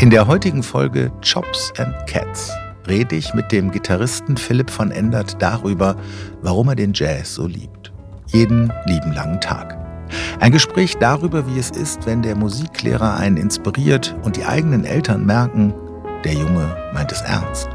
In 0.00 0.10
der 0.10 0.28
heutigen 0.28 0.62
Folge 0.62 1.10
Chops 1.22 1.72
and 1.76 1.92
Cats 2.06 2.52
rede 2.86 3.16
ich 3.16 3.34
mit 3.34 3.50
dem 3.50 3.72
Gitarristen 3.72 4.36
Philipp 4.36 4.70
von 4.70 4.92
Endert 4.92 5.42
darüber, 5.42 5.96
warum 6.40 6.68
er 6.68 6.76
den 6.76 6.92
Jazz 6.94 7.34
so 7.34 7.48
liebt. 7.48 7.92
Jeden 8.28 8.72
lieben 8.86 9.12
langen 9.12 9.40
Tag. 9.40 9.76
Ein 10.38 10.52
Gespräch 10.52 10.96
darüber, 10.98 11.44
wie 11.48 11.58
es 11.58 11.72
ist, 11.72 12.06
wenn 12.06 12.22
der 12.22 12.36
Musiklehrer 12.36 13.16
einen 13.16 13.36
inspiriert 13.38 14.14
und 14.22 14.36
die 14.36 14.44
eigenen 14.44 14.84
Eltern 14.84 15.26
merken, 15.26 15.74
der 16.22 16.34
Junge 16.34 16.76
meint 16.94 17.10
es 17.10 17.22
ernst. 17.22 17.68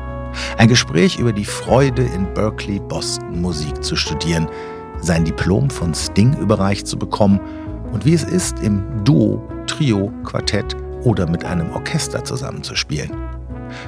Ein 0.57 0.69
Gespräch 0.69 1.19
über 1.19 1.33
die 1.33 1.43
Freude, 1.43 2.03
in 2.03 2.33
Berkeley, 2.33 2.79
Boston 2.79 3.41
Musik 3.41 3.83
zu 3.83 3.97
studieren, 3.97 4.47
sein 5.01 5.25
Diplom 5.25 5.69
von 5.69 5.93
Sting 5.93 6.37
überreicht 6.37 6.87
zu 6.87 6.97
bekommen 6.97 7.41
und 7.91 8.05
wie 8.05 8.13
es 8.13 8.23
ist, 8.23 8.59
im 8.61 9.03
Duo, 9.03 9.45
Trio, 9.67 10.09
Quartett 10.23 10.73
oder 11.03 11.29
mit 11.29 11.45
einem 11.45 11.71
Orchester 11.73 12.23
zusammenzuspielen. 12.23 13.11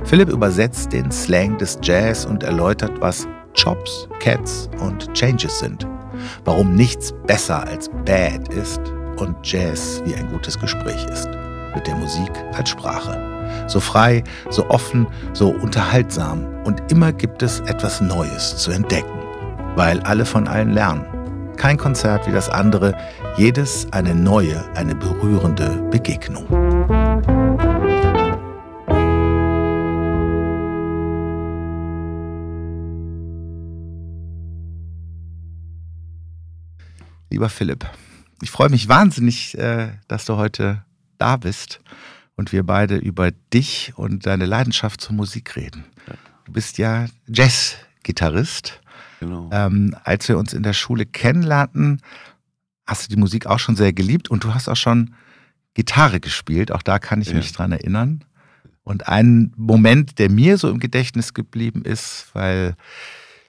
Philipp 0.03 0.29
übersetzt 0.29 0.93
den 0.93 1.11
Slang 1.11 1.57
des 1.57 1.79
Jazz 1.81 2.25
und 2.25 2.43
erläutert, 2.43 2.91
was 2.99 3.27
Chops, 3.53 4.07
Cats 4.19 4.69
und 4.79 5.13
Changes 5.13 5.59
sind. 5.59 5.87
Warum 6.43 6.75
nichts 6.75 7.13
besser 7.27 7.65
als 7.67 7.89
Bad 8.05 8.47
ist 8.53 8.81
und 9.17 9.35
Jazz 9.43 10.01
wie 10.05 10.15
ein 10.15 10.29
gutes 10.31 10.59
Gespräch 10.59 11.05
ist. 11.11 11.29
Mit 11.73 11.87
der 11.87 11.95
Musik 11.95 12.31
als 12.53 12.69
Sprache. 12.69 13.35
So 13.67 13.79
frei, 13.79 14.23
so 14.49 14.69
offen, 14.69 15.07
so 15.33 15.49
unterhaltsam. 15.49 16.45
Und 16.63 16.81
immer 16.91 17.11
gibt 17.11 17.43
es 17.43 17.59
etwas 17.61 18.01
Neues 18.01 18.57
zu 18.57 18.71
entdecken. 18.71 19.19
Weil 19.75 19.99
alle 20.01 20.25
von 20.25 20.47
allen 20.47 20.71
lernen. 20.71 21.05
Kein 21.57 21.77
Konzert 21.77 22.27
wie 22.27 22.31
das 22.31 22.49
andere, 22.49 22.95
jedes 23.37 23.87
eine 23.91 24.13
neue, 24.13 24.63
eine 24.75 24.95
berührende 24.95 25.69
Begegnung. 25.89 27.04
Lieber 37.29 37.49
Philipp, 37.49 37.85
ich 38.41 38.51
freue 38.51 38.69
mich 38.69 38.87
wahnsinnig, 38.87 39.57
äh, 39.57 39.89
dass 40.07 40.25
du 40.25 40.37
heute 40.37 40.83
da 41.17 41.37
bist 41.37 41.79
und 42.35 42.51
wir 42.51 42.63
beide 42.63 42.97
über 42.97 43.31
dich 43.31 43.93
und 43.95 44.25
deine 44.25 44.45
Leidenschaft 44.45 45.01
zur 45.01 45.15
Musik 45.15 45.55
reden. 45.55 45.85
Du 46.45 46.51
bist 46.51 46.77
ja 46.77 47.07
Jazz-Gitarrist. 47.27 48.81
Genau. 49.19 49.49
Ähm, 49.51 49.95
als 50.03 50.27
wir 50.27 50.37
uns 50.37 50.53
in 50.53 50.63
der 50.63 50.73
Schule 50.73 51.05
kennenlernten, 51.05 52.01
hast 52.85 53.05
du 53.05 53.15
die 53.15 53.19
Musik 53.19 53.47
auch 53.47 53.59
schon 53.59 53.75
sehr 53.75 53.93
geliebt 53.93 54.29
und 54.29 54.43
du 54.43 54.53
hast 54.53 54.69
auch 54.69 54.75
schon 54.75 55.15
Gitarre 55.73 56.19
gespielt. 56.19 56.71
Auch 56.71 56.83
da 56.83 56.99
kann 56.99 57.21
ich 57.21 57.29
ja. 57.29 57.35
mich 57.35 57.51
dran 57.51 57.71
erinnern. 57.71 58.23
Und 58.83 59.07
ein 59.07 59.51
Moment, 59.57 60.19
der 60.19 60.29
mir 60.29 60.57
so 60.57 60.69
im 60.69 60.79
Gedächtnis 60.79 61.33
geblieben 61.33 61.83
ist, 61.83 62.27
weil 62.33 62.75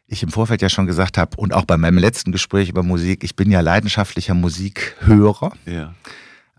ich 0.09 0.23
im 0.23 0.31
Vorfeld 0.31 0.63
ja 0.63 0.69
schon 0.69 0.87
gesagt 0.87 1.19
habe 1.19 1.37
und 1.37 1.53
auch 1.53 1.65
bei 1.65 1.77
meinem 1.77 1.99
letzten 1.99 2.33
Gespräch 2.33 2.69
über 2.69 2.83
Musik, 2.83 3.25
ich 3.25 3.37
bin 3.37 3.51
ja 3.51 3.61
leidenschaftlicher 3.61 4.35
Musikhörer, 4.35 5.53
ja. 5.65 5.95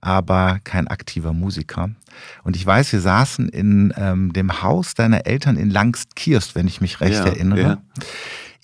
aber 0.02 0.60
kein 0.64 0.88
aktiver 0.88 1.34
Musiker. 1.34 1.90
Und 2.44 2.56
ich 2.56 2.66
weiß, 2.66 2.92
wir 2.94 3.00
saßen 3.02 3.50
in 3.50 3.94
ähm, 3.96 4.34
dem 4.34 4.62
Haus 4.62 4.96
deiner 4.96 5.28
Eltern 5.28 5.56
in 5.56 5.70
Langst-Kirst, 5.70 6.56
wenn 6.56 6.68
ich 6.68 6.82
mich 6.82 7.00
recht 7.00 7.14
ja, 7.14 7.26
erinnere. 7.26 7.62
Ja. 7.62 7.82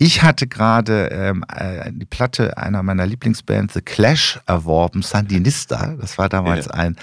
Ich 0.03 0.21
hatte 0.21 0.47
gerade 0.47 1.07
ähm, 1.13 1.45
äh, 1.47 1.89
die 1.93 2.05
Platte 2.05 2.57
einer 2.57 2.83
meiner 2.83 3.05
Lieblingsbands, 3.05 3.73
The 3.73 3.79
Clash, 3.79 4.37
erworben, 4.45 5.01
Sandinista. 5.01 5.95
Das 5.97 6.17
war 6.17 6.27
damals 6.27 6.67
ein 6.67 6.97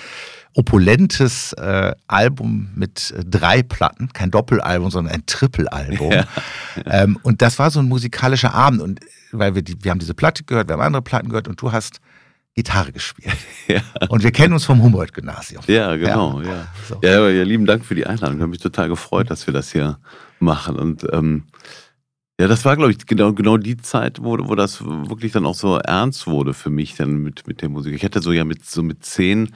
opulentes 0.55 1.55
äh, 1.55 1.94
Album 2.09 2.69
mit 2.75 3.11
äh, 3.12 3.25
drei 3.25 3.62
Platten, 3.62 4.12
kein 4.12 4.31
Doppelalbum, 4.31 4.91
sondern 4.91 5.15
ein 5.15 5.25
Trippelalbum. 5.25 6.12
Ja. 6.21 6.27
Ähm, 6.84 7.19
und 7.22 7.41
das 7.41 7.59
war 7.59 7.71
so 7.71 7.81
ein 7.81 7.88
musikalischer 7.88 8.53
Abend 8.53 8.83
und 8.83 9.00
weil 9.32 9.55
wir 9.55 9.62
die, 9.62 9.82
wir 9.82 9.93
haben 9.93 9.99
diese 9.99 10.15
Platte 10.15 10.44
gehört, 10.44 10.69
wir 10.69 10.75
haben 10.75 10.82
andere 10.82 11.03
Platten 11.03 11.31
gehört 11.31 11.49
und 11.49 11.61
du 11.62 11.72
hast 11.72 12.00
Gitarre 12.55 12.93
gespielt. 12.93 13.34
Ja. 13.67 13.81
Und 14.09 14.25
wir 14.25 14.32
kennen 14.32 14.53
uns 14.53 14.65
vom 14.65 14.82
Humboldt-Gymnasium. 14.82 15.62
Ja, 15.69 15.97
genau. 15.97 16.43
Ja. 16.43 16.49
Ja. 16.49 16.67
So. 16.87 16.99
ja. 17.03 17.28
ja, 17.31 17.44
lieben 17.44 17.65
Dank 17.65 17.84
für 17.84 17.94
die 17.94 18.05
Einladung. 18.05 18.37
Ich 18.37 18.43
habe 18.43 18.50
mich 18.50 18.61
total 18.61 18.88
gefreut, 18.88 19.31
dass 19.31 19.47
wir 19.47 19.55
das 19.55 19.72
hier 19.72 19.99
machen. 20.41 20.77
Und 20.77 21.06
ähm, 21.12 21.44
ja, 22.41 22.49
das 22.49 22.65
war, 22.65 22.75
glaube 22.75 22.93
ich, 22.93 23.06
genau, 23.06 23.34
genau 23.34 23.59
die 23.59 23.77
Zeit, 23.77 24.23
wo, 24.23 24.39
wo 24.49 24.55
das 24.55 24.83
wirklich 24.83 25.33
dann 25.33 25.45
auch 25.45 25.55
so 25.55 25.77
ernst 25.77 26.27
wurde 26.27 26.55
für 26.55 26.71
mich 26.71 26.97
dann 26.97 27.19
mit, 27.19 27.47
mit 27.47 27.61
der 27.61 27.69
Musik. 27.69 27.95
Ich 27.95 28.03
hätte 28.03 28.23
so 28.23 28.33
ja 28.33 28.47
mit 28.47 28.65
so 28.65 28.83
mit 28.83 29.05
zehn 29.05 29.51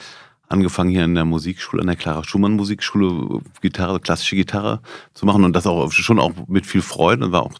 angefangen 0.48 0.90
hier 0.90 1.02
in 1.02 1.14
der 1.14 1.24
Musikschule, 1.24 1.80
an 1.80 1.86
der 1.86 1.96
Clara 1.96 2.22
Schumann 2.24 2.52
Musikschule, 2.52 3.40
Gitarre, 3.62 4.00
klassische 4.00 4.36
Gitarre 4.36 4.82
zu 5.14 5.24
machen 5.24 5.44
und 5.44 5.56
das 5.56 5.66
auch 5.66 5.90
schon 5.92 6.18
auch 6.18 6.32
mit 6.46 6.66
viel 6.66 6.82
Freude 6.82 7.24
und 7.24 7.32
war 7.32 7.44
auch 7.44 7.54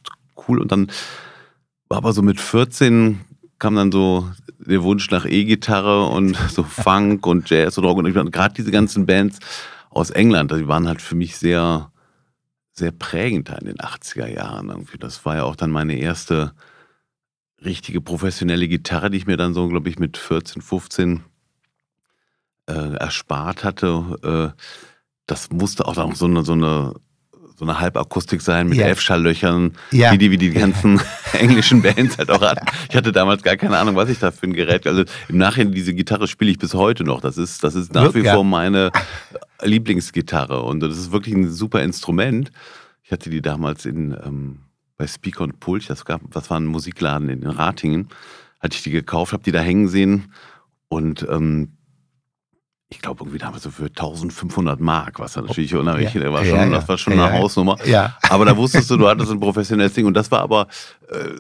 cool. 0.47 0.61
Und 0.61 0.71
dann 0.71 0.91
war 1.89 1.97
aber 1.97 2.13
so 2.13 2.21
mit 2.21 2.39
14 2.39 3.21
kam 3.59 3.77
dann 3.77 3.93
so 3.93 4.29
der 4.59 4.83
Wunsch 4.83 5.11
nach 5.11 5.25
E-Gitarre 5.25 6.05
und 6.05 6.37
so 6.51 6.65
Funk 6.65 7.27
und 7.27 7.49
Jazz 7.49 7.79
und 7.79 7.87
Rock 7.87 7.97
und 7.97 8.31
gerade 8.31 8.55
diese 8.55 8.71
ganzen 8.71 9.07
Bands 9.07 9.39
aus 9.89 10.11
England, 10.11 10.51
die 10.51 10.69
waren 10.69 10.87
halt 10.87 11.01
für 11.01 11.15
mich 11.15 11.39
sehr, 11.39 11.91
sehr 12.75 12.93
prägend 12.93 13.49
in 13.51 13.67
den 13.67 13.79
80er 13.79 14.27
Jahren 14.27 14.69
irgendwie. 14.69 14.99
Das 14.99 15.25
war 15.25 15.37
ja 15.37 15.45
auch 15.45 15.57
dann 15.57 15.71
meine 15.71 15.97
erste 15.97 16.53
richtige 17.65 18.01
professionelle 18.01 18.69
Gitarre, 18.69 19.11
die 19.11 19.17
ich 19.19 19.27
mir 19.27 19.37
dann 19.37 19.55
so, 19.55 19.69
glaube 19.69 19.89
ich, 19.89 19.99
mit 19.99 20.17
14, 20.17 20.61
15 20.61 21.25
äh, 22.67 22.95
erspart 22.97 23.65
hatte, 23.65 24.55
äh, 24.57 24.63
das 25.27 25.51
musste 25.51 25.87
auch 25.87 25.97
noch 25.97 26.15
so 26.15 26.27
eine, 26.27 26.43
so 26.43 26.53
eine, 26.53 26.95
so 27.57 27.65
eine 27.65 27.79
Halbakustik 27.79 28.41
sein 28.41 28.69
mit 28.69 28.79
ja. 28.79 28.87
F-Schalllöchern, 28.89 29.73
ja. 29.93 30.13
wie, 30.13 30.19
die, 30.19 30.31
wie 30.31 30.39
die 30.39 30.51
ganzen 30.51 31.01
englischen 31.33 31.83
Bands 31.83 32.19
halt 32.19 32.31
auch 32.31 32.43
hatten. 32.43 32.67
Ich 32.91 32.97
hatte 32.97 33.13
damals 33.13 33.43
gar 33.43 33.57
keine 33.57 33.79
Ahnung, 33.79 33.95
was 33.95 34.09
ich 34.09 34.19
da 34.19 34.33
für 34.33 34.47
ein 34.47 34.55
Gerät. 34.55 34.87
Also 34.87 35.05
im 35.29 35.39
Nachhinein, 35.39 35.73
diese 35.73 35.95
Gitarre 35.95 36.27
spiele 36.27 36.51
ich 36.51 36.59
bis 36.59 36.75
heute 36.75 37.05
noch. 37.05 37.21
Das 37.21 37.39
ist, 37.39 37.63
das 37.63 37.77
ist 37.77 37.95
nach 37.95 38.15
wie 38.15 38.23
ja. 38.23 38.35
vor 38.35 38.45
meine 38.45 38.91
Lieblingsgitarre 39.63 40.63
und 40.63 40.81
das 40.81 40.99
ist 40.99 41.13
wirklich 41.13 41.35
ein 41.35 41.49
super 41.51 41.83
Instrument. 41.83 42.51
Ich 43.03 43.13
hatte 43.13 43.31
die 43.31 43.43
damals 43.43 43.87
in, 43.87 44.17
ähm, 44.25 44.59
bei 44.97 45.07
Speaker 45.07 45.45
und 45.45 45.61
Pulch, 45.61 45.87
das, 45.87 46.05
gab, 46.05 46.23
das 46.33 46.51
war 46.51 46.59
ein 46.59 46.67
Musikladen 46.67 47.29
in 47.29 47.47
Ratingen, 47.47 48.09
hatte 48.61 48.77
ich 48.77 48.83
die 48.83 48.91
gekauft, 48.91 49.33
habe 49.33 49.43
die 49.43 49.53
da 49.53 49.61
hängen 49.61 49.89
sehen 49.89 50.33
und 50.89 51.27
ähm, 51.31 51.73
ich 52.91 53.01
glaube, 53.01 53.23
irgendwie 53.25 53.39
damals 53.39 53.63
so 53.63 53.71
für 53.71 53.87
1500 53.87 54.81
Mark, 54.81 55.19
was 55.19 55.33
dann 55.35 55.47
natürlich 55.47 55.75
unerrichtet 55.75 56.23
ja. 56.23 56.33
war. 56.33 56.45
Schon, 56.45 56.57
ja, 56.57 56.65
ja. 56.65 56.71
Das 56.71 56.89
war 56.89 56.99
schon 56.99 57.15
eine 57.15 57.33
Hausnummer. 57.33 57.77
Ja. 57.85 58.17
Aber 58.29 58.45
da 58.45 58.57
wusstest 58.57 58.91
du, 58.91 58.97
du 58.97 59.09
hattest 59.09 59.33
ein 59.33 59.41
professionelles 59.41 59.95
Ding. 59.95 60.07
Und 60.07 60.15
das 60.15 60.31
war 60.31 60.41
aber, 60.41 60.69
äh, 61.11 61.31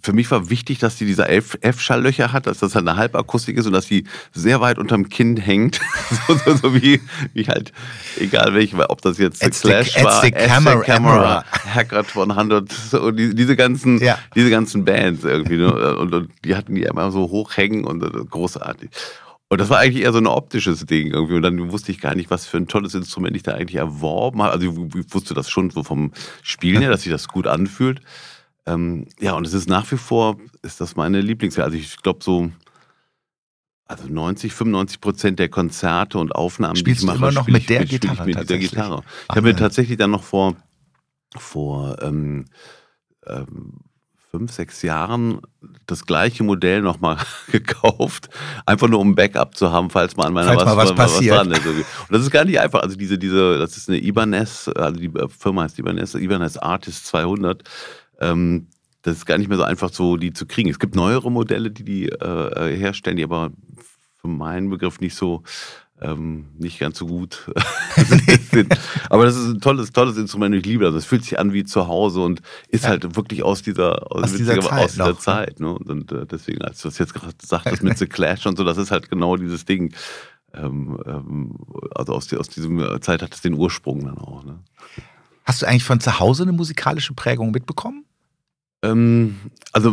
für 0.00 0.12
mich 0.12 0.30
war 0.30 0.48
wichtig, 0.48 0.78
dass 0.78 0.96
die 0.96 1.04
diese 1.04 1.28
F-Schalllöcher 1.28 2.32
hat, 2.32 2.46
dass 2.46 2.58
das 2.58 2.74
halt 2.74 2.88
eine 2.88 2.96
Halbakustik 2.96 3.56
ist 3.56 3.66
und 3.66 3.72
dass 3.72 3.86
die 3.86 4.04
sehr 4.32 4.60
weit 4.60 4.78
unterm 4.78 5.08
Kinn 5.08 5.36
hängt. 5.36 5.80
so, 6.28 6.34
so, 6.36 6.54
so, 6.54 6.74
wie, 6.74 7.00
wie 7.34 7.44
halt, 7.44 7.72
egal 8.18 8.54
welche, 8.54 8.88
ob 8.88 9.02
das 9.02 9.18
jetzt 9.18 9.42
The 9.42 9.50
Clash 9.50 9.94
the, 9.94 10.04
war, 10.04 10.22
the 10.22 10.30
camera, 10.30 10.80
camera 10.82 11.44
Hackert 11.74 12.16
100, 12.16 12.70
so, 12.72 13.10
die, 13.10 13.34
diese 13.34 13.56
ganzen, 13.56 14.00
diese 14.34 14.50
ganzen 14.50 14.84
Bands 14.84 15.24
irgendwie. 15.24 15.56
Ne? 15.56 15.96
Und, 15.96 16.14
und, 16.14 16.30
die 16.44 16.54
hatten 16.54 16.74
die 16.74 16.82
immer 16.82 17.10
so 17.10 17.28
hoch 17.28 17.56
hängen 17.56 17.84
und 17.84 18.02
äh, 18.02 18.24
großartig. 18.30 18.90
Und 19.50 19.60
das 19.60 19.70
war 19.70 19.78
eigentlich 19.78 20.04
eher 20.04 20.12
so 20.12 20.18
ein 20.18 20.26
optisches 20.26 20.84
Ding 20.84 21.10
irgendwie. 21.10 21.34
Und 21.34 21.42
dann 21.42 21.72
wusste 21.72 21.90
ich 21.90 22.00
gar 22.00 22.14
nicht, 22.14 22.30
was 22.30 22.46
für 22.46 22.58
ein 22.58 22.68
tolles 22.68 22.94
Instrument 22.94 23.34
ich 23.34 23.42
da 23.42 23.54
eigentlich 23.54 23.76
erworben 23.76 24.42
habe. 24.42 24.52
Also 24.52 24.66
ich 24.66 25.14
wusste 25.14 25.32
das 25.34 25.48
schon 25.48 25.70
so 25.70 25.82
vom 25.82 26.12
Spielen 26.42 26.82
her, 26.82 26.90
dass 26.90 27.02
sich 27.02 27.12
das 27.12 27.28
gut 27.28 27.46
anfühlt. 27.46 28.00
Ähm, 28.66 29.06
ja, 29.18 29.32
und 29.32 29.46
es 29.46 29.54
ist 29.54 29.68
nach 29.68 29.90
wie 29.90 29.96
vor, 29.96 30.36
ist 30.62 30.80
das 30.80 30.96
meine 30.96 31.22
Lieblings. 31.22 31.58
Also 31.58 31.78
ich 31.78 31.96
glaube 32.02 32.18
so, 32.22 32.50
also 33.86 34.06
90, 34.06 34.52
95 34.52 35.00
Prozent 35.00 35.38
der 35.38 35.48
Konzerte 35.48 36.18
und 36.18 36.34
Aufnahmen, 36.34 36.76
Spielst 36.76 37.00
die 37.00 37.06
ich 37.06 37.06
mache, 37.06 37.16
immer 37.16 37.32
noch 37.32 37.42
spiel 37.44 37.54
mit 37.54 37.62
ich, 37.62 37.68
der 37.68 37.84
Gitarre 37.86 38.26
mit 38.26 38.38
dieser 38.38 38.58
Gitarre. 38.58 39.02
Ich 39.22 39.28
habe 39.30 39.42
mir 39.42 39.56
tatsächlich 39.56 39.96
dann 39.96 40.10
noch 40.10 40.24
vor, 40.24 40.56
vor 41.34 41.96
ähm, 42.02 42.44
ähm, 43.26 43.78
fünf, 44.38 44.52
sechs 44.52 44.82
Jahren 44.82 45.40
das 45.86 46.06
gleiche 46.06 46.44
Modell 46.44 46.80
nochmal 46.80 47.16
gekauft, 47.50 48.28
einfach 48.66 48.86
nur 48.86 49.00
um 49.00 49.10
ein 49.10 49.14
Backup 49.16 49.56
zu 49.56 49.72
haben, 49.72 49.90
falls 49.90 50.16
mal 50.16 50.26
an 50.26 50.32
meiner 50.32 50.52
falls 50.52 50.64
was, 50.64 50.76
was, 50.76 50.90
was 50.90 50.96
passiert. 50.96 51.36
Was 51.36 51.48
dran 51.48 51.60
ist. 51.60 51.66
Und 51.66 52.12
das 52.12 52.22
ist 52.22 52.30
gar 52.30 52.44
nicht 52.44 52.60
einfach. 52.60 52.82
Also 52.82 52.96
diese, 52.96 53.18
diese, 53.18 53.58
das 53.58 53.76
ist 53.76 53.88
eine 53.88 53.98
Ibanez, 53.98 54.70
also 54.76 55.00
die 55.00 55.10
Firma 55.36 55.62
heißt 55.62 55.76
Ibanez, 55.80 56.14
Ibanez 56.14 56.56
Artist 56.56 57.06
200. 57.06 57.64
Ähm, 58.20 58.68
das 59.02 59.16
ist 59.16 59.26
gar 59.26 59.38
nicht 59.38 59.48
mehr 59.48 59.58
so 59.58 59.64
einfach, 59.64 59.92
so 59.92 60.16
die 60.16 60.32
zu 60.32 60.46
kriegen. 60.46 60.70
Es 60.70 60.78
gibt 60.78 60.94
neuere 60.94 61.32
Modelle, 61.32 61.72
die 61.72 61.84
die 61.84 62.08
äh, 62.08 62.76
herstellen, 62.76 63.16
die 63.16 63.24
aber 63.24 63.50
für 64.20 64.28
meinen 64.28 64.70
Begriff 64.70 65.00
nicht 65.00 65.16
so 65.16 65.42
ähm, 66.00 66.46
nicht 66.58 66.78
ganz 66.78 66.98
so 66.98 67.06
gut 67.06 67.50
sind. 68.50 68.78
Aber 69.10 69.24
das 69.24 69.36
ist 69.36 69.46
ein 69.46 69.60
tolles, 69.60 69.92
tolles 69.92 70.16
Instrument. 70.16 70.54
Ich 70.54 70.64
liebe 70.64 70.84
das. 70.84 70.94
Es 70.94 71.04
fühlt 71.04 71.24
sich 71.24 71.38
an 71.38 71.52
wie 71.52 71.64
zu 71.64 71.88
Hause 71.88 72.20
und 72.20 72.42
ist 72.68 72.84
ja. 72.84 72.90
halt 72.90 73.16
wirklich 73.16 73.42
aus 73.42 73.62
dieser, 73.62 74.12
aus, 74.12 74.24
aus 74.24 74.34
dieser 74.34 74.60
Zeit. 74.60 74.84
Aus 74.84 74.92
dieser 74.92 75.18
Zeit 75.18 75.60
ne? 75.60 75.72
Und, 75.72 76.12
äh, 76.12 76.26
deswegen, 76.26 76.62
als 76.62 76.82
du 76.82 76.88
das 76.88 76.98
jetzt 76.98 77.14
gerade 77.14 77.34
sagtest 77.42 77.82
mit 77.82 77.98
The 77.98 78.06
Clash 78.06 78.46
und 78.46 78.56
so, 78.56 78.64
das 78.64 78.78
ist 78.78 78.90
halt 78.90 79.10
genau 79.10 79.36
dieses 79.36 79.64
Ding. 79.64 79.94
ähm, 80.54 80.98
ähm, 81.06 81.56
also 81.94 82.14
aus, 82.14 82.32
aus 82.32 82.48
dieser 82.48 83.00
Zeit 83.00 83.22
hat 83.22 83.34
es 83.34 83.40
den 83.40 83.54
Ursprung 83.54 84.04
dann 84.04 84.18
auch. 84.18 84.44
Ne? 84.44 84.58
Hast 85.44 85.62
du 85.62 85.66
eigentlich 85.66 85.84
von 85.84 86.00
zu 86.00 86.20
Hause 86.20 86.44
eine 86.44 86.52
musikalische 86.52 87.14
Prägung 87.14 87.50
mitbekommen? 87.50 88.04
Ähm, 88.82 89.36
also, 89.72 89.92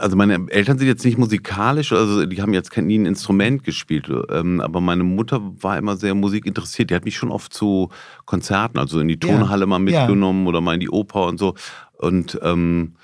also 0.00 0.16
meine 0.16 0.46
Eltern 0.48 0.78
sind 0.78 0.88
jetzt 0.88 1.04
nicht 1.04 1.16
musikalisch, 1.16 1.92
also 1.92 2.26
die 2.26 2.42
haben 2.42 2.52
jetzt 2.52 2.76
nie 2.76 2.98
ein 2.98 3.06
Instrument 3.06 3.62
gespielt, 3.62 4.10
ähm, 4.30 4.60
aber 4.60 4.80
meine 4.80 5.04
Mutter 5.04 5.40
war 5.62 5.78
immer 5.78 5.96
sehr 5.96 6.14
musikinteressiert. 6.14 6.90
Die 6.90 6.94
hat 6.94 7.04
mich 7.04 7.16
schon 7.16 7.30
oft 7.30 7.52
zu 7.52 7.90
Konzerten, 8.24 8.78
also 8.78 8.98
in 8.98 9.08
die 9.08 9.20
Tonhalle 9.20 9.66
mal 9.66 9.78
mitgenommen 9.78 10.46
oder 10.48 10.60
mal 10.60 10.74
in 10.74 10.80
die 10.80 10.90
Oper 10.90 11.26
und 11.26 11.38
so. 11.38 11.54
Und 11.92 12.38
ähm, 12.42 12.94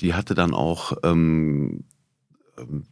die 0.00 0.14
hatte 0.14 0.34
dann 0.34 0.54
auch 0.54 0.92
ähm, 1.02 1.84
ähm 2.58 2.84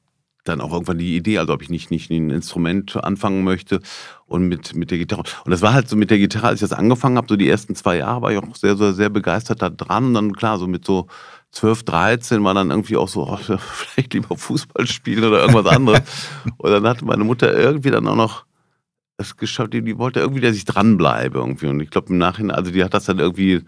dann 0.45 0.61
auch 0.61 0.73
irgendwann 0.73 0.99
die 0.99 1.17
Idee, 1.17 1.39
also 1.39 1.53
ob 1.53 1.63
ich 1.63 1.71
nicht, 1.71 1.91
nicht 1.91 2.11
ein 2.11 2.31
Instrument 2.31 2.97
anfangen 3.03 3.45
möchte 3.45 3.81
und 4.27 4.49
mit, 4.49 4.75
mit 4.75 4.91
der 4.91 4.99
Gitarre. 4.99 5.23
Und 5.45 5.51
das 5.51 5.63
war 5.63 5.73
halt 5.73 5.89
so 5.89 5.97
mit 5.97 6.11
der 6.11 6.19
Gitarre, 6.19 6.49
als 6.49 6.63
ich 6.63 6.69
das 6.69 6.79
angefangen 6.79 7.17
habe, 7.17 7.29
so 7.29 7.37
die 7.37 7.49
ersten 7.49 7.75
zwei 7.75 7.99
Jahre 7.99 8.23
war 8.23 8.33
ich 8.33 8.39
auch 8.39 8.57
sehr, 8.57 8.77
sehr, 8.77 8.93
sehr 8.93 9.11
begeistert 9.11 9.63
da 9.63 9.71
dran. 9.71 10.07
Und 10.07 10.15
dann 10.15 10.33
klar, 10.33 10.59
so 10.59 10.67
mit 10.67 10.85
so 10.85 11.07
12, 11.53 11.85
13 11.85 12.45
war 12.45 12.55
dann 12.55 12.71
irgendwie 12.71 12.97
auch 12.97 13.09
so, 13.09 13.29
oh, 13.29 13.37
vielleicht 13.59 14.15
lieber 14.15 14.37
Fußball 14.37 14.87
spielen 14.87 15.25
oder 15.25 15.43
irgendwas 15.43 15.67
anderes. 15.67 16.03
und 16.57 16.71
dann 16.71 16.87
hatte 16.87 17.05
meine 17.05 17.25
Mutter 17.25 17.53
irgendwie 17.57 17.91
dann 17.91 18.09
auch 18.09 18.17
noch 18.17 18.45
es 19.19 19.37
geschafft, 19.37 19.73
die, 19.73 19.83
die 19.83 19.99
wollte 19.99 20.21
irgendwie, 20.21 20.41
dass 20.41 20.57
ich 20.57 20.65
dranbleibe 20.65 21.39
irgendwie. 21.39 21.67
Und 21.67 21.81
ich 21.81 21.91
glaube 21.91 22.09
im 22.09 22.19
Nachhinein, 22.19 22.57
also 22.57 22.71
die 22.71 22.83
hat 22.83 22.95
das 22.95 23.05
dann 23.05 23.19
irgendwie 23.19 23.63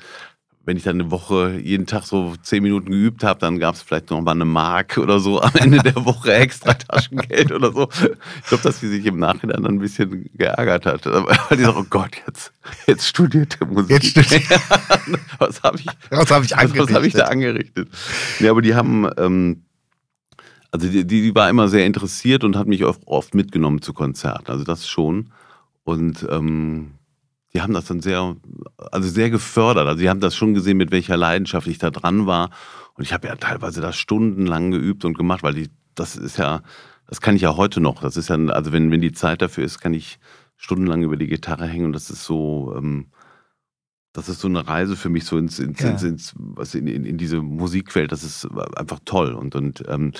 wenn 0.67 0.77
ich 0.79 0.83
dann 0.83 1.01
eine 1.01 1.11
Woche 1.11 1.61
jeden 1.63 1.87
Tag 1.87 2.05
so 2.05 2.35
zehn 2.43 2.63
Minuten 2.63 2.91
geübt 2.91 3.23
habe, 3.23 3.39
dann 3.39 3.59
gab 3.59 3.75
es 3.75 3.83
vielleicht 3.83 4.11
noch 4.11 4.21
mal 4.23 4.31
eine 4.31 4.47
Mark 4.47 4.97
oder 4.97 5.19
so 5.21 5.41
am 5.41 5.55
Ende 5.57 5.79
der 5.79 6.05
Woche 6.05 6.33
extra 6.33 6.73
Taschengeld 6.75 7.53
oder 7.53 7.71
so. 7.73 7.89
Ich 7.93 8.49
glaube, 8.49 8.63
dass 8.63 8.81
sie 8.81 8.89
sich 8.89 9.05
im 9.05 9.19
Nachhinein 9.19 9.63
dann 9.63 9.75
ein 9.75 9.79
bisschen 9.79 10.31
geärgert 10.35 10.87
hat. 10.87 11.05
Weil 11.07 11.57
die 11.57 11.65
sagt, 11.65 11.77
oh 11.77 11.85
Gott, 11.91 12.13
jetzt, 12.27 12.53
jetzt 12.87 13.07
studiert 13.07 13.61
der 13.61 13.67
Musik. 13.67 13.91
Jetzt 13.91 14.07
studiert. 14.09 14.43
was 15.39 15.63
habe 15.63 15.79
ich, 15.79 15.87
was 16.11 16.31
hab 16.31 16.43
ich 16.43 16.57
angerichtet? 16.57 16.89
Was 16.89 16.95
habe 16.95 17.07
ich 17.07 17.13
da 17.13 17.25
angerichtet? 17.25 17.89
Nee, 18.41 18.49
aber 18.49 18.63
die 18.63 18.75
haben, 18.75 19.09
ähm, 19.19 19.65
also 20.71 20.89
die, 20.89 21.07
die 21.07 21.35
war 21.35 21.51
immer 21.51 21.69
sehr 21.69 21.85
interessiert 21.85 22.43
und 22.43 22.57
hat 22.57 22.67
mich 22.67 22.85
oft, 22.85 23.03
oft 23.05 23.35
mitgenommen 23.35 23.83
zu 23.83 23.93
Konzerten. 23.93 24.51
Also 24.51 24.65
das 24.65 24.89
schon. 24.89 25.31
Und 25.85 26.27
ähm, 26.31 26.93
die 27.55 27.63
haben 27.63 27.73
das 27.73 27.87
dann 27.87 28.01
sehr, 28.01 28.37
also 28.91 29.09
sehr 29.09 29.31
gefördert. 29.31 29.87
Also 29.87 30.01
die 30.01 30.11
haben 30.11 30.21
das 30.21 30.35
schon 30.35 30.55
gesehen, 30.55 30.77
mit 30.77 30.91
welcher 30.91 31.17
Leidenschaft 31.17 31.67
ich 31.69 31.79
da 31.79 31.91
dran 31.91 32.27
war. 32.27 32.51
Und 32.95 33.05
ich 33.05 33.13
habe 33.13 33.29
ja 33.29 33.37
teilweise 33.37 33.81
das 33.81 33.97
stundenlang 33.97 34.71
geübt 34.71 35.05
und 35.05 35.17
gemacht, 35.17 35.43
weil 35.43 35.55
die, 35.55 35.71
das 35.95 36.17
ist 36.17 36.37
ja, 36.37 36.63
das 37.07 37.21
kann 37.21 37.37
ich 37.37 37.43
ja 37.43 37.57
heute 37.57 37.81
noch. 37.81 38.01
Das 38.01 38.17
ist 38.17 38.29
ja, 38.29 38.37
also 38.37 38.73
wenn, 38.73 38.91
wenn 38.91 39.01
die 39.01 39.13
Zeit 39.13 39.41
dafür 39.41 39.65
ist, 39.65 39.81
kann 39.81 39.95
ich 39.95 40.19
stundenlang 40.57 41.03
über 41.03 41.17
die 41.17 41.29
Gitarre 41.29 41.67
hängen 41.67 41.87
und 41.87 41.93
das 41.93 42.11
ist 42.11 42.25
so, 42.25 42.75
ähm, 42.77 43.07
das 44.13 44.29
ist 44.29 44.41
so 44.41 44.49
eine 44.49 44.67
Reise 44.67 44.97
für 44.97 45.09
mich 45.09 45.25
so 45.25 45.39
ins, 45.39 45.59
ins, 45.59 45.81
ja. 45.81 45.91
ins, 45.91 46.35
was 46.37 46.75
in, 46.75 46.87
in, 46.87 47.05
in, 47.05 47.19
diese 47.19 47.43
Musikwelt. 47.43 48.13
Das 48.13 48.23
ist 48.23 48.49
einfach 48.77 49.01
toll 49.05 49.33
und 49.33 49.57
und 49.57 49.83
ähm, 49.89 50.13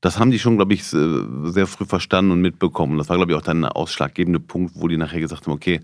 das 0.00 0.18
haben 0.18 0.30
die 0.30 0.38
schon, 0.38 0.56
glaube 0.56 0.72
ich, 0.72 0.84
sehr 0.84 1.66
früh 1.66 1.84
verstanden 1.84 2.30
und 2.30 2.40
mitbekommen. 2.40 2.96
Das 2.96 3.08
war, 3.10 3.16
glaube 3.16 3.32
ich, 3.32 3.38
auch 3.38 3.42
dann 3.42 3.64
ein 3.64 3.70
ausschlaggebende 3.70 4.40
Punkt, 4.40 4.72
wo 4.76 4.88
die 4.88 4.96
nachher 4.96 5.20
gesagt 5.20 5.46
haben, 5.46 5.52
okay, 5.52 5.80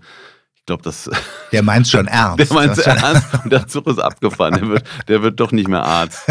glaube, 0.67 0.83
das. 0.83 1.09
Der 1.51 1.63
meint 1.63 1.87
schon 1.87 2.07
ernst. 2.07 2.39
Der 2.51 2.53
meint 2.53 2.77
es 2.77 2.85
ernst 2.85 3.43
und 3.43 3.51
der 3.51 3.67
Zug 3.67 3.87
ist 3.87 3.99
abgefahren. 3.99 4.53
Der 4.53 4.67
wird, 4.67 4.83
der 5.07 5.23
wird 5.23 5.39
doch 5.39 5.51
nicht 5.51 5.67
mehr 5.67 5.83
Arzt. 5.83 6.27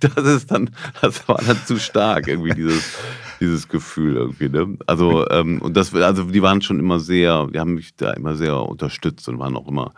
das 0.00 0.24
ist 0.24 0.50
dann, 0.50 0.70
das 1.00 1.26
war 1.28 1.40
dann 1.44 1.58
zu 1.64 1.78
stark, 1.78 2.28
irgendwie 2.28 2.52
dieses, 2.52 2.96
dieses 3.40 3.68
Gefühl 3.68 4.16
irgendwie. 4.16 4.48
Ne? 4.48 4.76
Also, 4.86 5.28
ähm, 5.30 5.60
und 5.60 5.76
das, 5.76 5.94
also 5.94 6.24
die 6.24 6.42
waren 6.42 6.62
schon 6.62 6.78
immer 6.78 7.00
sehr, 7.00 7.48
die 7.52 7.58
haben 7.58 7.74
mich 7.74 7.96
da 7.96 8.12
immer 8.12 8.36
sehr 8.36 8.56
unterstützt 8.60 9.28
und 9.28 9.38
waren 9.38 9.56
auch 9.56 9.66
immer 9.66 9.92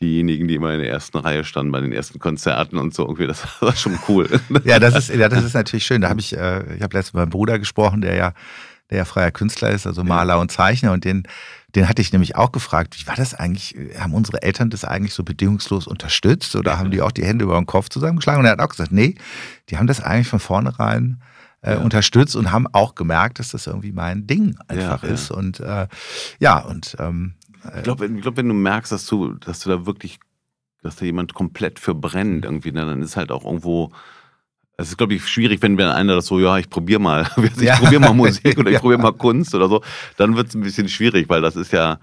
diejenigen, 0.00 0.48
die 0.48 0.54
immer 0.54 0.72
in 0.72 0.80
der 0.80 0.90
ersten 0.90 1.18
Reihe 1.18 1.44
standen 1.44 1.72
bei 1.72 1.80
den 1.80 1.92
ersten 1.92 2.18
Konzerten 2.18 2.78
und 2.78 2.94
so. 2.94 3.04
Irgendwie, 3.04 3.26
das 3.26 3.42
war 3.60 3.74
schon 3.74 3.98
cool. 4.08 4.28
Ja, 4.64 4.78
das 4.78 4.94
ist, 4.94 5.14
ja, 5.14 5.28
das 5.28 5.44
ist 5.44 5.54
natürlich 5.54 5.84
schön. 5.84 6.02
Da 6.02 6.10
habe 6.10 6.20
ich, 6.20 6.36
äh, 6.36 6.76
ich 6.76 6.82
habe 6.82 6.96
letztens 6.96 7.14
mit 7.14 7.22
meinem 7.22 7.30
Bruder 7.30 7.58
gesprochen, 7.58 8.02
der 8.02 8.14
ja, 8.14 8.32
der 8.90 8.98
ja 8.98 9.04
freier 9.04 9.30
Künstler 9.30 9.70
ist, 9.70 9.86
also 9.86 10.04
Maler 10.04 10.34
ja. 10.34 10.40
und 10.40 10.50
Zeichner 10.50 10.92
und 10.92 11.04
den 11.04 11.24
den 11.74 11.88
hatte 11.88 12.02
ich 12.02 12.12
nämlich 12.12 12.36
auch 12.36 12.52
gefragt, 12.52 13.00
wie 13.00 13.06
war 13.06 13.16
das 13.16 13.34
eigentlich? 13.34 13.76
Haben 13.98 14.14
unsere 14.14 14.42
Eltern 14.42 14.70
das 14.70 14.84
eigentlich 14.84 15.14
so 15.14 15.24
bedingungslos 15.24 15.86
unterstützt 15.86 16.56
oder 16.56 16.78
haben 16.78 16.90
die 16.90 17.02
auch 17.02 17.12
die 17.12 17.24
Hände 17.24 17.44
über 17.44 17.56
den 17.56 17.66
Kopf 17.66 17.88
zusammengeschlagen? 17.88 18.40
Und 18.40 18.46
er 18.46 18.52
hat 18.52 18.60
auch 18.60 18.68
gesagt, 18.68 18.92
nee, 18.92 19.14
die 19.68 19.78
haben 19.78 19.86
das 19.86 20.02
eigentlich 20.02 20.28
von 20.28 20.40
vornherein 20.40 21.22
äh, 21.62 21.72
ja. 21.72 21.78
unterstützt 21.78 22.36
und 22.36 22.52
haben 22.52 22.66
auch 22.72 22.94
gemerkt, 22.94 23.38
dass 23.38 23.50
das 23.50 23.66
irgendwie 23.66 23.92
mein 23.92 24.26
Ding 24.26 24.56
einfach 24.68 25.02
ja, 25.02 25.10
ist. 25.10 25.30
Und 25.30 25.60
äh, 25.60 25.86
ja, 26.38 26.58
und 26.58 26.96
ähm, 26.98 27.34
ich 27.76 27.82
glaube, 27.82 28.08
glaub, 28.08 28.36
wenn 28.36 28.48
du 28.48 28.54
merkst, 28.54 28.90
dass 28.90 29.06
du, 29.06 29.34
dass 29.34 29.60
du 29.60 29.70
da 29.70 29.86
wirklich, 29.86 30.18
dass 30.82 30.96
da 30.96 31.04
jemand 31.04 31.34
komplett 31.34 31.78
für 31.78 31.94
brennt 31.94 32.44
irgendwie, 32.44 32.72
ne, 32.72 32.86
dann 32.86 33.02
ist 33.02 33.16
halt 33.16 33.30
auch 33.30 33.44
irgendwo 33.44 33.92
es 34.80 34.88
ist, 34.88 34.96
glaube 34.96 35.14
ich, 35.14 35.26
schwierig, 35.26 35.62
wenn, 35.62 35.78
einer 35.80 36.16
das 36.16 36.26
so, 36.26 36.38
ja, 36.38 36.58
ich 36.58 36.68
probiere 36.68 37.00
mal, 37.00 37.28
ich 37.36 37.62
ja. 37.62 37.76
probiere 37.76 38.00
mal 38.00 38.14
Musik 38.14 38.58
oder 38.58 38.68
ich 38.70 38.74
ja. 38.74 38.80
probiere 38.80 39.00
mal 39.00 39.12
Kunst 39.12 39.54
oder 39.54 39.68
so, 39.68 39.82
dann 40.16 40.36
wird 40.36 40.48
es 40.48 40.54
ein 40.54 40.62
bisschen 40.62 40.88
schwierig, 40.88 41.28
weil 41.28 41.40
das 41.40 41.56
ist 41.56 41.72
ja, 41.72 41.98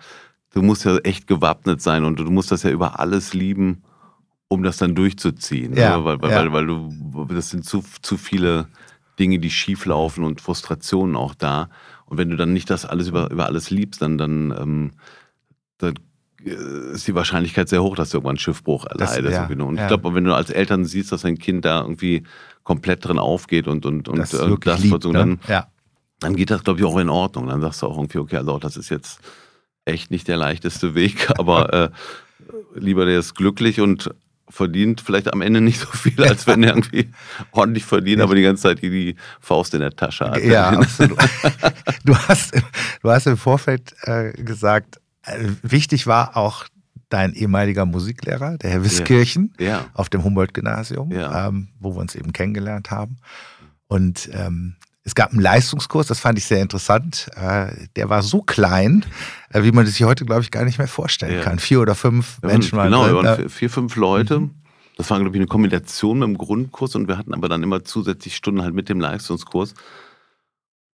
du 0.53 0.61
musst 0.61 0.85
ja 0.85 0.97
echt 0.99 1.27
gewappnet 1.27 1.81
sein 1.81 2.03
und 2.03 2.19
du 2.19 2.29
musst 2.31 2.51
das 2.51 2.63
ja 2.63 2.69
über 2.69 2.99
alles 2.99 3.33
lieben, 3.33 3.83
um 4.47 4.63
das 4.63 4.77
dann 4.77 4.95
durchzuziehen. 4.95 5.73
Ne? 5.73 5.81
Ja. 5.81 5.97
Ne? 5.97 6.05
Weil, 6.05 6.21
weil, 6.21 6.31
weil, 6.31 6.53
weil, 6.53 6.65
du, 6.67 7.25
das 7.33 7.49
sind 7.49 7.65
zu, 7.65 7.83
zu 8.01 8.17
viele 8.17 8.67
Dinge, 9.19 9.39
die 9.39 9.49
schief 9.49 9.85
laufen 9.85 10.23
und 10.23 10.41
Frustrationen 10.41 11.15
auch 11.15 11.35
da. 11.35 11.69
Und 12.05 12.17
wenn 12.17 12.29
du 12.29 12.37
dann 12.37 12.53
nicht 12.53 12.69
das 12.69 12.85
alles 12.85 13.07
über, 13.09 13.29
über 13.31 13.45
alles 13.45 13.69
liebst, 13.69 14.01
dann, 14.01 14.17
dann, 14.17 14.53
ähm, 14.57 14.91
dann 15.77 15.95
äh, 16.45 16.93
ist 16.93 17.07
die 17.07 17.15
Wahrscheinlichkeit 17.15 17.67
sehr 17.67 17.83
hoch, 17.83 17.95
dass 17.95 18.09
du 18.09 18.17
irgendwann 18.17 18.31
einen 18.31 18.39
Schiffbruch 18.39 18.85
erleidest. 18.85 19.33
Ja, 19.33 19.45
genau. 19.45 19.67
Und 19.67 19.77
ja. 19.77 19.83
ich 19.83 19.87
glaube, 19.87 20.13
wenn 20.15 20.23
du 20.23 20.33
als 20.33 20.49
Eltern 20.49 20.85
siehst, 20.85 21.11
dass 21.11 21.21
dein 21.21 21.37
Kind 21.37 21.65
da 21.65 21.81
irgendwie 21.81 22.23
komplett 22.67 23.05
drin 23.05 23.17
aufgeht 23.17 23.65
und, 23.65 23.85
und, 23.85 24.09
und 24.09 24.19
das, 24.19 24.33
äh, 24.33 24.55
das 24.59 24.81
liebt, 24.81 25.01
so, 25.01 25.13
dann, 25.13 25.39
ja. 25.47 25.67
dann 26.19 26.35
geht 26.35 26.51
das, 26.51 26.65
glaube 26.65 26.81
ich, 26.81 26.85
auch 26.85 26.97
in 26.97 27.07
Ordnung. 27.07 27.47
Dann 27.47 27.61
sagst 27.61 27.81
du 27.81 27.85
auch 27.85 27.95
irgendwie, 27.95 28.17
okay, 28.17 28.35
also 28.35 28.59
das 28.59 28.75
ist 28.75 28.89
jetzt 28.89 29.21
echt 29.85 30.11
nicht 30.11 30.27
der 30.27 30.35
leichteste 30.35 30.93
Weg, 30.93 31.29
aber 31.39 31.73
äh, 31.73 31.89
lieber 32.75 33.05
der 33.05 33.19
ist 33.19 33.35
glücklich 33.35 33.79
und 33.79 34.13
verdient 34.49 34.99
vielleicht 34.99 35.31
am 35.31 35.41
Ende 35.41 35.61
nicht 35.61 35.79
so 35.79 35.87
viel, 35.87 36.21
als 36.21 36.45
wenn 36.45 36.61
er 36.61 36.71
irgendwie 36.71 37.09
ordentlich 37.51 37.85
verdient, 37.85 38.21
aber 38.21 38.35
die 38.35 38.41
ganze 38.41 38.63
Zeit 38.63 38.81
die 38.81 39.15
Faust 39.39 39.73
in 39.73 39.79
der 39.79 39.95
Tasche 39.95 40.29
hat. 40.29 40.43
Ja, 40.43 40.69
absolut. 40.71 41.17
Du 42.03 42.17
hast, 42.17 42.53
du 43.01 43.09
hast 43.09 43.27
im 43.27 43.37
Vorfeld 43.37 43.95
äh, 44.01 44.33
gesagt, 44.33 44.99
äh, 45.23 45.37
wichtig 45.61 46.05
war 46.05 46.35
auch 46.35 46.65
dein 47.09 47.33
ehemaliger 47.33 47.85
Musiklehrer, 47.85 48.57
der 48.57 48.69
Herr 48.69 48.83
Wiskirchen, 48.83 49.53
ja. 49.59 49.65
Ja. 49.65 49.85
auf 49.93 50.09
dem 50.09 50.23
Humboldt-Gymnasium, 50.23 51.11
ja. 51.11 51.47
ähm, 51.47 51.69
wo 51.79 51.95
wir 51.95 52.01
uns 52.01 52.15
eben 52.15 52.33
kennengelernt 52.33 52.91
haben. 52.91 53.17
Und 53.87 54.29
ähm, 54.33 54.75
es 55.03 55.15
gab 55.15 55.31
einen 55.31 55.39
Leistungskurs, 55.39 56.07
das 56.07 56.19
fand 56.19 56.37
ich 56.37 56.45
sehr 56.45 56.61
interessant. 56.61 57.29
Äh, 57.35 57.87
der 57.95 58.09
war 58.09 58.21
so 58.21 58.41
klein, 58.41 59.05
äh, 59.51 59.63
wie 59.63 59.71
man 59.71 59.85
das 59.85 59.95
sich 59.95 60.05
heute, 60.05 60.25
glaube 60.25 60.41
ich, 60.41 60.51
gar 60.51 60.65
nicht 60.65 60.79
mehr 60.79 60.87
vorstellen 60.89 61.41
kann. 61.41 61.59
Vier 61.59 61.79
oder 61.79 61.95
fünf 61.95 62.41
waren, 62.41 62.51
Menschen 62.51 62.77
waren 62.77 62.87
Genau, 62.87 63.03
drin, 63.03 63.15
wir 63.15 63.23
waren 63.23 63.35
vier, 63.37 63.49
vier, 63.49 63.69
fünf 63.69 63.95
Leute. 63.95 64.41
Mhm. 64.41 64.51
Das 64.97 65.09
war, 65.09 65.19
glaube 65.19 65.35
ich, 65.35 65.39
eine 65.39 65.47
Kombination 65.47 66.19
mit 66.19 66.27
dem 66.27 66.37
Grundkurs 66.37 66.95
und 66.95 67.07
wir 67.07 67.17
hatten 67.17 67.33
aber 67.33 67.47
dann 67.47 67.63
immer 67.63 67.85
zusätzlich 67.85 68.35
Stunden 68.35 68.61
halt 68.63 68.73
mit 68.73 68.89
dem 68.89 68.99
Leistungskurs. 68.99 69.75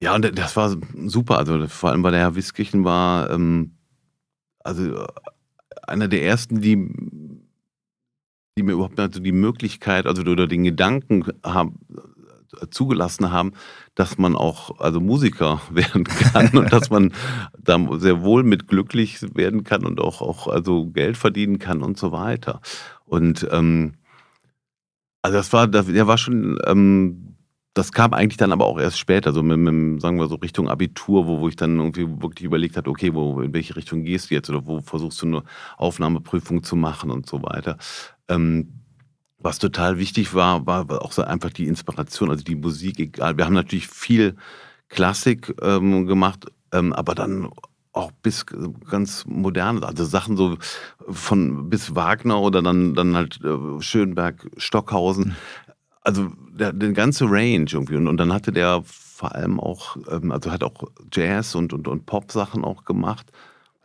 Ja, 0.01 0.15
und 0.15 0.37
das 0.37 0.55
war 0.57 0.75
super. 1.05 1.37
Also 1.37 1.67
vor 1.67 1.91
allem, 1.91 2.03
weil 2.03 2.11
der 2.11 2.21
Herr 2.21 2.35
Wiskirchen 2.35 2.83
war 2.83 3.29
ähm, 3.29 3.77
also 4.63 5.07
einer 5.91 6.07
der 6.07 6.23
ersten, 6.23 6.61
die, 6.61 6.75
die 8.57 8.63
mir 8.63 8.73
überhaupt 8.73 8.99
also 8.99 9.19
die 9.19 9.31
Möglichkeit, 9.31 10.07
also 10.07 10.23
oder 10.23 10.47
den 10.47 10.63
Gedanken 10.63 11.25
haben, 11.43 11.79
zugelassen 12.69 13.31
haben, 13.31 13.53
dass 13.95 14.17
man 14.17 14.35
auch 14.35 14.79
also 14.79 14.99
Musiker 14.99 15.61
werden 15.71 16.03
kann 16.03 16.49
und 16.57 16.71
dass 16.71 16.89
man 16.89 17.13
da 17.57 17.79
sehr 17.97 18.21
wohl 18.23 18.43
mit 18.43 18.67
glücklich 18.67 19.21
werden 19.35 19.63
kann 19.63 19.85
und 19.85 19.99
auch, 19.99 20.21
auch 20.21 20.47
also 20.47 20.87
Geld 20.87 21.17
verdienen 21.17 21.59
kann 21.59 21.81
und 21.81 21.97
so 21.97 22.11
weiter. 22.11 22.61
Und 23.05 23.47
ähm, 23.51 23.93
also 25.21 25.37
das 25.37 25.53
war, 25.53 25.67
der 25.67 26.07
war 26.07 26.17
schon 26.17 26.57
ähm, 26.65 27.30
das 27.73 27.93
kam 27.93 28.13
eigentlich 28.13 28.37
dann 28.37 28.51
aber 28.51 28.65
auch 28.65 28.79
erst 28.79 28.99
später, 28.99 29.31
so 29.31 29.43
mit, 29.43 29.57
mit, 29.57 30.01
sagen 30.01 30.19
wir 30.19 30.27
so 30.27 30.35
Richtung 30.35 30.67
Abitur, 30.67 31.25
wo, 31.25 31.39
wo 31.39 31.47
ich 31.47 31.55
dann 31.55 31.77
irgendwie 31.77 32.07
wirklich 32.21 32.45
überlegt 32.45 32.75
hatte, 32.75 32.89
okay, 32.89 33.13
wo, 33.13 33.41
in 33.41 33.53
welche 33.53 33.75
Richtung 33.75 34.03
gehst 34.03 34.29
du 34.29 34.35
jetzt 34.35 34.49
oder 34.49 34.65
wo 34.65 34.81
versuchst 34.81 35.21
du 35.21 35.27
eine 35.27 35.43
Aufnahmeprüfung 35.77 36.63
zu 36.63 36.75
machen 36.75 37.11
und 37.11 37.27
so 37.27 37.41
weiter. 37.43 37.77
Ähm, 38.27 38.73
was 39.37 39.57
total 39.57 39.97
wichtig 39.97 40.35
war, 40.35 40.67
war 40.67 41.01
auch 41.01 41.13
so 41.13 41.23
einfach 41.23 41.49
die 41.49 41.67
Inspiration, 41.67 42.29
also 42.29 42.43
die 42.43 42.55
Musik, 42.55 42.99
egal. 42.99 43.37
Wir 43.37 43.45
haben 43.45 43.53
natürlich 43.53 43.87
viel 43.87 44.35
Klassik 44.89 45.55
ähm, 45.61 46.05
gemacht, 46.05 46.47
ähm, 46.73 46.91
aber 46.93 47.15
dann 47.15 47.49
auch 47.93 48.11
bis 48.11 48.45
ganz 48.45 49.25
moderne, 49.25 49.85
also 49.85 50.05
Sachen 50.05 50.37
so 50.37 50.57
von 51.09 51.69
bis 51.69 51.95
Wagner 51.95 52.39
oder 52.39 52.61
dann, 52.61 52.93
dann 52.93 53.15
halt 53.15 53.39
äh, 53.43 53.81
Schönberg, 53.81 54.49
Stockhausen. 54.57 55.29
Mhm 55.29 55.35
also 56.01 56.31
der, 56.61 56.73
den 56.73 56.93
ganze 56.93 57.25
Range 57.25 57.65
irgendwie. 57.69 57.95
Und, 57.95 58.07
und 58.07 58.17
dann 58.17 58.31
hatte 58.31 58.51
der 58.51 58.83
vor 58.85 59.35
allem 59.35 59.59
auch, 59.59 59.97
ähm, 60.09 60.31
also 60.31 60.51
hat 60.51 60.63
auch 60.63 60.83
Jazz 61.11 61.55
und, 61.55 61.73
und, 61.73 61.87
und 61.87 62.05
Pop-Sachen 62.05 62.63
auch 62.63 62.85
gemacht. 62.85 63.31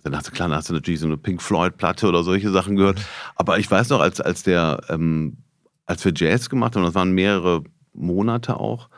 Dann 0.03 0.17
hast 0.17 0.29
du, 0.29 0.33
klar, 0.33 0.49
dann 0.49 0.59
hast 0.59 0.69
du 0.69 0.75
natürlich 0.75 1.01
so 1.01 1.07
eine 1.07 1.17
Pink 1.17 1.43
Floyd-Platte 1.43 2.07
oder 2.07 2.23
solche 2.23 2.51
Sachen 2.51 2.77
gehört. 2.77 3.05
Aber 3.35 3.59
ich 3.59 3.69
weiß 3.69 3.89
noch, 3.89 4.01
als, 4.01 4.21
als 4.21 4.45
der, 4.45 4.81
ähm, 4.89 5.39
als 5.87 6.05
wir 6.05 6.13
Jazz 6.15 6.49
gemacht 6.49 6.77
haben, 6.77 6.85
das 6.85 6.95
waren 6.95 7.11
mehrere 7.11 7.65
Monate 7.93 8.61
auch, 8.61 8.89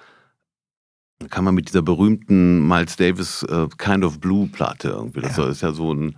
kam 1.30 1.46
man 1.46 1.54
mit 1.54 1.68
dieser 1.68 1.82
berühmten 1.82 2.66
Miles 2.68 2.96
Davis 2.96 3.42
äh, 3.44 3.66
Kind 3.78 4.04
of 4.04 4.20
Blue 4.20 4.48
Platte 4.48 4.90
irgendwie. 4.90 5.20
Das 5.20 5.36
ja. 5.36 5.48
ist 5.48 5.62
ja 5.62 5.72
so 5.72 5.92
ein 5.92 6.16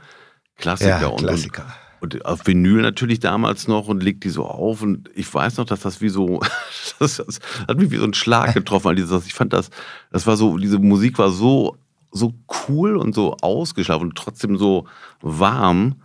Klassiker. 0.56 1.00
Ja, 1.00 1.16
Klassiker. 1.16 1.62
Und, 1.62 1.68
und, 1.68 1.89
auf 2.24 2.46
Vinyl 2.46 2.82
natürlich 2.82 3.20
damals 3.20 3.68
noch 3.68 3.88
und 3.88 4.02
legt 4.02 4.24
die 4.24 4.30
so 4.30 4.44
auf. 4.44 4.82
Und 4.82 5.10
ich 5.14 5.32
weiß 5.32 5.58
noch, 5.58 5.66
dass 5.66 5.80
das 5.80 6.00
wie 6.00 6.08
so, 6.08 6.40
das, 6.98 7.16
das 7.16 7.40
hat 7.68 7.78
mich 7.78 7.90
wie 7.90 7.98
so 7.98 8.04
ein 8.04 8.14
Schlag 8.14 8.54
getroffen. 8.54 8.88
All 8.88 8.94
dieses, 8.94 9.26
ich 9.26 9.34
fand 9.34 9.52
das, 9.52 9.70
das 10.10 10.26
war 10.26 10.36
so, 10.36 10.56
diese 10.58 10.78
Musik 10.78 11.18
war 11.18 11.30
so 11.30 11.76
so 12.12 12.34
cool 12.68 12.96
und 12.96 13.14
so 13.14 13.36
ausgeschlafen 13.40 14.08
und 14.08 14.16
trotzdem 14.16 14.56
so 14.56 14.86
warm. 15.20 16.02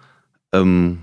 Ähm, 0.51 0.99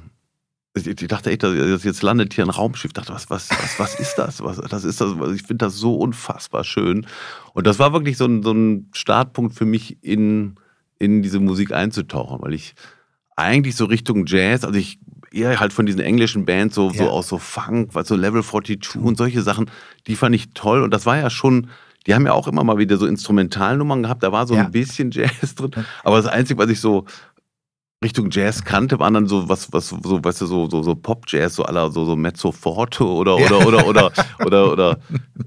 ich, 0.75 0.87
ich, 0.87 1.08
dachte 1.08 1.30
echt, 1.30 1.42
jetzt 1.42 2.02
landet 2.02 2.32
hier 2.32 2.44
ein 2.44 2.50
Raumschiff. 2.50 2.90
Ich 2.90 2.94
dachte, 2.94 3.12
was, 3.12 3.28
was, 3.28 3.50
was, 3.50 3.78
was 3.78 4.00
ist 4.00 4.14
das? 4.14 4.42
Was, 4.42 4.56
das 4.56 4.84
ist 4.84 5.00
das? 5.00 5.12
Ich 5.34 5.42
finde 5.42 5.66
das 5.66 5.76
so 5.76 5.96
unfassbar 5.96 6.64
schön. 6.64 7.06
Und 7.52 7.66
das 7.66 7.78
war 7.78 7.92
wirklich 7.92 8.16
so 8.16 8.25
ein, 8.25 8.42
so 8.42 8.52
ein 8.52 8.88
Startpunkt 8.94 9.54
für 9.54 9.66
mich, 9.66 10.02
in, 10.02 10.54
in 10.99 11.22
diese 11.22 11.40
Musik 11.40 11.72
einzutauchen, 11.72 12.40
weil 12.40 12.54
ich 12.54 12.75
eigentlich 13.42 13.76
so 13.76 13.84
Richtung 13.84 14.26
Jazz, 14.26 14.64
also 14.64 14.78
ich 14.78 14.99
eher 15.32 15.58
halt 15.61 15.72
von 15.72 15.87
diesen 15.87 16.00
englischen 16.00 16.44
Bands, 16.44 16.75
so, 16.75 16.90
ja. 16.90 17.04
so 17.04 17.11
aus 17.11 17.28
so 17.28 17.38
Funk, 17.38 17.92
so 18.04 18.16
Level 18.16 18.42
42 18.42 18.96
und 19.02 19.16
solche 19.16 19.42
Sachen, 19.42 19.70
die 20.06 20.16
fand 20.16 20.34
ich 20.34 20.50
toll. 20.52 20.82
Und 20.82 20.92
das 20.92 21.06
war 21.06 21.16
ja 21.16 21.30
schon 21.30 21.68
die 22.06 22.14
haben 22.14 22.26
ja 22.26 22.32
auch 22.32 22.49
immer 22.49 22.64
mal 22.64 22.78
wieder 22.78 22.96
so 22.96 23.06
Instrumentalnummern 23.06 24.02
gehabt, 24.02 24.22
da 24.22 24.32
war 24.32 24.46
so 24.46 24.54
ja. 24.54 24.64
ein 24.64 24.72
bisschen 24.72 25.11
Jazz 25.11 25.54
drin. 25.54 25.70
Aber 26.02 26.16
das 26.16 26.26
Einzige, 26.26 26.58
was 26.58 26.70
ich 26.70 26.80
so 26.80 27.04
Richtung 28.02 28.30
Jazz 28.30 28.64
kannte, 28.64 28.99
waren 28.99 29.14
dann 29.14 29.26
so 29.26 29.49
was, 29.49 29.73
was, 29.73 29.88
so, 29.88 30.25
weißt 30.25 30.40
du, 30.40 30.47
so, 30.47 30.68
so, 30.68 30.82
so 30.82 30.94
Pop-Jazz, 30.94 31.54
so 31.54 31.64
aller 31.64 31.90
so, 31.90 32.04
so 32.04 32.16
Mezzo 32.16 32.52
Forte 32.52 33.04
oder, 33.04 33.37
oder, 33.37 33.59
ja. 33.59 33.66
oder, 33.66 33.87
oder, 33.87 34.12
oder, 34.44 34.73
oder, 34.73 34.99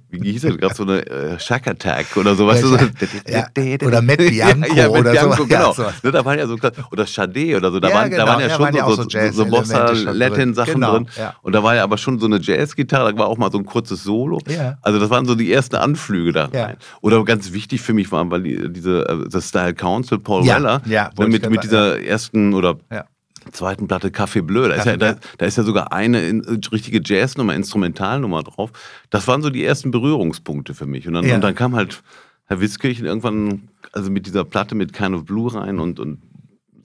wie 0.09 0.31
hieß 0.31 0.43
das? 0.43 0.57
Gab 0.57 0.73
so 0.73 0.83
eine 0.83 1.05
äh, 1.05 1.39
Shack 1.39 1.67
Attack 1.67 2.17
oder 2.17 2.35
so, 2.35 2.47
weißt 2.47 2.63
ja, 2.63 2.77
du? 2.77 2.77
So. 2.77 3.85
Oder 3.85 4.01
Met 4.01 4.17
Bianco 4.29 4.73
ja, 4.75 4.89
Met 4.89 4.99
oder 4.99 5.11
Bianco, 5.11 5.35
so. 5.35 5.45
genau. 5.47 5.73
So. 5.73 5.83
Ne, 6.03 6.11
da 6.11 6.25
waren 6.25 6.39
ja 6.39 6.47
so, 6.47 6.57
oder 6.91 7.05
Chade 7.05 7.55
oder 7.55 7.71
so, 7.71 7.79
da, 7.79 7.93
waren, 7.93 8.09
genau. 8.09 8.25
da 8.25 8.31
waren 8.31 8.41
ja 8.41 8.49
schon 8.49 8.73
so, 8.73 9.03
so, 9.03 9.09
so, 9.09 9.31
so 9.31 9.45
Bossa-Latin-Sachen 9.45 10.73
genau. 10.75 10.93
drin. 10.93 11.07
Und 11.41 11.53
da 11.53 11.63
war 11.63 11.75
ja 11.75 11.83
aber 11.83 11.97
schon 11.97 12.19
so 12.19 12.25
eine 12.25 12.39
Jazz-Gitarre, 12.39 13.13
da 13.13 13.19
war 13.19 13.27
auch 13.27 13.37
mal 13.37 13.51
so 13.51 13.57
ein 13.57 13.65
kurzes 13.65 14.03
Solo. 14.03 14.39
Also 14.81 14.99
das 14.99 15.09
waren 15.09 15.25
so 15.25 15.35
die 15.35 15.51
ersten 15.51 15.75
Anflüge 15.75 16.31
da 16.31 16.45
rein. 16.45 16.77
Oder 17.01 17.23
ganz 17.23 17.53
wichtig 17.53 17.81
für 17.81 17.93
mich 17.93 18.11
waren, 18.11 18.31
weil 18.31 18.43
die, 18.43 18.71
diese, 18.71 19.07
äh, 19.07 19.29
das 19.29 19.49
Style 19.49 19.73
Council, 19.73 20.19
Paul 20.19 20.45
Weller, 20.45 20.81
mit, 21.17 21.49
mit 21.49 21.63
dieser 21.63 22.01
ersten 22.01 22.44
oder 22.53 22.77
ja. 22.91 23.05
zweiten 23.51 23.87
Platte 23.87 24.09
Café 24.09 24.41
Bleu. 24.41 24.67
Da, 24.67 24.75
Café 24.75 24.79
ist 24.79 24.85
ja, 24.85 24.97
da, 24.97 25.15
da, 25.37 25.45
ist 25.45 25.57
ja 25.57 25.63
sogar 25.63 25.91
eine 25.91 26.27
in, 26.27 26.41
richtige 26.71 27.01
Jazznummer, 27.03 27.55
Instrumentalnummer 27.55 28.43
drauf. 28.43 28.71
Das 29.09 29.27
waren 29.27 29.41
so 29.41 29.49
die 29.49 29.63
ersten 29.63 29.91
Berührungspunkte 29.91 30.73
für 30.73 30.85
mich. 30.85 31.07
Und 31.07 31.15
dann, 31.15 31.25
ja. 31.25 31.35
und 31.35 31.41
dann 31.41 31.55
kam 31.55 31.75
halt 31.75 32.03
Herr 32.45 32.61
Witzkirchen 32.61 33.05
irgendwann 33.05 33.69
also 33.91 34.11
mit 34.11 34.27
dieser 34.27 34.43
Platte 34.43 34.75
mit 34.75 34.93
Kind 34.93 35.15
of 35.15 35.25
Blue 35.25 35.53
rein 35.53 35.79
und, 35.79 35.99
und 35.99 36.19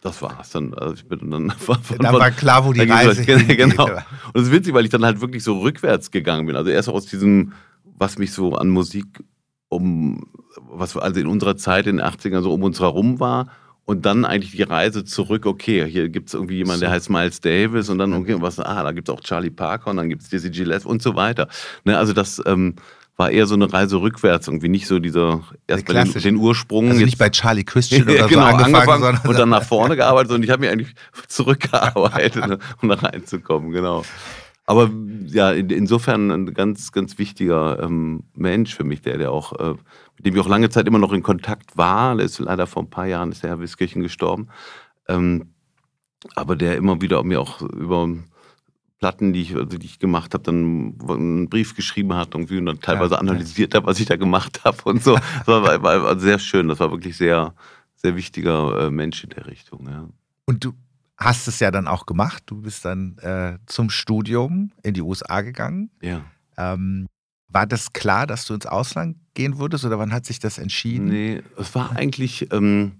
das 0.01 0.23
war's 0.23 0.51
dann. 0.51 0.73
Also 0.75 0.95
ich 0.95 1.07
bin 1.07 1.31
dann, 1.31 1.53
war, 1.67 1.81
dann 1.99 2.15
war 2.15 2.31
klar, 2.31 2.65
wo 2.65 2.73
die 2.73 2.81
Reise 2.81 3.25
geht. 3.25 3.49
Genau. 3.59 3.85
Und 3.87 4.03
das 4.35 4.45
ist 4.45 4.53
witzig, 4.53 4.75
weil 4.75 4.85
ich 4.85 4.91
dann 4.91 5.05
halt 5.05 5.21
wirklich 5.21 5.45
so 5.45 5.59
rückwärts 5.59 6.11
gegangen 6.11 6.47
bin. 6.47 6.57
Also 6.57 6.71
erst 6.71 6.89
aus 6.89 7.07
diesem, 7.07 7.53
was 7.85 8.19
mich 8.19 8.33
so 8.33 8.55
an 8.55 8.71
Musik 8.71 9.07
um, 9.69 10.27
was 10.69 10.97
also 10.97 11.21
in 11.21 11.27
unserer 11.27 11.57
Zeit 11.57 11.87
in 11.87 11.99
den 11.99 12.07
80ern 12.07 12.43
so 12.43 12.53
um 12.53 12.63
uns 12.63 12.81
herum 12.81 13.21
war 13.21 13.49
und 13.91 14.07
dann 14.07 14.25
eigentlich 14.25 14.53
die 14.53 14.63
Reise 14.63 15.05
zurück, 15.05 15.47
okay, 15.47 15.85
hier 15.85 16.11
gibt 16.11 16.29
es 16.29 16.35
irgendwie 16.35 16.59
jemanden, 16.59 16.83
der 16.83 16.93
heißt 16.93 17.11
Miles 17.11 17.41
Davis 17.41 17.89
und 17.89 17.99
dann, 17.99 18.13
okay, 18.13 18.37
was, 18.39 18.61
ah, 18.61 18.85
da 18.85 18.93
gibt 18.93 19.09
es 19.09 19.13
auch 19.13 19.21
Charlie 19.21 19.51
Parker 19.51 19.91
und 19.91 19.97
dann 19.97 20.09
gibt 20.09 20.23
es 20.23 20.29
Dizzy 20.29 20.49
Gillespie 20.49 20.89
und 20.89 21.03
so 21.03 21.17
weiter. 21.17 21.49
Ne, 21.83 21.99
also 21.99 22.13
das 22.13 22.41
ähm, 22.47 22.77
war 23.17 23.33
eher 23.33 23.47
so 23.47 23.57
eine 23.57 23.73
Reise 23.73 24.01
rückwärts, 24.01 24.47
irgendwie 24.47 24.69
nicht 24.69 24.87
so 24.87 25.01
dieser, 25.01 25.43
erst 25.67 25.87
bei 25.87 26.05
den, 26.05 26.13
den 26.13 26.37
Ursprung. 26.37 26.89
Also 26.89 27.05
nicht 27.05 27.19
bei 27.19 27.31
Charlie 27.31 27.65
Christian 27.65 28.03
oder 28.09 28.29
genau, 28.29 28.43
so 28.43 28.47
angefangen, 28.59 29.03
angefangen 29.03 29.29
und 29.29 29.37
dann 29.37 29.49
nach 29.49 29.65
vorne 29.69 29.97
gearbeitet 29.97 30.31
und 30.31 30.45
ich 30.45 30.51
habe 30.51 30.61
mich 30.61 30.71
eigentlich 30.71 30.95
zurückgearbeitet, 31.27 32.47
ne, 32.47 32.59
um 32.81 32.91
da 32.91 32.95
reinzukommen, 32.95 33.73
genau. 33.73 34.05
Aber 34.67 34.89
ja, 35.27 35.51
insofern 35.51 36.31
ein 36.31 36.55
ganz, 36.55 36.93
ganz 36.93 37.19
wichtiger 37.19 37.83
ähm, 37.83 38.23
Mensch 38.37 38.73
für 38.73 38.85
mich, 38.85 39.03
der, 39.03 39.19
der 39.19 39.33
auch 39.33 39.59
äh, 39.59 39.75
mit 40.21 40.27
dem 40.27 40.35
ich 40.35 40.41
auch 40.43 40.49
lange 40.49 40.69
Zeit 40.69 40.87
immer 40.87 40.99
noch 40.99 41.15
in 41.15 41.23
Kontakt 41.23 41.79
war. 41.79 42.15
Der 42.15 42.27
ist 42.27 42.39
leider 42.39 42.67
vor 42.67 42.83
ein 42.83 42.91
paar 42.91 43.07
Jahren, 43.07 43.33
ist 43.33 43.43
der 43.43 43.51
Herr 43.51 43.61
Wiskirchen 43.61 44.03
gestorben. 44.03 44.49
Ähm, 45.09 45.55
aber 46.35 46.57
der 46.57 46.77
immer 46.77 47.01
wieder 47.01 47.23
mir 47.25 47.41
auch 47.41 47.63
über 47.63 48.07
Platten, 48.99 49.33
die 49.33 49.41
ich, 49.41 49.57
also 49.57 49.79
die 49.79 49.87
ich 49.87 49.99
gemacht 49.99 50.35
habe, 50.35 50.45
dann 50.45 50.99
einen 51.09 51.49
Brief 51.49 51.75
geschrieben 51.75 52.13
hat 52.13 52.35
irgendwie 52.35 52.59
und 52.59 52.67
dann 52.67 52.81
teilweise 52.81 53.15
ja, 53.15 53.21
analysiert 53.21 53.75
hat, 53.75 53.87
was 53.87 53.99
ich 53.99 54.05
da 54.05 54.17
gemacht 54.17 54.61
habe 54.65 54.83
und 54.85 55.03
so. 55.03 55.15
Das 55.15 55.47
war, 55.47 55.83
war, 55.83 56.03
war, 56.03 56.19
sehr 56.19 56.39
schön. 56.39 56.69
Das 56.69 56.81
war 56.81 56.91
wirklich 56.91 57.17
sehr, 57.17 57.55
sehr 57.97 58.15
wichtiger 58.15 58.89
äh, 58.89 58.91
Mensch 58.91 59.25
in 59.25 59.31
der 59.31 59.47
Richtung. 59.47 59.89
Ja. 59.89 60.07
Und 60.45 60.65
du 60.67 60.75
hast 61.17 61.49
es 61.49 61.61
ja 61.61 61.71
dann 61.71 61.89
auch 61.89 62.05
gemacht. 62.05 62.43
Du 62.45 62.61
bist 62.61 62.85
dann 62.85 63.17
äh, 63.23 63.57
zum 63.65 63.89
Studium 63.89 64.73
in 64.83 64.93
die 64.93 65.01
USA 65.01 65.41
gegangen. 65.41 65.91
Ja. 66.03 66.21
Ähm, 66.59 67.07
war 67.53 67.67
das 67.67 67.93
klar, 67.93 68.27
dass 68.27 68.45
du 68.47 68.55
ins 68.55 68.67
Ausland 68.67 69.17
gehen 69.35 69.59
würdest 69.59 69.85
oder 69.85 69.99
wann 69.99 70.13
hat 70.13 70.25
sich 70.25 70.39
das 70.39 70.59
entschieden? 70.59 71.07
Nee, 71.07 71.43
es 71.57 71.75
war 71.75 71.97
eigentlich, 71.97 72.53
ähm, 72.53 72.93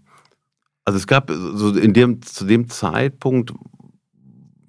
also 0.85 0.99
es 0.99 1.07
gab 1.07 1.31
so 1.31 1.77
in 1.77 1.93
dem, 1.93 2.23
zu 2.23 2.45
dem 2.45 2.69
Zeitpunkt, 2.69 3.53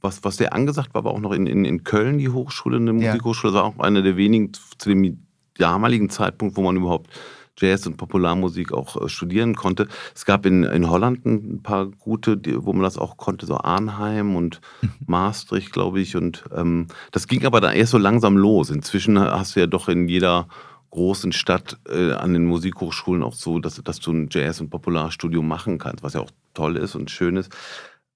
was, 0.01 0.23
was 0.23 0.37
sehr 0.37 0.53
angesagt 0.53 0.93
war, 0.93 1.03
war 1.03 1.11
auch 1.11 1.19
noch 1.19 1.31
in, 1.31 1.47
in, 1.47 1.65
in 1.65 1.83
Köln 1.83 2.17
die 2.17 2.29
Hochschule, 2.29 2.77
eine 2.77 2.93
Musikhochschule, 2.93 3.53
das 3.53 3.61
war 3.61 3.67
auch 3.67 3.79
eine 3.79 4.01
der 4.03 4.17
wenigen 4.17 4.51
zu 4.53 4.89
dem 4.89 5.25
damaligen 5.55 6.09
Zeitpunkt, 6.09 6.57
wo 6.57 6.61
man 6.61 6.75
überhaupt 6.75 7.09
Jazz 7.57 7.85
und 7.85 7.97
Popularmusik 7.97 8.73
auch 8.73 9.01
äh, 9.01 9.09
studieren 9.09 9.55
konnte. 9.55 9.87
Es 10.15 10.25
gab 10.25 10.45
in, 10.45 10.63
in 10.63 10.89
Holland 10.89 11.25
ein 11.25 11.61
paar 11.61 11.87
gute, 11.87 12.37
die, 12.37 12.63
wo 12.63 12.73
man 12.73 12.83
das 12.83 12.97
auch 12.97 13.17
konnte, 13.17 13.45
so 13.45 13.57
Arnheim 13.57 14.35
und. 14.35 14.61
Maastricht, 15.05 15.71
glaube 15.71 16.01
ich. 16.01 16.15
Und 16.15 16.43
ähm, 16.55 16.87
das 17.11 17.27
ging 17.27 17.45
aber 17.45 17.61
dann 17.61 17.75
erst 17.75 17.91
so 17.91 17.97
langsam 17.97 18.37
los. 18.37 18.69
Inzwischen 18.69 19.19
hast 19.19 19.55
du 19.55 19.59
ja 19.59 19.67
doch 19.67 19.89
in 19.89 20.07
jeder 20.07 20.47
großen 20.91 21.31
Stadt 21.31 21.79
äh, 21.87 22.13
an 22.13 22.33
den 22.33 22.45
Musikhochschulen 22.45 23.23
auch 23.23 23.33
so, 23.33 23.59
dass, 23.59 23.81
dass 23.83 23.99
du 23.99 24.11
ein 24.11 24.29
Jazz- 24.29 24.59
und 24.59 24.69
Popularstudium 24.69 25.47
machen 25.47 25.77
kannst, 25.77 26.03
was 26.03 26.13
ja 26.13 26.21
auch 26.21 26.31
toll 26.53 26.75
ist 26.75 26.95
und 26.95 27.09
schön 27.09 27.37
ist. 27.37 27.51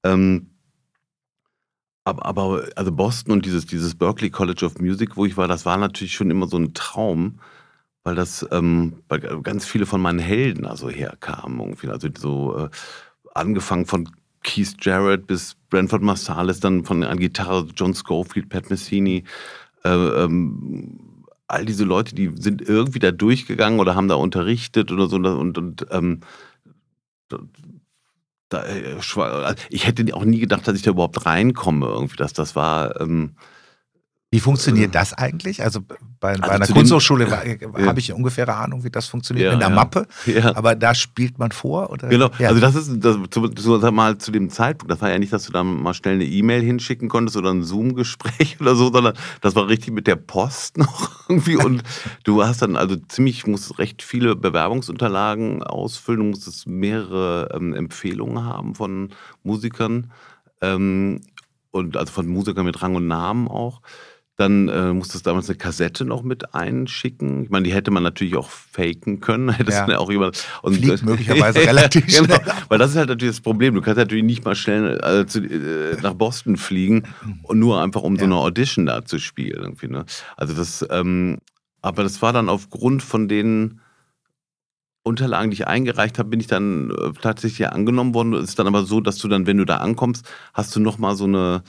Ähm, 0.03 0.51
aber, 2.03 2.25
aber, 2.25 2.65
also 2.75 2.91
Boston 2.91 3.33
und 3.33 3.45
dieses, 3.45 3.65
dieses 3.65 3.95
Berkeley 3.95 4.29
College 4.29 4.65
of 4.65 4.79
Music, 4.79 5.15
wo 5.17 5.25
ich 5.25 5.37
war, 5.37 5.47
das 5.47 5.65
war 5.65 5.77
natürlich 5.77 6.13
schon 6.13 6.29
immer 6.29 6.47
so 6.47 6.57
ein 6.57 6.73
Traum 6.73 7.39
weil 8.05 8.15
das 8.15 8.47
ähm, 8.51 9.01
weil 9.09 9.19
ganz 9.41 9.65
viele 9.65 9.85
von 9.85 9.99
meinen 9.99 10.19
Helden 10.19 10.65
also 10.65 10.89
herkamen. 10.89 11.75
Also 11.89 12.07
so 12.17 12.57
äh, 12.57 12.69
angefangen 13.33 13.87
von 13.87 14.09
Keith 14.43 14.75
Jarrett 14.79 15.25
bis 15.25 15.55
Brentford 15.69 16.03
Marsalis, 16.03 16.59
dann 16.59 16.85
von 16.85 17.03
an 17.03 17.19
Gitarre 17.19 17.67
John 17.75 17.95
Schofield, 17.95 18.47
Pat 18.47 18.69
Messini. 18.69 19.23
Äh, 19.83 19.89
ähm, 19.89 20.99
all 21.47 21.65
diese 21.65 21.83
Leute, 21.83 22.13
die 22.13 22.31
sind 22.35 22.61
irgendwie 22.61 22.99
da 22.99 23.11
durchgegangen 23.11 23.79
oder 23.79 23.95
haben 23.95 24.07
da 24.07 24.15
unterrichtet 24.15 24.91
oder 24.91 25.07
so. 25.07 25.15
Und, 25.15 25.57
und 25.57 25.87
ähm, 25.89 26.19
da, 28.49 28.65
äh, 28.65 28.97
also 29.17 29.63
ich 29.69 29.87
hätte 29.87 30.13
auch 30.13 30.25
nie 30.25 30.39
gedacht, 30.39 30.67
dass 30.67 30.75
ich 30.75 30.83
da 30.83 30.91
überhaupt 30.91 31.25
reinkomme. 31.25 31.87
Irgendwie. 31.87 32.17
Das, 32.17 32.33
das 32.33 32.55
war. 32.55 33.01
Ähm, 33.01 33.35
wie 34.35 34.41
funktioniert 34.41 34.93
das 34.93 35.13
eigentlich? 35.13 35.63
Also 35.63 35.79
bei, 35.79 36.31
also 36.31 36.41
bei 36.41 36.49
einer 36.49 36.67
Kunsthochschule 36.67 37.29
ja. 37.29 37.85
habe 37.85 37.99
ich 38.01 38.13
eine 38.13 38.53
Ahnung, 38.53 38.83
wie 38.83 38.89
das 38.89 39.07
funktioniert 39.07 39.47
ja, 39.47 39.53
in 39.53 39.59
der 39.59 39.69
ja. 39.69 39.75
Mappe. 39.75 40.07
Aber 40.55 40.75
da 40.75 40.93
spielt 40.93 41.39
man 41.39 41.53
vor? 41.53 41.89
Oder? 41.89 42.09
Genau, 42.09 42.29
also 42.39 42.59
das 42.59 42.75
ist 42.75 42.99
das, 42.99 43.15
zu, 43.29 43.47
zu, 43.47 43.91
mal 43.93 44.17
zu 44.17 44.31
dem 44.31 44.49
Zeitpunkt, 44.49 44.91
das 44.91 45.01
war 45.01 45.09
ja 45.09 45.19
nicht, 45.19 45.31
dass 45.31 45.45
du 45.45 45.53
da 45.53 45.63
mal 45.63 45.93
schnell 45.93 46.15
eine 46.15 46.25
E-Mail 46.25 46.61
hinschicken 46.61 47.07
konntest 47.07 47.37
oder 47.37 47.51
ein 47.51 47.63
Zoom-Gespräch 47.63 48.57
oder 48.59 48.75
so, 48.75 48.91
sondern 48.91 49.13
das 49.39 49.55
war 49.55 49.69
richtig 49.69 49.93
mit 49.93 50.05
der 50.05 50.17
Post 50.17 50.77
noch 50.79 51.29
irgendwie. 51.29 51.55
Und 51.55 51.83
du 52.25 52.43
hast 52.43 52.61
dann 52.61 52.75
also 52.75 52.97
ziemlich, 53.07 53.47
musst 53.47 53.79
recht 53.79 54.03
viele 54.03 54.35
Bewerbungsunterlagen 54.35 55.63
ausfüllen, 55.63 56.19
du 56.19 56.25
musstest 56.25 56.67
mehrere 56.67 57.51
ähm, 57.53 57.73
Empfehlungen 57.73 58.43
haben 58.43 58.75
von 58.75 59.11
Musikern. 59.43 60.11
Ähm, 60.59 61.21
und 61.71 61.97
also 61.97 62.11
von 62.11 62.27
Musikern 62.27 62.65
mit 62.65 62.81
Rang 62.81 62.95
und 62.95 63.07
Namen 63.07 63.47
auch. 63.47 63.81
Dann 64.37 64.67
äh, 64.67 64.91
musstest 64.91 65.25
du 65.25 65.29
damals 65.29 65.49
eine 65.49 65.57
Kassette 65.57 66.03
noch 66.03 66.21
mit 66.21 66.53
einschicken. 66.53 67.43
Ich 67.43 67.49
meine, 67.49 67.63
die 67.63 67.73
hätte 67.73 67.89
man 67.89 68.03
natürlich 68.03 68.35
auch 68.35 68.49
faken 68.49 69.21
können. 69.21 69.49
Hättest 69.57 69.87
ja. 69.87 69.97
auch 69.97 70.11
jemand, 70.11 70.45
und 70.61 70.75
Fliegt 70.75 71.03
möglicherweise 71.05 71.59
relativ 71.59 72.05
genau, 72.07 72.25
schnell. 72.25 72.53
Weil 72.67 72.77
das 72.77 72.91
ist 72.91 72.97
halt 72.97 73.09
natürlich 73.09 73.35
das 73.35 73.41
Problem. 73.41 73.75
Du 73.75 73.81
kannst 73.81 73.97
natürlich 73.97 74.25
nicht 74.25 74.43
mal 74.43 74.55
schnell 74.55 74.99
also 74.99 75.23
zu, 75.23 75.39
äh, 75.39 75.97
nach 76.01 76.13
Boston 76.13 76.57
fliegen 76.57 77.03
und 77.43 77.59
nur 77.59 77.81
einfach 77.81 78.01
um 78.01 78.15
ja. 78.15 78.19
so 78.19 78.25
eine 78.25 78.35
Audition 78.35 78.85
da 78.85 79.05
zu 79.05 79.19
spielen. 79.19 79.61
Irgendwie, 79.63 79.87
ne? 79.87 80.05
Also 80.35 80.53
das, 80.53 80.85
ähm, 80.89 81.37
aber 81.81 82.03
das 82.03 82.21
war 82.21 82.33
dann 82.33 82.49
aufgrund 82.49 83.03
von 83.03 83.29
den 83.29 83.79
Unterlagen, 85.05 85.51
die 85.51 85.55
ich 85.55 85.67
eingereicht 85.67 86.17
habe, 86.17 86.29
bin 86.29 86.39
ich 86.39 86.47
dann 86.47 86.89
äh, 86.89 87.13
tatsächlich 87.21 87.69
angenommen 87.69 88.15
worden. 88.15 88.33
Es 88.33 88.49
ist 88.49 88.59
dann 88.59 88.65
aber 88.65 88.83
so, 88.83 89.01
dass 89.01 89.19
du 89.19 89.27
dann, 89.27 89.45
wenn 89.45 89.57
du 89.57 89.65
da 89.65 89.77
ankommst, 89.77 90.27
hast 90.51 90.75
du 90.75 90.79
nochmal 90.79 91.15
so 91.15 91.25
eine, 91.25 91.61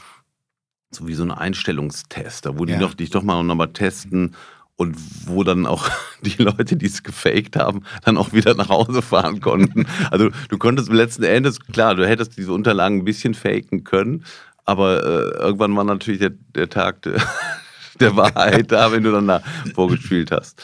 so 0.96 1.08
wie 1.08 1.14
so 1.14 1.22
einen 1.22 1.32
Einstellungstest, 1.32 2.46
da 2.46 2.58
wo 2.58 2.64
ja. 2.64 2.74
die 2.74 2.80
doch, 2.80 2.94
dich 2.94 3.10
doch 3.10 3.22
mal 3.22 3.42
nochmal 3.42 3.72
testen 3.72 4.34
und 4.76 4.96
wo 5.26 5.42
dann 5.42 5.66
auch 5.66 5.88
die 6.22 6.42
Leute, 6.42 6.76
die 6.76 6.86
es 6.86 7.02
gefaked 7.02 7.56
haben, 7.56 7.82
dann 8.04 8.16
auch 8.16 8.32
wieder 8.32 8.54
nach 8.54 8.68
Hause 8.68 9.02
fahren 9.02 9.40
konnten. 9.40 9.86
Also 10.10 10.30
du 10.48 10.58
konntest 10.58 10.90
letzten 10.90 11.24
Endes, 11.24 11.60
klar, 11.60 11.94
du 11.94 12.06
hättest 12.06 12.36
diese 12.36 12.52
Unterlagen 12.52 12.98
ein 12.98 13.04
bisschen 13.04 13.34
faken 13.34 13.84
können, 13.84 14.24
aber 14.64 15.02
äh, 15.02 15.38
irgendwann 15.38 15.76
war 15.76 15.84
natürlich 15.84 16.20
der, 16.20 16.32
der 16.54 16.68
Tag 16.68 17.02
der, 17.02 17.20
der 18.00 18.16
Wahrheit 18.16 18.72
da, 18.72 18.92
wenn 18.92 19.02
du 19.02 19.12
dann 19.12 19.26
da 19.26 19.42
vorgespielt 19.74 20.30
hast. 20.30 20.62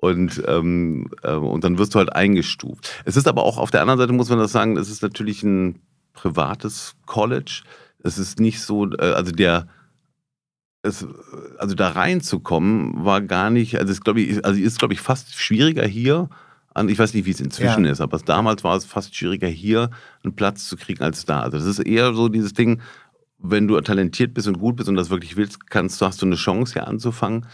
Und, 0.00 0.42
ähm, 0.46 1.10
äh, 1.22 1.32
und 1.32 1.64
dann 1.64 1.78
wirst 1.78 1.94
du 1.94 1.98
halt 1.98 2.14
eingestuft. 2.14 2.90
Es 3.06 3.16
ist 3.16 3.26
aber 3.26 3.42
auch 3.42 3.56
auf 3.56 3.70
der 3.70 3.80
anderen 3.80 3.98
Seite, 3.98 4.12
muss 4.12 4.28
man 4.28 4.38
das 4.38 4.52
sagen, 4.52 4.76
es 4.76 4.90
ist 4.90 5.02
natürlich 5.02 5.42
ein 5.42 5.80
privates 6.12 6.94
College. 7.06 7.62
Es 8.02 8.18
ist 8.18 8.38
nicht 8.38 8.60
so, 8.60 8.90
äh, 8.92 9.12
also 9.12 9.32
der, 9.32 9.66
es, 10.84 11.06
also 11.58 11.74
da 11.74 11.88
reinzukommen 11.88 13.04
war 13.04 13.22
gar 13.22 13.50
nicht, 13.50 13.78
also 13.78 13.90
ist 13.90 14.04
glaube 14.04 14.20
ich, 14.20 14.44
also 14.44 14.60
ist 14.60 14.78
glaube 14.78 14.94
ich 14.94 15.00
fast 15.00 15.34
schwieriger 15.34 15.86
hier. 15.86 16.28
An, 16.74 16.88
ich 16.88 16.98
weiß 16.98 17.14
nicht, 17.14 17.24
wie 17.24 17.30
es 17.30 17.40
inzwischen 17.40 17.84
ja. 17.84 17.92
ist, 17.92 18.00
aber 18.00 18.18
damals 18.18 18.64
war 18.64 18.76
es 18.76 18.84
fast 18.84 19.14
schwieriger 19.14 19.46
hier 19.46 19.90
einen 20.22 20.34
Platz 20.34 20.68
zu 20.68 20.76
kriegen 20.76 21.02
als 21.02 21.24
da. 21.24 21.40
Also 21.40 21.56
das 21.56 21.66
ist 21.66 21.78
eher 21.78 22.14
so 22.14 22.28
dieses 22.28 22.52
Ding, 22.52 22.82
wenn 23.38 23.68
du 23.68 23.80
talentiert 23.80 24.34
bist 24.34 24.48
und 24.48 24.58
gut 24.58 24.76
bist 24.76 24.88
und 24.88 24.96
das 24.96 25.10
wirklich 25.10 25.36
willst, 25.36 25.70
kannst 25.70 26.00
du 26.00 26.06
hast 26.06 26.20
du 26.20 26.26
eine 26.26 26.36
Chance 26.36 26.74
hier 26.74 26.88
anzufangen. 26.88 27.46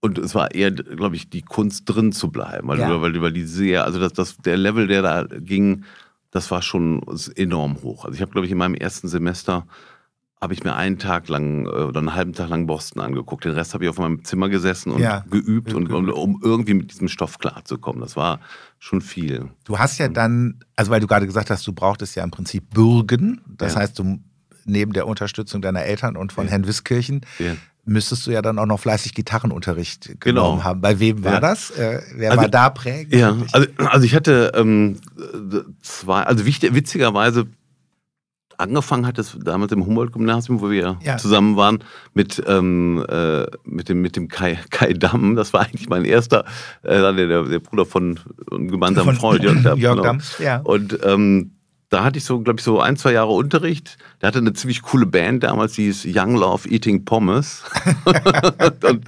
Und 0.00 0.16
es 0.18 0.34
war 0.34 0.54
eher, 0.54 0.70
glaube 0.70 1.16
ich, 1.16 1.28
die 1.28 1.42
Kunst 1.42 1.82
drin 1.86 2.12
zu 2.12 2.30
bleiben, 2.30 2.68
weil, 2.68 2.78
ja. 2.78 3.02
weil, 3.02 3.20
weil 3.20 3.32
die 3.32 3.44
sehr, 3.44 3.84
also 3.84 4.00
das, 4.00 4.14
das, 4.14 4.38
der 4.38 4.56
Level, 4.56 4.86
der 4.86 5.02
da 5.02 5.24
ging, 5.24 5.84
das 6.30 6.50
war 6.50 6.62
schon 6.62 7.02
enorm 7.34 7.82
hoch. 7.82 8.04
Also 8.04 8.14
ich 8.14 8.22
habe, 8.22 8.30
glaube 8.30 8.46
ich, 8.46 8.52
in 8.52 8.58
meinem 8.58 8.76
ersten 8.76 9.08
Semester 9.08 9.66
habe 10.40 10.54
ich 10.54 10.64
mir 10.64 10.74
einen 10.74 10.98
Tag 10.98 11.28
lang 11.28 11.66
äh, 11.66 11.68
oder 11.68 12.00
einen 12.00 12.14
halben 12.14 12.32
Tag 12.32 12.48
lang 12.48 12.66
Boston 12.66 13.02
angeguckt. 13.02 13.44
Den 13.44 13.52
Rest 13.52 13.74
habe 13.74 13.84
ich 13.84 13.90
auf 13.90 13.98
meinem 13.98 14.24
Zimmer 14.24 14.48
gesessen 14.48 14.92
und 14.92 15.00
ja, 15.00 15.24
geübt, 15.30 15.74
und, 15.74 15.92
um, 15.92 16.08
um 16.08 16.40
irgendwie 16.42 16.74
mit 16.74 16.92
diesem 16.92 17.08
Stoff 17.08 17.38
klarzukommen. 17.38 18.00
Das 18.00 18.16
war 18.16 18.40
schon 18.78 19.02
viel. 19.02 19.50
Du 19.64 19.78
hast 19.78 19.98
ja 19.98 20.08
dann, 20.08 20.60
also 20.76 20.90
weil 20.90 21.00
du 21.00 21.06
gerade 21.06 21.26
gesagt 21.26 21.50
hast, 21.50 21.66
du 21.66 21.72
brauchtest 21.72 22.16
ja 22.16 22.24
im 22.24 22.30
Prinzip 22.30 22.70
Bürgen. 22.70 23.42
Das 23.46 23.74
ja. 23.74 23.80
heißt, 23.80 23.98
du 23.98 24.20
neben 24.64 24.92
der 24.92 25.06
Unterstützung 25.06 25.60
deiner 25.60 25.82
Eltern 25.82 26.16
und 26.16 26.32
von 26.32 26.46
ja. 26.46 26.52
Herrn 26.52 26.66
Wiskirchen 26.66 27.22
müsstest 27.84 28.26
du 28.26 28.30
ja 28.30 28.42
dann 28.42 28.58
auch 28.58 28.66
noch 28.66 28.78
fleißig 28.78 29.14
Gitarrenunterricht 29.14 30.20
genommen 30.20 30.58
genau. 30.58 30.64
haben. 30.64 30.80
Bei 30.80 31.00
wem 31.00 31.24
war 31.24 31.34
ja. 31.34 31.40
das? 31.40 31.70
Äh, 31.70 32.00
wer 32.14 32.30
also, 32.30 32.42
war 32.42 32.48
da 32.48 32.70
prägend? 32.70 33.14
Ja, 33.14 33.36
also, 33.52 33.66
also 33.78 34.06
ich 34.06 34.14
hatte 34.14 34.52
ähm, 34.54 34.96
zwei, 35.82 36.22
also 36.22 36.44
wichtig, 36.46 36.74
witzigerweise 36.74 37.46
angefangen 38.60 39.06
hat 39.06 39.18
es 39.18 39.36
damals 39.42 39.72
im 39.72 39.84
Humboldt-Gymnasium, 39.86 40.60
wo 40.60 40.70
wir 40.70 40.98
ja. 41.02 41.16
zusammen 41.16 41.56
waren, 41.56 41.82
mit, 42.14 42.42
ähm, 42.46 43.04
äh, 43.08 43.46
mit 43.64 43.88
dem, 43.88 44.02
mit 44.02 44.16
dem 44.16 44.28
Kai, 44.28 44.58
Kai 44.70 44.92
Damm. 44.92 45.36
Das 45.36 45.52
war 45.52 45.62
eigentlich 45.62 45.88
mein 45.88 46.04
erster, 46.04 46.44
äh, 46.82 47.00
der, 47.00 47.44
der, 47.44 47.58
Bruder 47.60 47.86
von 47.86 48.18
einem 48.50 48.68
gemeinsamen 48.68 49.16
Freund, 49.16 49.42
Jörg 49.42 49.62
Damm. 49.62 49.78
Jörg 49.80 49.96
genau. 49.96 50.04
Damm 50.04 50.20
ja. 50.38 50.60
Und 50.60 50.98
ähm, 51.02 51.52
da 51.90 52.04
hatte 52.04 52.18
ich 52.18 52.24
so, 52.24 52.38
glaube 52.40 52.60
ich, 52.60 52.64
so 52.64 52.80
ein, 52.80 52.96
zwei 52.96 53.12
Jahre 53.12 53.32
Unterricht. 53.32 53.98
Der 54.22 54.28
hatte 54.28 54.38
eine 54.38 54.52
ziemlich 54.52 54.80
coole 54.82 55.06
Band 55.06 55.42
damals, 55.42 55.72
die 55.72 55.86
hieß 55.86 56.06
Young 56.06 56.36
Love 56.36 56.68
Eating 56.68 57.04
Pommes. 57.04 57.64
und, 58.84 59.04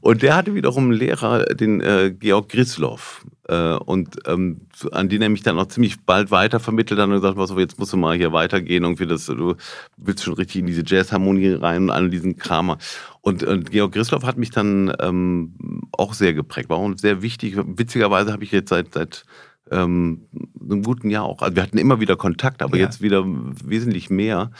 und, 0.00 0.22
der 0.22 0.34
hatte 0.34 0.54
wiederum 0.56 0.84
einen 0.84 0.94
Lehrer, 0.94 1.44
den 1.44 1.80
äh, 1.80 2.10
Georg 2.10 2.48
Grisloff. 2.48 3.24
Äh, 3.44 3.74
und 3.74 4.16
ähm, 4.26 4.62
an 4.90 5.08
den 5.08 5.22
er 5.22 5.28
mich 5.28 5.44
dann 5.44 5.60
auch 5.60 5.66
ziemlich 5.66 6.04
bald 6.04 6.32
weiter 6.32 6.58
vermittelt 6.58 6.98
hat 6.98 7.06
und 7.06 7.14
gesagt, 7.14 7.36
was, 7.36 7.52
jetzt 7.56 7.78
musst 7.78 7.92
du 7.92 7.96
mal 7.96 8.16
hier 8.16 8.32
weitergehen. 8.32 8.82
Irgendwie 8.82 9.06
das, 9.06 9.26
du 9.26 9.54
willst 9.96 10.24
schon 10.24 10.34
richtig 10.34 10.56
in 10.56 10.66
diese 10.66 10.82
Jazzharmonie 10.84 11.52
rein 11.52 11.84
und 11.84 11.90
all 11.90 12.10
diesen 12.10 12.36
Kramer. 12.36 12.78
Und, 13.20 13.44
und 13.44 13.70
Georg 13.70 13.92
Grisloff 13.92 14.24
hat 14.24 14.38
mich 14.38 14.50
dann 14.50 14.92
ähm, 14.98 15.82
auch 15.92 16.14
sehr 16.14 16.34
geprägt. 16.34 16.68
War 16.68 16.78
auch 16.78 16.92
sehr 16.96 17.22
wichtig. 17.22 17.56
Witzigerweise 17.56 18.32
habe 18.32 18.42
ich 18.42 18.50
jetzt 18.50 18.70
seit, 18.70 18.92
seit 18.92 19.24
ähm, 19.70 20.26
einem 20.60 20.82
guten 20.82 21.10
Jahr 21.10 21.24
auch. 21.24 21.42
Also 21.42 21.56
wir 21.56 21.62
hatten 21.62 21.78
immer 21.78 22.00
wieder 22.00 22.16
Kontakt, 22.16 22.62
aber 22.62 22.76
ja. 22.76 22.84
jetzt 22.84 23.00
wieder 23.02 23.24
wesentlich 23.26 24.10
mehr, 24.10 24.50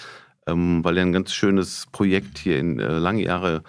ähm, 0.46 0.84
weil 0.84 0.96
er 0.96 1.04
ein 1.04 1.12
ganz 1.12 1.32
schönes 1.32 1.86
Projekt 1.92 2.38
hier 2.38 2.58
in 2.58 2.78
äh, 2.78 2.98
lange 2.98 3.22
Jahre 3.22 3.62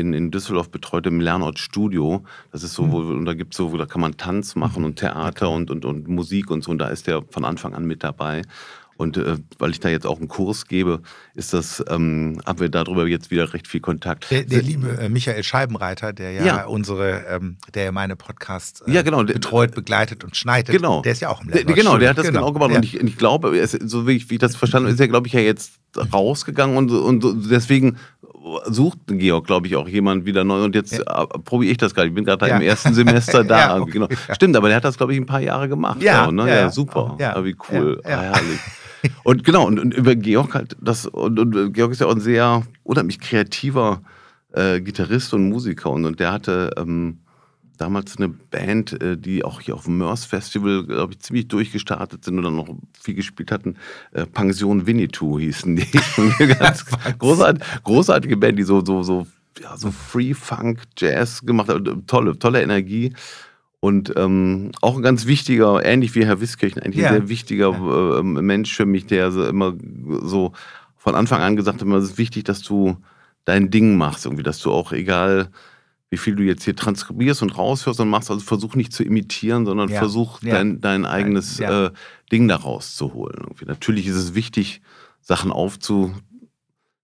in, 0.00 0.12
in 0.12 0.30
Düsseldorf 0.30 0.70
betreut 0.70 1.06
im 1.06 1.20
Lernort 1.20 1.58
Studio. 1.58 2.24
Das 2.50 2.62
ist 2.62 2.74
so, 2.74 2.84
mhm. 2.84 2.92
wo, 2.92 2.98
und 2.98 3.24
da 3.26 3.34
gibt's 3.34 3.56
so, 3.56 3.76
da 3.76 3.86
kann 3.86 4.00
man 4.00 4.16
Tanz 4.16 4.56
machen 4.56 4.84
und 4.84 4.96
Theater 4.96 5.50
und, 5.50 5.70
und, 5.70 5.84
und 5.84 6.08
Musik 6.08 6.50
und 6.50 6.64
so. 6.64 6.70
Und 6.72 6.78
da 6.78 6.88
ist 6.88 7.06
der 7.06 7.22
von 7.30 7.44
Anfang 7.44 7.74
an 7.74 7.84
mit 7.84 8.02
dabei. 8.02 8.42
Und 9.00 9.16
äh, 9.16 9.38
weil 9.58 9.70
ich 9.70 9.80
da 9.80 9.88
jetzt 9.88 10.06
auch 10.06 10.18
einen 10.18 10.28
Kurs 10.28 10.66
gebe, 10.66 11.00
ist 11.34 11.54
das, 11.54 11.82
ähm, 11.88 12.38
haben 12.44 12.60
wir 12.60 12.68
darüber 12.68 13.06
jetzt 13.06 13.30
wieder 13.30 13.50
recht 13.54 13.66
viel 13.66 13.80
Kontakt. 13.80 14.30
Der, 14.30 14.44
der 14.44 14.60
liebe 14.60 14.90
äh, 14.98 15.08
Michael 15.08 15.42
Scheibenreiter, 15.42 16.12
der 16.12 16.32
ja, 16.32 16.44
ja. 16.44 16.66
unsere, 16.66 17.24
ähm, 17.30 17.56
der 17.72 17.84
ja 17.84 17.92
meine 17.92 18.14
Podcasts 18.14 18.82
äh, 18.82 18.92
ja, 18.92 19.00
genau. 19.00 19.24
betreut, 19.24 19.74
begleitet 19.74 20.22
und 20.22 20.36
schneidet, 20.36 20.76
genau. 20.76 21.00
der 21.00 21.12
ist 21.12 21.20
ja 21.20 21.30
auch 21.30 21.40
im 21.40 21.48
Lernort 21.48 21.76
Genau, 21.76 21.96
der 21.96 22.10
hat 22.10 22.18
das 22.18 22.26
genau, 22.26 22.52
genau 22.52 22.52
gemacht. 22.52 22.76
Und, 22.76 22.84
ich, 22.84 23.00
und 23.00 23.06
ich 23.06 23.16
glaube, 23.16 23.58
es, 23.58 23.72
so 23.72 24.06
wie 24.06 24.12
ich, 24.12 24.28
wie 24.28 24.34
ich 24.34 24.40
das 24.40 24.54
verstanden 24.54 24.88
habe, 24.88 24.94
ist 24.94 25.00
er, 25.00 25.08
glaube 25.08 25.28
ich, 25.28 25.32
ja 25.32 25.40
jetzt 25.40 25.72
rausgegangen 26.12 26.76
und, 26.76 26.90
und 26.90 27.50
deswegen 27.50 27.96
sucht 28.66 28.98
Georg, 29.06 29.46
glaube 29.46 29.66
ich, 29.66 29.76
auch 29.76 29.88
jemand 29.88 30.26
wieder 30.26 30.44
neu. 30.44 30.62
Und 30.64 30.74
jetzt 30.74 30.92
ja. 30.92 31.22
Äh, 31.22 31.26
probiere 31.44 31.72
ich 31.72 31.78
das 31.78 31.94
gerade. 31.94 32.08
Ich 32.08 32.14
bin 32.14 32.24
gerade 32.24 32.48
ja. 32.48 32.56
im 32.56 32.62
ersten 32.62 32.92
Semester 32.94 33.44
da. 33.44 33.58
ja, 33.58 33.76
okay. 33.78 33.92
genau. 33.92 34.08
Stimmt, 34.32 34.56
aber 34.56 34.68
der 34.68 34.76
hat 34.76 34.84
das, 34.84 34.96
glaube 34.96 35.14
ich, 35.14 35.20
ein 35.20 35.26
paar 35.26 35.40
Jahre 35.40 35.68
gemacht. 35.68 36.02
Ja, 36.02 36.26
auch, 36.26 36.32
ne? 36.32 36.48
ja, 36.48 36.70
super. 36.70 37.16
Ja. 37.18 37.42
wie 37.44 37.56
cool. 37.70 38.00
Ja, 38.04 38.20
herrlich. 38.20 38.60
Und 39.24 39.44
genau, 39.44 39.66
und, 39.66 39.78
und, 39.78 39.94
über 39.94 40.14
Georg 40.14 40.54
halt, 40.54 40.76
das, 40.80 41.06
und, 41.06 41.38
und, 41.38 41.72
Georg 41.72 41.92
ist 41.92 42.00
ja 42.00 42.06
auch 42.06 42.14
ein 42.14 42.20
sehr 42.20 42.62
unheimlich 42.82 43.20
kreativer 43.20 44.02
äh, 44.52 44.80
Gitarrist 44.80 45.32
und 45.34 45.48
Musiker. 45.48 45.90
Und, 45.90 46.04
und 46.04 46.20
der 46.20 46.32
hatte 46.32 46.70
ähm, 46.76 47.18
damals 47.80 48.16
eine 48.18 48.28
Band, 48.28 49.00
äh, 49.00 49.16
die 49.16 49.44
auch 49.44 49.60
hier 49.60 49.74
auf 49.74 49.84
dem 49.84 49.98
Mörs 49.98 50.24
Festival, 50.24 50.84
glaube 50.84 51.14
ich, 51.14 51.20
ziemlich 51.20 51.48
durchgestartet 51.48 52.24
sind 52.24 52.38
und 52.38 52.44
dann 52.44 52.56
noch 52.56 52.68
viel 52.98 53.14
gespielt 53.14 53.50
hatten. 53.50 53.76
Äh, 54.12 54.26
Pension 54.26 54.86
Winnetou 54.86 55.38
hießen 55.38 55.76
die. 55.76 55.86
Ganz 56.58 56.84
großartige, 57.18 57.64
großartige 57.82 58.36
Band, 58.36 58.58
die 58.58 58.64
so, 58.64 58.84
so, 58.84 59.02
so, 59.02 59.26
ja, 59.60 59.76
so 59.76 59.90
Free 59.90 60.34
Funk, 60.34 60.82
Jazz 60.96 61.44
gemacht 61.44 61.68
hat. 61.68 61.82
Tolle, 62.06 62.38
tolle 62.38 62.62
Energie. 62.62 63.12
Und 63.80 64.12
ähm, 64.16 64.72
auch 64.82 64.96
ein 64.96 65.02
ganz 65.02 65.26
wichtiger, 65.26 65.84
ähnlich 65.84 66.14
wie 66.14 66.26
Herr 66.26 66.40
Wiskirchen, 66.40 66.82
eigentlich 66.82 67.02
ja. 67.02 67.08
ein 67.08 67.14
sehr 67.14 67.28
wichtiger 67.30 67.70
ja. 67.70 68.18
äh, 68.18 68.22
Mensch 68.22 68.76
für 68.76 68.84
mich, 68.84 69.06
der 69.06 69.30
so 69.32 69.44
immer 69.46 69.74
so 70.22 70.52
von 70.96 71.14
Anfang 71.14 71.40
an 71.40 71.56
gesagt 71.56 71.80
hat, 71.80 71.88
es 71.88 72.04
ist 72.04 72.18
wichtig, 72.18 72.44
dass 72.44 72.60
du 72.60 72.98
dein 73.46 73.70
Ding 73.70 73.96
machst, 73.96 74.26
irgendwie, 74.26 74.42
dass 74.42 74.60
du 74.60 74.70
auch 74.70 74.92
egal, 74.92 75.48
wie 76.10 76.18
viel 76.18 76.34
du 76.34 76.42
jetzt 76.42 76.64
hier 76.64 76.76
transkribierst 76.76 77.40
und 77.40 77.56
raushörst 77.56 78.00
und 78.00 78.10
machst, 78.10 78.30
also 78.30 78.44
versuch 78.44 78.74
nicht 78.74 78.92
zu 78.92 79.02
imitieren, 79.02 79.64
sondern 79.64 79.88
ja. 79.88 79.98
versuch 79.98 80.40
dein, 80.40 80.80
dein 80.80 81.06
eigenes 81.06 81.58
äh, 81.60 81.90
Ding 82.30 82.48
da 82.48 82.56
rauszuholen. 82.56 83.38
Irgendwie. 83.40 83.64
Natürlich 83.64 84.06
ist 84.08 84.16
es 84.16 84.34
wichtig, 84.34 84.82
Sachen 85.22 85.52
aufzu 85.52 86.14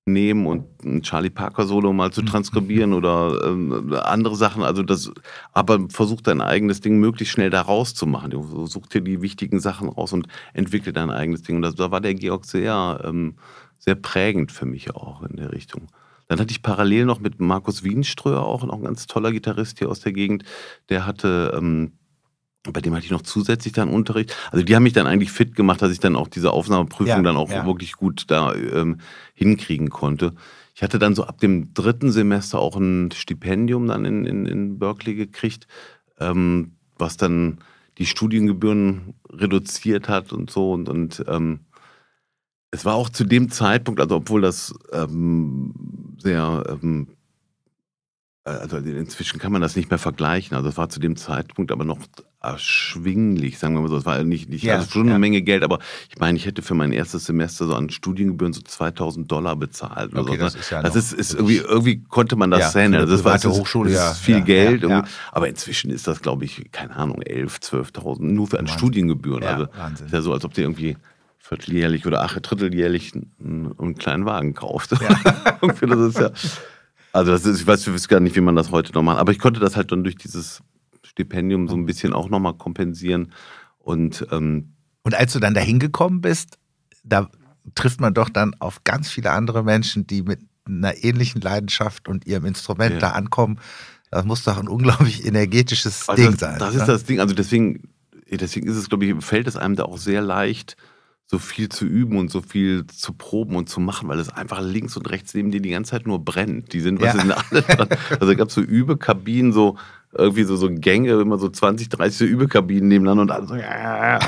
nehmen 0.07 0.47
und 0.47 0.85
ein 0.85 1.03
Charlie 1.03 1.31
Parker 1.31 1.66
Solo 1.66 1.92
mal 1.92 2.12
zu 2.12 2.23
mhm. 2.23 2.27
transkribieren 2.27 2.92
oder 2.95 3.40
äh, 3.45 3.97
andere 3.97 4.37
Sachen. 4.37 4.62
Also 4.62 4.83
das, 4.83 5.11
aber 5.53 5.88
versuch 5.90 6.21
dein 6.21 6.40
eigenes 6.40 6.81
Ding 6.81 6.99
möglichst 6.99 7.35
schnell 7.35 7.51
da 7.51 7.61
rauszumachen. 7.61 8.31
Du 8.31 8.66
such 8.66 8.87
dir 8.87 9.01
die 9.01 9.21
wichtigen 9.21 9.59
Sachen 9.59 9.88
raus 9.88 10.12
und 10.12 10.29
entwickle 10.55 10.92
dein 10.92 11.11
eigenes 11.11 11.42
Ding. 11.42 11.57
Und 11.57 11.62
das, 11.62 11.75
da 11.75 11.90
war 11.90 12.01
der 12.01 12.14
Georg 12.14 12.45
sehr, 12.45 13.03
ähm, 13.05 13.35
sehr 13.79 13.97
prägend 13.97 14.53
für 14.53 14.64
mich 14.64 14.95
auch 14.95 15.23
in 15.23 15.37
der 15.37 15.53
Richtung. 15.53 15.88
Dann 16.29 16.40
hatte 16.40 16.53
ich 16.53 16.62
parallel 16.62 17.05
noch 17.05 17.21
mit 17.21 17.40
Markus 17.40 17.83
Wienströer 17.83 18.42
auch 18.42 18.64
noch 18.64 18.75
ein 18.75 18.85
ganz 18.85 19.07
toller 19.07 19.33
Gitarrist 19.33 19.79
hier 19.79 19.90
aus 19.90 20.01
der 20.01 20.12
Gegend. 20.12 20.45
Der 20.88 21.05
hatte 21.05 21.53
ähm, 21.57 21.92
bei 22.72 22.81
dem 22.81 22.94
hatte 22.94 23.05
ich 23.05 23.11
noch 23.11 23.22
zusätzlich 23.22 23.72
dann 23.72 23.88
Unterricht. 23.88 24.37
Also 24.50 24.64
die 24.64 24.74
haben 24.74 24.83
mich 24.83 24.92
dann 24.92 25.07
eigentlich 25.07 25.33
fit 25.33 25.55
gemacht, 25.55 25.83
dass 25.83 25.92
ich 25.92 26.00
dann 26.00 26.16
auch 26.16 26.29
diese 26.29 26.52
Aufnahmeprüfung 26.52 27.07
ja, 27.09 27.22
dann 27.22 27.37
auch 27.37 27.50
ja. 27.50 27.66
wirklich 27.66 27.92
gut 27.92 28.24
da 28.29 28.55
ähm, 28.55 28.98
hinkriegen 29.35 29.90
konnte. 29.90 30.35
Ich 30.74 30.83
hatte 30.83 30.98
dann 30.98 31.14
so 31.14 31.24
ab 31.24 31.38
dem 31.38 31.72
dritten 31.72 32.12
Semester 32.12 32.59
auch 32.59 32.76
ein 32.76 33.11
Stipendium 33.12 33.87
dann 33.87 34.05
in, 34.05 34.26
in, 34.26 34.46
in 34.46 34.79
Berkeley 34.79 35.14
gekriegt, 35.14 35.66
ähm, 36.20 36.72
was 36.98 37.16
dann 37.16 37.59
die 37.98 38.07
Studiengebühren 38.07 39.14
reduziert 39.31 40.09
hat 40.09 40.33
und 40.33 40.50
so. 40.50 40.72
Und, 40.72 40.88
und 40.88 41.24
ähm, 41.29 41.61
es 42.70 42.85
war 42.85 42.94
auch 42.94 43.09
zu 43.09 43.24
dem 43.24 43.50
Zeitpunkt, 43.50 44.00
also 44.00 44.16
obwohl 44.16 44.42
das 44.42 44.74
ähm, 44.92 45.72
sehr 46.18 46.79
ähm, 46.83 47.09
also 48.46 48.76
inzwischen 48.76 49.40
kann 49.40 49.50
man 49.50 49.61
das 49.61 49.74
nicht 49.74 49.90
mehr 49.90 49.98
vergleichen. 49.98 50.57
Also 50.57 50.68
es 50.68 50.76
war 50.76 50.88
zu 50.88 51.00
dem 51.00 51.16
Zeitpunkt 51.16 51.72
aber 51.72 51.85
noch 51.85 51.98
erschwinglich, 52.52 53.59
sagen 53.59 53.74
wir 53.74 53.80
mal 53.80 53.88
so. 53.88 53.96
Es 53.96 54.06
war 54.06 54.22
nicht, 54.22 54.48
nicht 54.48 54.62
ja, 54.62 54.76
also 54.76 54.90
schon 54.90 55.06
ja. 55.06 55.12
eine 55.12 55.18
Menge 55.18 55.42
Geld, 55.42 55.62
aber 55.62 55.78
ich 56.11 56.18
meine, 56.18 56.38
ich 56.38 56.46
hätte 56.46 56.62
für 56.62 56.74
mein 56.74 56.92
erstes 56.92 57.26
Semester 57.26 57.66
so 57.66 57.74
an 57.74 57.90
Studiengebühren 57.90 58.52
so 58.52 58.61
2000 58.61 59.30
Dollar 59.30 59.56
bezahlt. 59.56 60.14
Okay, 60.14 60.32
so. 60.32 60.37
das 60.37 60.54
ist 60.54 60.70
ja 60.70 60.82
das 60.82 60.96
ist, 60.96 61.12
ist 61.12 61.35
irgendwie, 61.35 61.56
irgendwie 61.56 62.02
konnte 62.02 62.37
man 62.37 62.50
das 62.50 62.74
ja, 62.74 62.80
handeln. 62.82 63.02
Also 63.02 63.14
das 63.14 63.24
war 63.24 63.32
das 63.35 63.46
Hochschule, 63.46 63.92
das 63.92 64.12
ist 64.12 64.18
viel 64.18 64.40
Geld. 64.42 64.85
Aber 65.32 65.48
inzwischen 65.48 65.90
ist 65.90 66.06
das, 66.06 66.22
glaube 66.22 66.44
ich, 66.44 66.70
keine 66.72 66.96
Ahnung, 66.96 67.22
11, 67.22 67.59
12.000 67.59 68.22
nur 68.22 68.46
für 68.46 68.59
an 68.59 68.66
Studiengebühren. 68.66 69.42
also 69.42 69.66
Wahnsinn. 69.76 70.06
ist 70.06 70.12
ja 70.12 70.22
so, 70.22 70.32
als 70.32 70.44
ob 70.44 70.54
die 70.54 70.62
irgendwie 70.62 70.96
vierteljährlich 71.38 72.06
oder 72.06 72.22
acht, 72.22 72.38
dritteljährlich 72.42 73.12
einen, 73.14 73.74
einen 73.78 73.94
kleinen 73.94 74.24
Wagen 74.24 74.54
kauft. 74.54 74.92
Ja. 74.92 75.59
das 75.61 76.00
ist 76.00 76.18
ja, 76.18 76.30
also 77.12 77.32
das 77.32 77.46
ist, 77.46 77.61
ich 77.61 77.66
weiß, 77.66 77.87
ich 77.87 77.92
weiß 77.94 78.09
gar 78.09 78.20
nicht, 78.20 78.37
wie 78.37 78.40
man 78.40 78.56
das 78.56 78.70
heute 78.70 78.92
noch 78.92 79.02
macht. 79.02 79.18
Aber 79.18 79.32
ich 79.32 79.38
konnte 79.38 79.61
das 79.61 79.76
halt 79.76 79.92
dann 79.92 80.02
durch 80.02 80.16
dieses 80.16 80.62
Stipendium 81.16 81.66
so 81.66 81.74
ein 81.74 81.87
bisschen 81.87 82.12
auch 82.12 82.29
nochmal 82.29 82.55
kompensieren. 82.55 83.33
Und, 83.79 84.26
ähm, 84.31 84.74
und 85.02 85.14
als 85.14 85.33
du 85.33 85.40
dann 85.40 85.55
dahin 85.55 85.79
gekommen 85.79 86.20
bist, 86.20 86.59
da 87.05 87.31
trifft 87.74 88.00
man 88.00 88.12
doch 88.12 88.29
dann 88.29 88.55
auf 88.59 88.85
ganz 88.85 89.09
viele 89.09 89.31
andere 89.31 89.64
Menschen, 89.64 90.07
die 90.07 90.22
mit 90.22 90.40
einer 90.66 91.02
ähnlichen 91.02 91.40
Leidenschaft 91.40 92.07
und 92.09 92.26
ihrem 92.26 92.44
Instrument 92.44 92.94
ja. 92.94 92.98
da 92.98 93.11
ankommen. 93.11 93.59
Das 94.11 94.24
muss 94.24 94.44
doch 94.44 94.59
ein 94.59 94.68
unglaublich 94.68 95.24
energetisches 95.24 96.09
also 96.09 96.22
Ding 96.22 96.33
das, 96.33 96.40
sein. 96.40 96.59
Das 96.59 96.74
ne? 96.74 96.81
ist 96.81 96.87
das 96.87 97.05
Ding. 97.05 97.20
Also 97.20 97.35
deswegen, 97.35 97.88
deswegen 98.31 98.68
ist 98.68 98.76
es, 98.76 98.88
glaube 98.88 99.07
ich, 99.07 99.24
fällt 99.24 99.46
es 99.46 99.57
einem 99.57 99.74
da 99.74 99.85
auch 99.85 99.98
sehr 99.98 100.20
leicht, 100.20 100.76
so 101.29 101.38
viel 101.38 101.68
zu 101.68 101.87
üben 101.87 102.18
und 102.18 102.31
so 102.31 102.40
viel 102.40 102.87
zu 102.87 103.12
proben 103.12 103.57
und 103.57 103.68
zu 103.68 103.81
machen, 103.81 104.09
weil 104.09 104.18
es 104.20 104.29
einfach 104.29 104.61
links 104.61 104.96
und 104.96 105.11
rechts 105.11 105.35
neben 105.35 105.50
dir 105.50 105.61
die 105.61 105.70
ganze 105.70 105.92
Zeit 105.92 106.07
nur 106.07 106.24
brennt. 106.24 106.72
Die 106.72 106.81
sind, 106.81 107.00
was 107.00 107.14
ja. 107.14 107.20
sind 107.20 107.33
alle 107.33 107.62
dran? 107.62 107.88
Also 108.20 108.33
es 108.33 108.38
gab 108.38 108.50
so 108.50 108.61
Übekabinen, 108.61 109.52
so 109.52 109.76
irgendwie 110.12 110.45
so, 110.45 110.57
so 110.57 110.69
Gänge, 110.71 111.12
immer 111.21 111.38
so 111.38 111.49
20, 111.49 111.88
30 111.88 112.19
so 112.19 112.25
Übekabinen 112.25 112.88
nebeneinander 112.88 113.23
und 113.23 113.31
alle 113.31 113.47
so, 113.47 113.55
ja, 113.55 114.19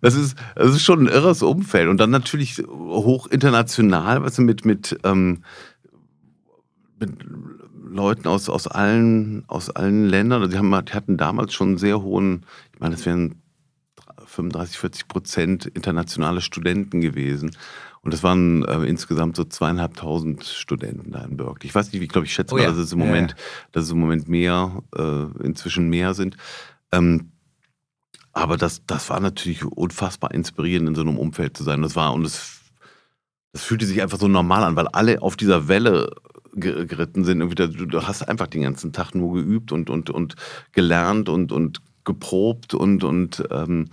das, 0.00 0.14
ist, 0.14 0.36
das 0.54 0.70
ist 0.70 0.82
schon 0.82 1.04
ein 1.04 1.12
irres 1.12 1.42
Umfeld. 1.42 1.88
Und 1.88 1.98
dann 1.98 2.10
natürlich 2.10 2.62
hoch 2.68 3.26
international, 3.26 4.22
was 4.22 4.38
mit, 4.38 4.64
mit, 4.64 4.98
ähm, 5.04 5.42
mit 6.98 7.10
Leuten 7.88 8.28
aus, 8.28 8.48
aus, 8.48 8.66
allen, 8.66 9.44
aus 9.48 9.70
allen 9.70 10.06
Ländern. 10.06 10.42
Also 10.42 10.52
die, 10.52 10.58
haben, 10.58 10.84
die 10.84 10.92
hatten 10.92 11.16
damals 11.16 11.52
schon 11.52 11.68
einen 11.68 11.78
sehr 11.78 12.02
hohen, 12.02 12.44
ich 12.72 12.80
meine, 12.80 12.94
das 12.94 13.06
wären 13.06 13.42
35, 14.26 14.78
40 14.78 15.08
Prozent 15.08 15.66
internationale 15.66 16.40
Studenten 16.40 17.00
gewesen. 17.00 17.50
Und 18.02 18.14
das 18.14 18.22
waren 18.22 18.64
äh, 18.64 18.84
insgesamt 18.84 19.34
so 19.34 19.44
zweieinhalbtausend 19.44 20.44
Studenten 20.44 21.10
da 21.10 21.24
in 21.24 21.36
Berkeley. 21.36 21.66
Ich 21.66 21.74
weiß 21.74 21.92
nicht, 21.92 22.00
wie, 22.00 22.06
glaube 22.06 22.26
ich, 22.26 22.32
schätze 22.32 22.54
oh, 22.54 22.58
mal, 22.58 22.64
ja. 22.64 22.70
dass 22.70 22.78
es 22.78 22.92
im 22.92 23.00
Moment, 23.00 23.32
ja, 23.32 23.36
dass 23.72 23.84
es 23.84 23.90
im 23.90 23.98
Moment 23.98 24.28
mehr, 24.28 24.82
äh, 24.96 25.24
inzwischen 25.42 25.88
mehr 25.88 26.14
sind. 26.14 26.36
Ähm, 26.92 27.32
aber 28.32 28.56
das, 28.56 28.82
das 28.86 29.10
war 29.10 29.18
natürlich 29.18 29.64
unfassbar 29.64 30.32
inspirierend, 30.32 30.90
in 30.90 30.94
so 30.94 31.00
einem 31.00 31.18
Umfeld 31.18 31.56
zu 31.56 31.64
sein. 31.64 31.82
Das 31.82 31.96
war, 31.96 32.12
und 32.12 32.24
es, 32.24 32.60
das 33.52 33.64
fühlte 33.64 33.86
sich 33.86 34.02
einfach 34.02 34.18
so 34.18 34.28
normal 34.28 34.62
an, 34.62 34.76
weil 34.76 34.88
alle 34.88 35.22
auf 35.22 35.36
dieser 35.36 35.68
Welle 35.68 36.10
geritten 36.54 37.24
sind. 37.24 37.40
du, 37.40 37.86
du 37.86 38.02
hast 38.02 38.22
einfach 38.22 38.46
den 38.46 38.62
ganzen 38.62 38.92
Tag 38.92 39.14
nur 39.14 39.34
geübt 39.34 39.72
und, 39.72 39.90
und, 39.90 40.10
und 40.10 40.36
gelernt 40.72 41.28
und, 41.28 41.52
und 41.52 41.80
geprobt 42.06 42.72
und, 42.72 43.04
und 43.04 43.44
ähm, 43.50 43.90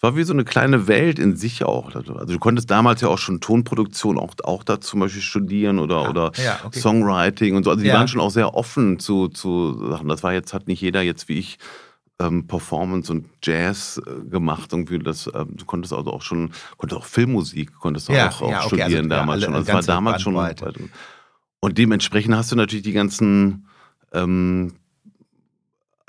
es 0.00 0.02
war 0.02 0.16
wie 0.16 0.22
so 0.22 0.32
eine 0.32 0.44
kleine 0.44 0.88
Welt 0.88 1.18
in 1.18 1.36
sich 1.36 1.62
auch. 1.62 1.94
Also 1.94 2.24
du 2.24 2.38
konntest 2.38 2.70
damals 2.70 3.02
ja 3.02 3.08
auch 3.08 3.18
schon 3.18 3.40
Tonproduktion 3.40 4.18
auch, 4.18 4.32
auch 4.44 4.64
da 4.64 4.80
zum 4.80 5.00
Beispiel 5.00 5.20
studieren 5.20 5.78
oder, 5.78 5.96
ah, 5.96 6.08
oder 6.08 6.32
ja, 6.42 6.58
okay. 6.64 6.80
Songwriting 6.80 7.54
und 7.54 7.64
so. 7.64 7.70
Also 7.70 7.82
die 7.82 7.88
ja. 7.88 7.94
waren 7.94 8.08
schon 8.08 8.22
auch 8.22 8.30
sehr 8.30 8.54
offen 8.54 8.98
zu, 8.98 9.28
zu 9.28 9.90
Sachen. 9.90 10.08
Das 10.08 10.22
war 10.22 10.32
jetzt, 10.32 10.54
hat 10.54 10.68
nicht 10.68 10.80
jeder 10.80 11.02
jetzt 11.02 11.28
wie 11.28 11.38
ich 11.38 11.58
ähm, 12.18 12.46
Performance 12.46 13.12
und 13.12 13.26
Jazz 13.42 14.00
äh, 14.06 14.26
gemacht. 14.26 14.72
Irgendwie 14.72 15.00
das, 15.00 15.26
äh, 15.26 15.44
du 15.46 15.66
konntest 15.66 15.92
also 15.92 16.10
auch 16.10 16.22
schon, 16.22 16.52
konntest 16.78 16.98
auch 16.98 17.06
Filmmusik, 17.06 17.78
konntest 17.78 18.08
ja, 18.08 18.30
auch, 18.30 18.40
auch 18.40 18.46
okay. 18.46 18.54
Also 18.54 18.68
studieren 18.68 18.90
also, 18.90 19.08
damals 19.08 19.44
schon. 19.44 19.54
Also 19.54 19.66
das 19.66 19.74
war 19.74 19.94
damals 19.94 20.24
Bandbreite. 20.24 20.72
schon. 20.78 20.90
Und 21.60 21.76
dementsprechend 21.76 22.34
hast 22.34 22.50
du 22.50 22.56
natürlich 22.56 22.84
die 22.84 22.92
ganzen 22.92 23.66
ähm, 24.14 24.72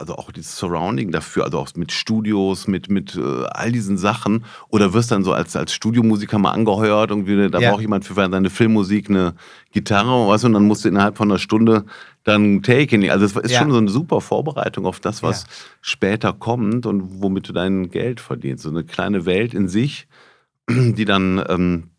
also 0.01 0.15
auch 0.15 0.31
dieses 0.31 0.57
Surrounding 0.57 1.11
dafür, 1.11 1.45
also 1.45 1.59
auch 1.59 1.69
mit 1.75 1.91
Studios, 1.91 2.67
mit, 2.67 2.89
mit 2.89 3.15
äh, 3.15 3.45
all 3.45 3.71
diesen 3.71 3.97
Sachen. 3.97 4.43
Oder 4.69 4.93
wirst 4.93 5.11
dann 5.11 5.23
so 5.23 5.31
als, 5.31 5.55
als 5.55 5.73
Studiomusiker 5.73 6.39
mal 6.39 6.51
angeheuert, 6.51 7.11
irgendwie, 7.11 7.49
da 7.49 7.59
ja. 7.59 7.71
braucht 7.71 7.81
jemand 7.81 8.03
für 8.03 8.15
seine 8.15 8.49
Filmmusik 8.49 9.09
eine 9.09 9.35
Gitarre, 9.71 10.27
weißt 10.27 10.43
du, 10.43 10.47
und 10.47 10.53
dann 10.53 10.65
musst 10.65 10.83
du 10.83 10.89
innerhalb 10.89 11.17
von 11.17 11.31
einer 11.31 11.39
Stunde 11.39 11.85
dann 12.23 12.61
Take 12.63 12.95
in. 12.95 13.09
Also 13.09 13.25
es 13.25 13.35
ist 13.35 13.51
ja. 13.51 13.59
schon 13.59 13.71
so 13.71 13.77
eine 13.77 13.89
super 13.89 14.19
Vorbereitung 14.19 14.85
auf 14.85 14.99
das, 14.99 15.23
was 15.23 15.43
ja. 15.43 15.49
später 15.81 16.33
kommt 16.33 16.85
und 16.85 17.21
womit 17.21 17.47
du 17.47 17.53
dein 17.53 17.89
Geld 17.91 18.19
verdienst. 18.19 18.63
So 18.63 18.69
eine 18.69 18.83
kleine 18.83 19.25
Welt 19.25 19.53
in 19.53 19.69
sich, 19.69 20.07
die 20.69 21.05
dann, 21.05 21.43
ähm, 21.47 21.89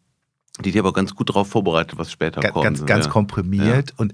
die 0.60 0.72
dir 0.72 0.82
aber 0.82 0.92
ganz 0.92 1.14
gut 1.14 1.30
darauf 1.30 1.48
vorbereitet, 1.48 1.98
was 1.98 2.12
später 2.12 2.40
ganz, 2.40 2.52
kommt. 2.52 2.64
Ganz, 2.64 2.84
ganz 2.84 3.08
komprimiert 3.08 3.94
und 3.96 4.12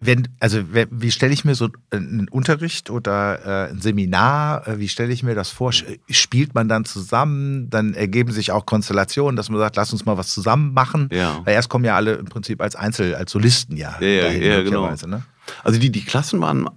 wenn, 0.00 0.28
also 0.38 0.60
wie 0.72 1.10
stelle 1.10 1.32
ich 1.32 1.44
mir 1.44 1.56
so 1.56 1.70
einen 1.90 2.28
Unterricht 2.28 2.88
oder 2.88 3.66
äh, 3.66 3.70
ein 3.70 3.80
Seminar, 3.80 4.66
äh, 4.68 4.78
wie 4.78 4.88
stelle 4.88 5.12
ich 5.12 5.24
mir 5.24 5.34
das 5.34 5.50
vor? 5.50 5.72
Spielt 5.72 6.54
man 6.54 6.68
dann 6.68 6.84
zusammen, 6.84 7.68
dann 7.68 7.94
ergeben 7.94 8.30
sich 8.30 8.52
auch 8.52 8.64
Konstellationen, 8.64 9.34
dass 9.34 9.50
man 9.50 9.58
sagt, 9.58 9.74
lass 9.74 9.92
uns 9.92 10.06
mal 10.06 10.16
was 10.16 10.32
zusammen 10.32 10.72
machen. 10.72 11.08
Ja. 11.12 11.40
Weil 11.44 11.54
erst 11.54 11.68
kommen 11.68 11.84
ja 11.84 11.96
alle 11.96 12.14
im 12.14 12.26
Prinzip 12.26 12.62
als 12.62 12.76
Einzel, 12.76 13.16
als 13.16 13.32
Solisten 13.32 13.76
ja. 13.76 13.96
Ja, 14.00 14.06
ja, 14.06 14.22
dahin, 14.22 14.42
ja 14.42 14.62
genau. 14.62 14.88
Ne? 14.88 15.22
Also 15.64 15.80
die, 15.80 15.90
die 15.90 16.04
Klassen 16.04 16.40
waren, 16.40 16.68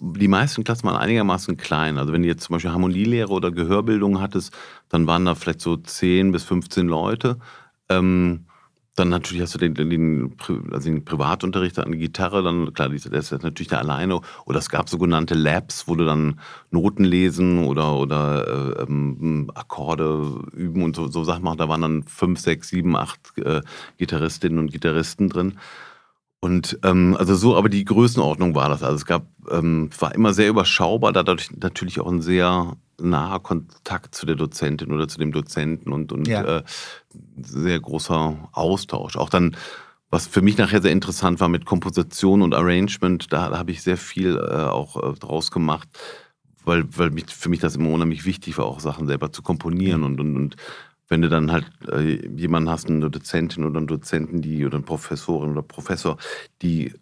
die 0.00 0.28
meisten 0.28 0.64
Klassen 0.64 0.84
waren 0.84 0.96
einigermaßen 0.96 1.56
klein. 1.58 1.96
Also 1.96 2.12
wenn 2.12 2.22
du 2.22 2.28
jetzt 2.28 2.42
zum 2.42 2.54
Beispiel 2.54 2.72
Harmonielehre 2.72 3.30
oder 3.30 3.52
Gehörbildung 3.52 4.20
hattest, 4.20 4.52
dann 4.88 5.06
waren 5.06 5.24
da 5.24 5.36
vielleicht 5.36 5.60
so 5.60 5.76
10 5.76 6.32
bis 6.32 6.42
15 6.42 6.88
Leute. 6.88 7.38
Ähm, 7.88 8.46
dann 8.98 9.08
natürlich 9.08 9.42
hast 9.42 9.54
du 9.54 9.58
den, 9.58 9.74
den, 9.74 10.34
also 10.72 10.90
den 10.90 11.04
Privatunterricht 11.04 11.78
an 11.78 11.92
der 11.92 12.00
Gitarre, 12.00 12.42
dann 12.42 12.72
klar, 12.72 12.88
der 12.88 12.96
ist 12.96 13.32
natürlich 13.32 13.68
da 13.68 13.78
alleine. 13.78 14.20
Oder 14.44 14.58
es 14.58 14.68
gab 14.68 14.88
sogenannte 14.88 15.34
Labs, 15.34 15.86
wo 15.86 15.94
du 15.94 16.04
dann 16.04 16.40
Noten 16.70 17.04
lesen 17.04 17.64
oder, 17.64 17.96
oder 17.96 18.78
äh, 18.78 18.82
ähm, 18.82 19.50
Akkorde 19.54 20.40
üben 20.52 20.82
und 20.82 20.96
so, 20.96 21.08
so 21.08 21.24
Sachen 21.24 21.44
machen. 21.44 21.58
Da 21.58 21.68
waren 21.68 21.82
dann 21.82 22.02
fünf, 22.04 22.40
sechs, 22.40 22.68
sieben, 22.68 22.96
acht 22.96 23.20
äh, 23.38 23.60
Gitarristinnen 23.98 24.58
und 24.58 24.72
Gitarristen 24.72 25.28
drin. 25.28 25.58
Und 26.40 26.78
ähm, 26.84 27.16
also 27.18 27.34
so, 27.34 27.56
aber 27.56 27.68
die 27.68 27.84
Größenordnung 27.84 28.54
war 28.54 28.68
das. 28.68 28.82
Also 28.82 28.96
es 28.96 29.06
gab, 29.06 29.26
ähm, 29.50 29.90
war 29.98 30.14
immer 30.14 30.32
sehr 30.32 30.48
überschaubar, 30.48 31.12
dadurch 31.12 31.50
natürlich 31.56 32.00
auch 32.00 32.10
ein 32.10 32.22
sehr 32.22 32.76
naher 33.00 33.40
Kontakt 33.40 34.14
zu 34.14 34.26
der 34.26 34.36
Dozentin 34.36 34.92
oder 34.92 35.08
zu 35.08 35.18
dem 35.18 35.32
Dozenten 35.32 35.92
und, 35.92 36.12
und 36.12 36.28
ja. 36.28 36.58
äh, 36.58 36.62
sehr 37.40 37.80
großer 37.80 38.50
Austausch. 38.52 39.16
Auch 39.16 39.30
dann, 39.30 39.56
was 40.10 40.26
für 40.26 40.42
mich 40.42 40.58
nachher 40.58 40.82
sehr 40.82 40.92
interessant 40.92 41.40
war 41.40 41.48
mit 41.48 41.64
Komposition 41.64 42.42
und 42.42 42.54
Arrangement, 42.54 43.32
da, 43.32 43.50
da 43.50 43.58
habe 43.58 43.72
ich 43.72 43.82
sehr 43.82 43.96
viel 43.96 44.36
äh, 44.36 44.54
auch 44.54 44.96
äh, 44.96 45.18
draus 45.18 45.50
gemacht, 45.50 45.88
weil, 46.64 46.84
weil 46.96 47.10
mich, 47.10 47.26
für 47.26 47.48
mich 47.48 47.60
das 47.60 47.76
immer 47.76 47.90
unheimlich 47.90 48.24
wichtig 48.24 48.58
war, 48.58 48.66
auch 48.66 48.80
Sachen 48.80 49.06
selber 49.08 49.32
zu 49.32 49.42
komponieren 49.42 50.04
und, 50.04 50.20
und, 50.20 50.36
und 50.36 50.56
wenn 51.08 51.22
du 51.22 51.28
dann 51.28 51.52
halt 51.52 51.66
äh, 51.90 52.26
jemanden 52.36 52.68
hast, 52.68 52.88
eine 52.88 53.10
Dozentin 53.10 53.64
oder 53.64 53.78
einen 53.78 53.86
Dozenten, 53.86 54.42
die 54.42 54.64
oder 54.64 54.76
eine 54.76 54.84
Professorin 54.84 55.50
oder 55.50 55.62
Professor, 55.62 56.18
die 56.62 56.92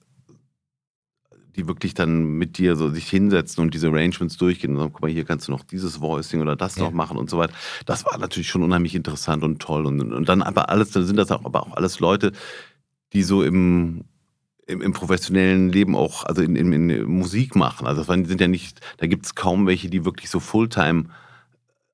die 1.57 1.67
wirklich 1.67 1.95
dann 1.95 2.25
mit 2.25 2.59
dir 2.59 2.77
so 2.77 2.91
sich 2.91 3.09
hinsetzen 3.09 3.63
und 3.63 3.73
diese 3.73 3.89
Arrangements 3.89 4.37
durchgehen 4.37 4.73
und 4.73 4.79
sagen, 4.79 4.93
guck 4.93 5.03
mal, 5.03 5.11
hier 5.11 5.25
kannst 5.25 5.49
du 5.49 5.53
noch 5.53 5.65
dieses 5.65 6.01
Voicing 6.01 6.43
oder 6.43 6.55
das 6.55 6.77
ja. 6.77 6.85
noch 6.85 6.93
machen 6.93 7.17
und 7.17 7.31
so 7.31 7.39
weiter. 7.39 7.55
Das 7.87 8.05
war 8.05 8.19
natürlich 8.19 8.49
schon 8.49 8.63
unheimlich 8.63 8.95
interessant 8.95 9.43
und 9.43 9.61
toll. 9.61 9.87
Und, 9.87 10.13
und 10.13 10.29
dann 10.29 10.43
aber 10.43 10.69
alles, 10.69 10.91
dann 10.91 11.07
sind 11.07 11.17
das 11.17 11.31
auch, 11.31 11.45
aber 11.45 11.63
auch 11.63 11.73
alles 11.73 11.99
Leute, 11.99 12.33
die 13.15 13.23
so 13.23 13.43
im, 13.43 14.05
im, 14.67 14.83
im 14.83 14.93
professionellen 14.93 15.71
Leben 15.71 15.97
auch, 15.97 16.25
also 16.25 16.43
in, 16.43 16.57
in, 16.57 16.73
in 16.73 17.05
Musik 17.05 17.57
machen. 17.57 17.87
Also 17.87 18.05
das 18.05 18.29
sind 18.29 18.41
ja 18.41 18.49
nicht, 18.49 18.81
da 18.99 19.07
gibt 19.07 19.25
es 19.25 19.35
kaum 19.35 19.67
welche, 19.67 19.89
die 19.89 20.05
wirklich 20.05 20.29
so 20.29 20.41
Fulltime 20.41 21.07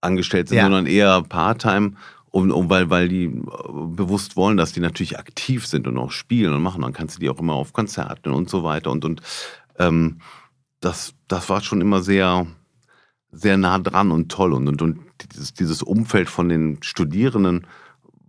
angestellt 0.02 0.48
sind, 0.48 0.58
ja. 0.58 0.64
sondern 0.64 0.86
eher 0.86 1.22
Part-Time 1.22 1.92
um, 2.32 2.50
um, 2.50 2.70
weil, 2.70 2.90
weil 2.90 3.08
die 3.08 3.26
äh, 3.26 3.30
bewusst 3.70 4.36
wollen, 4.36 4.56
dass 4.56 4.72
die 4.72 4.80
natürlich 4.80 5.18
aktiv 5.18 5.66
sind 5.66 5.86
und 5.86 5.98
auch 5.98 6.10
spielen 6.10 6.52
und 6.52 6.62
machen. 6.62 6.82
Dann 6.82 6.94
kannst 6.94 7.16
du 7.16 7.20
die 7.20 7.30
auch 7.30 7.38
immer 7.38 7.52
auf 7.52 7.72
Konzerten 7.72 8.32
und 8.32 8.48
so 8.48 8.64
weiter. 8.64 8.90
Und, 8.90 9.04
und 9.04 9.20
ähm, 9.78 10.18
das, 10.80 11.14
das 11.28 11.48
war 11.48 11.60
schon 11.60 11.80
immer 11.80 12.02
sehr, 12.02 12.46
sehr 13.30 13.56
nah 13.58 13.78
dran 13.78 14.10
und 14.10 14.32
toll. 14.32 14.54
Und, 14.54 14.66
und, 14.66 14.82
und 14.82 15.00
dieses, 15.30 15.52
dieses 15.52 15.82
Umfeld 15.82 16.28
von 16.28 16.48
den 16.48 16.82
Studierenden 16.82 17.66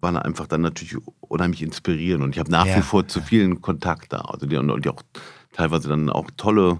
war 0.01 0.23
einfach 0.23 0.47
dann 0.47 0.61
natürlich 0.61 0.97
unheimlich 1.21 1.63
inspirierend. 1.63 2.25
Und 2.25 2.31
ich 2.33 2.39
habe 2.39 2.51
nach 2.51 2.65
ja. 2.65 2.77
wie 2.77 2.81
vor 2.81 3.07
zu 3.07 3.21
vielen 3.21 3.61
Kontakt 3.61 4.11
da. 4.11 4.19
Also 4.19 4.45
die, 4.45 4.57
und 4.57 4.83
die 4.83 4.89
auch 4.89 5.01
teilweise 5.53 5.87
dann 5.87 6.09
auch 6.09 6.29
tolle 6.35 6.77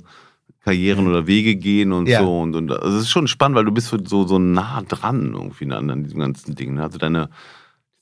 Karrieren 0.63 1.07
oder 1.07 1.27
Wege 1.27 1.55
gehen 1.55 1.91
und 1.91 2.07
ja. 2.07 2.21
so. 2.21 2.39
Und, 2.39 2.55
und 2.55 2.71
also 2.71 2.97
es 2.97 3.03
ist 3.03 3.09
schon 3.09 3.27
spannend, 3.27 3.57
weil 3.57 3.65
du 3.65 3.71
bist 3.71 3.93
so, 4.05 4.27
so 4.27 4.39
nah 4.39 4.81
dran 4.87 5.33
irgendwie 5.33 5.71
an, 5.71 6.03
diesem 6.03 6.19
ganzen 6.19 6.55
Ding. 6.55 6.75
Ne? 6.75 6.83
Also 6.83 6.97
deine 6.97 7.29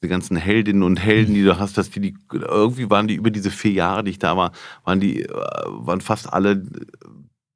diese 0.02 0.10
ganzen 0.10 0.36
Heldinnen 0.36 0.82
und 0.82 0.98
Helden, 0.98 1.36
die 1.36 1.44
du 1.44 1.60
hast, 1.60 1.78
dass 1.78 1.92
die, 1.92 2.00
die 2.00 2.16
irgendwie 2.32 2.90
waren 2.90 3.08
die 3.08 3.14
über 3.14 3.30
diese 3.30 3.52
vier 3.52 3.72
Jahre, 3.72 4.04
die 4.04 4.10
ich 4.10 4.20
da 4.20 4.36
war, 4.36 4.52
waren 4.84 5.00
die, 5.00 5.22
äh, 5.22 5.30
waren 5.30 6.02
fast 6.02 6.32
alle 6.34 6.64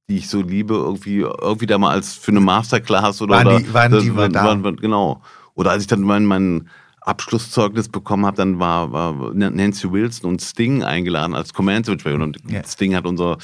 die 0.08 0.18
ich 0.18 0.30
so 0.30 0.42
liebe, 0.42 0.76
irgendwie, 0.76 1.22
irgendwie 1.22 1.66
da 1.66 1.78
mal 1.78 1.92
als 1.92 2.14
für 2.14 2.32
eine 2.32 2.40
Masterclass 2.40 3.22
oder. 3.22 3.38
Waren 3.38 3.48
oder, 3.48 3.60
die, 3.60 3.74
waren 3.74 4.00
die 4.00 4.12
mal 4.12 4.30
da? 4.30 4.46
Waren, 4.46 4.76
genau. 4.76 5.22
Oder 5.56 5.72
als 5.72 5.84
ich 5.84 5.88
dann 5.88 6.02
mein, 6.02 6.26
mein 6.26 6.70
Abschlusszeugnis 7.06 7.88
bekommen 7.88 8.26
habe, 8.26 8.36
dann 8.36 8.60
war, 8.60 8.92
war, 8.92 9.34
Nancy 9.34 9.92
Wilson 9.92 10.28
und 10.28 10.42
Sting 10.42 10.84
eingeladen 10.84 11.36
als 11.36 11.54
Commencement 11.54 12.06
und 12.06 12.38
ja. 12.50 12.64
Sting 12.64 12.96
hat 12.96 13.06
unsere 13.06 13.38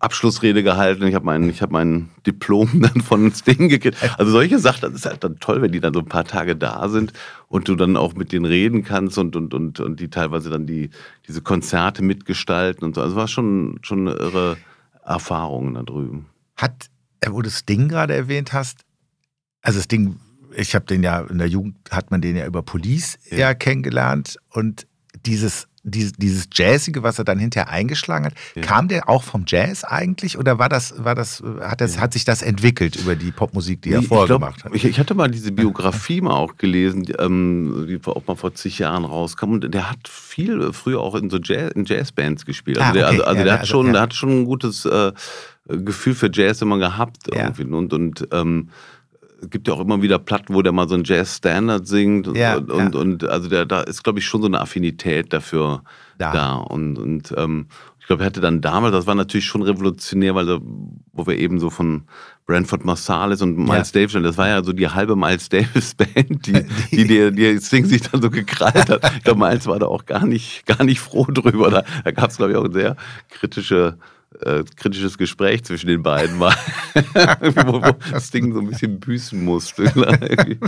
Abschlussrede 0.00 0.64
gehalten. 0.64 1.06
Ich 1.06 1.14
habe 1.14 1.24
mein, 1.24 1.48
hab 1.52 1.70
mein 1.70 2.08
Diplom 2.26 2.68
dann 2.82 3.00
von 3.02 3.32
Sting 3.32 3.68
gekriegt. 3.68 3.96
Also 4.18 4.32
solche 4.32 4.58
Sachen, 4.58 4.80
das 4.82 4.92
ist 4.92 5.06
halt 5.06 5.22
dann 5.22 5.38
toll, 5.38 5.62
wenn 5.62 5.70
die 5.70 5.78
dann 5.78 5.94
so 5.94 6.00
ein 6.00 6.06
paar 6.06 6.24
Tage 6.24 6.56
da 6.56 6.88
sind 6.88 7.12
und 7.46 7.68
du 7.68 7.76
dann 7.76 7.96
auch 7.96 8.14
mit 8.14 8.32
denen 8.32 8.44
reden 8.44 8.82
kannst 8.82 9.18
und, 9.18 9.36
und, 9.36 9.54
und, 9.54 9.78
und 9.78 10.00
die 10.00 10.08
teilweise 10.08 10.50
dann 10.50 10.66
die, 10.66 10.90
diese 11.28 11.42
Konzerte 11.42 12.02
mitgestalten 12.02 12.84
und 12.84 12.96
so. 12.96 13.02
Also 13.02 13.14
war 13.14 13.28
schon, 13.28 13.78
schon 13.82 14.08
eine 14.08 14.16
irre 14.16 14.56
Erfahrung 15.04 15.74
da 15.74 15.84
drüben. 15.84 16.26
Hat, 16.56 16.90
wo 17.24 17.40
du 17.40 17.50
Sting 17.50 17.86
gerade 17.86 18.14
erwähnt 18.14 18.52
hast, 18.52 18.84
also 19.62 19.80
Sting 19.80 20.16
ich 20.56 20.74
habe 20.74 20.86
den 20.86 21.02
ja 21.02 21.20
in 21.20 21.38
der 21.38 21.48
Jugend 21.48 21.76
hat 21.90 22.10
man 22.10 22.20
den 22.20 22.36
ja 22.36 22.46
über 22.46 22.62
Police 22.62 23.18
ja, 23.30 23.38
ja 23.38 23.54
kennengelernt 23.54 24.38
und 24.50 24.86
dieses 25.24 25.68
dieses, 25.88 26.14
dieses 26.14 26.48
Jazzige, 26.52 27.04
was 27.04 27.18
er 27.18 27.24
dann 27.24 27.38
hinterher 27.38 27.70
eingeschlagen 27.70 28.26
hat, 28.26 28.34
ja. 28.56 28.62
kam 28.62 28.88
der 28.88 29.08
auch 29.08 29.22
vom 29.22 29.44
Jazz 29.46 29.84
eigentlich 29.84 30.36
oder 30.36 30.58
war 30.58 30.68
das, 30.68 31.04
war 31.04 31.14
das, 31.14 31.42
hat, 31.60 31.80
das, 31.80 31.94
ja. 31.94 32.00
hat 32.00 32.12
sich 32.12 32.24
das 32.24 32.42
entwickelt 32.42 32.96
über 32.96 33.14
die 33.14 33.30
Popmusik, 33.30 33.82
die 33.82 33.92
er 33.92 34.00
ich 34.00 34.08
vorher 34.08 34.26
glaub, 34.26 34.40
gemacht 34.40 34.64
hat? 34.64 34.74
Ich, 34.74 34.84
ich, 34.84 34.98
hatte 34.98 35.14
mal 35.14 35.30
diese 35.30 35.52
Biografie 35.52 36.20
mal 36.20 36.32
auch 36.32 36.56
gelesen, 36.56 37.04
die, 37.04 37.12
ähm, 37.12 37.86
die 37.88 38.00
auch 38.04 38.26
mal 38.26 38.34
vor 38.34 38.52
zig 38.52 38.80
Jahren 38.80 39.04
rauskam 39.04 39.52
und 39.52 39.72
der 39.72 39.88
hat 39.88 40.08
viel 40.08 40.72
früher 40.72 41.00
auch 41.00 41.14
in 41.14 41.30
so 41.30 41.38
Jazz, 41.38 41.70
in 41.72 41.84
Jazzbands 41.84 42.44
gespielt. 42.44 42.78
Also, 42.78 42.88
ah, 42.88 42.90
okay. 42.90 42.98
der, 42.98 43.06
also, 43.06 43.22
also 43.22 43.38
ja, 43.38 43.44
der, 43.44 43.52
hat 43.52 43.60
also, 43.60 43.70
schon, 43.70 43.92
der 43.92 44.02
hat 44.02 44.14
schon 44.14 44.40
ein 44.40 44.44
gutes 44.44 44.84
äh, 44.86 45.12
Gefühl 45.68 46.14
für 46.14 46.30
Jazz 46.32 46.62
immer 46.62 46.78
gehabt 46.78 47.28
irgendwie 47.32 47.62
und, 47.62 47.92
und 47.92 48.26
ähm, 48.32 48.70
gibt 49.42 49.68
ja 49.68 49.74
auch 49.74 49.80
immer 49.80 50.02
wieder 50.02 50.18
Platten, 50.18 50.54
wo 50.54 50.62
der 50.62 50.72
mal 50.72 50.88
so 50.88 50.94
ein 50.94 51.04
Jazz-Standard 51.04 51.86
singt. 51.86 52.26
Ja, 52.36 52.56
und, 52.56 52.68
ja. 52.68 52.74
und, 52.74 52.94
und, 52.94 53.24
also 53.24 53.48
der, 53.48 53.66
da 53.66 53.80
ist, 53.82 54.02
glaube 54.02 54.18
ich, 54.18 54.26
schon 54.26 54.40
so 54.40 54.48
eine 54.48 54.60
Affinität 54.60 55.32
dafür 55.32 55.82
da. 56.18 56.32
da. 56.32 56.54
Und, 56.54 56.98
und 56.98 57.34
ähm, 57.36 57.66
ich 58.00 58.06
glaube, 58.06 58.22
er 58.22 58.26
hatte 58.26 58.40
dann 58.40 58.60
damals, 58.60 58.92
das 58.92 59.06
war 59.08 59.16
natürlich 59.16 59.46
schon 59.46 59.62
revolutionär, 59.62 60.34
weil 60.36 60.60
wo 61.12 61.26
wir 61.26 61.36
eben 61.36 61.58
so 61.58 61.70
von 61.70 62.04
Branford 62.46 62.84
Marsalis 62.84 63.42
und 63.42 63.58
Miles 63.58 63.92
ja. 63.92 64.00
Davis, 64.00 64.22
das 64.22 64.38
war 64.38 64.46
ja 64.46 64.62
so 64.62 64.72
die 64.72 64.88
halbe 64.88 65.16
Miles 65.16 65.48
Davis 65.48 65.94
Band, 65.96 66.14
die, 66.46 66.64
die, 66.92 67.06
die, 67.06 67.32
die 67.32 67.58
Sting 67.58 67.84
sich 67.84 68.02
dann 68.02 68.22
so 68.22 68.30
gekrallt 68.30 68.88
hat. 68.88 69.12
Ich 69.16 69.24
glaube, 69.24 69.40
Miles 69.40 69.66
war 69.66 69.80
da 69.80 69.86
auch 69.86 70.06
gar 70.06 70.24
nicht, 70.24 70.66
gar 70.66 70.84
nicht 70.84 71.00
froh 71.00 71.26
drüber. 71.28 71.70
Da, 71.70 71.82
da 72.04 72.10
gab 72.12 72.30
es, 72.30 72.36
glaube 72.36 72.52
ich, 72.52 72.58
auch 72.58 72.72
sehr 72.72 72.96
kritische 73.28 73.98
äh, 74.42 74.64
kritisches 74.76 75.18
Gespräch 75.18 75.64
zwischen 75.64 75.88
den 75.88 76.02
beiden 76.02 76.38
war, 76.40 76.56
wo, 77.40 77.82
wo 77.82 77.96
das 78.12 78.30
Ding 78.30 78.52
so 78.52 78.60
ein 78.60 78.68
bisschen 78.68 79.00
büßen 79.00 79.44
musste. 79.44 79.92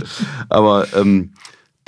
Aber 0.49 0.87
ähm, 0.95 1.31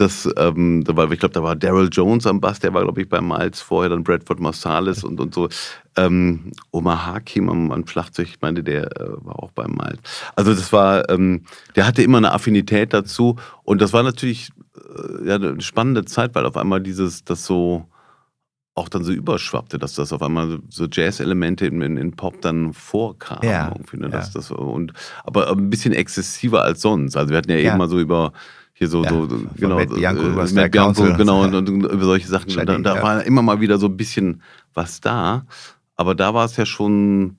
das, 0.01 0.27
ähm, 0.37 0.83
da 0.83 0.95
war, 0.95 1.11
ich 1.11 1.19
glaube, 1.19 1.33
da 1.33 1.43
war 1.43 1.55
Daryl 1.55 1.89
Jones 1.91 2.25
am 2.25 2.41
Bass, 2.41 2.59
der 2.59 2.73
war, 2.73 2.83
glaube 2.83 3.01
ich, 3.01 3.07
bei 3.09 3.21
Miles 3.21 3.61
vorher, 3.61 3.89
dann 3.89 4.03
Bradford 4.03 4.39
Marsalis 4.39 5.03
und, 5.03 5.19
und 5.19 5.33
so. 5.33 5.47
Ähm, 5.95 6.53
Omar 6.71 7.05
Hakim 7.05 7.49
am, 7.49 7.71
am 7.71 7.85
Schlagzeug, 7.85 8.27
ich 8.27 8.41
meine, 8.41 8.63
der 8.63 8.85
äh, 8.99 9.09
war 9.23 9.43
auch 9.43 9.51
bei 9.51 9.67
Miles. 9.67 9.99
Also 10.35 10.55
das 10.55 10.73
war, 10.73 11.07
ähm, 11.09 11.43
der 11.75 11.85
hatte 11.85 12.01
immer 12.01 12.17
eine 12.17 12.31
Affinität 12.31 12.93
dazu 12.93 13.35
und 13.63 13.79
das 13.81 13.93
war 13.93 14.01
natürlich 14.01 14.49
äh, 14.75 15.27
ja, 15.27 15.35
eine 15.35 15.61
spannende 15.61 16.05
Zeit, 16.05 16.33
weil 16.33 16.45
auf 16.45 16.57
einmal 16.57 16.81
dieses, 16.81 17.23
das 17.23 17.45
so 17.45 17.85
auch 18.73 18.88
dann 18.88 19.03
so 19.03 19.12
überschwappte, 19.12 19.77
dass 19.77 19.95
das 19.95 20.13
auf 20.13 20.21
einmal 20.21 20.60
so 20.69 20.88
Jazz-Elemente 20.89 21.65
in, 21.65 21.81
in, 21.81 21.97
in, 21.97 22.12
Pop 22.13 22.41
dann 22.41 22.73
vorkamen. 22.73 23.43
Ja, 23.43 23.69
irgendwie, 23.69 23.97
ne? 23.97 24.10
das, 24.10 24.27
ja. 24.27 24.31
das, 24.36 24.51
und, 24.51 24.93
aber 25.23 25.51
ein 25.51 25.69
bisschen 25.69 25.93
exzessiver 25.93 26.63
als 26.63 26.81
sonst. 26.81 27.17
Also 27.17 27.31
wir 27.31 27.38
hatten 27.38 27.51
ja, 27.51 27.57
ja. 27.57 27.69
eben 27.69 27.77
mal 27.77 27.89
so 27.89 27.99
über 27.99 28.31
hier 28.73 28.88
so, 28.88 29.03
ja, 29.03 29.10
so 29.10 29.27
genau, 29.55 29.75
Matt 29.75 29.93
Bianco, 29.93 30.23
über 30.23 30.43
äh, 30.43 30.53
Matt 30.53 30.71
Bianco, 30.71 31.03
genau, 31.15 31.43
und, 31.43 31.53
und, 31.53 31.67
über 31.67 32.05
solche 32.05 32.27
Sachen. 32.27 32.49
da, 32.65 32.77
da 32.77 33.03
war 33.03 33.23
immer 33.23 33.41
mal 33.41 33.60
wieder 33.60 33.77
so 33.77 33.88
ein 33.88 33.97
bisschen 33.97 34.41
was 34.73 35.01
da. 35.01 35.45
Aber 35.97 36.15
da 36.15 36.34
war 36.34 36.45
es 36.45 36.57
ja 36.57 36.65
schon 36.65 37.38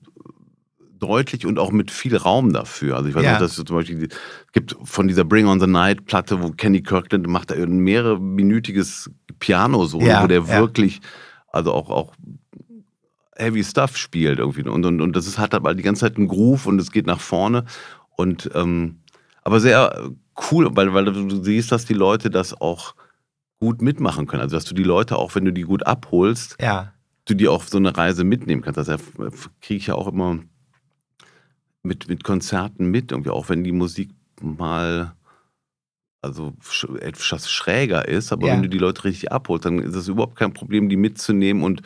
deutlich 1.03 1.45
und 1.45 1.59
auch 1.59 1.71
mit 1.71 1.91
viel 1.91 2.15
Raum 2.15 2.53
dafür. 2.53 2.95
Also 2.95 3.09
ich 3.09 3.15
weiß 3.15 3.23
ja. 3.23 3.35
auch, 3.35 3.39
dass 3.39 3.57
es 3.57 3.65
zum 3.65 3.75
Beispiel 3.75 4.07
gibt 4.53 4.75
von 4.83 5.07
dieser 5.07 5.25
Bring 5.25 5.47
on 5.47 5.59
the 5.59 5.67
Night 5.67 6.05
Platte, 6.05 6.41
wo 6.41 6.51
Kenny 6.51 6.81
Kirkland 6.81 7.27
macht 7.27 7.51
da 7.51 7.55
ein 7.55 7.79
mehrminütiges 7.79 9.11
Piano-Solo, 9.39 10.05
ja, 10.05 10.23
wo 10.23 10.27
der 10.27 10.41
ja. 10.41 10.47
wirklich, 10.47 11.01
also 11.51 11.73
auch, 11.73 11.89
auch 11.89 12.13
Heavy 13.35 13.63
Stuff 13.63 13.97
spielt 13.97 14.39
irgendwie. 14.39 14.63
Und, 14.63 14.85
und, 14.85 15.01
und 15.01 15.15
das 15.15 15.27
ist, 15.27 15.37
hat 15.37 15.53
aber 15.53 15.75
die 15.75 15.83
ganze 15.83 16.01
Zeit 16.01 16.17
einen 16.17 16.27
Groove 16.27 16.65
und 16.67 16.79
es 16.79 16.91
geht 16.91 17.05
nach 17.05 17.19
vorne. 17.19 17.65
Und 18.15 18.49
ähm, 18.53 18.99
aber 19.43 19.59
sehr 19.59 20.11
cool, 20.51 20.69
weil, 20.75 20.93
weil 20.93 21.05
du 21.05 21.43
siehst, 21.43 21.71
dass 21.71 21.85
die 21.85 21.93
Leute 21.93 22.29
das 22.29 22.59
auch 22.59 22.95
gut 23.59 23.81
mitmachen 23.81 24.27
können. 24.27 24.41
Also 24.41 24.55
dass 24.55 24.65
du 24.65 24.73
die 24.73 24.83
Leute 24.83 25.17
auch, 25.17 25.35
wenn 25.35 25.45
du 25.45 25.51
die 25.51 25.63
gut 25.63 25.85
abholst, 25.85 26.55
ja. 26.61 26.93
du 27.25 27.33
die 27.33 27.47
auf 27.47 27.67
so 27.69 27.77
eine 27.77 27.95
Reise 27.95 28.23
mitnehmen 28.23 28.61
kannst. 28.61 28.77
Das 28.77 29.01
kriege 29.61 29.77
ich 29.77 29.87
ja 29.87 29.95
auch 29.95 30.07
immer 30.07 30.39
mit, 31.83 32.07
mit 32.07 32.23
Konzerten 32.23 32.85
mit, 32.85 33.11
irgendwie 33.11 33.29
auch 33.29 33.49
wenn 33.49 33.63
die 33.63 33.71
Musik 33.71 34.09
mal 34.41 35.13
also 36.21 36.53
etwas 37.01 37.51
schräger 37.51 38.07
ist, 38.07 38.31
aber 38.31 38.47
ja. 38.47 38.53
wenn 38.53 38.63
du 38.63 38.69
die 38.69 38.77
Leute 38.77 39.03
richtig 39.03 39.33
abholst, 39.33 39.65
dann 39.65 39.79
ist 39.79 39.95
es 39.95 40.07
überhaupt 40.07 40.37
kein 40.37 40.53
Problem, 40.53 40.87
die 40.87 40.95
mitzunehmen 40.95 41.63
und 41.63 41.81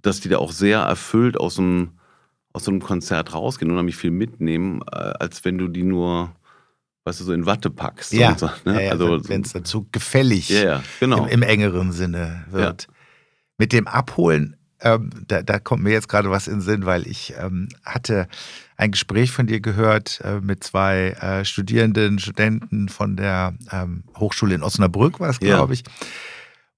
dass 0.00 0.20
die 0.20 0.28
da 0.28 0.38
auch 0.38 0.52
sehr 0.52 0.78
erfüllt 0.78 1.38
aus 1.38 1.58
einem, 1.58 1.90
aus 2.52 2.64
so 2.64 2.70
einem 2.70 2.80
Konzert 2.80 3.34
rausgehen 3.34 3.68
und 3.68 3.74
unheimlich 3.74 3.96
viel 3.96 4.12
mitnehmen, 4.12 4.80
äh, 4.92 4.94
als 4.96 5.44
wenn 5.44 5.58
du 5.58 5.66
die 5.66 5.82
nur, 5.82 6.32
weißt 7.04 7.18
du, 7.18 7.24
so 7.24 7.32
in 7.32 7.46
Watte 7.46 7.68
packst. 7.68 8.12
Ja, 8.12 8.38
so, 8.38 8.48
ne? 8.64 8.74
ja, 8.74 8.80
ja 8.80 8.90
also, 8.92 9.28
wenn 9.28 9.42
es 9.42 9.52
dazu 9.52 9.88
gefällig 9.90 10.50
ja, 10.50 10.84
genau. 11.00 11.24
im, 11.24 11.30
im, 11.30 11.42
engeren 11.42 11.90
Sinne 11.90 12.44
wird. 12.48 12.86
Mit 13.58 13.72
dem 13.72 13.88
Abholen 13.88 14.56
ähm, 14.82 15.10
da, 15.28 15.42
da, 15.42 15.58
kommt 15.58 15.82
mir 15.82 15.92
jetzt 15.92 16.08
gerade 16.08 16.30
was 16.30 16.48
in 16.48 16.54
den 16.54 16.60
Sinn, 16.62 16.86
weil 16.86 17.06
ich 17.06 17.34
ähm, 17.38 17.68
hatte 17.84 18.28
ein 18.80 18.92
Gespräch 18.92 19.30
von 19.30 19.46
dir 19.46 19.60
gehört 19.60 20.20
äh, 20.24 20.40
mit 20.40 20.64
zwei 20.64 21.10
äh, 21.20 21.44
Studierenden, 21.44 22.18
Studenten 22.18 22.88
von 22.88 23.16
der 23.16 23.54
ähm, 23.70 24.04
Hochschule 24.16 24.54
in 24.54 24.62
Osnabrück, 24.62 25.20
war 25.20 25.28
es, 25.28 25.38
glaube 25.38 25.74
ich. 25.74 25.84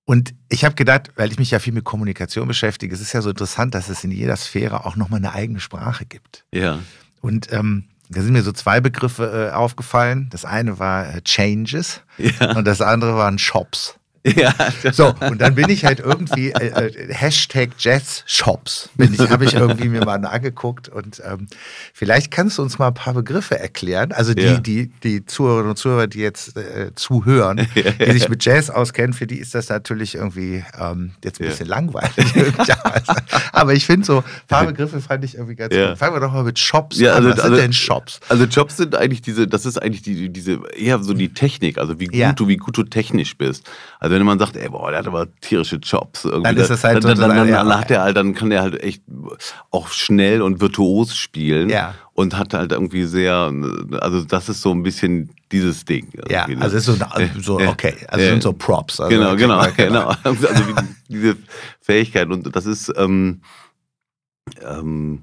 Und 0.04 0.34
ich 0.48 0.64
habe 0.64 0.74
gedacht, 0.74 1.12
weil 1.14 1.30
ich 1.30 1.38
mich 1.38 1.52
ja 1.52 1.60
viel 1.60 1.72
mit 1.72 1.84
Kommunikation 1.84 2.48
beschäftige, 2.48 2.92
es 2.92 3.00
ist 3.00 3.12
ja 3.12 3.22
so 3.22 3.30
interessant, 3.30 3.74
dass 3.74 3.88
es 3.88 4.02
in 4.02 4.10
jeder 4.10 4.36
Sphäre 4.36 4.84
auch 4.84 4.96
nochmal 4.96 5.18
eine 5.18 5.32
eigene 5.32 5.60
Sprache 5.60 6.04
gibt. 6.04 6.44
Ja. 6.52 6.80
Und 7.20 7.52
ähm, 7.52 7.84
da 8.08 8.20
sind 8.20 8.32
mir 8.32 8.42
so 8.42 8.52
zwei 8.52 8.80
Begriffe 8.80 9.50
äh, 9.50 9.54
aufgefallen. 9.54 10.28
Das 10.30 10.44
eine 10.44 10.80
war 10.80 11.14
äh, 11.14 11.22
Changes 11.22 12.02
ja. 12.18 12.56
und 12.56 12.66
das 12.66 12.80
andere 12.80 13.16
waren 13.16 13.38
Shops. 13.38 13.96
Ja. 14.36 14.54
So, 14.92 15.14
und 15.20 15.40
dann 15.40 15.54
bin 15.54 15.68
ich 15.68 15.84
halt 15.84 15.98
irgendwie, 15.98 16.52
äh, 16.52 16.68
äh, 16.68 17.12
Hashtag 17.12 17.70
Jazz 17.78 18.22
Shops, 18.26 18.88
habe 19.28 19.44
ich 19.44 19.54
irgendwie 19.54 19.88
mir 19.88 20.04
mal 20.04 20.24
angeguckt 20.24 20.88
und 20.88 21.20
ähm, 21.24 21.48
vielleicht 21.92 22.30
kannst 22.30 22.58
du 22.58 22.62
uns 22.62 22.78
mal 22.78 22.88
ein 22.88 22.94
paar 22.94 23.14
Begriffe 23.14 23.58
erklären. 23.58 24.12
Also 24.12 24.34
die, 24.34 24.42
ja. 24.42 24.58
die, 24.58 24.88
die 25.02 25.26
Zuhörerinnen 25.26 25.70
und 25.70 25.76
Zuhörer, 25.76 26.06
die 26.06 26.20
jetzt 26.20 26.56
äh, 26.56 26.92
zuhören, 26.94 27.66
die 27.74 28.12
sich 28.12 28.28
mit 28.28 28.44
Jazz 28.44 28.70
auskennen, 28.70 29.12
für 29.12 29.26
die 29.26 29.38
ist 29.38 29.54
das 29.54 29.68
natürlich 29.68 30.14
irgendwie 30.14 30.64
ähm, 30.78 31.12
jetzt 31.24 31.40
ein 31.40 31.48
bisschen 31.48 31.66
langweilig. 31.66 32.12
Aber 33.52 33.74
ich 33.74 33.86
finde 33.86 34.06
so, 34.06 34.18
ein 34.18 34.24
paar 34.46 34.66
Begriffe 34.66 35.00
fand 35.00 35.24
ich 35.24 35.34
irgendwie 35.34 35.56
ganz 35.56 35.74
gut. 35.74 35.98
Fangen 35.98 36.14
wir 36.14 36.20
doch 36.20 36.32
mal 36.32 36.44
mit 36.44 36.58
Shops 36.58 36.98
ja, 36.98 37.14
also, 37.14 37.30
an. 37.30 37.36
Was 37.36 37.44
also, 37.44 37.56
sind 37.56 37.64
denn 37.64 37.72
Shops? 37.72 38.20
Also 38.28 38.48
Shops 38.48 38.76
sind 38.76 38.94
eigentlich 38.94 39.22
diese, 39.22 39.48
das 39.48 39.66
ist 39.66 39.82
eigentlich 39.82 40.02
die, 40.02 40.28
diese, 40.28 40.60
eher 40.76 41.02
so 41.02 41.12
die 41.12 41.34
Technik, 41.34 41.78
also 41.78 41.98
wie 41.98 42.06
gut 42.06 42.38
du, 42.38 42.48
wie 42.48 42.56
gut 42.56 42.76
du 42.76 42.84
technisch 42.84 43.36
bist. 43.36 43.68
Also 43.98 44.11
also 44.12 44.20
wenn 44.20 44.26
man 44.26 44.38
sagt, 44.38 44.56
ey, 44.56 44.68
boah, 44.68 44.90
der 44.90 44.98
hat 44.98 45.06
aber 45.06 45.26
tierische 45.40 45.76
Jobs. 45.76 46.24
Irgendwie, 46.24 46.42
dann 46.42 46.56
ist 46.56 46.70
das 46.70 46.84
halt 46.84 47.02
dann, 47.02 47.16
dann, 47.16 47.18
dann, 47.18 47.48
dann, 47.48 47.68
dann, 47.68 47.86
der 47.88 48.02
halt, 48.02 48.16
dann 48.16 48.34
kann 48.34 48.50
der 48.50 48.60
halt 48.60 48.82
echt 48.82 49.02
auch 49.70 49.88
schnell 49.88 50.42
und 50.42 50.60
virtuos 50.60 51.16
spielen. 51.16 51.70
Ja. 51.70 51.94
Und 52.12 52.36
hat 52.36 52.52
halt 52.52 52.72
irgendwie 52.72 53.04
sehr, 53.04 53.50
also 54.00 54.24
das 54.24 54.50
ist 54.50 54.60
so 54.60 54.70
ein 54.70 54.82
bisschen 54.82 55.30
dieses 55.50 55.86
Ding. 55.86 56.10
Ja, 56.28 56.46
ne? 56.46 56.60
also 56.60 56.76
ist 56.76 56.84
so, 56.84 56.96
so 57.40 57.58
okay, 57.58 57.94
also 58.08 58.24
sind 58.24 58.42
so 58.42 58.52
Props. 58.52 59.00
Also 59.00 59.16
genau, 59.16 59.34
genau, 59.34 59.64
genau. 59.76 60.12
Also 60.22 60.46
diese 61.08 61.36
Fähigkeit 61.80 62.28
und 62.28 62.54
das 62.54 62.66
ist, 62.66 62.92
ähm, 62.98 63.40
ähm, 64.62 65.22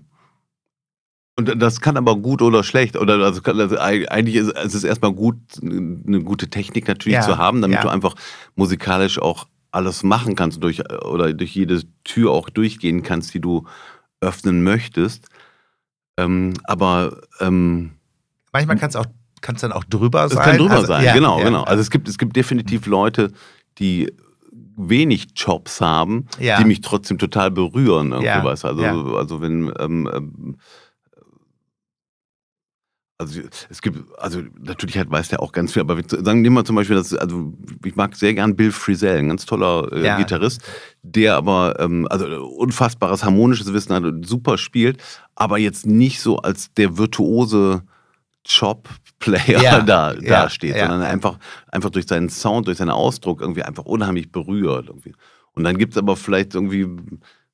und 1.39 1.61
das 1.61 1.81
kann 1.81 1.97
aber 1.97 2.15
gut 2.15 2.41
oder 2.41 2.63
schlecht. 2.63 2.97
Oder 2.97 3.15
also, 3.15 3.41
also 3.41 3.77
eigentlich 3.79 4.35
ist 4.35 4.75
es 4.75 4.83
erstmal 4.83 5.13
gut, 5.13 5.37
eine 5.61 6.21
gute 6.21 6.49
Technik 6.49 6.87
natürlich 6.87 7.15
ja, 7.15 7.21
zu 7.21 7.37
haben, 7.37 7.61
damit 7.61 7.77
ja. 7.77 7.83
du 7.83 7.89
einfach 7.89 8.15
musikalisch 8.55 9.19
auch 9.19 9.47
alles 9.71 10.03
machen 10.03 10.35
kannst 10.35 10.61
durch, 10.63 10.83
oder 11.05 11.33
durch 11.33 11.55
jede 11.55 11.81
Tür 12.03 12.31
auch 12.31 12.49
durchgehen 12.49 13.03
kannst, 13.03 13.33
die 13.33 13.39
du 13.39 13.65
öffnen 14.19 14.63
möchtest. 14.63 15.27
Ähm, 16.17 16.53
aber 16.65 17.21
ähm, 17.39 17.91
manchmal 18.51 18.77
kann 18.77 18.89
es 18.89 18.95
auch 18.95 19.05
kann 19.41 19.55
es 19.55 19.61
dann 19.61 19.71
auch 19.71 19.85
drüber 19.85 20.27
sein. 20.27 20.37
Es 20.37 20.43
kann 20.43 20.57
drüber 20.57 20.71
also, 20.73 20.87
sein, 20.87 21.05
ja, 21.05 21.13
genau, 21.13 21.37
genau. 21.37 21.63
Also 21.63 21.79
es 21.79 21.89
gibt, 21.89 22.09
es 22.09 22.17
gibt 22.17 22.35
definitiv 22.35 22.87
Leute, 22.87 23.31
die 23.77 24.11
wenig 24.75 25.27
Jobs 25.35 25.79
haben, 25.79 26.25
die 26.39 26.65
mich 26.65 26.81
trotzdem 26.81 27.17
total 27.17 27.49
berühren. 27.51 28.11
Irgendwie 28.11 28.43
was. 28.43 28.65
Also, 28.65 28.83
also 29.15 29.41
wenn 29.41 29.71
ähm, 29.79 30.09
ähm 30.13 30.57
also 33.19 33.41
es 33.69 33.81
gibt, 33.81 33.99
also 34.17 34.41
natürlich 34.61 34.97
halt 34.97 35.11
weiß 35.11 35.27
der 35.27 35.41
auch 35.41 35.51
ganz 35.51 35.73
viel, 35.73 35.81
aber 35.81 35.97
wir, 35.97 36.03
sagen 36.07 36.41
wir 36.41 36.51
mal 36.51 36.63
zum 36.63 36.77
Beispiel, 36.77 36.95
dass, 36.95 37.13
also 37.13 37.53
ich 37.83 37.95
mag 37.97 38.15
sehr 38.15 38.33
gern 38.33 38.55
Bill 38.55 38.71
Frisell, 38.71 39.17
ein 39.17 39.27
ganz 39.27 39.45
toller 39.45 39.91
äh, 39.91 40.05
ja. 40.05 40.17
Gitarrist, 40.17 40.61
der 41.03 41.35
aber 41.35 41.75
ähm, 41.79 42.07
also 42.09 42.25
unfassbares 42.45 43.25
harmonisches 43.25 43.73
Wissen 43.73 43.93
hat 43.93 44.05
und 44.05 44.25
super 44.25 44.57
spielt, 44.57 45.03
aber 45.35 45.57
jetzt 45.57 45.85
nicht 45.85 46.21
so 46.21 46.37
als 46.37 46.73
der 46.73 46.97
virtuose 46.97 47.83
Chop-Player 48.47 49.61
ja. 49.61 49.81
da, 49.85 50.13
ja. 50.13 50.21
da 50.21 50.49
steht, 50.49 50.77
sondern 50.77 51.01
einfach, 51.01 51.37
einfach 51.67 51.89
durch 51.89 52.07
seinen 52.07 52.29
Sound, 52.29 52.67
durch 52.67 52.77
seinen 52.77 52.89
Ausdruck 52.89 53.41
irgendwie 53.41 53.63
einfach 53.63 53.83
unheimlich 53.83 54.31
berührt. 54.31 54.87
Irgendwie. 54.87 55.13
Und 55.53 55.65
dann 55.65 55.77
gibt 55.77 55.93
es 55.93 55.97
aber 55.97 56.15
vielleicht 56.15 56.55
irgendwie 56.55 56.87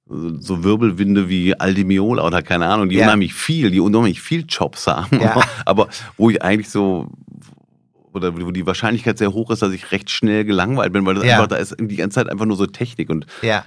so 0.08 0.64
Wirbelwinde 0.64 1.30
wie 1.30 1.60
Aldi 1.60 1.84
Miola 1.84 2.26
oder 2.26 2.44
keine 2.44 2.68
Ahnung, 2.68 2.90
die 2.90 2.96
ja. 2.98 3.06
unheimlich 3.06 3.34
viel, 3.34 3.72
die 3.72 3.80
unheimlich 3.80 4.22
viel 4.22 4.46
Jobs 4.48 4.86
haben, 4.88 5.20
ja. 5.20 5.42
aber 5.66 5.88
wo 6.18 6.30
ich 6.30 6.44
eigentlich 6.44 6.70
so 6.70 7.10
oder 8.14 8.40
wo 8.40 8.52
die 8.52 8.66
Wahrscheinlichkeit 8.66 9.18
sehr 9.18 9.34
hoch 9.34 9.50
ist, 9.52 9.62
dass 9.62 9.74
ich 9.74 9.92
recht 9.92 10.10
schnell 10.10 10.46
gelangweilt 10.46 10.94
bin, 10.94 11.06
weil 11.06 11.16
das 11.16 11.26
ja. 11.26 11.36
einfach, 11.36 11.48
da 11.48 11.58
ist 11.58 11.76
die 11.80 11.96
ganze 11.96 12.16
Zeit 12.16 12.30
einfach 12.30 12.46
nur 12.46 12.56
so 12.56 12.66
Technik 12.66 13.10
und 13.10 13.26
ja. 13.42 13.66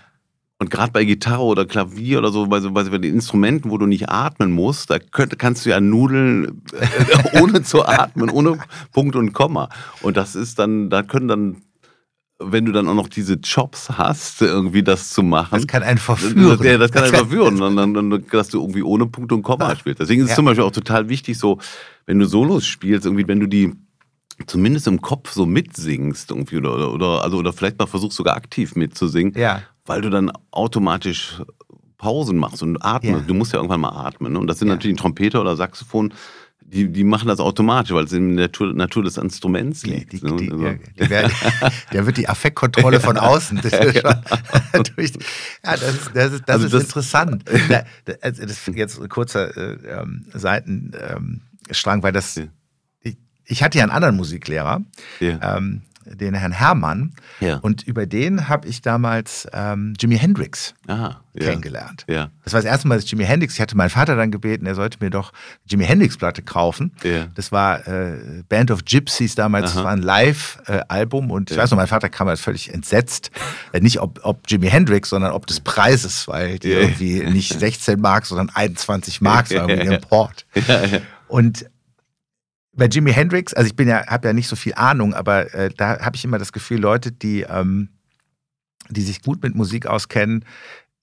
Und 0.61 0.71
gerade 0.71 0.91
bei 0.91 1.05
Gitarre 1.05 1.45
oder 1.45 1.67
Klavier 1.67 2.19
oder 2.19 2.33
so, 2.33 2.49
bei, 2.49 2.59
so, 2.59 2.73
bei 2.73 2.83
den 2.83 3.15
Instrumenten, 3.15 3.71
wo 3.71 3.79
du 3.79 3.87
nicht 3.87 4.09
atmen 4.09 4.51
musst, 4.51 4.91
da 4.91 4.99
könnt, 4.99 5.39
kannst 5.39 5.65
du 5.65 5.71
ja 5.71 5.81
nudeln, 5.81 6.63
ohne 7.41 7.63
zu 7.63 7.87
atmen, 7.87 8.29
ohne 8.29 8.59
Punkt 8.93 9.15
und 9.15 9.33
Komma. 9.33 9.69
Und 10.03 10.17
das 10.17 10.35
ist 10.35 10.59
dann, 10.59 10.91
da 10.91 11.05
können 11.05 11.29
dann 11.29 11.63
wenn 12.39 12.65
du 12.65 12.73
dann 12.73 12.89
auch 12.89 12.95
noch 12.95 13.09
diese 13.09 13.35
Jobs 13.35 13.91
hast, 13.91 14.43
irgendwie 14.43 14.83
das 14.83 15.11
zu 15.11 15.23
machen. 15.23 15.57
Das 15.57 15.67
kann 15.67 15.83
einen 15.83 15.99
verführen. 15.99 16.63
Ja, 16.63 16.79
das 16.79 16.93
kann 16.93 17.05
einen 17.05 17.15
verführen, 17.15 17.61
und 17.61 17.77
dann, 17.77 17.95
dann, 17.95 18.25
dass 18.31 18.49
du 18.49 18.61
irgendwie 18.61 18.83
ohne 18.83 19.07
Punkt 19.07 19.33
und 19.33 19.43
Komma 19.43 19.75
spielst. 19.75 20.01
Deswegen 20.01 20.21
ist 20.21 20.27
es 20.27 20.31
ja. 20.31 20.37
zum 20.37 20.45
Beispiel 20.45 20.65
auch 20.65 20.73
total 20.73 21.09
wichtig, 21.09 21.37
so, 21.39 21.59
wenn 22.07 22.19
du 22.19 22.27
Solos 22.27 22.67
spielst, 22.67 23.07
irgendwie, 23.07 23.27
wenn 23.27 23.41
du 23.41 23.47
die 23.47 23.73
zumindest 24.47 24.87
im 24.87 25.01
Kopf 25.01 25.33
so 25.33 25.47
mitsingst, 25.47 26.31
irgendwie, 26.31 26.59
oder, 26.59 26.93
oder, 26.93 27.25
also, 27.25 27.39
oder 27.39 27.53
vielleicht 27.53 27.79
mal 27.79 27.87
versuchst 27.87 28.17
sogar 28.17 28.37
aktiv 28.37 28.77
mitzusingen, 28.77 29.35
ja. 29.37 29.63
weil 29.85 30.01
du 30.01 30.11
dann 30.11 30.31
automatisch 30.53 31.43
Pausen 31.99 32.37
machst 32.39 32.63
und 32.63 32.81
atmest. 32.81 33.23
Ja. 33.23 33.27
Du 33.27 33.35
musst 33.35 33.53
ja 33.53 33.59
irgendwann 33.59 33.81
mal 33.81 34.07
atmen. 34.07 34.33
Ne? 34.33 34.39
Und 34.39 34.47
das 34.47 34.61
sind 34.61 34.69
natürlich 34.69 34.95
ein 34.95 35.01
Trompeter 35.01 35.41
oder 35.41 35.57
Saxophon 35.57 36.15
die, 36.71 36.89
die 36.93 37.05
machen 37.05 37.29
das 37.29 37.41
automatisch, 37.41 37.93
weil 37.93 38.05
es 38.05 38.13
in 38.13 38.37
der 38.37 38.47
Natur, 38.47 38.75
Natur 38.75 39.03
des 39.03 39.17
Instruments 39.17 39.87
liegt. 39.87 40.13
Die, 40.13 40.21
die, 40.21 40.27
also. 40.27 40.75
die, 40.99 41.11
werden, 41.11 41.33
der 41.93 42.07
wird 42.07 42.17
die 42.19 42.29
Affektkontrolle 42.29 43.01
von 43.01 43.17
außen. 43.17 43.61
Das 43.63 43.73
ist, 43.73 44.03
ja, 44.03 44.23
durch, 44.97 45.13
ja, 45.65 45.77
das 45.77 45.95
ist, 45.95 46.11
das 46.15 46.33
ist, 46.33 46.43
das 46.47 46.55
also 46.55 46.67
ist 46.67 46.75
das, 46.75 46.83
interessant. 46.83 47.45
Also 48.21 48.47
das 48.47 48.67
jetzt 48.75 49.01
ein 49.01 49.09
kurzer 49.09 49.57
äh, 49.57 50.01
ähm, 50.01 50.27
Seitenstrang, 50.33 52.03
weil 52.03 52.13
das. 52.13 52.41
Ich, 53.01 53.17
ich 53.45 53.63
hatte 53.63 53.79
ja 53.79 53.85
einen 53.85 53.93
anderen 53.93 54.17
Musiklehrer. 54.17 54.83
Ja. 55.21 55.57
Ähm, 55.57 55.83
den 56.15 56.35
Herrn 56.35 56.53
Herrmann. 56.53 57.13
Ja. 57.41 57.57
Und 57.59 57.87
über 57.87 58.07
den 58.07 58.49
habe 58.49 58.69
ich 58.69 58.83
damals 58.83 59.47
ähm, 59.53 59.95
Jimi 59.99 60.19
Hendrix 60.19 60.75
Aha, 60.87 61.21
ja. 61.35 61.45
kennengelernt. 61.47 62.05
Ja. 62.09 62.31
Das 62.45 62.53
war 62.53 62.61
das 62.61 62.71
erste 62.71 62.89
Mal, 62.89 62.97
dass 62.97 63.11
Jimi 63.11 63.25
Hendrix, 63.25 63.55
ich 63.55 63.61
hatte 63.61 63.77
meinen 63.77 63.91
Vater 63.91 64.17
dann 64.17 64.31
gebeten, 64.31 64.67
er 64.67 64.75
sollte 64.75 64.99
mir 65.01 65.11
doch 65.11 65.33
Jimi 65.67 65.85
Hendrix-Platte 65.85 66.43
kaufen. 66.43 66.93
Das 67.35 67.53
war 67.53 67.87
äh, 67.87 68.43
Band 68.49 68.71
of 68.71 68.85
Gypsies 68.85 69.35
damals, 69.35 69.67
Aha. 69.67 69.75
das 69.75 69.85
war 69.85 69.93
ein 69.93 70.03
Live-Album 70.03 71.31
und 71.31 71.51
ich 71.51 71.57
weiß 71.57 71.71
noch, 71.71 71.79
mein 71.79 71.87
Vater 71.87 72.09
kam 72.09 72.29
halt 72.29 72.39
völlig 72.39 72.73
entsetzt. 72.73 73.31
Äh, 73.73 73.81
nicht 73.81 74.01
ob, 74.01 74.21
ob 74.23 74.41
Jimi 74.49 74.69
Hendrix, 74.69 75.11
sondern 75.11 75.33
ob 75.33 75.47
des 75.47 75.61
Preises, 75.61 76.29
weil 76.29 76.59
die 76.59 76.73
irgendwie 76.73 77.21
nicht 77.25 77.59
16 77.59 78.01
Mark, 78.01 78.27
sondern 78.27 78.51
21 78.51 79.21
Mark 79.21 79.51
war 79.51 79.69
irgendwie 79.69 79.95
Import. 79.95 80.47
Und 81.29 81.67
bei 82.79 82.87
Jimi 82.87 83.13
Hendrix, 83.13 83.53
also 83.53 83.67
ich 83.67 83.77
bin 83.77 83.89
ja, 83.89 84.07
habe 84.07 84.29
ja 84.29 84.33
nicht 84.33 84.49
so 84.49 84.57
viel 84.57 84.73
Ahnung, 84.75 85.13
aber 85.13 85.53
äh, 85.53 85.71
da 85.77 86.01
habe 86.01 86.17
ich 86.17 86.25
immer 86.25 86.39
das 86.39 86.53
Gefühl, 86.53 86.81
Leute, 86.81 87.13
die, 87.13 87.43
ähm, 87.43 87.89
die 88.89 89.03
sich 89.03 89.21
gut 89.21 89.43
mit 89.43 89.55
Musik 89.55 89.87
auskennen, 89.87 90.45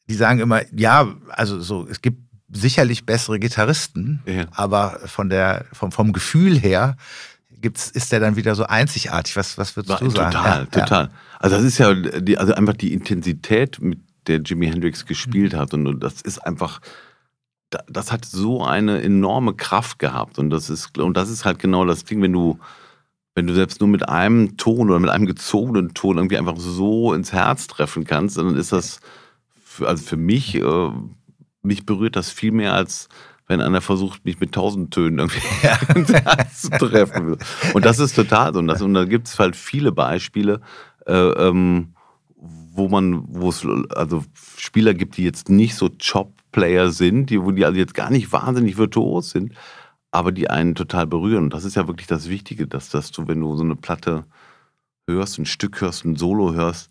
die 0.09 0.15
sagen 0.15 0.39
immer, 0.39 0.61
ja, 0.75 1.13
also 1.29 1.59
so, 1.59 1.87
es 1.87 2.01
gibt 2.01 2.19
sicherlich 2.51 3.05
bessere 3.05 3.39
Gitarristen, 3.39 4.23
ja. 4.25 4.45
aber 4.51 5.01
von 5.05 5.29
der, 5.29 5.65
vom, 5.73 5.91
vom 5.91 6.13
Gefühl 6.13 6.57
her 6.57 6.95
gibt's, 7.49 7.91
ist 7.91 8.11
der 8.11 8.19
dann 8.19 8.35
wieder 8.35 8.55
so 8.55 8.65
einzigartig. 8.65 9.35
Was, 9.35 9.57
was 9.57 9.75
würdest 9.75 9.99
du 9.99 10.09
sagen? 10.09 10.31
Total, 10.31 10.59
ja, 10.59 10.65
total. 10.65 11.09
Also 11.39 11.57
das 11.57 11.65
ist 11.65 11.77
ja 11.77 11.93
die, 11.93 12.37
also 12.37 12.53
einfach 12.53 12.75
die 12.75 12.93
Intensität, 12.93 13.81
mit 13.81 13.99
der 14.27 14.39
Jimi 14.39 14.67
Hendrix 14.67 15.05
gespielt 15.05 15.53
mhm. 15.53 15.57
hat 15.57 15.73
und, 15.73 15.87
und 15.87 15.99
das 16.01 16.21
ist 16.21 16.39
einfach 16.39 16.79
das 17.87 18.11
hat 18.11 18.25
so 18.25 18.63
eine 18.63 19.01
enorme 19.01 19.53
Kraft 19.53 19.99
gehabt. 19.99 20.39
Und 20.39 20.49
das 20.49 20.69
ist, 20.69 20.97
und 20.97 21.15
das 21.15 21.29
ist 21.29 21.45
halt 21.45 21.59
genau 21.59 21.85
das 21.85 22.03
Ding, 22.03 22.21
wenn 22.21 22.33
du, 22.33 22.59
wenn 23.33 23.47
du 23.47 23.53
selbst 23.53 23.81
nur 23.81 23.89
mit 23.89 24.07
einem 24.07 24.57
Ton 24.57 24.89
oder 24.89 24.99
mit 24.99 25.09
einem 25.09 25.25
gezogenen 25.25 25.93
Ton 25.93 26.17
irgendwie 26.17 26.37
einfach 26.37 26.57
so 26.57 27.13
ins 27.13 27.33
Herz 27.33 27.67
treffen 27.67 28.05
kannst, 28.05 28.37
dann 28.37 28.55
ist 28.55 28.71
das, 28.71 28.99
für, 29.63 29.87
also 29.87 30.03
für 30.03 30.17
mich, 30.17 30.55
äh, 30.55 30.89
mich 31.61 31.85
berührt 31.85 32.15
das 32.15 32.29
viel 32.29 32.51
mehr 32.51 32.73
als 32.73 33.09
wenn 33.47 33.61
einer 33.61 33.81
versucht, 33.81 34.25
mich 34.25 34.39
mit 34.39 34.53
tausend 34.53 34.91
Tönen 34.91 35.19
irgendwie 35.19 35.41
ins 35.95 36.11
Herz 36.11 36.63
zu 36.63 36.69
treffen. 36.69 37.37
Und 37.73 37.85
das 37.85 37.99
ist 37.99 38.15
total 38.15 38.53
so. 38.53 38.59
Und, 38.59 38.67
das, 38.67 38.81
und 38.81 38.93
da 38.93 39.05
gibt 39.05 39.27
es 39.27 39.37
halt 39.37 39.55
viele 39.55 39.91
Beispiele, 39.91 40.61
äh, 41.05 41.13
ähm, 41.13 41.93
wo 42.37 42.89
man, 42.89 43.23
wo 43.27 43.49
es 43.49 43.65
also 43.95 44.23
Spieler 44.57 44.93
gibt, 44.93 45.17
die 45.17 45.23
jetzt 45.23 45.49
nicht 45.49 45.75
so 45.75 45.89
Chop 45.89 46.33
Player 46.55 46.89
sind, 46.89 47.29
die, 47.29 47.43
wo 47.43 47.51
die 47.51 47.65
also 47.65 47.77
jetzt 47.77 47.93
gar 47.93 48.09
nicht 48.09 48.31
wahnsinnig 48.31 48.77
virtuos 48.77 49.31
sind, 49.31 49.53
aber 50.11 50.31
die 50.31 50.49
einen 50.49 50.73
total 50.73 51.05
berühren. 51.05 51.43
Und 51.43 51.53
das 51.53 51.65
ist 51.65 51.75
ja 51.75 51.89
wirklich 51.89 52.07
das 52.07 52.29
Wichtige, 52.29 52.65
dass, 52.65 52.87
dass 52.87 53.11
du, 53.11 53.27
wenn 53.27 53.41
du 53.41 53.57
so 53.57 53.63
eine 53.63 53.75
Platte 53.75 54.23
hörst, 55.05 55.37
ein 55.37 55.45
Stück 55.45 55.81
hörst, 55.81 56.05
ein 56.05 56.15
Solo 56.15 56.53
hörst, 56.53 56.89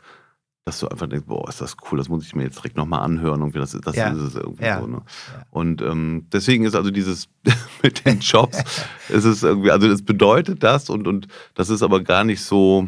dass 0.66 0.80
du 0.80 0.88
einfach 0.88 1.06
denkst, 1.06 1.24
boah, 1.26 1.48
ist 1.48 1.62
das 1.62 1.78
cool, 1.90 1.96
das 1.96 2.10
muss 2.10 2.26
ich 2.26 2.34
mir 2.34 2.42
jetzt 2.42 2.58
direkt 2.58 2.76
nochmal 2.76 3.00
anhören. 3.00 3.40
Irgendwie, 3.40 3.58
das, 3.58 3.70
das 3.70 3.96
ja. 3.96 4.10
ist 4.10 4.20
es 4.20 4.34
irgendwie 4.34 4.64
ja. 4.64 4.80
so. 4.80 4.86
Ne? 4.86 5.00
Ja. 5.32 5.46
Und 5.50 5.80
ähm, 5.80 6.26
deswegen 6.30 6.66
ist 6.66 6.76
also 6.76 6.90
dieses 6.90 7.30
mit 7.82 8.04
den 8.04 8.20
Jobs, 8.20 8.62
es 9.08 9.24
ist 9.24 9.42
irgendwie, 9.44 9.70
also 9.70 9.88
es 9.88 10.04
bedeutet 10.04 10.62
das 10.62 10.90
und, 10.90 11.08
und 11.08 11.26
das 11.54 11.70
ist 11.70 11.82
aber 11.82 12.02
gar 12.02 12.24
nicht 12.24 12.42
so, 12.42 12.86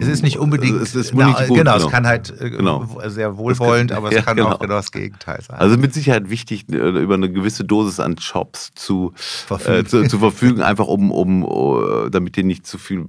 es 0.00 0.08
ist 0.08 0.22
nicht 0.22 0.38
unbedingt, 0.38 0.80
es 0.82 0.94
ist 0.94 1.14
na, 1.14 1.26
gut, 1.26 1.36
genau, 1.38 1.54
genau, 1.54 1.76
es 1.76 1.88
kann 1.88 2.06
halt 2.06 2.34
äh, 2.40 2.50
genau. 2.50 2.88
sehr 3.06 3.36
wohlwollend, 3.36 3.90
kann, 3.90 3.98
aber 3.98 4.08
es 4.08 4.14
ja, 4.16 4.22
kann 4.22 4.36
genau. 4.36 4.50
auch 4.50 4.58
genau 4.58 4.74
das 4.74 4.90
Gegenteil 4.90 5.40
sein. 5.40 5.58
Also 5.58 5.76
mit 5.76 5.94
Sicherheit 5.94 6.30
wichtig, 6.30 6.64
äh, 6.72 6.76
über 6.76 7.14
eine 7.14 7.30
gewisse 7.30 7.64
Dosis 7.64 8.00
an 8.00 8.16
Jobs 8.16 8.72
zu 8.74 9.12
verfügen, 9.14 9.78
äh, 9.78 9.84
zu, 9.84 10.08
zu, 10.08 10.18
verfügen 10.18 10.62
einfach 10.62 10.88
um, 10.88 11.12
um, 11.12 11.44
uh, 11.44 12.08
damit 12.08 12.36
dir 12.36 12.44
nicht 12.44 12.66
zu 12.66 12.76
viel 12.78 13.04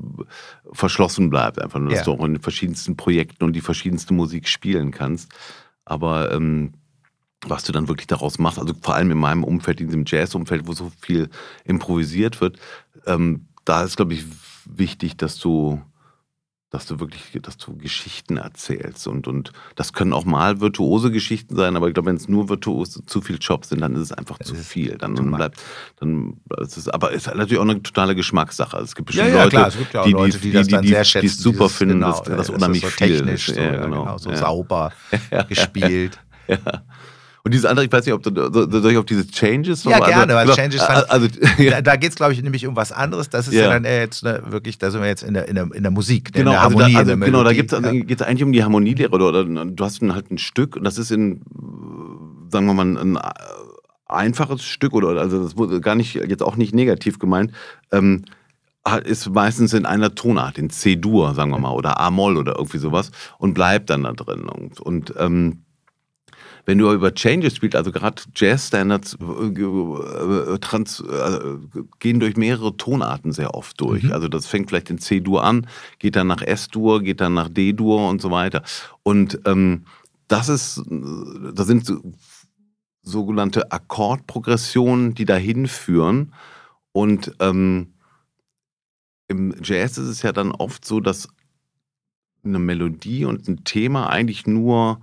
verschlossen 0.72 1.30
bleibt, 1.30 1.60
einfach 1.60 1.80
nur, 1.80 1.89
dass 1.89 2.00
ja. 2.00 2.06
du 2.06 2.12
auch 2.12 2.26
in 2.26 2.34
den 2.34 2.42
verschiedensten 2.42 2.98
Projekten 2.98 3.44
und 3.44 3.54
die 3.54 3.62
verschiedenste 3.62 4.13
Musik 4.13 4.48
spielen 4.48 4.92
kannst. 4.92 5.32
Aber 5.86 6.32
ähm, 6.32 6.74
was 7.46 7.63
du 7.63 7.72
dann 7.72 7.88
wirklich 7.88 8.08
daraus 8.08 8.38
machst, 8.38 8.60
also 8.60 8.74
vor 8.80 8.96
allem 8.96 9.12
in 9.12 9.18
meinem 9.18 9.44
Umfeld, 9.44 9.82
in 9.82 9.88
diesem 9.88 10.06
Jazz-Umfeld, 10.06 10.68
wo 10.68 10.74
so 10.74 10.92
viel 11.02 11.30
improvisiert 11.66 12.42
wird, 12.42 12.58
ähm, 13.06 13.48
da 13.66 13.84
ist, 13.84 13.98
glaube 13.98 14.13
ich, 14.13 14.26
wichtig, 14.66 15.18
dass 15.18 15.39
du 15.39 15.82
dass 16.73 16.88
du 16.88 16.99
wirklich, 16.99 17.39
dass 17.39 17.57
du 17.57 17.77
Geschichten 17.77 18.38
erzählst. 18.38 19.05
Und, 19.07 19.27
und 19.27 19.51
das 19.75 19.93
können 19.93 20.12
auch 20.12 20.25
mal 20.25 20.59
virtuose 20.59 21.12
Geschichten 21.12 21.55
sein, 21.55 21.75
aber 21.75 21.88
ich 21.88 21.93
glaube, 21.93 22.09
wenn 22.09 22.15
es 22.15 22.27
nur 22.27 22.49
virtuose 22.49 23.05
zu 23.05 23.21
viel 23.21 23.38
Jobs 23.39 23.69
sind, 23.69 23.81
dann 23.81 23.93
ist 23.93 24.01
es 24.01 24.12
einfach 24.12 24.38
es 24.39 24.47
zu 24.47 24.55
viel. 24.55 24.97
Dann, 24.97 25.13
dann 25.13 25.31
bleibt, 25.31 25.62
dann, 25.99 26.38
es 26.59 26.75
ist, 26.75 26.91
aber 26.91 27.13
es 27.13 27.27
ist 27.27 27.36
natürlich 27.36 27.59
auch 27.59 27.69
eine 27.69 27.83
totale 27.83 28.15
Geschmackssache. 28.15 28.75
Also 28.75 28.86
es 28.86 28.95
gibt 28.95 29.05
bestimmt 29.05 29.29
ja, 29.29 29.36
ja, 29.36 29.43
Leute, 29.43 29.57
es 29.67 29.93
ja 29.93 30.01
auch 30.01 30.05
die, 30.05 30.12
Leute, 30.13 30.39
die, 30.39 30.47
die, 30.47 30.51
das 30.51 30.67
dann 30.67 30.83
sehr 30.83 31.03
schätzen, 31.03 31.27
die 31.27 31.27
es 31.27 31.38
super 31.38 31.65
dieses, 31.65 31.77
finden, 31.77 31.93
genau, 31.99 32.07
dass 32.07 32.23
das 32.23 32.49
unheimlich 32.49 32.81
so 32.81 32.88
viel 32.88 33.17
technisch, 33.17 33.49
ist. 33.49 33.55
So, 33.55 33.62
ja, 33.62 33.71
genau. 33.86 34.03
genau. 34.05 34.17
so 34.17 34.33
sauber 34.33 34.91
gespielt. 35.49 36.17
ja. 36.47 36.57
Und 37.45 37.53
dieses 37.53 37.65
andere, 37.65 37.86
ich 37.86 37.91
weiß 37.91 38.06
nicht, 38.06 38.13
ob 38.13 38.23
du, 38.23 38.32
soll 38.82 38.91
ich 38.91 38.97
auf 38.97 39.06
diese 39.06 39.27
Changes 39.27 39.84
Ja, 39.84 39.99
gerne, 39.99 40.34
weil 40.34 40.49
also, 40.49 40.53
Changes 40.53 40.82
fand, 40.82 41.10
also, 41.12 41.27
ja. 41.58 41.71
Da, 41.71 41.82
da 41.82 41.95
geht 41.97 42.12
es, 42.12 42.15
glaube 42.15 42.32
ich, 42.32 42.41
nämlich 42.41 42.65
um 42.65 42.77
was 42.77 42.93
anderes. 42.93 43.29
Das 43.29 43.49
ist 43.49 43.53
ja, 43.53 43.63
ja 43.63 43.69
dann 43.69 43.84
jetzt 43.84 44.23
ne, 44.23 44.41
wirklich, 44.45 44.77
da 44.77 44.91
sind 44.91 45.01
wir 45.01 45.10
jetzt 45.10 45.23
in 45.23 45.34
der, 45.34 45.49
in 45.49 45.56
der, 45.56 45.67
in 45.73 45.84
der 45.84 45.91
Musik, 45.91 46.32
genau, 46.32 46.51
in 46.51 46.53
der 46.53 46.62
also 46.62 46.79
Harmonie. 46.79 46.95
Also 46.95 47.10
da, 47.10 47.13
also, 47.15 47.26
genau, 47.26 47.43
da 47.43 47.51
geht 47.51 47.74
es 47.74 48.20
ja. 48.22 48.28
eigentlich 48.28 48.43
um 48.43 48.53
die 48.53 48.63
Harmonielehre. 48.63 49.11
Oder, 49.11 49.28
oder, 49.28 49.43
du 49.43 49.84
hast 49.84 50.01
halt 50.01 50.32
ein 50.32 50.38
Stück 50.38 50.78
und 50.78 50.86
das 50.86 50.97
ist 50.97 51.11
in, 51.11 51.41
sagen 52.49 52.65
wir 52.65 52.74
mal, 52.74 52.97
ein 52.97 53.20
einfaches 54.07 54.63
Stück, 54.63 54.93
oder 54.93 55.20
also 55.20 55.43
das 55.43 55.57
wurde 55.57 55.82
gar 55.82 55.95
nicht, 55.95 56.15
jetzt 56.15 56.43
auch 56.43 56.55
nicht 56.55 56.74
negativ 56.74 57.20
gemeint, 57.20 57.51
ähm, 57.91 58.24
ist 59.03 59.30
meistens 59.30 59.74
in 59.74 59.86
einer 59.86 60.15
Tonart, 60.15 60.57
in 60.57 60.70
C-Dur, 60.70 61.34
sagen 61.36 61.51
wir 61.51 61.59
mal, 61.59 61.72
oder 61.72 61.99
A-Moll 61.99 62.38
oder 62.38 62.55
irgendwie 62.57 62.78
sowas 62.78 63.11
und 63.38 63.53
bleibt 63.53 63.89
dann 63.89 64.03
da 64.03 64.13
drin. 64.13 64.47
Und, 64.47 64.80
und 64.80 65.13
ähm, 65.18 65.63
wenn 66.66 66.78
du 66.78 66.91
über 66.91 67.14
Changes 67.14 67.55
spielst, 67.55 67.76
also 67.76 67.91
gerade 67.91 68.22
Jazz-Standards 68.36 69.16
äh, 69.16 69.53
gehen 71.99 72.20
durch 72.20 72.38
mehrere 72.38 72.78
Tonarten 72.78 73.32
sehr 73.34 73.53
oft 73.53 73.80
durch. 73.82 74.03
Mhm. 74.03 74.14
Also 74.14 74.28
das 74.28 74.47
fängt 74.47 74.70
vielleicht 74.70 74.89
in 74.89 74.97
C-Dur 74.97 75.43
an, 75.43 75.68
geht 75.99 76.16
dann 76.16 76.28
nach 76.28 76.41
S-Dur, 76.41 77.01
geht 77.01 77.20
dann 77.22 77.34
nach 77.34 77.49
D-Dur 77.49 78.07
und 78.09 78.22
so 78.22 78.32
weiter. 78.32 78.64
Und 79.03 79.39
ähm, 79.45 79.86
das 80.28 80.47
ist, 80.49 80.82
da 80.88 81.64
sind 81.66 81.86
so, 81.86 82.01
sogenannte 83.01 83.72
Akkordprogressionen, 83.72 85.14
die 85.14 85.26
dahin 85.26 85.68
führen. 85.68 86.34
Und 86.93 87.36
ähm, 87.39 87.93
im 89.28 89.53
Jazz 89.61 89.97
ist 89.97 90.07
es 90.07 90.22
ja 90.22 90.32
dann 90.32 90.51
oft 90.51 90.86
so, 90.86 90.99
dass 90.99 91.28
eine 92.43 92.59
Melodie 92.59 93.26
und 93.26 93.47
ein 93.47 93.64
Thema 93.64 94.09
eigentlich 94.09 94.47
nur, 94.47 95.01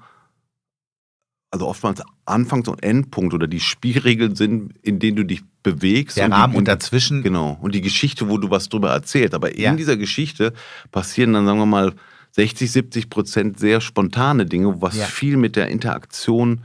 also 1.51 1.66
oftmals 1.66 2.03
Anfangs- 2.26 2.68
und 2.68 2.82
Endpunkt 2.82 3.34
oder 3.34 3.46
die 3.48 3.61
Spielregeln 3.61 4.36
sind, 4.36 4.74
in 4.82 4.98
denen 5.01 5.16
du 5.16 5.24
dich 5.24 5.42
bewegst. 5.62 6.16
Der 6.16 6.26
und 6.26 6.32
Rahmen 6.32 6.53
die, 6.53 6.59
und 6.59 6.68
dazwischen. 6.68 7.22
Genau. 7.22 7.59
Und 7.61 7.74
die 7.74 7.80
Geschichte, 7.80 8.28
wo 8.28 8.38
du 8.38 8.51
was 8.51 8.68
drüber 8.68 8.90
erzählst. 8.90 9.34
Aber 9.34 9.57
Ja. 9.59 9.70
in 9.70 9.76
dieser 9.76 9.96
Geschichte 9.96 10.53
passieren 10.92 11.32
dann, 11.32 11.46
sagen 11.46 11.59
wir 11.59 11.66
mal, 11.66 11.92
60, 12.32 12.70
70 12.70 13.11
Prozent 13.11 13.59
sehr 13.59 13.80
spontane 13.80 14.46
Dinge, 14.46 14.80
was 14.80 14.96
Ja. 14.96 15.07
viel 15.07 15.36
mit 15.36 15.57
der 15.57 15.68
Interaktion 15.68 16.61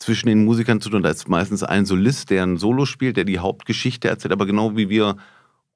zwischen 0.00 0.28
den 0.28 0.44
Musikern 0.44 0.80
zu 0.80 0.90
tun 0.90 0.98
hat. 0.98 1.04
Da 1.06 1.10
ist 1.10 1.28
meistens 1.28 1.62
ein 1.62 1.86
Solist, 1.86 2.30
der 2.30 2.42
ein 2.42 2.56
Solo 2.56 2.84
spielt, 2.84 3.16
der 3.16 3.24
die 3.24 3.38
Hauptgeschichte 3.38 4.08
erzählt, 4.08 4.32
aber 4.32 4.44
genau 4.46 4.76
wie 4.76 4.88
wir 4.88 5.16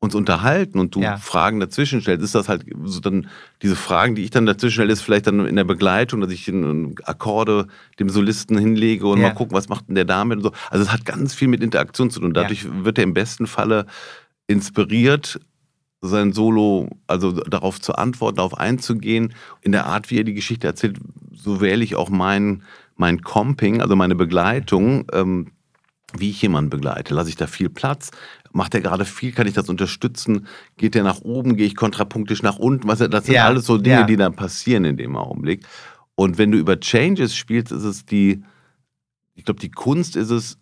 uns 0.00 0.14
unterhalten 0.14 0.78
und 0.78 0.94
du 0.94 1.02
Ja. 1.02 1.18
Fragen 1.18 1.60
dazwischen 1.60 2.00
stellst, 2.00 2.24
ist 2.24 2.34
das 2.34 2.48
halt 2.48 2.64
so 2.84 3.00
dann, 3.00 3.28
diese 3.60 3.76
Fragen, 3.76 4.14
die 4.14 4.24
ich 4.24 4.30
dann 4.30 4.46
dazwischen 4.46 4.72
stelle, 4.74 4.92
ist 4.92 5.02
vielleicht 5.02 5.26
dann 5.26 5.46
in 5.46 5.56
der 5.56 5.64
Begleitung, 5.64 6.22
dass 6.22 6.32
ich 6.32 6.48
in 6.48 6.94
Akkorde 7.04 7.66
dem 7.98 8.08
Solisten 8.08 8.56
hinlege 8.58 9.06
und 9.06 9.18
Ja. 9.20 9.28
mal 9.28 9.34
gucken, 9.34 9.54
was 9.54 9.68
macht 9.68 9.88
denn 9.88 9.94
der 9.94 10.06
damit 10.06 10.38
und 10.38 10.42
so. 10.44 10.52
Also 10.70 10.84
es 10.84 10.90
hat 10.92 11.04
ganz 11.04 11.34
viel 11.34 11.48
mit 11.48 11.62
Interaktion 11.62 12.10
zu 12.10 12.20
tun. 12.20 12.32
Dadurch 12.32 12.66
wird 12.82 12.96
er 12.96 13.04
im 13.04 13.12
besten 13.12 13.46
Falle 13.46 13.84
inspiriert, 14.46 15.38
sein 16.00 16.32
Solo, 16.32 16.88
also 17.06 17.32
darauf 17.32 17.78
zu 17.78 17.94
antworten, 17.94 18.36
darauf 18.36 18.56
einzugehen. 18.56 19.34
In 19.60 19.72
der 19.72 19.84
Art, 19.84 20.10
wie 20.10 20.16
er 20.16 20.24
die 20.24 20.32
Geschichte 20.32 20.66
erzählt, 20.66 20.96
so 21.34 21.60
wähle 21.60 21.84
ich 21.84 21.94
auch 21.94 22.08
mein, 22.08 22.62
mein 22.96 23.20
Comping, 23.20 23.82
also 23.82 23.96
meine 23.96 24.14
Begleitung, 24.14 25.04
ähm, 25.12 25.48
wie 26.16 26.30
ich 26.30 26.40
jemanden 26.42 26.70
begleite. 26.70 27.14
Lasse 27.14 27.28
ich 27.28 27.36
da 27.36 27.46
viel 27.46 27.68
Platz? 27.68 28.10
Macht 28.52 28.74
er 28.74 28.80
gerade 28.80 29.04
viel? 29.04 29.32
Kann 29.32 29.46
ich 29.46 29.54
das 29.54 29.68
unterstützen? 29.68 30.46
Geht 30.76 30.96
er 30.96 31.04
nach 31.04 31.20
oben? 31.20 31.56
Gehe 31.56 31.66
ich 31.66 31.76
kontrapunktisch 31.76 32.42
nach 32.42 32.58
unten? 32.58 32.88
Was, 32.88 32.98
das 32.98 33.26
sind 33.26 33.34
Ja, 33.34 33.46
alles 33.46 33.66
so 33.66 33.78
Dinge, 33.78 34.00
ja. 34.00 34.02
die 34.04 34.16
dann 34.16 34.34
passieren 34.34 34.84
in 34.84 34.96
dem 34.96 35.16
Augenblick. 35.16 35.64
Und 36.16 36.36
wenn 36.38 36.50
du 36.50 36.58
über 36.58 36.80
Changes 36.80 37.34
spielst, 37.34 37.72
ist 37.72 37.84
es 37.84 38.04
die, 38.04 38.42
ich 39.34 39.44
glaube, 39.44 39.60
die 39.60 39.70
Kunst 39.70 40.16
ist 40.16 40.30
es, 40.30 40.58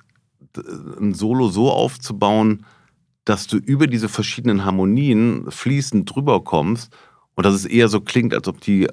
ein 1.00 1.14
Solo 1.14 1.48
so 1.48 1.70
aufzubauen, 1.70 2.64
dass 3.24 3.46
du 3.46 3.58
über 3.58 3.86
diese 3.86 4.08
verschiedenen 4.08 4.64
Harmonien 4.64 5.50
fließend 5.50 6.12
drüber 6.12 6.42
kommst 6.42 6.94
und 7.34 7.44
dass 7.44 7.54
es 7.54 7.64
eher 7.64 7.88
so 7.88 8.00
klingt, 8.00 8.34
als 8.34 8.48
ob 8.48 8.60
die 8.60 8.88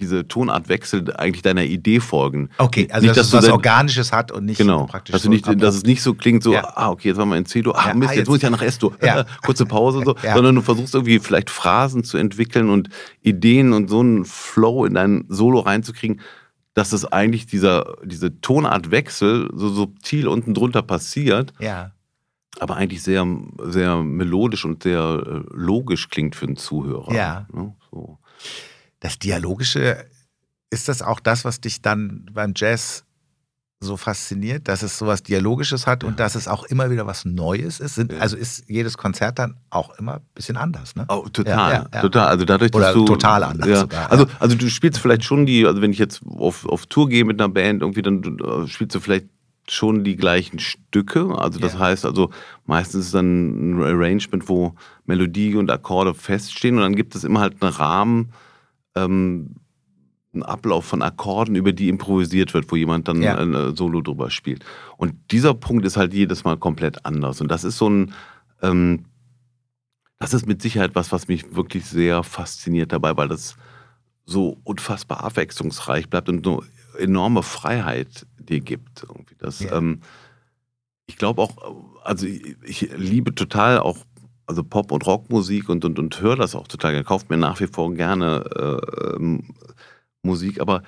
diese 0.00 0.26
Tonartwechsel 0.26 1.14
eigentlich 1.16 1.42
deiner 1.42 1.62
Idee 1.64 2.00
folgen. 2.00 2.48
Okay, 2.58 2.88
also 2.90 3.06
Nicht, 3.06 3.16
dass, 3.16 3.30
dass 3.30 3.44
es 3.44 3.46
du 3.46 3.46
was 3.48 3.52
Organisches 3.52 4.12
hat 4.12 4.32
und 4.32 4.46
nicht 4.46 4.58
Genau, 4.58 4.86
praktisch 4.86 5.12
dass, 5.12 5.22
du 5.22 5.26
so 5.26 5.30
nicht, 5.30 5.62
dass 5.62 5.76
es 5.76 5.84
nicht 5.84 6.02
so 6.02 6.14
klingt, 6.14 6.42
so, 6.42 6.52
Ja. 6.52 6.72
ah, 6.74 6.90
okay, 6.90 7.08
jetzt 7.08 7.18
waren 7.18 7.28
wir 7.28 7.36
in 7.36 7.46
C-Dur, 7.46 7.78
ah, 7.78 7.88
Ja, 7.88 7.94
Mist, 7.94 8.08
ah, 8.08 8.12
jetzt, 8.14 8.18
jetzt- 8.18 8.28
muss 8.28 8.36
ich 8.38 8.42
ja 8.42 8.50
nach 8.50 8.62
S-Dur, 8.62 8.96
Ja. 9.02 9.24
kurze 9.44 9.66
Pause 9.66 9.98
und 9.98 10.04
so, 10.06 10.16
sondern 10.34 10.56
du 10.56 10.62
versuchst 10.62 10.94
irgendwie 10.94 11.18
vielleicht 11.20 11.50
Phrasen 11.50 12.02
zu 12.02 12.16
entwickeln 12.18 12.70
und 12.70 12.88
Ideen 13.22 13.72
und 13.72 13.88
so 13.88 14.00
einen 14.00 14.24
Flow 14.24 14.84
in 14.86 14.94
dein 14.94 15.24
Solo 15.28 15.60
reinzukriegen, 15.60 16.20
dass 16.74 16.92
es 16.92 17.04
eigentlich 17.04 17.46
dieser, 17.46 17.96
diese 18.04 18.40
Tonartwechsel 18.40 19.50
so 19.54 19.68
subtil 19.68 20.28
unten 20.28 20.54
drunter 20.54 20.82
passiert, 20.82 21.52
Ja. 21.58 21.90
aber 22.60 22.76
eigentlich 22.76 23.02
sehr, 23.02 23.26
sehr 23.64 23.96
melodisch 23.96 24.64
und 24.64 24.82
sehr 24.84 25.00
äh, 25.26 25.40
logisch 25.52 26.08
klingt 26.08 26.36
für 26.36 26.46
einen 26.46 26.56
Zuhörer. 26.56 27.12
Ja. 27.12 27.46
Ne? 27.52 27.74
So. 27.90 28.18
Das 29.00 29.18
Dialogische, 29.18 30.04
ist 30.70 30.88
das 30.88 31.02
auch 31.02 31.20
das, 31.20 31.44
was 31.44 31.60
dich 31.60 31.82
dann 31.82 32.26
beim 32.32 32.52
Jazz 32.54 33.04
so 33.82 33.96
fasziniert, 33.96 34.68
dass 34.68 34.82
es 34.82 34.98
sowas 34.98 35.22
Dialogisches 35.22 35.86
hat 35.86 36.04
und 36.04 36.20
dass 36.20 36.34
es 36.34 36.46
auch 36.48 36.64
immer 36.64 36.90
wieder 36.90 37.06
was 37.06 37.24
Neues 37.24 37.80
ist? 37.80 37.94
Sind, 37.94 38.12
Ja. 38.12 38.18
Also 38.18 38.36
ist 38.36 38.64
jedes 38.68 38.98
Konzert 38.98 39.38
dann 39.38 39.56
auch 39.70 39.98
immer 39.98 40.16
ein 40.16 40.26
bisschen 40.34 40.58
anders, 40.58 40.94
ne? 40.96 41.06
Oh, 41.08 41.26
total, 41.32 41.86
Ja, 41.92 42.00
total. 42.02 42.28
Also 42.28 42.44
dadurch, 42.44 42.74
Oder 42.74 42.86
dass 42.86 42.94
du 42.94 43.06
total 43.06 43.42
anders 43.42 43.80
sogar. 43.80 44.12
Also, 44.12 44.26
also 44.38 44.54
du 44.54 44.68
spielst 44.68 45.00
vielleicht 45.00 45.24
schon 45.24 45.46
die, 45.46 45.66
also 45.66 45.80
wenn 45.80 45.92
ich 45.92 45.98
jetzt 45.98 46.20
auf, 46.26 46.66
auf 46.66 46.84
Tour 46.86 47.08
gehe 47.08 47.24
mit 47.24 47.40
einer 47.40 47.48
Band, 47.48 47.80
irgendwie 47.80 48.02
dann 48.02 48.38
äh, 48.38 48.68
spielst 48.68 48.94
du 48.94 49.00
vielleicht 49.00 49.28
schon 49.66 50.04
die 50.04 50.16
gleichen 50.16 50.58
Stücke. 50.58 51.34
Also 51.38 51.58
das 51.58 51.72
Ja. 51.72 51.78
heißt, 51.78 52.04
also 52.04 52.30
meistens 52.66 53.00
ist 53.00 53.06
es 53.06 53.12
dann 53.12 53.78
ein 53.78 53.82
Arrangement, 53.82 54.46
wo 54.48 54.74
Melodie 55.06 55.54
und 55.54 55.70
Akkorde 55.70 56.12
feststehen 56.12 56.76
und 56.76 56.82
dann 56.82 56.96
gibt 56.96 57.14
es 57.14 57.24
immer 57.24 57.40
halt 57.40 57.62
einen 57.62 57.72
Rahmen, 57.72 58.32
ähm, 59.04 59.56
einen 60.32 60.42
Ablauf 60.44 60.84
von 60.84 61.02
Akkorden, 61.02 61.56
über 61.56 61.72
die 61.72 61.88
improvisiert 61.88 62.54
wird, 62.54 62.70
wo 62.70 62.76
jemand 62.76 63.08
dann 63.08 63.20
Ja. 63.22 63.36
ein 63.36 63.54
äh, 63.54 63.76
Solo 63.76 64.00
drüber 64.00 64.30
spielt. 64.30 64.64
Und 64.96 65.14
dieser 65.32 65.54
Punkt 65.54 65.84
ist 65.84 65.96
halt 65.96 66.14
jedes 66.14 66.44
Mal 66.44 66.56
komplett 66.56 67.04
anders. 67.04 67.40
Und 67.40 67.50
das 67.50 67.64
ist 67.64 67.78
so 67.78 67.88
ein, 67.88 68.12
ähm, 68.62 69.06
das 70.18 70.32
ist 70.34 70.46
mit 70.46 70.62
Sicherheit 70.62 70.94
was, 70.94 71.10
was 71.12 71.26
mich 71.28 71.54
wirklich 71.56 71.84
sehr 71.86 72.22
fasziniert 72.22 72.92
dabei, 72.92 73.16
weil 73.16 73.26
das 73.28 73.56
so 74.24 74.58
unfassbar 74.64 75.24
abwechslungsreich 75.24 76.08
bleibt 76.08 76.28
und 76.28 76.44
so 76.44 76.62
enorme 76.98 77.42
Freiheit 77.42 78.26
dir 78.38 78.60
gibt. 78.60 79.02
Irgendwie. 79.08 79.34
Das, 79.38 79.60
Ja. 79.60 79.76
ähm, 79.78 80.00
ich 81.06 81.16
glaube 81.16 81.42
auch, 81.42 81.56
also 82.04 82.26
ich, 82.26 82.56
ich 82.62 82.90
liebe 82.96 83.34
total 83.34 83.80
auch 83.80 83.98
also 84.50 84.64
Pop- 84.64 84.90
und 84.90 85.06
Rockmusik 85.06 85.68
und, 85.68 85.84
und, 85.84 85.98
und 85.98 86.20
höre 86.20 86.36
das 86.36 86.54
auch 86.54 86.66
total. 86.66 86.90
gerne. 86.92 87.04
kauft 87.04 87.30
mir 87.30 87.36
nach 87.36 87.60
wie 87.60 87.68
vor 87.68 87.94
gerne 87.94 88.44
äh, 88.54 89.14
ähm, 89.14 89.54
Musik, 90.22 90.60
aber 90.60 90.82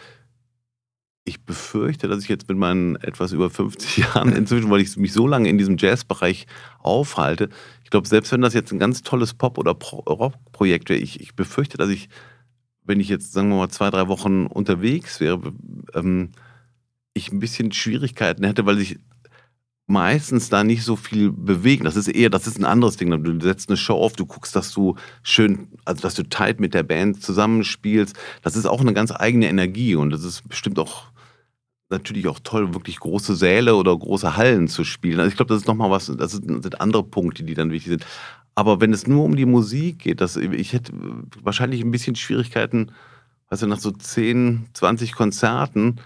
ich 1.25 1.45
befürchte, 1.45 2.09
dass 2.09 2.25
ich 2.25 2.29
jetzt 2.29 2.49
mit 2.49 2.59
meinen 2.59 2.97
etwas 2.97 3.31
über 3.31 3.49
50 3.51 3.97
Jahren 4.15 4.33
inzwischen, 4.33 4.69
weil 4.69 4.81
ich 4.81 4.97
mich 4.97 5.13
so 5.13 5.29
lange 5.29 5.49
in 5.49 5.59
diesem 5.59 5.77
Jazzbereich 5.79 6.47
aufhalte, 6.81 7.49
ich 7.85 7.91
glaube, 7.91 8.09
selbst 8.09 8.33
wenn 8.33 8.41
das 8.41 8.55
jetzt 8.55 8.73
ein 8.73 8.81
ganz 8.81 9.03
tolles 9.03 9.33
Pop- 9.33 9.59
oder 9.59 9.75
Pro 9.75 9.99
Rockprojekt 10.01 10.89
wäre, 10.89 10.99
ich, 10.99 11.21
ich 11.21 11.37
befürchte, 11.37 11.79
dass 11.79 11.89
ich, 11.89 12.09
wenn 12.83 12.99
ich 12.99 13.09
jetzt, 13.09 13.33
sagen 13.33 13.51
wir 13.51 13.57
mal, 13.57 13.69
zwei, 13.69 13.91
drei 13.91 14.09
Wochen 14.09 14.47
unterwegs 14.47 15.21
wäre, 15.21 15.53
ähm, 15.95 16.33
ich 17.15 17.31
ein 17.31 17.39
bisschen 17.39 17.71
Schwierigkeiten 17.71 18.45
hätte, 18.45 18.67
weil 18.67 18.81
ich 18.81 18.99
meistens 19.93 20.49
da 20.49 20.65
nicht 20.65 20.83
so 20.85 20.97
viel 20.97 21.31
bewegen. 21.31 21.85
Das 21.85 21.97
ist 21.97 22.09
eher, 22.09 22.31
das 22.31 22.47
ist 22.47 22.59
ein 22.59 22.65
anderes 22.65 22.97
Ding. 22.97 23.11
Du 23.23 23.41
setzt 23.41 23.69
eine 23.69 23.77
Show 23.77 23.95
auf, 23.95 24.15
du 24.15 24.25
guckst, 24.25 24.57
dass 24.57 24.73
du 24.73 24.97
schön, 25.23 25.69
also 25.85 26.01
dass 26.01 26.15
du 26.15 26.23
tight 26.23 26.61
mit 26.61 26.73
der 26.73 26.83
Band 26.83 27.23
zusammenspielst. 27.23 28.17
Das 28.43 28.57
ist 28.57 28.67
auch 28.67 28.81
eine 28.81 28.95
ganz 28.95 29.13
eigene 29.13 29.49
Energie 29.49 29.95
und 29.95 30.11
das 30.11 30.25
ist 30.25 30.49
bestimmt 30.49 30.79
auch 30.79 31.05
natürlich 31.91 32.27
auch 32.27 32.41
toll, 32.43 32.73
wirklich 32.73 32.99
große 32.99 33.37
Säle 33.37 33.77
oder 33.77 33.97
große 33.97 34.35
Hallen 34.35 34.67
zu 34.67 34.83
spielen. 34.83 35.21
Also 35.21 35.29
ich 35.29 35.37
glaube, 35.37 35.51
das 35.51 35.63
ist 35.63 35.69
nochmal 35.69 35.91
was, 35.91 36.07
das 36.07 36.33
sind 36.33 36.81
andere 36.81 37.05
Punkte, 37.05 37.45
die 37.45 37.55
dann 37.55 37.71
wichtig 37.71 37.91
sind. 37.91 38.07
Aber 38.55 38.81
wenn 38.81 38.95
es 38.95 39.07
nur 39.07 39.25
um 39.25 39.37
die 39.37 39.45
Musik 39.45 39.99
geht, 39.99 40.23
das, 40.23 40.37
ich 40.37 40.73
hätte 40.73 40.93
wahrscheinlich 41.43 41.83
ein 41.83 41.91
bisschen 41.91 42.17
Schwierigkeiten, 42.17 42.93
du, 43.51 43.67
nach 43.67 43.79
so 43.79 43.91
10, 43.91 44.69
20 44.73 45.13
Konzerten, 45.13 46.01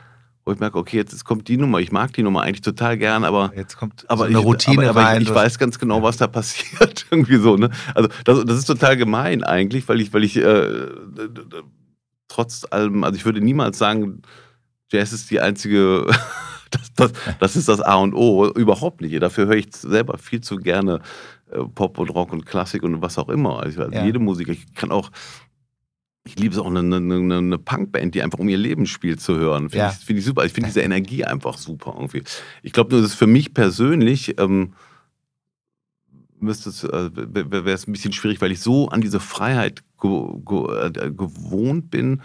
wo 0.46 0.52
ich 0.52 0.60
merke, 0.60 0.78
okay, 0.78 0.96
jetzt 0.96 1.24
kommt 1.24 1.48
die 1.48 1.56
Nummer, 1.56 1.80
ich 1.80 1.90
mag 1.90 2.12
die 2.12 2.22
Nummer 2.22 2.42
eigentlich 2.42 2.60
total 2.62 2.96
gern, 2.96 3.24
aber 3.24 3.52
Jetzt 3.56 3.76
kommt 3.76 4.08
aber 4.08 4.18
so 4.18 4.24
eine 4.30 4.38
ich, 4.38 4.44
Routine 4.44 4.88
aber, 4.88 5.00
aber 5.00 5.08
rein. 5.08 5.22
Ich, 5.22 5.28
ich 5.28 5.34
weiß 5.34 5.58
ganz 5.58 5.78
genau, 5.78 6.04
was 6.04 6.18
da 6.18 6.28
passiert. 6.28 7.04
Irgendwie 7.10 7.36
so, 7.36 7.56
ne? 7.56 7.70
Also 7.96 8.08
das, 8.24 8.44
das 8.44 8.58
ist 8.58 8.66
total 8.66 8.96
gemein 8.96 9.42
eigentlich, 9.42 9.88
weil 9.88 10.00
ich, 10.00 10.14
weil 10.14 10.22
ich 10.22 10.36
äh, 10.36 10.86
trotz 12.28 12.64
allem, 12.70 13.02
also 13.02 13.16
ich 13.16 13.24
würde 13.24 13.40
niemals 13.40 13.76
sagen, 13.76 14.22
Jazz 14.92 15.12
ist 15.12 15.32
die 15.32 15.40
einzige, 15.40 16.06
das, 16.70 16.92
das, 16.94 17.12
das 17.40 17.56
ist 17.56 17.68
das 17.68 17.80
A 17.80 17.96
und 17.96 18.14
O. 18.14 18.48
Überhaupt 18.50 19.00
nicht. 19.00 19.20
Dafür 19.20 19.46
höre 19.46 19.56
ich 19.56 19.74
selber 19.74 20.16
viel 20.16 20.42
zu 20.42 20.58
gerne 20.58 21.00
äh, 21.50 21.58
Pop 21.74 21.98
und 21.98 22.10
Rock 22.10 22.32
und 22.32 22.46
Klassik 22.46 22.84
und 22.84 23.02
was 23.02 23.18
auch 23.18 23.30
immer. 23.30 23.60
Also, 23.60 23.82
Ja. 23.82 24.04
Jede 24.04 24.20
Musik. 24.20 24.48
Ich 24.48 24.74
kann 24.74 24.92
auch, 24.92 25.10
ich 26.26 26.38
liebe 26.38 26.52
es 26.54 26.60
auch, 26.60 26.66
eine, 26.66 26.80
eine, 26.80 27.36
eine 27.38 27.58
Punkband, 27.58 28.14
die 28.14 28.22
einfach 28.22 28.38
um 28.40 28.48
ihr 28.48 28.58
Leben 28.58 28.86
spielt, 28.86 29.20
zu 29.20 29.36
hören. 29.38 29.70
Finde 29.70 29.86
Ja. 29.86 29.90
ich, 29.98 30.04
find 30.04 30.18
ich 30.18 30.24
super. 30.24 30.44
Ich 30.44 30.52
finde 30.52 30.68
diese 30.68 30.80
Energie 30.82 31.24
einfach 31.24 31.56
super 31.56 31.94
irgendwie. 31.96 32.22
Ich 32.62 32.72
glaube 32.72 32.90
nur, 32.90 33.00
das 33.00 33.12
ist 33.12 33.16
für 33.16 33.26
mich 33.28 33.54
persönlich, 33.54 34.38
ähm, 34.40 34.72
müsste 36.38 36.70
es, 36.70 36.84
äh, 36.84 37.10
wäre 37.14 37.70
es 37.70 37.86
ein 37.88 37.92
bisschen 37.92 38.12
schwierig, 38.12 38.40
weil 38.40 38.52
ich 38.52 38.60
so 38.60 38.88
an 38.88 39.00
diese 39.00 39.20
Freiheit 39.20 39.82
ge 40.00 40.10
ge 40.44 40.86
äh, 40.86 41.10
gewohnt 41.10 41.90
bin 41.90 42.20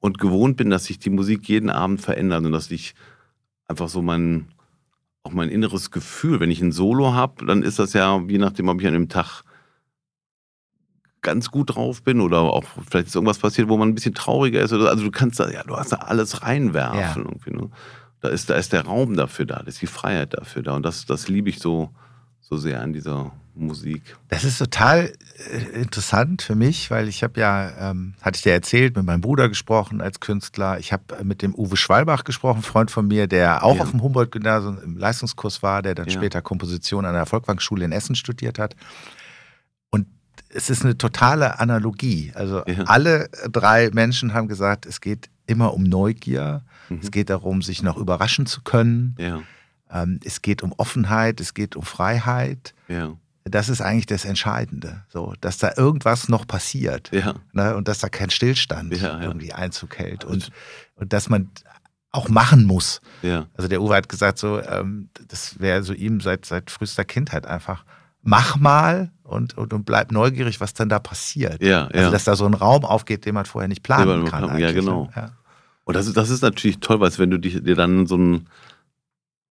und 0.00 0.18
gewohnt 0.18 0.56
bin, 0.56 0.70
dass 0.70 0.84
sich 0.84 0.98
die 0.98 1.10
Musik 1.10 1.48
jeden 1.48 1.70
Abend 1.70 2.00
verändert 2.00 2.44
und 2.44 2.52
dass 2.52 2.70
ich 2.70 2.94
einfach 3.66 3.88
so 3.88 4.02
mein, 4.02 4.46
auch 5.24 5.32
mein 5.32 5.48
inneres 5.48 5.90
Gefühl, 5.90 6.38
wenn 6.40 6.50
ich 6.50 6.60
ein 6.62 6.70
Solo 6.72 7.12
habe, 7.14 7.44
dann 7.46 7.62
ist 7.62 7.78
das 7.78 7.92
ja, 7.94 8.22
je 8.28 8.38
nachdem, 8.38 8.68
ob 8.68 8.80
ich 8.80 8.86
an 8.86 8.92
dem 8.92 9.08
Tag 9.08 9.42
ganz 11.26 11.50
gut 11.50 11.74
drauf 11.74 12.04
bin 12.04 12.20
oder 12.20 12.38
auch 12.38 12.62
vielleicht 12.88 13.08
ist 13.08 13.16
irgendwas 13.16 13.38
passiert, 13.38 13.68
wo 13.68 13.76
man 13.76 13.88
ein 13.88 13.94
bisschen 13.96 14.14
trauriger 14.14 14.60
ist. 14.60 14.72
Oder, 14.72 14.88
also 14.88 15.02
du 15.02 15.10
kannst 15.10 15.40
da, 15.40 15.50
ja, 15.50 15.64
du 15.64 15.76
hast 15.76 15.90
da 15.90 15.96
alles 15.96 16.42
reinwerfen. 16.42 17.00
Ja. 17.00 17.16
Irgendwie, 17.16 17.50
ne? 17.50 17.68
Da 18.20 18.28
ist, 18.28 18.48
da 18.48 18.54
ist 18.54 18.72
der 18.72 18.84
Raum 18.84 19.16
dafür 19.16 19.44
da, 19.44 19.56
da 19.56 19.66
ist 19.66 19.82
die 19.82 19.88
Freiheit 19.88 20.34
dafür 20.34 20.62
da. 20.62 20.76
Und 20.76 20.84
das, 20.84 21.04
das 21.04 21.26
liebe 21.26 21.50
ich 21.50 21.58
so, 21.58 21.90
so 22.40 22.56
sehr 22.56 22.80
an 22.80 22.92
dieser 22.92 23.32
Musik. 23.56 24.16
Das 24.28 24.44
ist 24.44 24.58
total 24.58 25.12
äh, 25.50 25.80
interessant 25.80 26.42
für 26.42 26.54
mich, 26.54 26.92
weil 26.92 27.08
ich 27.08 27.24
habe 27.24 27.40
ja, 27.40 27.90
ähm, 27.90 28.14
hatte 28.22 28.36
ich 28.36 28.42
dir 28.42 28.52
erzählt, 28.52 28.96
mit 28.96 29.04
meinem 29.04 29.20
Bruder 29.20 29.48
gesprochen 29.48 30.00
als 30.00 30.20
Künstler. 30.20 30.78
Ich 30.78 30.92
habe 30.92 31.02
äh, 31.18 31.24
mit 31.24 31.42
dem 31.42 31.56
Uwe 31.56 31.76
Schwalbach 31.76 32.22
gesprochen, 32.22 32.62
Freund 32.62 32.92
von 32.92 33.08
mir, 33.08 33.26
der 33.26 33.64
auch 33.64 33.76
ja. 33.76 33.82
auf 33.82 33.90
dem 33.90 34.00
Humboldt-Gymnasium 34.00 34.78
im 34.80 34.96
Leistungskurs 34.96 35.64
war, 35.64 35.82
der 35.82 35.96
dann 35.96 36.06
ja. 36.06 36.12
später 36.12 36.40
Komposition 36.40 37.04
an 37.04 37.14
der 37.14 37.26
Volkwang-Schule 37.26 37.84
in 37.84 37.90
Essen 37.90 38.14
studiert 38.14 38.60
hat. 38.60 38.76
Es 40.56 40.70
ist 40.70 40.84
eine 40.84 40.96
totale 40.96 41.58
Analogie. 41.58 42.32
Also 42.34 42.64
ja. 42.66 42.84
alle 42.86 43.28
drei 43.50 43.90
Menschen 43.92 44.32
haben 44.32 44.48
gesagt, 44.48 44.86
es 44.86 45.00
geht 45.00 45.28
immer 45.46 45.74
um 45.74 45.82
Neugier. 45.82 46.62
Mhm. 46.88 47.00
Es 47.02 47.10
geht 47.10 47.30
darum, 47.30 47.62
sich 47.62 47.82
noch 47.82 47.96
überraschen 47.96 48.46
zu 48.46 48.62
können. 48.62 49.14
Ja. 49.18 49.42
Ähm, 49.90 50.18
es 50.24 50.42
geht 50.42 50.62
um 50.62 50.72
Offenheit, 50.76 51.40
es 51.40 51.54
geht 51.54 51.76
um 51.76 51.82
Freiheit. 51.82 52.74
Ja. 52.88 53.16
Das 53.44 53.68
ist 53.68 53.80
eigentlich 53.80 54.06
das 54.06 54.24
Entscheidende, 54.24 55.04
so, 55.08 55.34
dass 55.40 55.58
da 55.58 55.72
irgendwas 55.76 56.28
noch 56.28 56.48
passiert 56.48 57.12
ne, 57.52 57.76
und 57.76 57.86
dass 57.86 58.00
da 58.00 58.08
kein 58.08 58.30
Stillstand 58.30 58.92
irgendwie 59.22 59.52
Einzug 59.52 59.98
hält 59.98 60.24
und, 60.24 60.50
und 60.96 61.12
dass 61.12 61.28
man 61.28 61.50
auch 62.10 62.28
machen 62.28 62.64
muss. 62.64 63.00
Also 63.56 63.68
der 63.68 63.80
Uwe 63.82 63.94
hat 63.94 64.08
gesagt, 64.08 64.38
so, 64.38 64.60
ähm, 64.60 65.10
das 65.28 65.60
wäre 65.60 65.84
so 65.84 65.92
ihm 65.92 66.20
seit, 66.20 66.44
seit 66.44 66.72
frühester 66.72 67.04
Kindheit 67.04 67.46
einfach, 67.46 67.84
mach 68.26 68.56
mal 68.56 69.12
und, 69.22 69.56
und, 69.56 69.72
und 69.72 69.84
bleib 69.84 70.12
neugierig, 70.12 70.60
was 70.60 70.74
dann 70.74 70.88
da 70.88 70.98
passiert. 70.98 71.62
Ja, 71.62 71.86
also, 71.86 72.10
dass 72.10 72.24
da 72.24 72.36
so 72.36 72.44
ein 72.44 72.54
Raum 72.54 72.84
aufgeht, 72.84 73.24
den 73.24 73.34
man 73.34 73.46
vorher 73.46 73.68
nicht 73.68 73.82
planen 73.82 74.24
kann. 74.26 74.58
Ja, 74.58 74.72
genau. 74.72 75.10
Ja. 75.16 75.32
Und 75.84 75.94
das 75.94 76.06
ist, 76.06 76.16
das 76.16 76.30
ist 76.30 76.42
natürlich 76.42 76.80
toll, 76.80 77.00
weil 77.00 77.16
wenn 77.18 77.30
du 77.30 77.38
dich, 77.38 77.62
dir 77.62 77.76
dann 77.76 78.06
so 78.06 78.16
ein 78.16 78.48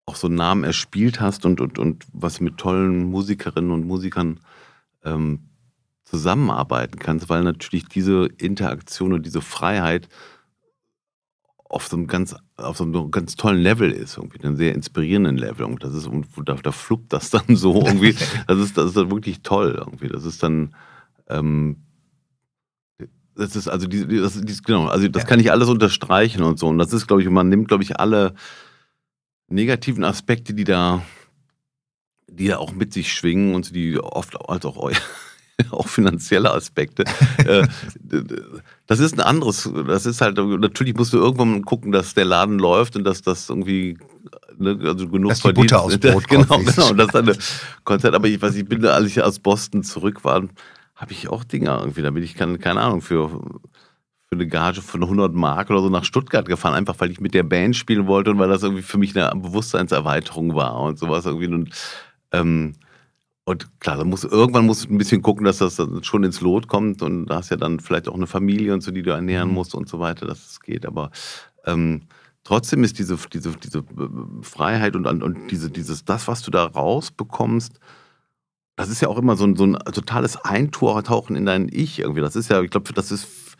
auch 0.04 0.16
so 0.16 0.26
einen 0.26 0.36
Namen 0.36 0.64
erspielt 0.64 1.20
hast 1.20 1.46
und, 1.46 1.60
und, 1.60 1.78
und 1.78 2.06
was 2.12 2.40
mit 2.40 2.58
tollen 2.58 3.04
Musikerinnen 3.04 3.70
und 3.70 3.86
Musikern 3.86 4.40
ähm, 5.04 5.48
zusammenarbeiten 6.04 6.98
kannst, 6.98 7.28
weil 7.28 7.42
natürlich 7.44 7.88
diese 7.88 8.26
Interaktion 8.38 9.12
und 9.12 9.24
diese 9.24 9.40
Freiheit 9.40 10.08
auf 11.64 11.86
so 11.86 11.96
einem 11.96 12.08
ganz, 12.08 12.34
auf 12.62 12.76
so 12.78 12.84
einem 12.84 13.10
ganz 13.10 13.36
tollen 13.36 13.60
Level 13.60 13.90
ist, 13.90 14.16
irgendwie, 14.16 14.42
einem 14.42 14.56
sehr 14.56 14.74
inspirierenden 14.74 15.36
Level. 15.36 15.64
Und 15.64 15.82
das 15.84 15.94
ist, 15.94 16.06
und 16.06 16.26
da, 16.44 16.54
da 16.54 16.72
fluppt 16.72 17.12
das 17.12 17.30
dann 17.30 17.56
so 17.56 17.84
irgendwie. 17.84 18.14
Das 18.46 18.58
ist, 18.58 18.76
das 18.76 18.86
ist 18.86 18.96
dann 18.96 19.10
wirklich 19.10 19.42
toll 19.42 19.76
irgendwie. 19.78 20.08
Das 20.08 20.24
ist 20.24 20.42
dann, 20.42 20.74
ähm, 21.28 21.76
das 23.34 23.56
ist 23.56 23.68
also 23.68 23.86
die, 23.86 24.06
das, 24.06 24.40
die, 24.40 24.56
genau, 24.62 24.86
also 24.86 25.08
das 25.08 25.26
kann 25.26 25.40
ich 25.40 25.50
alles 25.50 25.68
unterstreichen 25.68 26.42
und 26.42 26.58
so. 26.58 26.68
Und 26.68 26.78
das 26.78 26.92
ist, 26.92 27.06
glaube 27.06 27.22
ich, 27.22 27.28
man 27.28 27.48
nimmt, 27.48 27.68
glaube 27.68 27.82
ich, 27.82 27.98
alle 27.98 28.34
negativen 29.48 30.04
Aspekte, 30.04 30.54
die 30.54 30.64
da, 30.64 31.02
die 32.28 32.48
da 32.48 32.58
auch 32.58 32.72
mit 32.72 32.92
sich 32.92 33.12
schwingen 33.12 33.54
und 33.54 33.74
die 33.74 33.98
oft 33.98 34.36
als 34.48 34.64
auch 34.64 34.90
auch 35.70 35.88
finanzielle 35.88 36.52
Aspekte. 36.52 37.04
Äh, 37.38 37.66
das 38.92 39.00
ist 39.00 39.18
ein 39.18 39.20
anderes, 39.20 39.70
das 39.86 40.06
ist 40.06 40.20
halt, 40.20 40.36
natürlich 40.36 40.94
musst 40.94 41.12
du 41.12 41.18
irgendwann 41.18 41.62
gucken, 41.62 41.92
dass 41.92 42.14
der 42.14 42.24
Laden 42.24 42.58
läuft 42.58 42.96
und 42.96 43.04
dass 43.04 43.22
das 43.22 43.48
irgendwie 43.48 43.98
ne, 44.58 44.78
also 44.84 45.08
genug 45.08 45.30
dass 45.30 45.40
verdient. 45.40 45.70
Butter 45.70 45.82
aus 45.82 45.98
Brot 45.98 46.28
genau, 46.28 46.58
genau, 46.58 46.92
das 46.92 47.08
ist 47.08 47.16
eine 47.16 47.36
Konzert. 47.84 48.14
Aber 48.14 48.28
ich 48.28 48.40
weiß, 48.40 48.54
ich 48.54 48.66
bin, 48.66 48.84
als 48.86 49.06
ich 49.06 49.22
aus 49.22 49.38
Boston 49.38 49.82
zurück 49.82 50.24
war, 50.24 50.42
habe 50.94 51.12
ich 51.12 51.28
auch 51.28 51.44
Dinge 51.44 51.70
irgendwie, 51.70 52.02
da 52.02 52.10
bin 52.10 52.22
ich 52.22 52.34
keine, 52.34 52.58
keine 52.58 52.80
Ahnung 52.80 53.00
für 53.00 53.40
für 54.32 54.36
eine 54.36 54.46
Gage 54.46 54.80
von 54.80 55.02
100 55.02 55.34
Mark 55.34 55.68
oder 55.68 55.82
so 55.82 55.90
nach 55.90 56.04
Stuttgart 56.04 56.48
gefahren, 56.48 56.72
einfach 56.72 56.94
weil 57.00 57.10
ich 57.10 57.20
mit 57.20 57.34
der 57.34 57.42
Band 57.42 57.76
spielen 57.76 58.06
wollte 58.06 58.30
und 58.30 58.38
weil 58.38 58.48
das 58.48 58.62
irgendwie 58.62 58.82
für 58.82 58.96
mich 58.96 59.14
eine 59.14 59.30
Bewusstseinserweiterung 59.38 60.54
war 60.54 60.80
und 60.80 60.98
sowas 60.98 61.26
irgendwie. 61.26 61.48
Und, 61.48 61.68
ähm, 62.32 62.72
und 63.44 63.80
klar, 63.80 63.96
da 63.96 64.04
muss, 64.04 64.22
irgendwann 64.22 64.66
musst 64.66 64.84
du 64.84 64.94
ein 64.94 64.98
bisschen 64.98 65.20
gucken, 65.20 65.44
dass 65.44 65.58
das 65.58 65.82
schon 66.02 66.22
ins 66.22 66.40
Lot 66.40 66.68
kommt 66.68 67.02
und 67.02 67.26
da 67.26 67.36
hast 67.36 67.50
ja 67.50 67.56
dann 67.56 67.80
vielleicht 67.80 68.08
auch 68.08 68.14
eine 68.14 68.28
Familie 68.28 68.72
und 68.72 68.82
so, 68.82 68.92
die 68.92 69.02
du 69.02 69.10
ernähren 69.10 69.48
mhm. 69.48 69.54
musst 69.54 69.74
und 69.74 69.88
so 69.88 69.98
weiter, 69.98 70.26
dass 70.26 70.50
es 70.50 70.60
geht. 70.60 70.86
Aber 70.86 71.10
ähm, 71.64 72.02
trotzdem 72.44 72.84
ist 72.84 73.00
diese, 73.00 73.16
diese, 73.32 73.50
diese 73.56 73.78
äh, 73.78 74.42
Freiheit 74.42 74.94
und, 74.94 75.06
und 75.06 75.50
diese, 75.50 75.70
dieses, 75.70 76.04
das, 76.04 76.28
was 76.28 76.42
du 76.42 76.52
da 76.52 76.64
rausbekommst, 76.66 77.80
das 78.76 78.88
ist 78.88 79.02
ja 79.02 79.08
auch 79.08 79.18
immer 79.18 79.36
so 79.36 79.44
ein, 79.44 79.56
so 79.56 79.64
ein 79.64 79.74
totales 79.92 80.36
Eintauchen 80.36 81.34
in 81.34 81.44
dein 81.44 81.68
Ich 81.68 81.98
irgendwie. 81.98 82.20
Das 82.20 82.36
ist 82.36 82.48
ja, 82.48 82.62
ich 82.62 82.70
glaube, 82.70 82.92
das 82.92 83.10
ist 83.10 83.56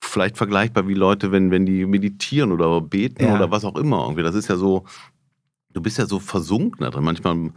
vielleicht 0.00 0.36
vergleichbar 0.36 0.86
wie 0.86 0.94
Leute, 0.94 1.32
wenn, 1.32 1.50
wenn 1.50 1.66
die 1.66 1.86
meditieren 1.86 2.52
oder 2.52 2.80
beten 2.80 3.24
ja. 3.24 3.34
oder 3.34 3.50
was 3.50 3.64
auch 3.64 3.76
immer. 3.76 4.02
Irgendwie. 4.02 4.22
Das 4.22 4.36
ist 4.36 4.48
ja 4.48 4.56
so, 4.56 4.84
du 5.72 5.82
bist 5.82 5.98
ja 5.98 6.06
so 6.06 6.20
versunken 6.20 6.84
da 6.84 6.90
drin. 6.90 7.04
Manchmal 7.04 7.50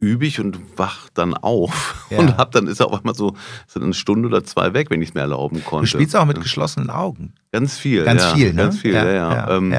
übe 0.00 0.26
ich 0.26 0.40
und 0.40 0.58
wach 0.76 1.08
dann 1.14 1.34
auf 1.34 2.06
ja. 2.10 2.18
und 2.18 2.36
hab 2.36 2.52
dann 2.52 2.66
ist 2.66 2.80
er 2.80 2.86
auf 2.86 3.00
einmal 3.00 3.14
so 3.14 3.34
ist 3.66 3.76
eine 3.76 3.94
Stunde 3.94 4.28
oder 4.28 4.44
zwei 4.44 4.72
weg, 4.72 4.90
wenn 4.90 5.02
ich 5.02 5.10
es 5.10 5.14
mir 5.14 5.22
erlauben 5.22 5.64
konnte. 5.64 5.90
Du 5.90 5.98
spielst 5.98 6.14
auch 6.14 6.24
mit 6.24 6.40
geschlossenen 6.40 6.90
Augen. 6.90 7.34
Ganz 7.52 7.78
viel. 7.78 8.04
Ganz 8.04 8.22
ja. 8.22 8.34
viel, 8.34 8.52
ne? 8.52 8.62
Ganz 8.62 8.78
viel, 8.78 8.94
ja, 8.94 9.10
ja. 9.10 9.32
ja. 9.32 9.56
Ähm, 9.56 9.74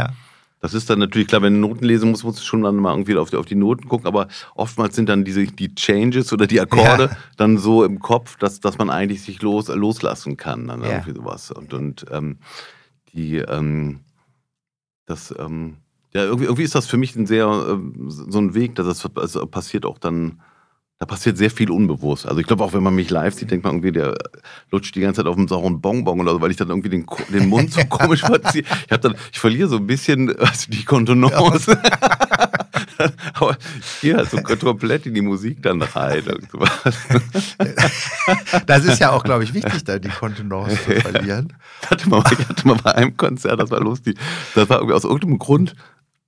das 0.62 0.74
ist 0.74 0.90
dann 0.90 1.00
natürlich 1.00 1.30
klar, 1.30 1.42
wenn 1.42 1.54
du 1.54 1.68
Noten 1.68 1.86
lesen 1.86 2.12
musst, 2.12 2.26
musst 2.26 2.40
du 2.40 2.44
schon 2.44 2.64
dann 2.64 2.76
mal 2.76 2.92
irgendwie 2.92 3.16
auf 3.16 3.30
die, 3.30 3.38
auf 3.38 3.46
die 3.46 3.56
Noten 3.56 3.88
gucken, 3.88 4.08
aber 4.08 4.28
oftmals 4.56 4.96
sind 4.96 5.08
dann 5.08 5.24
diese, 5.24 5.46
die 5.46 5.74
Changes 5.74 6.34
oder 6.34 6.48
die 6.48 6.60
Akkorde 6.60 7.06
ja. 7.06 7.18
dann 7.38 7.58
so 7.58 7.86
im 7.86 8.00
Kopf, 8.00 8.36
dass, 8.38 8.60
dass 8.60 8.78
man 8.78 8.90
eigentlich 8.90 9.22
sich 9.22 9.42
los, 9.42 9.70
loslassen 9.70 10.36
kann, 10.36 10.68
dann 10.68 10.82
ja. 10.82 10.90
irgendwie 10.90 11.14
sowas. 11.14 11.52
Und, 11.52 11.74
und 11.74 12.06
ähm, 12.12 12.40
die, 13.14 13.38
ähm, 13.38 14.02
das, 15.06 15.34
ähm, 15.40 15.78
ja, 16.14 16.24
irgendwie, 16.24 16.46
irgendwie 16.46 16.64
ist 16.64 16.76
das 16.76 16.88
für 16.88 16.98
mich 16.98 17.16
ein 17.16 17.28
sehr, 17.28 17.46
äh, 17.46 17.78
so 18.08 18.40
ein 18.40 18.54
Weg, 18.54 18.76
dass 18.76 18.88
das 18.88 19.16
also 19.16 19.46
passiert 19.46 19.86
auch 19.86 19.98
dann 19.98 20.40
da 21.00 21.06
passiert 21.06 21.38
sehr 21.38 21.50
viel 21.50 21.72
unbewusst. 21.72 22.28
Also 22.28 22.42
ich 22.42 22.46
glaube 22.46 22.62
auch, 22.62 22.74
wenn 22.74 22.84
man 22.84 22.94
mich 22.94 23.10
live 23.10 23.34
sieht, 23.34 23.50
denkt 23.52 23.64
man 23.64 23.76
irgendwie, 23.76 23.94
der 23.94 24.18
lutscht 24.70 24.94
die 24.96 25.00
ganze 25.00 25.22
Zeit 25.22 25.28
auf 25.28 25.38
einem 25.38 25.48
sauren 25.48 25.80
Bonbon 25.80 26.20
oder 26.20 26.34
so, 26.34 26.42
weil 26.42 26.52
ich 26.52 26.58
dann 26.58 26.68
irgendwie 26.68 26.90
den, 26.90 27.06
den 27.30 27.48
Mund 27.48 27.72
so 27.72 27.80
komisch 27.90 28.20
verziehe. 28.20 28.66
Ich, 28.86 28.92
hab 28.92 29.00
dann, 29.00 29.16
ich 29.32 29.40
verliere 29.40 29.70
so 29.70 29.78
ein 29.78 29.88
bisschen 29.88 30.38
also 30.38 30.70
die 30.70 30.84
Kontenance. 30.84 31.80
Aber 33.34 33.56
ich 33.80 34.02
gehe 34.02 34.18
halt 34.18 34.30
so 34.30 34.42
komplett 34.42 35.06
in 35.06 35.14
die 35.14 35.22
Musik 35.22 35.64
dann 35.64 35.82
rein. 35.82 36.22
das 38.66 38.84
ist 38.84 39.00
ja 39.00 39.12
auch, 39.12 39.24
glaube 39.24 39.46
ich, 39.46 39.54
wichtig, 39.54 39.86
da 39.86 40.00
die 40.00 40.10
Kontenance 40.10 40.76
zu 40.84 41.00
verlieren. 41.00 41.54
Ich 41.82 41.90
hatte, 41.90 42.10
mal, 42.10 42.22
ich 42.30 42.46
hatte 42.46 42.68
mal 42.68 42.76
bei 42.76 42.94
einem 42.96 43.16
Konzert, 43.16 43.62
das 43.62 43.72
war 43.72 43.80
lustig, 43.80 44.18
das 44.54 44.70
war 44.70 44.80
irgendwie 44.80 44.96
aus 44.96 45.06
irgendeinem 45.06 45.40
Grund 45.40 45.76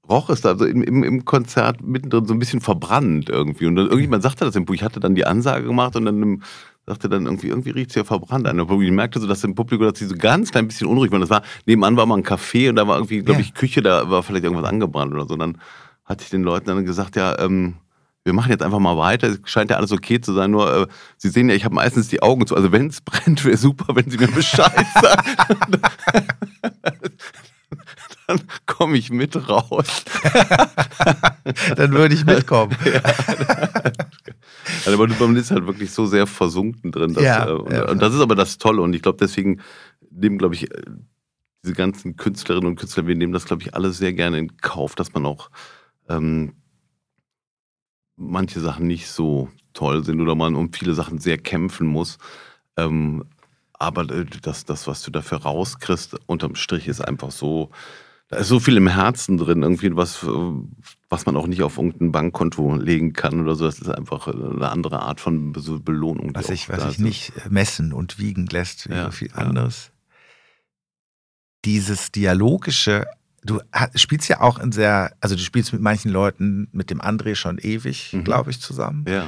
roch 0.10 0.30
es 0.30 0.42
da 0.42 0.58
so 0.58 0.66
im, 0.66 0.84
im, 0.84 1.04
im, 1.04 1.26
Konzert 1.26 1.82
mittendrin 1.82 2.26
so 2.26 2.34
ein 2.34 2.40
bisschen 2.40 2.62
verbrannt 2.62 3.30
irgendwie. 3.30 3.66
Und 3.66 3.76
dann 3.76 3.86
irgendjemand 3.86 4.24
sagte 4.24 4.46
das 4.46 4.56
im 4.56 4.66
Publikum. 4.66 4.82
Ich 4.82 4.84
hatte 4.84 5.00
dann 5.00 5.16
die 5.16 5.26
Ansage 5.26 5.66
gemacht 5.66 5.96
und 5.96 6.06
dann 6.06 6.44
sagte 6.86 7.10
dann 7.10 7.26
irgendwie, 7.26 7.48
irgendwie 7.48 7.70
riecht 7.70 7.92
es 7.92 7.96
ja 7.96 8.04
verbrannt 8.04 8.48
an. 8.48 8.60
Und 8.60 8.82
ich 8.82 8.92
merkte 8.92 9.20
so, 9.20 9.28
dass 9.28 9.44
im 9.44 9.56
Publikum 9.56 9.88
dass 9.88 10.00
sie 10.00 10.08
so 10.08 10.16
ganz 10.16 10.52
klein 10.52 10.68
bisschen 10.68 10.88
unruhig 10.88 11.12
waren. 11.12 11.22
Das 11.22 11.30
war, 11.30 11.44
nebenan 11.66 11.96
war 11.98 12.06
mal 12.06 12.18
ein 12.18 12.24
Café 12.24 12.70
und 12.70 12.76
da 12.76 12.88
war 12.88 12.98
irgendwie, 12.98 13.22
glaube 13.22 13.42
ich, 13.42 13.54
Küche, 13.54 13.82
da 13.82 14.10
war 14.10 14.24
vielleicht 14.24 14.44
irgendwas 14.44 14.68
angebrannt 14.68 15.14
oder 15.14 15.28
so. 15.28 15.34
Und 15.34 15.40
dann 15.40 15.58
hatte 16.06 16.24
ich 16.24 16.30
den 16.30 16.44
Leuten 16.44 16.68
dann 16.68 16.84
gesagt, 16.84 17.16
ja, 17.16 17.38
ähm, 17.40 17.76
wir 18.24 18.34
machen 18.34 18.52
jetzt 18.52 18.62
einfach 18.62 18.80
mal 18.80 18.98
weiter. 18.98 19.28
Es 19.28 19.40
scheint 19.46 19.72
ja 19.72 19.78
alles 19.78 19.92
okay 19.92 20.22
zu 20.22 20.34
sein. 20.34 20.52
Nur, 20.52 20.84
äh, 20.84 20.88
Sie 21.18 21.30
sehen 21.30 21.50
ja, 21.50 21.56
ich 21.56 21.66
habe 21.66 21.76
meistens 21.76 22.08
die 22.10 22.22
Augen 22.22 22.46
zu. 22.46 22.56
Also 22.56 22.72
wenn 22.72 22.88
es 22.88 23.02
brennt, 23.02 23.44
wäre 23.46 23.58
super, 23.58 23.96
wenn 23.96 24.10
Sie 24.10 24.18
mir 24.18 24.28
Bescheid 24.28 24.86
sagen. 25.02 25.82
Dann 28.38 28.48
komme 28.66 28.98
ich 28.98 29.12
mit 29.12 29.36
raus. 29.50 30.06
dann 31.76 31.92
würde 31.92 32.16
ich 32.16 32.26
mitkommen. 32.26 32.76
ja. 32.86 33.02
Also, 34.86 35.04
aber 35.04 35.08
man 35.08 35.36
ist 35.36 35.52
halt 35.52 35.68
wirklich 35.68 35.92
so 35.92 36.06
sehr 36.06 36.28
versunken 36.28 36.92
drin. 36.92 37.14
Dass, 37.14 37.24
ja, 37.24 37.48
äh, 37.48 37.52
und, 37.52 37.72
ja. 37.72 37.90
und, 37.90 38.02
das 38.02 38.14
ist 38.14 38.22
aber 38.22 38.36
das 38.36 38.58
Tolle. 38.58 38.82
Und 38.82 38.94
ich 38.94 39.02
glaube, 39.02 39.18
deswegen 39.20 39.62
nehmen, 40.10 40.38
glaube 40.38 40.56
ich, 40.56 40.72
äh, 40.72 40.82
diese 41.64 41.74
ganzen 41.74 42.16
Künstlerinnen 42.16 42.68
und 42.68 42.76
Künstler, 42.78 43.08
wir 43.08 43.16
nehmen 43.16 43.34
das, 43.34 43.46
glaube 43.46 43.64
ich, 43.64 43.76
alle 43.76 43.92
sehr 43.92 44.14
gerne 44.14 44.40
in 44.40 44.58
Kauf, 44.58 44.96
dass 44.96 45.14
man 45.14 45.26
auch 45.26 45.50
ähm, 46.10 46.54
manche 48.16 48.60
Sachen 48.60 48.88
nicht 48.88 49.08
so 49.08 49.50
toll 49.74 50.04
sind 50.04 50.22
oder 50.22 50.36
man 50.36 50.56
um 50.56 50.74
viele 50.74 50.94
Sachen 50.94 51.20
sehr 51.20 51.38
kämpfen 51.38 51.88
muss. 51.88 52.18
Ähm, 52.78 53.26
aber 53.74 54.10
äh, 54.10 54.26
das, 54.42 54.66
das, 54.66 54.88
was 54.88 55.02
du 55.04 55.12
dafür 55.12 55.40
rauskriegst, 55.40 56.18
unterm 56.28 56.56
Strich 56.56 56.88
ist 56.88 57.02
einfach 57.02 57.32
so, 57.32 57.70
da 58.32 58.38
ist 58.38 58.48
so 58.48 58.62
viel 58.62 58.78
im 58.78 58.88
Herzen 58.88 59.38
drin, 59.38 59.62
irgendwie 59.62 59.94
was, 59.94 60.26
was 61.10 61.26
man 61.26 61.36
auch 61.36 61.48
nicht 61.48 61.64
auf 61.64 61.76
irgendein 61.76 62.14
Bankkonto 62.14 62.78
legen 62.78 63.12
kann 63.12 63.42
oder 63.42 63.56
so. 63.56 63.66
Das 63.66 63.80
ist 63.80 63.90
einfach 63.90 64.26
eine 64.28 64.70
andere 64.70 65.02
Art 65.02 65.20
von 65.20 65.52
Belohnung. 65.52 66.32
Was 66.34 66.50
ich 66.50 66.70
nicht 66.98 67.34
messen 67.50 67.92
und 67.92 68.20
wiegen 68.20 68.48
lässt, 68.48 68.90
wie 68.90 68.94
ja, 68.94 69.06
so 69.06 69.12
viel 69.12 69.32
anderes. 69.34 69.88
Ja. 69.88 70.16
Dieses 71.66 72.14
dialogische, 72.14 73.06
du 73.44 73.60
spielst 73.96 74.30
ja 74.30 74.40
auch 74.40 74.60
in 74.60 74.72
sehr, 74.72 75.14
also 75.20 75.36
du 75.36 75.42
spielst 75.42 75.74
mit 75.74 75.82
manchen 75.82 76.10
Leuten, 76.10 76.70
mit 76.72 76.90
dem 76.90 77.02
André 77.02 77.36
schon 77.36 77.58
ewig, 77.58 78.14
mhm. 78.14 78.24
glaube 78.24 78.52
ich, 78.52 78.62
zusammen. 78.62 79.04
Ja. 79.10 79.28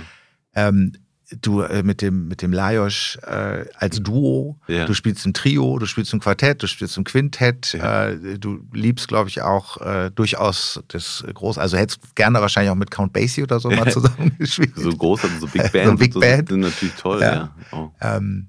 Ähm, 0.56 0.94
du 1.42 1.62
äh, 1.62 1.84
mit 1.84 2.02
dem, 2.02 2.28
mit 2.28 2.42
dem 2.42 2.52
Lajos 2.54 3.18
äh, 3.24 3.66
als 3.78 4.02
Duo, 4.02 4.58
ja. 4.68 4.86
du 4.86 4.94
spielst 4.94 5.26
ein 5.26 5.34
Trio, 5.34 5.78
du 5.80 5.86
spielst 5.86 6.14
ein 6.14 6.20
Quartett, 6.20 6.64
du 6.64 6.68
spielst 6.68 6.98
ein 6.98 7.04
Quintett, 7.04 7.74
ja. 7.74 8.10
äh, 8.10 8.40
du 8.40 8.60
liebst, 8.74 9.08
glaube 9.08 9.30
ich, 9.30 9.42
auch 9.42 9.78
äh, 9.82 10.12
durchaus 10.12 10.82
das 10.88 11.24
groß, 11.34 11.58
also 11.58 11.78
hättest 11.78 12.16
gerne 12.16 12.42
wahrscheinlich 12.42 12.72
auch 12.72 12.76
mit 12.76 12.92
Count 12.92 13.14
Basie 13.14 13.44
oder 13.44 13.60
so 13.60 13.70
mal 13.70 13.92
zusammengespielt. 13.92 14.76
so 14.76 14.90
groß, 14.92 15.24
also 15.24 15.40
so 15.40 15.48
Big 15.48 15.72
Band. 15.72 15.88
so 15.88 15.96
Big 15.96 16.14
Band. 16.20 16.50
sind 16.50 16.62
natürlich 16.62 16.96
toll, 16.96 17.22
ja. 17.22 17.34
ja. 17.34 17.56
Oh. 17.72 17.92
Ähm, 18.02 18.48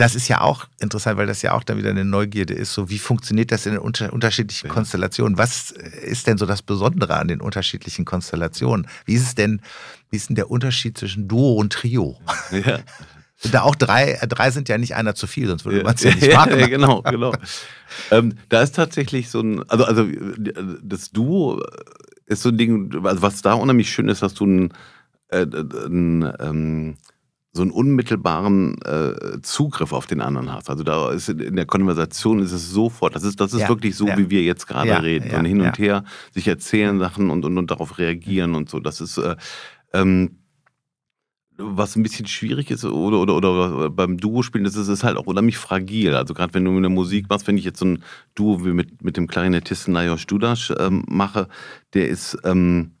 das 0.00 0.14
ist 0.14 0.28
ja 0.28 0.40
auch 0.40 0.66
interessant, 0.78 1.18
weil 1.18 1.26
das 1.26 1.42
ja 1.42 1.52
auch 1.52 1.62
dann 1.62 1.76
wieder 1.76 1.90
eine 1.90 2.06
Neugierde 2.06 2.54
ist. 2.54 2.72
So, 2.72 2.88
wie 2.88 2.98
funktioniert 2.98 3.52
das 3.52 3.66
in 3.66 3.72
den 3.72 3.82
unter 3.82 4.10
unterschiedlichen 4.14 4.68
ja. 4.68 4.72
Konstellationen? 4.72 5.36
Was 5.36 5.72
ist 5.72 6.26
denn 6.26 6.38
so 6.38 6.46
das 6.46 6.62
Besondere 6.62 7.18
an 7.18 7.28
den 7.28 7.42
unterschiedlichen 7.42 8.06
Konstellationen? 8.06 8.86
Wie 9.04 9.12
ist 9.12 9.22
es 9.22 9.34
denn, 9.34 9.60
wie 10.08 10.16
ist 10.16 10.30
denn 10.30 10.36
der 10.36 10.50
Unterschied 10.50 10.96
zwischen 10.96 11.28
Duo 11.28 11.52
und 11.52 11.72
Trio? 11.72 12.18
Ja. 12.50 12.80
Da 13.52 13.62
auch 13.62 13.74
drei, 13.74 14.18
drei 14.28 14.50
sind 14.50 14.68
ja 14.68 14.76
nicht 14.76 14.94
einer 14.94 15.14
zu 15.14 15.26
viel, 15.26 15.46
sonst 15.46 15.64
würde 15.64 15.82
man 15.82 15.94
es 15.94 16.02
ja 16.02 16.14
nicht 16.14 16.34
machen. 16.34 16.52
Ja, 16.58 16.66
genau, 16.66 17.00
genau. 17.00 17.32
ähm, 18.10 18.34
da 18.50 18.60
ist 18.60 18.74
tatsächlich 18.74 19.30
so 19.30 19.40
ein, 19.40 19.66
also, 19.70 19.86
also 19.86 20.06
das 20.82 21.10
Duo 21.10 21.62
ist 22.26 22.42
so 22.42 22.50
ein 22.50 22.58
Ding, 22.58 23.02
also 23.02 23.22
was 23.22 23.40
da 23.40 23.54
unheimlich 23.54 23.90
schön 23.90 24.10
ist, 24.10 24.22
dass 24.22 24.34
du 24.34 24.44
ein, 24.44 24.74
äh, 25.28 25.46
ein 25.46 26.30
ähm, 26.38 26.96
so 27.52 27.62
einen 27.62 27.72
unmittelbaren 27.72 28.80
äh, 28.82 29.40
Zugriff 29.42 29.92
auf 29.92 30.06
den 30.06 30.20
anderen 30.20 30.52
hast. 30.52 30.70
Also 30.70 30.84
da 30.84 31.10
ist 31.10 31.28
in 31.28 31.56
der 31.56 31.66
Konversation 31.66 32.38
ist 32.40 32.52
es 32.52 32.70
sofort, 32.70 33.16
das 33.16 33.24
ist, 33.24 33.40
das 33.40 33.52
ist 33.52 33.62
ja, 33.62 33.68
wirklich 33.68 33.96
so, 33.96 34.06
ja. 34.06 34.16
wie 34.16 34.30
wir 34.30 34.42
jetzt 34.42 34.66
gerade 34.66 34.88
ja, 34.88 34.98
reden. 34.98 35.34
Und 35.34 35.44
hin 35.46 35.60
und 35.60 35.78
her 35.78 36.04
sich 36.32 36.46
erzählen 36.46 37.00
Sachen 37.00 37.30
und, 37.30 37.44
und, 37.44 37.58
und 37.58 37.70
darauf 37.70 37.98
reagieren 37.98 38.54
und 38.54 38.70
so. 38.70 38.78
Das 38.78 39.00
ist 39.00 39.18
äh, 39.18 39.34
ähm, 39.92 40.36
was 41.56 41.96
ein 41.96 42.02
bisschen 42.04 42.26
schwierig 42.26 42.70
ist 42.70 42.84
oder, 42.84 43.18
oder, 43.18 43.36
oder 43.36 43.90
beim 43.90 44.16
Duo-Spielen, 44.16 44.64
das 44.64 44.76
ist, 44.76 44.88
ist 44.88 45.04
halt 45.04 45.16
auch 45.16 45.26
unheimlich 45.26 45.58
fragil. 45.58 46.14
Also 46.14 46.34
gerade 46.34 46.54
wenn 46.54 46.64
du 46.64 46.76
eine 46.76 46.88
Musik 46.88 47.28
machst, 47.28 47.48
wenn 47.48 47.58
ich 47.58 47.64
jetzt 47.64 47.80
so 47.80 47.86
ein 47.86 48.04
Duo 48.34 48.64
wie 48.64 48.72
mit, 48.72 49.02
mit 49.02 49.16
dem 49.16 49.26
Klarinettisten 49.26 49.92
Lajos 49.92 50.24
Dudas 50.26 50.72
ähm, 50.78 51.04
mache, 51.08 51.48
der 51.94 52.08
ist... 52.08 52.38
Ähm, 52.44 52.92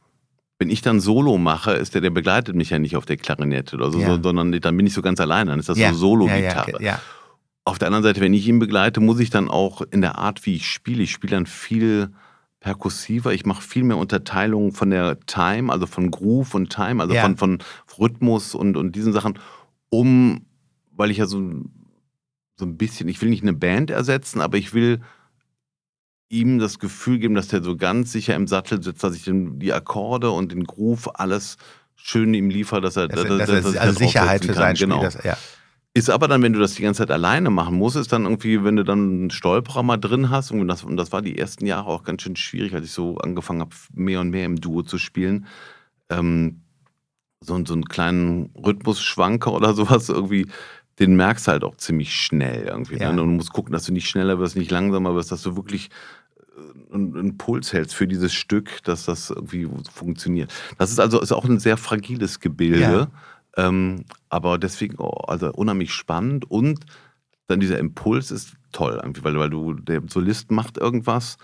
wenn 0.60 0.68
ich 0.68 0.82
dann 0.82 1.00
Solo 1.00 1.38
mache, 1.38 1.72
ist 1.72 1.94
der, 1.94 2.02
der 2.02 2.10
begleitet 2.10 2.54
mich 2.54 2.68
ja 2.68 2.78
nicht 2.78 2.94
auf 2.94 3.06
der 3.06 3.16
Klarinette 3.16 3.76
oder 3.76 3.90
so, 3.90 3.98
ja. 3.98 4.20
sondern 4.22 4.52
dann 4.52 4.76
bin 4.76 4.86
ich 4.86 4.92
so 4.92 5.00
ganz 5.00 5.18
allein, 5.18 5.46
dann 5.46 5.58
ist 5.58 5.70
das 5.70 5.78
ja. 5.78 5.90
so 5.92 5.98
Solo-Gitarre. 5.98 6.82
Ja, 6.82 7.00
auf 7.64 7.78
der 7.78 7.88
anderen 7.88 8.04
Seite, 8.04 8.20
wenn 8.20 8.34
ich 8.34 8.46
ihn 8.46 8.58
begleite, 8.58 9.00
muss 9.00 9.20
ich 9.20 9.30
dann 9.30 9.48
auch 9.48 9.80
in 9.90 10.02
der 10.02 10.18
Art, 10.18 10.44
wie 10.44 10.56
ich 10.56 10.68
spiele, 10.68 11.02
ich 11.02 11.12
spiele 11.12 11.32
dann 11.32 11.46
viel 11.46 12.10
perkussiver, 12.60 13.32
ich 13.32 13.46
mache 13.46 13.62
viel 13.62 13.84
mehr 13.84 13.96
Unterteilungen 13.96 14.72
von 14.72 14.90
der 14.90 15.18
Time, 15.20 15.72
also 15.72 15.86
von 15.86 16.10
Groove 16.10 16.54
und 16.54 16.70
Time, 16.70 17.02
also 17.02 17.14
von, 17.14 17.36
von 17.38 17.58
Rhythmus 17.98 18.54
und, 18.54 18.76
und 18.76 18.96
diesen 18.96 19.14
Sachen, 19.14 19.38
um, 19.88 20.42
weil 20.94 21.10
ich 21.10 21.16
ja 21.16 21.26
so, 21.26 21.40
so 22.56 22.66
ein 22.66 22.76
bisschen, 22.76 23.08
ich 23.08 23.22
will 23.22 23.30
nicht 23.30 23.42
eine 23.42 23.54
Band 23.54 23.90
ersetzen, 23.90 24.42
aber 24.42 24.58
ich 24.58 24.74
will 24.74 25.00
ihm 26.30 26.58
das 26.58 26.78
Gefühl 26.78 27.18
geben, 27.18 27.34
dass 27.34 27.48
der 27.48 27.62
so 27.62 27.76
ganz 27.76 28.12
sicher 28.12 28.34
im 28.34 28.46
Sattel 28.46 28.82
sitzt, 28.82 29.04
dass 29.04 29.14
ich 29.14 29.24
die 29.26 29.72
Akkorde 29.72 30.30
und 30.30 30.52
den 30.52 30.64
Groove 30.64 31.18
alles 31.18 31.56
schön 31.96 32.32
ihm 32.32 32.48
liefere, 32.48 32.80
dass 32.80 32.96
er, 32.96 33.08
dass, 33.08 33.24
dass, 33.24 33.38
dass, 33.38 33.62
dass 33.64 33.76
also 33.76 33.98
Sicherheit 33.98 34.44
für 34.44 34.54
sein 34.54 34.76
Spiel. 34.76 34.88
Genau. 34.88 35.02
Das, 35.02 35.22
ja. 35.22 35.36
Ist 35.92 36.08
aber 36.08 36.28
dann, 36.28 36.40
wenn 36.42 36.52
du 36.52 36.60
das 36.60 36.74
die 36.74 36.82
ganze 36.82 36.98
Zeit 36.98 37.10
alleine 37.10 37.50
machen 37.50 37.74
musst, 37.74 37.96
ist 37.96 38.12
dann 38.12 38.22
irgendwie, 38.22 38.62
wenn 38.62 38.76
du 38.76 38.84
dann 38.84 39.22
einen 39.22 39.30
Stolperer 39.30 39.82
mal 39.82 39.96
drin 39.96 40.30
hast, 40.30 40.52
und 40.52 40.66
das, 40.68 40.84
und 40.84 40.96
das 40.96 41.10
war 41.10 41.20
die 41.20 41.36
ersten 41.36 41.66
Jahre 41.66 41.88
auch 41.88 42.04
ganz 42.04 42.22
schön 42.22 42.36
schwierig, 42.36 42.74
als 42.74 42.84
ich 42.84 42.92
so 42.92 43.18
angefangen 43.18 43.60
habe, 43.60 43.74
mehr 43.92 44.20
und 44.20 44.30
mehr 44.30 44.46
im 44.46 44.60
Duo 44.60 44.82
zu 44.82 44.98
spielen, 44.98 45.46
ähm, 46.08 46.60
so, 47.40 47.60
so 47.64 47.72
einen 47.72 47.86
kleinen 47.86 48.50
Rhythmusschwanker 48.54 49.52
oder 49.52 49.74
sowas 49.74 50.08
irgendwie, 50.08 50.46
den 51.00 51.16
merkst 51.16 51.48
du 51.48 51.52
halt 51.52 51.64
auch 51.64 51.76
ziemlich 51.76 52.14
schnell 52.14 52.68
irgendwie. 52.68 52.96
Ne? 52.96 53.02
Ja. 53.02 53.12
Ne? 53.12 53.22
Und 53.22 53.30
du 53.30 53.34
musst 53.34 53.52
gucken, 53.52 53.72
dass 53.72 53.84
du 53.84 53.92
nicht 53.92 54.08
schneller 54.08 54.38
wirst, 54.38 54.56
nicht 54.56 54.70
langsamer 54.70 55.16
wirst, 55.16 55.32
dass 55.32 55.42
du 55.42 55.56
wirklich 55.56 55.90
einen 56.92 57.38
Puls 57.38 57.72
hältst 57.72 57.94
für 57.94 58.06
dieses 58.06 58.32
Stück, 58.32 58.82
dass 58.84 59.04
das 59.04 59.30
irgendwie 59.30 59.68
funktioniert. 59.92 60.52
Das 60.78 60.90
ist 60.90 61.00
also 61.00 61.20
ist 61.20 61.32
auch 61.32 61.44
ein 61.44 61.58
sehr 61.58 61.76
fragiles 61.76 62.40
Gebilde, 62.40 63.08
ja. 63.56 63.68
ähm, 63.68 64.04
aber 64.28 64.58
deswegen 64.58 64.96
oh, 64.98 65.24
also 65.26 65.52
unheimlich 65.52 65.92
spannend 65.92 66.50
und 66.50 66.80
dann 67.46 67.60
dieser 67.60 67.78
Impuls 67.78 68.30
ist 68.30 68.54
toll, 68.72 69.00
weil, 69.22 69.38
weil 69.38 69.50
du, 69.50 69.74
der 69.74 70.02
Solist 70.06 70.50
macht 70.50 70.78
irgendwas 70.78 71.36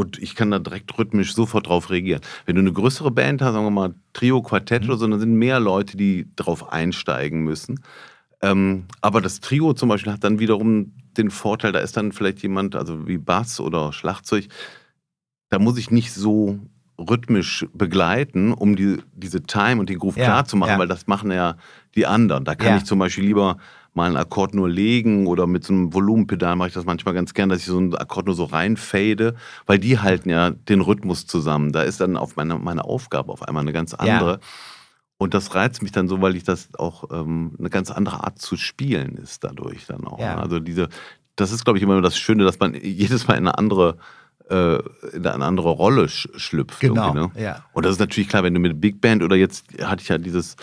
und 0.00 0.18
ich 0.18 0.34
kann 0.34 0.50
da 0.50 0.58
direkt 0.58 0.98
rhythmisch 0.98 1.34
sofort 1.34 1.66
drauf 1.66 1.90
reagieren. 1.90 2.22
Wenn 2.46 2.56
du 2.56 2.62
eine 2.62 2.72
größere 2.72 3.10
Band 3.10 3.42
hast, 3.42 3.52
sagen 3.52 3.66
wir 3.66 3.70
mal 3.70 3.94
Trio, 4.14 4.40
Quartett 4.40 4.84
mhm. 4.84 4.88
oder 4.88 4.98
so, 4.98 5.06
dann 5.06 5.20
sind 5.20 5.34
mehr 5.34 5.60
Leute, 5.60 5.98
die 5.98 6.26
drauf 6.36 6.72
einsteigen 6.72 7.42
müssen. 7.42 7.80
Ähm, 8.40 8.84
aber 9.02 9.20
das 9.20 9.40
Trio 9.40 9.74
zum 9.74 9.90
Beispiel 9.90 10.12
hat 10.12 10.24
dann 10.24 10.38
wiederum 10.38 10.94
den 11.18 11.30
Vorteil, 11.30 11.72
da 11.72 11.80
ist 11.80 11.96
dann 11.98 12.12
vielleicht 12.12 12.42
jemand, 12.42 12.74
also 12.74 13.06
wie 13.06 13.18
Bass 13.18 13.60
oder 13.60 13.92
Schlagzeug, 13.92 14.48
da 15.50 15.58
muss 15.58 15.78
ich 15.78 15.90
nicht 15.90 16.12
so 16.12 16.58
rhythmisch 16.98 17.66
begleiten, 17.72 18.52
um 18.52 18.76
die, 18.76 18.98
diese 19.14 19.42
Time 19.42 19.80
und 19.80 19.88
den 19.88 19.98
Groove 19.98 20.16
ja, 20.16 20.24
klar 20.24 20.44
zu 20.44 20.56
machen, 20.56 20.70
ja. 20.72 20.78
weil 20.78 20.88
das 20.88 21.06
machen 21.06 21.30
ja 21.30 21.56
die 21.94 22.06
anderen. 22.06 22.44
Da 22.44 22.54
kann 22.54 22.72
ja. 22.72 22.76
ich 22.76 22.84
zum 22.84 22.98
Beispiel 22.98 23.24
lieber 23.24 23.56
mal 23.94 24.06
einen 24.06 24.16
Akkord 24.16 24.54
nur 24.54 24.68
legen 24.68 25.26
oder 25.26 25.46
mit 25.46 25.64
so 25.64 25.72
einem 25.72 25.92
Volumenpedal 25.92 26.54
mache 26.56 26.68
ich 26.68 26.74
das 26.74 26.84
manchmal 26.84 27.14
ganz 27.14 27.34
gern, 27.34 27.48
dass 27.48 27.60
ich 27.60 27.66
so 27.66 27.78
einen 27.78 27.94
Akkord 27.94 28.26
nur 28.26 28.34
so 28.34 28.44
reinfade, 28.44 29.34
weil 29.66 29.78
die 29.78 29.98
halten 29.98 30.30
ja 30.30 30.50
den 30.50 30.80
Rhythmus 30.80 31.26
zusammen. 31.26 31.72
Da 31.72 31.82
ist 31.82 32.00
dann 32.00 32.16
auf 32.16 32.36
meine, 32.36 32.58
meine 32.58 32.84
Aufgabe 32.84 33.32
auf 33.32 33.42
einmal 33.42 33.62
eine 33.62 33.72
ganz 33.72 33.94
andere. 33.94 34.38
Und 35.18 35.34
das 35.34 35.54
reizt 35.54 35.82
mich 35.82 35.92
dann 35.92 36.08
so, 36.08 36.22
weil 36.22 36.36
ich 36.36 36.44
das 36.44 36.68
auch 36.78 37.04
ähm, 37.10 37.52
eine 37.58 37.68
ganz 37.68 37.90
andere 37.90 38.24
Art 38.24 38.38
zu 38.38 38.56
spielen 38.56 39.16
ist 39.16 39.42
dadurch 39.44 39.86
dann 39.86 40.06
auch. 40.06 40.20
Ja. 40.20 40.38
Also 40.38 40.60
diese, 40.60 40.88
das 41.36 41.50
ist, 41.50 41.64
glaube 41.64 41.78
ich, 41.78 41.82
immer 41.82 42.00
das 42.00 42.18
Schöne, 42.18 42.44
dass 42.44 42.58
man 42.58 42.74
jedes 42.74 43.26
Mal 43.26 43.34
in 43.34 43.48
eine 43.48 43.58
andere 43.58 43.98
äh, 44.50 44.78
in 45.12 45.26
eine 45.26 45.44
andere 45.44 45.70
Rolle 45.70 46.08
sch 46.08 46.28
schlüpft. 46.36 46.80
Genau. 46.80 47.14
Ne? 47.14 47.30
Ja. 47.36 47.64
Und 47.72 47.84
das 47.84 47.92
ist 47.92 48.00
natürlich 48.00 48.28
klar, 48.28 48.42
wenn 48.42 48.54
du 48.54 48.60
mit 48.60 48.80
Big 48.80 49.00
Band 49.00 49.22
oder 49.22 49.36
jetzt 49.36 49.66
hatte 49.82 50.02
ich 50.02 50.08
ja 50.08 50.18
dieses 50.18 50.56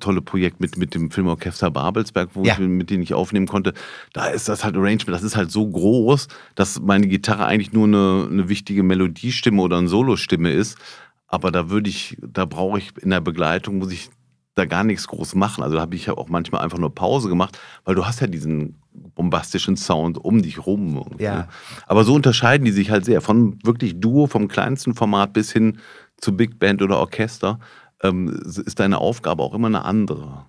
tolle 0.00 0.22
Projekt 0.22 0.60
mit, 0.60 0.78
mit 0.78 0.94
dem 0.94 1.10
Filmorchester 1.10 1.70
Babelsberg, 1.70 2.30
wo 2.34 2.42
ja. 2.44 2.54
ich, 2.54 2.58
mit 2.60 2.90
denen 2.90 3.02
ich 3.02 3.14
aufnehmen 3.14 3.46
konnte. 3.46 3.74
Da 4.12 4.26
ist 4.26 4.48
das 4.48 4.64
halt 4.64 4.76
Arrangement, 4.76 5.08
das 5.08 5.22
ist 5.22 5.36
halt 5.36 5.50
so 5.50 5.68
groß, 5.68 6.28
dass 6.54 6.80
meine 6.80 7.06
Gitarre 7.06 7.46
eigentlich 7.46 7.72
nur 7.72 7.86
eine, 7.86 8.28
eine 8.30 8.48
wichtige 8.48 8.82
Melodiestimme 8.82 9.60
oder 9.60 9.78
eine 9.78 9.88
Solostimme 9.88 10.50
ist. 10.50 10.78
Aber 11.26 11.50
da 11.50 11.68
würde 11.70 11.90
ich, 11.90 12.16
da 12.20 12.44
brauche 12.44 12.78
ich 12.78 12.92
in 12.98 13.10
der 13.10 13.20
Begleitung, 13.20 13.78
muss 13.78 13.92
ich 13.92 14.10
da 14.54 14.66
gar 14.66 14.84
nichts 14.84 15.08
groß 15.08 15.34
machen. 15.34 15.64
Also 15.64 15.76
da 15.76 15.82
habe 15.82 15.96
ich 15.96 16.06
ja 16.06 16.14
auch 16.14 16.28
manchmal 16.28 16.62
einfach 16.62 16.78
nur 16.78 16.94
Pause 16.94 17.28
gemacht, 17.28 17.58
weil 17.84 17.94
du 17.94 18.06
hast 18.06 18.20
ja 18.20 18.26
diesen 18.26 18.76
bombastischen 19.14 19.76
Sound 19.76 20.18
um 20.18 20.42
dich 20.42 20.66
rum. 20.66 21.04
Ja. 21.18 21.34
Ne? 21.34 21.48
Aber 21.86 22.04
so 22.04 22.14
unterscheiden 22.14 22.64
die 22.64 22.72
sich 22.72 22.90
halt 22.90 23.04
sehr. 23.04 23.20
Von 23.20 23.58
wirklich 23.64 24.00
Duo, 24.00 24.26
vom 24.26 24.48
kleinsten 24.48 24.94
Format 24.94 25.32
bis 25.32 25.52
hin 25.52 25.78
zu 26.16 26.36
Big 26.36 26.58
Band 26.58 26.82
oder 26.82 26.98
Orchester, 26.98 27.58
ähm, 28.02 28.40
ist 28.44 28.80
deine 28.80 28.98
Aufgabe 28.98 29.42
auch 29.42 29.54
immer 29.54 29.68
eine 29.68 29.84
andere 29.84 30.44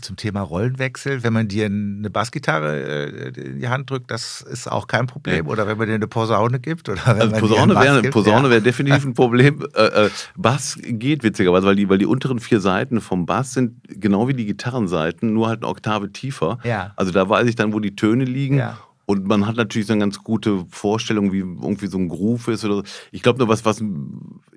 zum 0.00 0.16
Thema 0.16 0.40
Rollenwechsel, 0.40 1.22
wenn 1.22 1.32
man 1.32 1.48
dir 1.48 1.66
eine 1.66 2.10
Bassgitarre 2.10 2.80
äh, 2.80 3.28
in 3.40 3.60
die 3.60 3.68
Hand 3.68 3.90
drückt, 3.90 4.10
das 4.10 4.40
ist 4.40 4.70
auch 4.70 4.86
kein 4.86 5.06
Problem. 5.06 5.46
Oder 5.46 5.66
wenn 5.66 5.78
man 5.78 5.86
dir 5.86 5.94
eine 5.94 6.08
Posaune 6.08 6.58
gibt. 6.58 6.88
Oder 6.88 7.02
wenn 7.06 7.32
also 7.32 7.36
Posaune 7.36 7.74
wäre 7.74 8.02
Posaune 8.10 8.44
ja. 8.48 8.50
wär 8.50 8.60
definitiv 8.60 9.04
ein 9.04 9.14
Problem. 9.14 9.66
Äh, 9.74 10.06
äh, 10.06 10.10
Bass 10.36 10.78
geht 10.82 11.22
witzigerweise, 11.22 11.66
weil 11.66 11.76
die, 11.76 11.88
weil 11.88 11.98
die 11.98 12.06
unteren 12.06 12.38
vier 12.38 12.60
Seiten 12.60 13.00
vom 13.00 13.26
Bass 13.26 13.52
sind 13.52 13.80
genau 13.88 14.28
wie 14.28 14.34
die 14.34 14.46
Gitarrenseiten, 14.46 15.32
nur 15.32 15.48
halt 15.48 15.62
eine 15.62 15.68
Oktave 15.68 16.10
tiefer. 16.10 16.58
Ja. 16.64 16.92
Also 16.96 17.12
da 17.12 17.28
weiß 17.28 17.46
ich 17.46 17.54
dann, 17.54 17.72
wo 17.72 17.80
die 17.80 17.94
Töne 17.94 18.24
liegen. 18.24 18.58
Ja. 18.58 18.78
Und 19.06 19.26
man 19.26 19.46
hat 19.46 19.56
natürlich 19.56 19.86
so 19.86 19.92
eine 19.92 20.00
ganz 20.00 20.22
gute 20.22 20.64
Vorstellung, 20.70 21.32
wie 21.32 21.40
irgendwie 21.40 21.88
so 21.88 21.98
ein 21.98 22.08
Groove 22.08 22.48
ist 22.48 22.64
oder 22.64 22.76
so. 22.76 22.82
Ich 23.12 23.22
glaube 23.22 23.38
nur, 23.38 23.48
was, 23.48 23.64
was, 23.64 23.82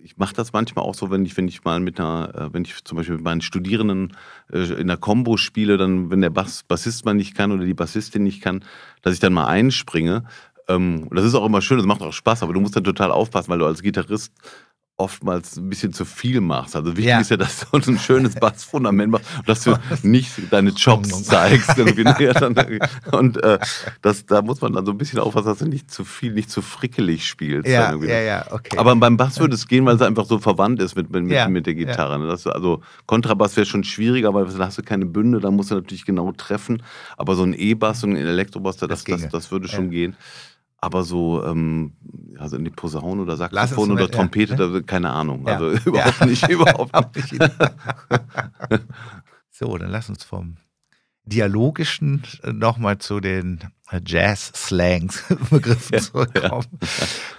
ich 0.03 0.17
mache 0.17 0.33
das 0.33 0.53
manchmal 0.53 0.85
auch 0.85 0.95
so, 0.95 1.11
wenn 1.11 1.25
ich, 1.25 1.35
wenn 1.35 1.47
ich 1.47 1.63
mal 1.63 1.79
mit 1.79 1.99
einer, 1.99 2.33
äh, 2.33 2.53
wenn 2.53 2.63
ich 2.63 2.83
zum 2.85 2.97
Beispiel 2.97 3.15
mit 3.15 3.25
meinen 3.25 3.41
Studierenden 3.41 4.15
äh, 4.51 4.73
in 4.79 4.87
der 4.87 4.97
Combo 4.97 5.35
spiele, 5.37 5.77
dann, 5.77 6.09
wenn 6.09 6.21
der 6.21 6.29
Bass, 6.29 6.63
Bassist 6.63 7.03
mal 7.03 7.13
nicht 7.13 7.35
kann 7.35 7.51
oder 7.51 7.65
die 7.65 7.73
Bassistin 7.73 8.23
nicht 8.23 8.41
kann, 8.41 8.63
dass 9.01 9.13
ich 9.13 9.19
dann 9.19 9.33
mal 9.33 9.47
einspringe. 9.47 10.23
Ähm, 10.69 11.07
das 11.11 11.25
ist 11.25 11.35
auch 11.35 11.45
immer 11.45 11.61
schön, 11.61 11.77
das 11.77 11.85
macht 11.85 12.01
auch 12.01 12.13
Spaß, 12.13 12.43
aber 12.43 12.53
du 12.53 12.61
musst 12.61 12.75
dann 12.75 12.83
total 12.83 13.11
aufpassen, 13.11 13.49
weil 13.49 13.59
du 13.59 13.65
als 13.65 13.81
Gitarrist 13.81 14.33
oftmals 14.97 15.57
ein 15.57 15.69
bisschen 15.69 15.93
zu 15.93 16.05
viel 16.05 16.41
machst. 16.41 16.75
Also 16.75 16.89
wichtig 16.97 17.05
ja. 17.05 17.19
ist 17.19 17.29
ja, 17.29 17.37
dass 17.37 17.59
du 17.59 17.91
ein 17.91 17.99
schönes 17.99 18.35
Bassfundament 18.39 19.11
machst 19.11 19.25
und 19.37 19.47
dass 19.47 19.63
du 19.63 19.75
nicht 20.01 20.31
deine 20.51 20.73
Chops 20.73 21.23
zeigst. 21.23 21.77
und 23.11 23.43
äh, 23.43 23.59
das, 24.01 24.25
da 24.25 24.41
muss 24.41 24.59
man 24.61 24.73
dann 24.73 24.85
so 24.85 24.91
ein 24.91 24.97
bisschen 24.97 25.19
aufpassen, 25.19 25.47
dass 25.47 25.59
du 25.59 25.67
nicht 25.67 25.91
zu 25.91 26.03
viel, 26.03 26.33
nicht 26.33 26.49
zu 26.49 26.63
frickelig 26.63 27.27
spielst. 27.27 27.69
Ja, 27.69 27.93
ja, 27.95 28.21
ja, 28.21 28.45
okay. 28.51 28.77
Aber 28.77 28.95
beim 28.95 29.17
Bass 29.17 29.39
würde 29.39 29.53
es 29.53 29.67
gehen, 29.67 29.85
weil 29.85 29.95
es 29.95 30.01
einfach 30.01 30.25
so 30.25 30.39
verwandt 30.39 30.81
ist 30.81 30.95
mit, 30.95 31.11
mit, 31.11 31.29
ja, 31.29 31.47
mit 31.47 31.67
der 31.67 31.75
Gitarre. 31.75 32.19
Ja. 32.19 32.27
Das, 32.27 32.47
also 32.47 32.81
Kontrabass 33.05 33.55
wäre 33.55 33.67
schon 33.67 33.83
schwieriger, 33.83 34.33
weil 34.33 34.45
da 34.45 34.65
hast 34.65 34.79
du 34.79 34.83
keine 34.83 35.05
Bünde, 35.05 35.39
da 35.39 35.51
musst 35.51 35.69
du 35.69 35.75
natürlich 35.75 36.05
genau 36.05 36.31
treffen. 36.31 36.81
Aber 37.17 37.35
so 37.35 37.43
ein 37.43 37.53
E-Bass 37.53 38.03
und 38.03 38.11
ein 38.11 38.17
Elektrobass, 38.17 38.77
das, 38.77 38.89
das, 38.89 39.03
das, 39.03 39.29
das 39.29 39.51
würde 39.51 39.67
schon 39.67 39.91
gehen. 39.91 40.15
Aber 40.79 41.03
so, 41.03 41.43
ähm, 41.43 41.93
also 42.37 42.55
in 42.55 42.63
die 42.63 42.69
Posaune 42.69 43.23
oder 43.23 43.35
Saxophon 43.35 43.91
oder 43.91 44.09
Trompete, 44.11 44.55
ja. 44.55 44.67
da, 44.67 44.79
keine 44.81 45.09
Ahnung. 45.09 45.47
Also 45.47 45.71
ja. 45.71 45.79
überhaupt 45.85 46.25
nicht, 46.25 46.47
überhaupt 46.49 47.15
nicht. 47.15 47.35
So, 49.49 49.75
dann 49.77 49.89
lass 49.89 50.07
uns 50.09 50.23
vom 50.23 50.57
Dialogischen 51.25 52.21
nochmal 52.43 52.99
zu 52.99 53.19
den 53.19 53.59
Jazz-Slangs-Begriffen 54.05 55.95
ja, 55.95 55.99
zurückkommen. 55.99 56.67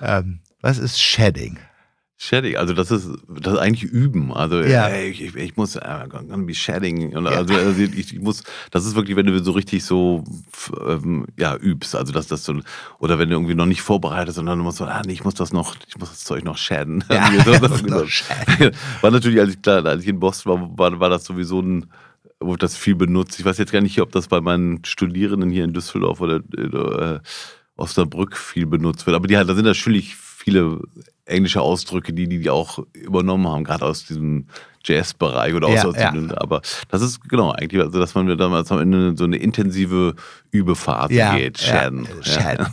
Ja. 0.01 0.18
Ähm, 0.18 0.41
was 0.61 0.78
ist 0.78 1.01
Shedding? 1.01 1.59
Shedding, 2.20 2.56
also 2.56 2.74
das 2.74 2.90
ist, 2.90 3.08
das 3.28 3.52
ist 3.54 3.58
eigentlich 3.60 3.84
Üben. 3.84 4.32
Also 4.32 4.60
ja. 4.60 4.88
ey, 4.88 5.08
ich, 5.10 5.36
ich, 5.36 5.56
muss 5.56 5.76
äh, 5.76 6.04
be 6.36 6.52
shedding. 6.52 7.14
Und 7.16 7.28
also, 7.28 7.54
also 7.54 7.80
ich, 7.80 8.12
ich, 8.12 8.18
muss, 8.18 8.42
das 8.72 8.84
ist 8.86 8.96
wirklich, 8.96 9.16
wenn 9.16 9.26
du 9.26 9.38
so 9.40 9.52
richtig 9.52 9.84
so 9.84 10.24
ähm, 10.84 11.26
ja, 11.38 11.54
übst. 11.56 11.94
Also 11.94 12.12
dass 12.12 12.26
das 12.26 12.42
so, 12.42 12.58
oder 12.98 13.20
wenn 13.20 13.28
du 13.28 13.36
irgendwie 13.36 13.54
noch 13.54 13.66
nicht 13.66 13.82
vorbereitet, 13.82 14.34
sondern 14.34 14.58
du 14.58 14.64
musst 14.64 14.78
so, 14.78 14.84
ah, 14.84 15.00
nee, 15.06 15.12
ich 15.12 15.22
muss 15.22 15.34
das 15.34 15.52
noch, 15.52 15.76
ich 15.86 15.96
muss 15.96 16.10
das 16.10 16.24
Zeug 16.24 16.42
noch 16.42 16.56
shadden. 16.58 17.04
Ja, 17.08 17.30
das, 17.44 17.84
genau. 17.84 18.02
war 19.00 19.10
natürlich, 19.12 19.38
als 19.38 19.50
ich, 19.50 19.62
klar, 19.62 19.86
als 19.86 20.02
ich 20.02 20.08
in 20.08 20.18
Boston 20.18 20.52
war, 20.52 20.78
war, 20.90 20.98
war 20.98 21.10
das 21.10 21.24
sowieso 21.24 21.60
ein 21.60 21.86
wurde 22.40 22.58
das 22.58 22.76
viel 22.76 22.94
benutzt. 22.94 23.38
Ich 23.38 23.44
weiß 23.44 23.58
jetzt 23.58 23.72
gar 23.72 23.80
nicht, 23.80 24.00
ob 24.00 24.12
das 24.12 24.28
bei 24.28 24.40
meinen 24.40 24.84
Studierenden 24.84 25.50
hier 25.50 25.64
in 25.64 25.72
Düsseldorf 25.72 26.20
oder 26.20 26.36
äh, 26.56 27.20
Osnabrück 27.76 28.36
viel 28.36 28.66
benutzt 28.66 29.06
wird. 29.06 29.16
Aber 29.16 29.26
die, 29.26 29.34
da 29.34 29.54
sind 29.54 29.64
natürlich 29.64 30.16
viele 30.49 30.80
englische 31.26 31.61
Ausdrücke, 31.61 32.14
die 32.14 32.26
die 32.26 32.49
auch 32.49 32.78
übernommen 32.94 33.46
haben, 33.46 33.64
gerade 33.64 33.84
aus 33.84 34.07
diesem 34.07 34.46
Jazz-Bereich 34.82 35.53
oder 35.53 35.68
ja, 35.68 35.84
aus 35.84 35.94
ja. 35.94 36.11
Dem, 36.11 36.30
aber 36.32 36.62
das 36.88 37.03
ist 37.03 37.28
genau 37.28 37.53
eigentlich, 37.53 37.82
also 37.82 37.99
dass 37.99 38.14
man 38.14 38.38
damals 38.38 38.72
am 38.72 38.78
Ende 38.78 39.14
so 39.14 39.24
eine 39.24 39.36
intensive 39.36 40.14
Übephase 40.51 41.12
ja, 41.12 41.36
geht. 41.36 41.59
Shaden. 41.59 42.09
Ja. 42.24 42.70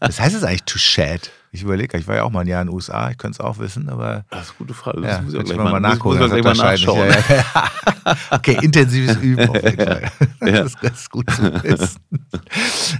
Was 0.00 0.18
heißt 0.18 0.34
es 0.34 0.42
eigentlich 0.42 0.62
to 0.62 0.78
shed? 0.78 1.30
Ich 1.50 1.62
überlege, 1.62 1.98
ich 1.98 2.08
war 2.08 2.16
ja 2.16 2.22
auch 2.22 2.30
mal 2.30 2.40
ein 2.40 2.46
Jahr 2.46 2.62
in 2.62 2.68
den 2.68 2.74
USA, 2.74 3.10
ich 3.10 3.18
könnte 3.18 3.36
es 3.36 3.40
auch 3.40 3.58
wissen, 3.58 3.90
aber. 3.90 4.24
Das 4.30 4.44
ist 4.44 4.50
eine 4.50 4.58
gute 4.58 4.74
Frage. 4.74 5.00
Das 5.02 5.16
ja, 5.16 5.22
muss 5.22 5.34
ich 5.34 5.40
auch 5.40 5.44
gleich 5.44 5.58
mal, 5.58 5.72
mal 5.72 5.80
nachholen. 5.80 6.18
Muss, 6.18 6.30
muss 6.30 6.40
gleich 6.40 6.56
mal 6.56 6.70
nachschauen. 6.70 7.08
Ja, 7.08 8.16
okay, 8.30 8.58
intensives 8.62 9.16
Üben 9.16 9.48
auf 9.50 9.62
jeden 9.62 9.84
Fall. 9.84 10.10
Das, 10.40 10.66
ist, 10.66 10.78
das 10.82 10.92
ist 10.92 11.10
gut 11.10 11.30
zu 11.30 11.42
wissen. 11.62 12.00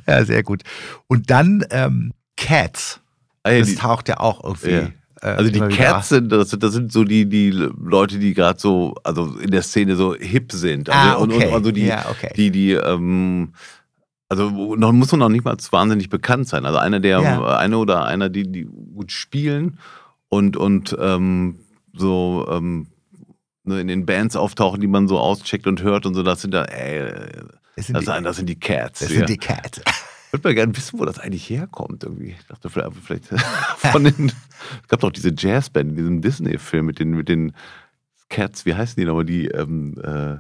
Ja, 0.07 0.25
sehr 0.25 0.43
gut. 0.43 0.63
Und 1.07 1.31
dann 1.31 1.65
ähm, 1.71 2.13
Cats. 2.37 3.01
Ah, 3.43 3.59
das 3.59 3.75
taucht 3.77 4.09
ja 4.09 4.21
auch 4.21 4.43
irgendwie. 4.45 4.93
Äh, 5.21 5.27
also 5.27 5.51
die 5.51 5.61
Cats 5.61 6.11
sind, 6.11 6.31
das, 6.31 6.51
das, 6.51 6.73
sind 6.73 6.93
so 6.93 7.05
die, 7.05 7.29
die 7.29 7.51
Leute, 7.51 8.19
die 8.19 8.35
gerade 8.35 8.59
so, 8.59 8.95
also 9.05 9.37
in 9.39 9.51
der 9.51 9.63
Szene 9.63 9.97
so 9.97 10.15
hip 10.15 10.53
sind. 10.53 10.91
Also, 10.91 11.09
ah, 11.09 11.23
okay. 11.23 11.23
und, 11.23 11.45
und, 11.45 11.55
also 11.55 11.73
die, 11.73 11.87
ja, 11.87 12.07
okay. 12.11 12.33
die, 12.37 12.51
die, 12.51 12.73
ähm, 12.73 13.53
also 14.29 14.77
noch 14.77 14.93
muss 14.93 15.11
man 15.11 15.21
noch 15.21 15.29
nicht 15.29 15.45
mal 15.45 15.57
wahnsinnig 15.71 16.11
bekannt 16.11 16.49
sein. 16.49 16.67
Also 16.67 16.79
einer 16.79 17.01
der, 17.01 17.21
ja. 17.21 17.57
eine 17.57 17.79
oder 17.79 18.05
einer, 18.05 18.29
die, 18.29 18.51
die 18.51 18.65
gut 18.65 19.11
spielen 19.11 19.79
und, 20.29 20.57
und 20.57 20.97
ähm, 21.01 21.61
so 21.95 22.47
ähm, 22.51 22.89
ne, 23.65 23.81
in 23.81 23.89
den 23.89 24.07
Bands 24.07 24.37
auftauchen, 24.37 24.81
die 24.81 24.87
man 24.87 25.09
so 25.09 25.19
auscheckt 25.19 25.67
und 25.67 25.83
hört 25.83 26.07
und 26.07 26.15
so, 26.15 26.23
das 26.23 26.43
sind 26.43 26.53
da, 26.53 26.65
ey, 26.65 27.11
das 27.77 27.87
sind, 27.87 27.95
das, 27.95 28.05
die, 28.05 28.23
das 28.23 28.37
sind 28.37 28.49
die 28.49 28.61
Cats. 28.61 29.01
Das 29.01 29.11
ja. 29.11 29.17
sind 29.19 29.29
die 29.29 29.39
Cats. 29.39 29.81
Ich 30.29 30.33
würde 30.35 30.49
mal 30.49 30.55
gerne 30.55 30.77
wissen, 30.77 30.99
wo 30.99 31.07
das 31.07 31.19
eigentlich 31.19 31.49
herkommt 31.49 32.05
irgendwie. 32.05 32.37
Ich 32.39 32.47
dachte 32.47 32.69
vielleicht, 32.69 32.93
vielleicht 33.03 33.25
von 33.79 34.05
den. 34.05 34.31
es 34.83 34.89
gab 34.89 35.01
doch 35.01 35.11
diese 35.11 35.33
Jazzband 35.35 35.91
in 35.91 35.97
diesem 35.97 36.21
Disney-Film 36.21 36.85
mit 36.85 36.99
den, 36.99 37.13
mit 37.13 37.31
den 37.31 37.55
Cats, 38.29 38.67
wie 38.67 38.75
heißen 38.75 39.01
die 39.01 39.07
nochmal? 39.07 39.25
Die, 39.25 39.47
ähm, 39.47 39.95
äh, 40.05 40.37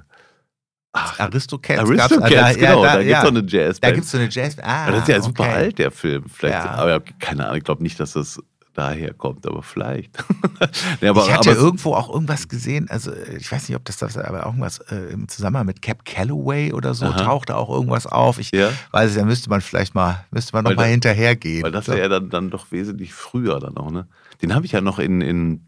Ach, 0.92 1.18
Aristocats. 1.20 1.80
Aristocats, 1.80 2.30
da, 2.30 2.52
genau. 2.52 2.84
Ja, 2.84 2.96
da, 2.96 3.02
da 3.02 3.02
gibt 3.02 3.14
es 3.14 3.22
so 3.22 3.28
eine 3.28 3.46
Jazzband. 3.46 3.82
Da 3.82 3.90
gibt 3.92 4.04
es 4.04 4.10
so 4.10 4.18
eine 4.18 4.28
Jazzband. 4.28 4.68
Ah, 4.68 4.90
das 4.90 5.00
ist 5.02 5.08
ja 5.08 5.22
super 5.22 5.44
alt, 5.44 5.78
der 5.78 5.90
Film. 5.90 6.24
Vielleicht, 6.28 6.54
ja. 6.54 6.70
Aber 6.70 7.00
keine 7.18 7.46
Ahnung, 7.46 7.56
ich 7.56 7.64
glaube 7.64 7.82
nicht, 7.82 7.98
dass 7.98 8.12
das 8.12 8.42
daher 8.78 9.12
kommt, 9.12 9.46
aber 9.46 9.62
vielleicht. 9.62 10.16
nee, 11.00 11.08
aber, 11.08 11.24
ich 11.24 11.32
hatte 11.32 11.50
aber, 11.50 11.58
irgendwo 11.58 11.94
auch 11.94 12.08
irgendwas 12.08 12.48
gesehen, 12.48 12.88
also 12.88 13.12
ich 13.36 13.50
weiß 13.50 13.68
nicht, 13.68 13.76
ob 13.76 13.84
das 13.84 13.96
das, 13.96 14.16
aber 14.16 14.46
irgendwas 14.46 14.78
äh, 14.90 15.12
im 15.12 15.28
Zusammenhang 15.28 15.66
mit 15.66 15.82
Cap 15.82 16.04
Calloway 16.04 16.72
oder 16.72 16.94
so 16.94 17.06
aha. 17.06 17.24
tauchte 17.24 17.56
auch 17.56 17.68
irgendwas 17.70 18.06
auf. 18.06 18.38
Ich 18.38 18.52
ja? 18.52 18.70
weiß, 18.92 19.14
da 19.14 19.24
müsste 19.24 19.50
man 19.50 19.60
vielleicht 19.60 19.94
mal, 19.94 20.24
müsste 20.30 20.52
man 20.54 20.64
noch 20.64 20.70
weil 20.70 20.76
mal 20.76 20.84
hinterhergehen. 20.84 21.64
Weil 21.64 21.72
das 21.72 21.86
so. 21.86 21.94
ja 21.94 22.08
dann, 22.08 22.30
dann 22.30 22.50
doch 22.50 22.70
wesentlich 22.70 23.12
früher 23.12 23.58
dann 23.58 23.76
auch, 23.76 23.90
ne? 23.90 24.06
Den 24.40 24.54
habe 24.54 24.64
ich 24.64 24.72
ja 24.72 24.80
noch 24.80 25.00
in, 25.00 25.20
in 25.20 25.66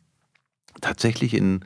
tatsächlich 0.80 1.34
in, 1.34 1.64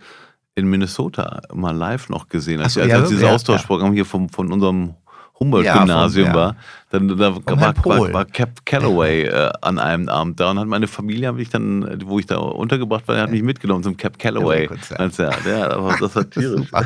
in 0.54 0.66
Minnesota 0.66 1.42
mal 1.52 1.76
live 1.76 2.08
noch 2.08 2.28
gesehen, 2.28 2.60
als, 2.60 2.74
so, 2.74 2.80
ja, 2.80 3.00
als 3.00 3.10
dieses 3.10 3.24
Austauschprogramm 3.24 3.92
hier 3.92 4.06
vom, 4.06 4.30
von 4.30 4.50
unserem 4.50 4.94
Humboldt-Gymnasium 5.40 6.28
ja, 6.28 6.34
war. 6.34 6.56
Dann 6.90 7.08
da 7.08 7.18
war, 7.18 7.44
war, 7.44 8.12
war, 8.12 8.24
Cap 8.24 8.64
Calloway 8.64 9.24
äh, 9.24 9.50
an 9.62 9.78
einem 9.78 10.08
Abend 10.08 10.38
da 10.38 10.50
und 10.50 10.58
hat 10.60 10.68
meine 10.68 10.86
Familie, 10.86 11.34
ich 11.38 11.50
dann, 11.50 12.02
wo 12.04 12.18
ich 12.18 12.26
da 12.26 12.36
untergebracht 12.36 13.08
war, 13.08 13.20
hat 13.20 13.30
mich 13.30 13.42
mitgenommen 13.42 13.82
zum 13.82 13.96
Cap 13.96 14.18
Calloway-Konzert. 14.18 15.46
Ja, 15.46 15.70
aber 15.72 15.96
das 15.98 16.14
war 16.14 16.30
tierisch. 16.30 16.70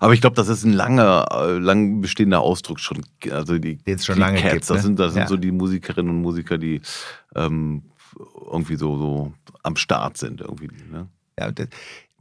Aber 0.00 0.12
ich 0.12 0.20
glaube, 0.20 0.36
das 0.36 0.48
ist 0.48 0.64
ein 0.64 0.72
langer, 0.72 1.26
äh, 1.32 1.58
lang 1.58 2.00
bestehender 2.00 2.40
Ausdruck 2.40 2.80
schon. 2.80 3.02
Also 3.30 3.58
die, 3.58 3.76
Den 3.76 3.94
es 3.94 4.04
schon 4.04 4.18
lange 4.18 4.38
Cats, 4.38 4.52
gibt. 4.52 4.70
Das 4.70 4.76
ne? 4.76 4.82
sind, 4.82 4.98
das 4.98 5.14
sind 5.14 5.28
so 5.28 5.36
die 5.36 5.52
Musikerinnen 5.52 6.10
und 6.10 6.20
Musiker, 6.20 6.58
die 6.58 6.82
ähm, 7.34 7.82
irgendwie 8.44 8.76
so, 8.76 8.98
so 8.98 9.32
am 9.62 9.76
Start 9.76 10.18
sind. 10.18 10.40
Irgendwie, 10.40 10.68
ne? 10.90 11.08
Ja, 11.38 11.50
das, 11.50 11.68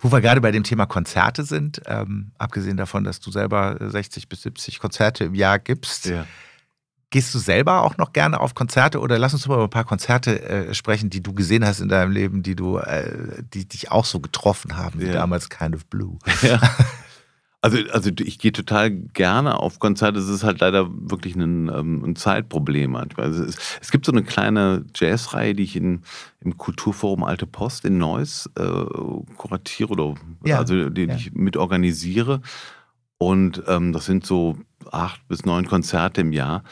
wo 0.04 0.12
wir 0.12 0.22
gerade 0.22 0.41
bei 0.41 0.51
dem 0.51 0.64
Thema 0.64 0.86
Konzerte 0.86 1.43
sind, 1.43 1.82
ähm, 1.88 2.34
abgesehen 2.38 2.78
davon, 2.78 3.06
dass 3.06 3.20
du 3.20 3.32
selber 3.32 3.78
60 3.80 4.28
bis 4.28 4.43
70 4.43 4.80
Konzerte 4.80 5.24
im 5.24 5.34
Jahr 5.34 5.60
gibst, 5.60 6.06
ja. 6.06 6.26
gehst 7.10 7.34
du 7.34 7.39
selber 7.39 7.82
auch 7.84 7.97
noch 7.97 8.12
gerne 8.12 8.41
auf 8.41 8.54
Konzerte 8.54 8.99
oder 8.99 9.18
lass 9.18 9.34
uns 9.34 9.47
mal 9.47 9.56
über 9.56 9.64
ein 9.64 9.70
paar 9.70 9.86
Konzerte 9.86 10.41
äh, 10.43 10.74
sprechen, 10.74 11.10
die 11.10 11.24
du 11.24 11.34
gesehen 11.34 11.66
hast 11.66 11.80
in 11.80 11.88
deinem 11.88 12.12
Leben, 12.12 12.43
die 12.43 12.56
du, 12.56 12.78
äh, 12.78 13.41
die 13.54 13.66
dich 13.66 13.91
auch 13.91 14.06
so 14.06 14.20
getroffen 14.20 14.76
haben, 14.76 14.99
wie 14.99 15.08
ja. 15.08 15.14
damals 15.14 15.49
Kind 15.49 15.74
of 15.74 15.86
Blue. 15.88 16.20
Ja. 16.41 16.60
Also, 17.64 17.78
also 17.93 18.11
ich 18.20 18.39
gehe 18.39 18.51
total 18.51 18.91
gerne 18.91 19.57
auf 19.57 19.80
Konzerte. 19.80 20.20
Es 20.20 20.28
ist 20.28 20.43
halt 20.43 20.59
leider 20.59 20.89
wirklich 20.91 21.34
ein, 21.38 21.70
ähm, 21.70 22.03
ein 22.03 22.18
Zeitproblem 22.18 22.91
manchmal. 22.91 23.28
Also 23.28 23.45
es, 23.45 23.55
es, 23.80 23.89
gibt 23.89 24.05
so 24.05 24.11
eine 24.11 24.24
kleine 24.24 24.84
Jazzreihe, 24.93 25.53
die 25.53 25.64
ich 25.64 25.78
in, 25.78 26.01
im 26.41 26.57
Kulturforum 26.57 27.24
Alte 27.24 27.47
Post 27.47 27.86
in 27.86 27.97
Neuss 27.97 28.49
äh, 28.59 28.84
kuratiere 29.38 29.91
oder 29.91 30.16
ja, 30.43 30.57
also 30.57 30.89
den 30.89 31.11
ja. 31.11 31.16
ich 31.16 31.32
mitorganisiere. 31.32 32.41
Und 33.18 33.64
ähm, 33.68 33.93
das 33.93 34.07
sind 34.07 34.26
so 34.26 34.57
acht 34.91 35.26
bis 35.30 35.45
neun 35.45 35.66
Konzerte 35.66 36.20
im 36.20 36.34
Jahr 36.34 36.66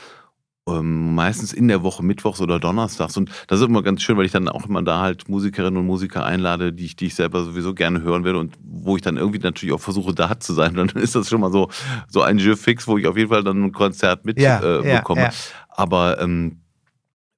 ähm, 0.80 1.16
meistens 1.16 1.54
in 1.54 1.68
der 1.68 1.84
Woche, 1.84 2.04
mittwochs 2.04 2.42
oder 2.42 2.60
donnerstags. 2.60 3.18
Und 3.18 3.30
das 3.48 3.60
ist 3.60 3.68
immer 3.68 3.84
ganz 3.84 4.02
schön, 4.02 4.18
weil 4.18 4.26
ich 4.26 4.32
dann 4.32 4.48
auch 4.48 4.66
immer 4.66 4.82
da 4.82 5.02
halt 5.02 5.30
Musikerinnen 5.30 5.78
und 5.78 5.86
Musiker 5.86 6.26
einlade, 6.26 6.74
die 6.74 6.86
ich, 6.86 6.96
die 6.96 7.08
ich 7.08 7.16
selber 7.16 7.44
sowieso 7.44 7.74
gerne 7.74 8.02
hören 8.02 8.24
werde 8.24 8.40
und 8.40 8.56
wo 8.64 8.96
ich 8.96 9.02
dann 9.02 9.18
irgendwie 9.18 9.40
natürlich 9.40 9.74
auch 9.74 9.82
versuche, 9.82 10.14
da 10.14 10.40
zu 10.40 10.54
sein. 10.54 10.78
Und 10.78 10.92
dann 10.96 11.04
ist 11.04 11.16
das 11.16 11.30
schon 11.30 11.42
mal 11.42 11.52
so, 11.52 11.70
so 12.08 12.22
ein 12.22 12.38
Jeu 12.38 12.56
fix, 12.56 12.88
wo 12.88 12.98
ich 12.98 13.08
auf 13.08 13.18
jeden 13.18 13.30
Fall 13.30 13.44
dann 13.44 13.64
ein 13.64 13.72
Konzert 13.72 14.26
mitbekomme. 14.26 14.62
Ja, 14.62 14.80
äh, 14.80 14.88
ja, 14.88 15.24
ja. 15.24 15.30
Aber 15.70 16.20
ähm, 16.22 16.62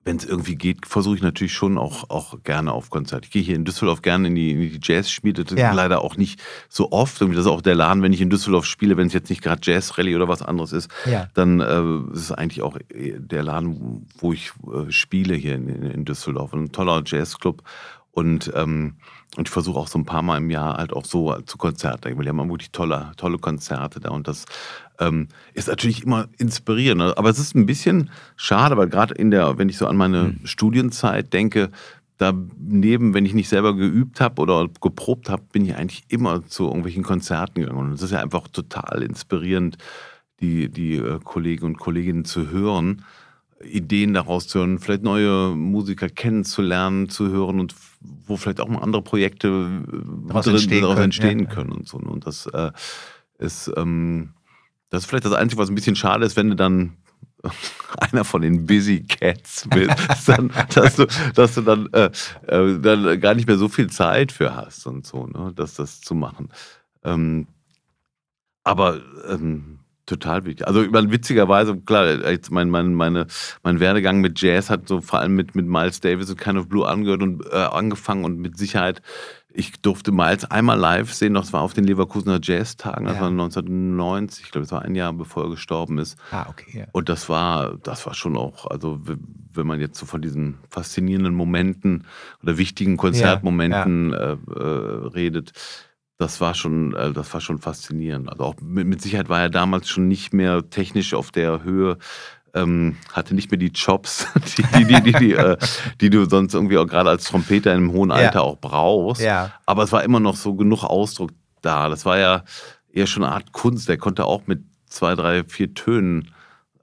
wenn 0.06 0.18
es 0.18 0.26
irgendwie 0.26 0.56
geht, 0.56 0.86
versuche 0.86 1.16
ich 1.16 1.22
natürlich 1.22 1.54
schon 1.54 1.78
auch, 1.78 2.10
auch 2.10 2.44
gerne 2.44 2.74
auf 2.74 2.90
Konzerte. 2.90 3.26
Ich 3.26 3.32
gehe 3.32 3.42
hier 3.42 3.56
in 3.56 3.64
Düsseldorf 3.64 4.02
gerne 4.02 4.28
in 4.28 4.36
die, 4.36 4.52
in 4.52 4.60
die 4.60 4.80
Jazz-Schmiede. 4.82 5.46
Ja. 5.56 5.72
Leider 5.72 6.02
auch 6.02 6.18
nicht 6.18 6.42
so 6.68 6.92
oft. 6.92 7.22
das 7.22 7.30
ist 7.30 7.48
auch 7.48 7.62
der 7.62 7.76
Laden, 7.76 8.04
wenn 8.04 8.12
ich 8.12 8.20
in 8.20 8.30
Düsseldorf 8.30 8.66
spiele, 8.66 8.98
wenn 8.98 9.08
es 9.08 9.14
jetzt 9.14 9.30
nicht 9.30 9.42
gerade 9.42 9.62
Jazz-Rallye 9.64 10.16
oder 10.16 10.28
was 10.28 10.42
anderes 10.42 10.74
ist, 10.74 10.90
ja. 11.06 11.28
dann 11.34 11.62
äh, 11.62 12.14
ist 12.14 12.22
es 12.22 12.32
eigentlich 12.32 12.62
auch 12.62 12.78
der 12.90 13.44
Laden, 13.44 14.08
wo 14.18 14.34
ich 14.34 14.52
äh, 14.68 14.92
spiele 14.92 15.36
hier 15.36 15.56
in, 15.56 15.70
in, 15.70 16.06
Düsseldorf. 16.06 16.54
Ein 16.54 16.72
toller 16.72 17.02
Jazzclub. 17.06 17.64
Und, 18.12 18.52
ähm, 18.56 18.98
und 19.38 19.48
ich 19.48 19.52
versuche 19.52 19.80
auch 19.80 19.88
so 19.88 19.98
ein 19.98 20.06
paar 20.06 20.22
Mal 20.22 20.38
im 20.38 20.52
Jahr 20.52 20.78
halt 20.78 20.94
auch 20.94 21.06
so 21.06 21.34
zu 21.42 21.58
Konzerten. 21.58 22.22
Die 22.22 22.30
haben 22.30 22.50
wirklich 22.50 22.72
tolle, 22.72 23.14
tolle 23.18 23.40
Konzerte 23.40 24.00
da. 24.00 24.12
Und 24.12 24.28
das 24.28 24.46
ähm, 25.00 25.28
ist 25.54 25.68
natürlich 25.68 26.04
immer 26.04 26.28
inspirierend. 26.38 27.00
Ne? 27.00 27.18
Aber 27.18 27.30
es 27.30 27.40
ist 27.40 27.56
ein 27.56 27.66
bisschen 27.66 28.10
schade, 28.36 28.78
weil 28.78 28.88
gerade 28.88 29.14
in 29.14 29.32
der, 29.32 29.58
wenn 29.58 29.70
ich 29.70 29.78
so 29.78 29.88
an 29.88 29.98
meine 29.98 30.24
mhm. 30.24 30.46
Studienzeit 30.46 31.34
denke, 31.34 31.72
daneben, 32.18 33.14
wenn 33.14 33.26
ich 33.26 33.34
nicht 33.34 33.50
selber 33.50 33.76
geübt 33.76 34.22
habe 34.22 34.42
oder 34.42 34.68
geprobt 34.82 35.30
habe, 35.30 35.44
bin 35.52 35.66
ich 35.66 35.76
eigentlich 35.76 36.04
immer 36.10 36.46
zu 36.46 36.66
irgendwelchen 36.66 37.04
Konzerten 37.04 37.62
gegangen. 37.62 37.80
Und 37.80 37.94
es 37.94 38.02
ist 38.02 38.12
ja 38.12 38.22
einfach 38.22 38.48
total 38.48 39.02
inspirierend, 39.02 39.78
die, 40.40 40.70
die 40.70 40.96
äh, 40.96 41.20
Kollegen 41.24 41.66
und 41.66 41.80
Kolleginnen 41.80 42.26
zu 42.26 42.50
hören, 42.50 43.04
Ideen 43.64 44.14
daraus 44.14 44.48
zu 44.48 44.60
hören, 44.60 44.80
vielleicht 44.80 45.04
neue 45.04 45.56
Musiker 45.56 46.10
kennenzulernen, 46.10 47.10
zu 47.10 47.30
hören 47.30 47.60
und 47.60 47.76
wo 48.26 48.36
vielleicht 48.36 48.60
auch 48.60 48.68
mal 48.68 48.80
andere 48.80 49.02
Projekte 49.02 49.48
äh, 49.48 50.28
daraus 50.28 50.48
entstehen, 50.48 50.82
daraus 50.82 50.96
können, 50.96 51.06
entstehen 51.06 51.40
ja. 51.40 51.46
können 51.46 51.72
und 51.72 51.88
so. 51.88 51.98
Ne? 51.98 52.10
Und 52.10 52.28
das 52.28 52.46
äh, 52.48 52.72
ist 53.40 53.72
ähm, 53.76 54.32
das 54.94 55.04
ist 55.04 55.10
vielleicht 55.10 55.26
das 55.26 55.34
Einzige, 55.34 55.60
was 55.60 55.70
ein 55.70 55.76
bisschen 55.76 55.96
schade 55.96 56.24
ist, 56.24 56.38
wenn 56.38 56.52
du 56.52 56.56
dann 56.56 56.98
einer 57.98 58.24
von 58.24 58.44
den 58.44 58.68
Busy 58.68 59.04
Cats 59.04 59.68
bist, 59.68 59.92
dass, 60.76 60.96
du, 60.96 61.08
dass 61.34 61.56
du 61.56 61.62
dann, 61.62 61.90
äh, 61.94 62.12
äh, 62.46 62.80
dann 62.80 63.20
gar 63.20 63.34
nicht 63.34 63.48
mehr 63.48 63.58
so 63.58 63.70
viel 63.70 63.90
Zeit 63.90 64.32
für 64.32 64.56
hast 64.56 64.86
und 64.86 65.08
so, 65.08 65.26
ne, 65.26 65.52
das, 65.56 65.74
das 65.74 66.00
zu 66.00 66.14
machen. 66.14 66.50
Ähm, 67.04 67.48
aber 68.64 69.02
ähm, 69.28 69.80
Total 70.06 70.44
wichtig. 70.44 70.68
Also 70.68 70.82
witzigerweise, 70.92 71.78
klar, 71.78 72.06
jetzt 72.30 72.52
mein, 72.52 72.70
mein, 72.70 72.94
meine, 72.94 73.26
mein 73.64 73.80
Werdegang 73.80 74.20
mit 74.20 74.42
Jazz 74.42 74.70
hat 74.70 74.86
so 74.86 75.00
vor 75.00 75.20
allem 75.20 75.34
mit, 75.34 75.56
mit 75.56 75.66
Miles 75.66 76.02
Davis 76.02 76.30
und 76.30 76.38
Kind 76.38 76.60
of 76.60 76.68
Blue 76.68 76.86
angehört 76.86 77.24
und 77.24 77.46
äh, 77.46 77.56
angefangen 77.56 78.26
und 78.26 78.38
mit 78.38 78.58
Sicherheit 78.58 79.02
ich 79.54 79.74
durfte 79.82 80.12
Miles 80.12 80.46
einmal 80.46 80.78
live 80.78 81.14
sehen, 81.14 81.36
das 81.36 81.54
war 81.54 81.62
auf 81.62 81.74
den 81.74 81.84
Leverkusener 81.84 82.40
Jazztagen, 82.42 83.06
das 83.06 83.16
ja. 83.16 83.22
war 83.22 83.30
1990, 83.30 84.46
ich 84.46 84.52
glaube, 84.52 84.64
das 84.66 84.72
war 84.72 84.82
ein 84.82 84.96
Jahr 84.96 85.14
bevor 85.14 85.44
er 85.44 85.50
gestorben 85.52 86.00
ist. 86.00 86.18
Ah, 86.32 86.48
okay. 86.50 86.80
Ja. 86.80 86.86
Und 86.92 87.10
das 87.10 87.30
war, 87.30 87.78
das 87.84 88.06
war 88.06 88.14
schon 88.14 88.36
auch, 88.36 88.66
also 88.70 89.00
wenn 89.54 89.68
man 89.68 89.80
jetzt 89.80 90.00
so 90.00 90.06
von 90.06 90.22
diesen 90.22 90.58
faszinierenden 90.70 91.36
Momenten 91.36 92.06
oder 92.42 92.58
wichtigen 92.58 92.98
Konzertmomenten 92.98 94.12
ja, 94.12 94.34
äh, 94.34 94.38
äh, 94.56 95.08
redet, 95.14 95.54
das 96.18 96.42
war 96.42 96.56
schon, 96.56 96.94
äh, 96.96 97.12
das 97.12 97.34
war 97.34 97.42
schon 97.42 97.60
faszinierend. 97.60 98.30
Also 98.30 98.44
auch 98.44 98.56
mit, 98.62 98.88
mit 98.88 99.02
Sicherheit 99.02 99.30
war 99.30 99.42
er 99.42 99.50
damals 99.50 99.90
schon 99.90 100.08
nicht 100.08 100.34
mehr 100.34 100.70
technisch 100.70 101.14
auf 101.14 101.32
der 101.32 101.64
Höhe, 101.64 101.98
ähm, 102.54 102.98
hatte 103.12 103.34
nicht 103.34 103.52
mehr 103.52 103.58
die 103.58 103.72
Chops, 103.72 104.28
die, 104.58 104.64
die, 104.64 104.86
die, 104.86 105.02
die, 105.02 105.12
die, 105.14 105.34
äh, 105.34 105.58
die 106.02 106.10
du 106.10 106.26
sonst 106.30 106.54
irgendwie 106.54 106.78
auch 106.78 106.88
gerade 106.88 107.10
als 107.10 107.26
Trompeter 107.26 107.74
im 107.74 107.92
hohen 107.92 108.12
Alter 108.12 108.40
ja. 108.40 108.42
auch 108.42 108.58
brauchst. 108.58 109.22
Ja. 109.22 109.54
Aber 109.66 109.84
es 109.84 109.92
war 109.92 110.04
immer 110.04 110.20
noch 110.20 110.36
so 110.36 110.54
genug 110.54 110.84
Ausdruck 110.84 111.32
da. 111.62 111.90
Das 111.90 112.06
war 112.06 112.20
ja 112.20 112.44
eher 112.92 113.08
schon 113.08 113.24
eine 113.24 113.34
Art 113.34 113.52
Kunst. 113.52 113.90
Der 113.90 113.98
konnte 113.98 114.26
auch 114.26 114.46
mit 114.46 114.64
zwei, 114.86 115.16
drei, 115.16 115.44
vier 115.44 115.74
Tönen 115.74 116.32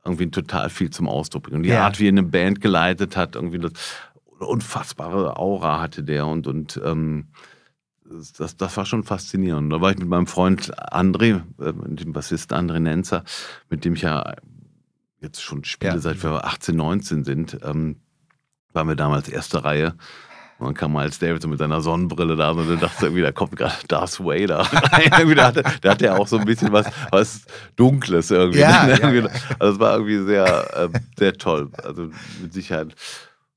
irgendwie 0.05 0.31
total 0.31 0.71
viel 0.71 0.91
zum 0.91 1.09
Ausdruck 1.09 1.45
bringen. 1.45 1.59
Und 1.59 1.62
die 1.64 1.71
ja. 1.71 1.85
Art, 1.85 2.01
wie 2.01 2.07
er 2.07 2.12
eine 2.12 2.23
Band 2.23 2.61
geleitet 2.61 3.16
hat, 3.16 3.37
irgendwie 3.37 3.59
das 3.59 3.73
unfassbare 4.39 5.37
Aura 5.37 5.81
hatte 5.81 6.03
der 6.03 6.27
und, 6.27 6.47
und 6.47 6.81
ähm, 6.85 7.29
das, 8.39 8.57
das 8.57 8.77
war 8.77 8.87
schon 8.87 9.05
faszinierend. 9.05 9.73
Da 9.73 9.81
war 9.81 9.93
ich 9.93 9.99
mit 9.99 10.09
meinem 10.09 10.27
Freund 10.27 10.73
André, 10.93 11.43
äh, 11.61 11.73
dem 11.73 12.12
Bassisten 12.12 12.57
André 12.57 12.81
Nenzer, 12.81 13.23
mit 13.68 13.85
dem 13.85 13.95
ich 13.95 14.03
ja 14.03 14.35
jetzt 15.21 15.43
schon 15.43 15.64
spiele, 15.64 15.95
ja. 15.95 15.99
seit 15.99 16.23
wir 16.23 16.45
18, 16.45 16.77
19 16.77 17.25
sind, 17.25 17.59
ähm, 17.62 17.97
waren 18.73 18.89
wir 18.89 18.97
damals 18.97 19.29
erste 19.29 19.64
Reihe. 19.64 19.95
Und 20.59 20.66
dann 20.66 20.75
kam 20.75 20.93
Miles 20.93 21.18
David 21.18 21.47
mit 21.47 21.59
seiner 21.59 21.81
Sonnenbrille 21.81 22.37
da 22.37 22.51
und 22.51 22.68
dann 22.68 22.81
dachte 22.81 23.07
irgendwie, 23.07 23.23
da 23.23 23.33
kommt 23.33 23.57
gerade 23.57 23.75
Darth 23.89 24.21
Vader 24.21 24.59
rein. 24.61 25.35
da, 25.37 25.47
hatte, 25.47 25.62
da 25.81 25.91
hatte 25.91 26.07
er 26.07 26.21
auch 26.21 26.29
so 26.29 26.37
ein 26.37 26.45
bisschen 26.45 26.71
was, 26.71 26.87
was 27.11 27.47
Dunkles 27.77 28.31
irgendwie. 28.31 28.61
Ja, 28.61 28.87
ne? 28.87 28.99
ja, 29.01 29.29
also 29.59 29.75
es 29.75 29.81
war 29.81 29.95
irgendwie 29.95 30.23
sehr, 30.23 30.77
äh, 30.77 31.01
sehr 31.18 31.33
toll. 31.33 31.71
Also 31.83 32.11
mit 32.43 32.53
Sicherheit. 32.53 32.95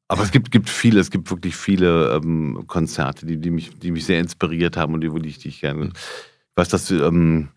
Aber 0.08 0.24
es 0.24 0.32
gibt, 0.32 0.50
gibt 0.52 0.70
viele, 0.70 1.02
es 1.02 1.12
gibt 1.12 1.30
wirklich 1.30 1.58
viele 1.58 2.14
ähm, 2.14 2.64
Konzerte, 2.68 3.26
die, 3.26 3.38
die, 3.38 3.52
mich, 3.52 3.78
die 3.80 3.92
mich 3.92 4.06
sehr 4.06 4.22
inspiriert 4.22 4.78
haben 4.78 4.94
und 4.94 5.02
die, 5.02 5.10
die 5.10 5.30
ich, 5.30 5.40
die 5.40 5.50
ich 5.50 5.60
gerne. 5.60 5.88
Ich 5.88 5.92
weiß, 6.56 6.70
dass 6.70 6.90
ähm, 6.90 7.50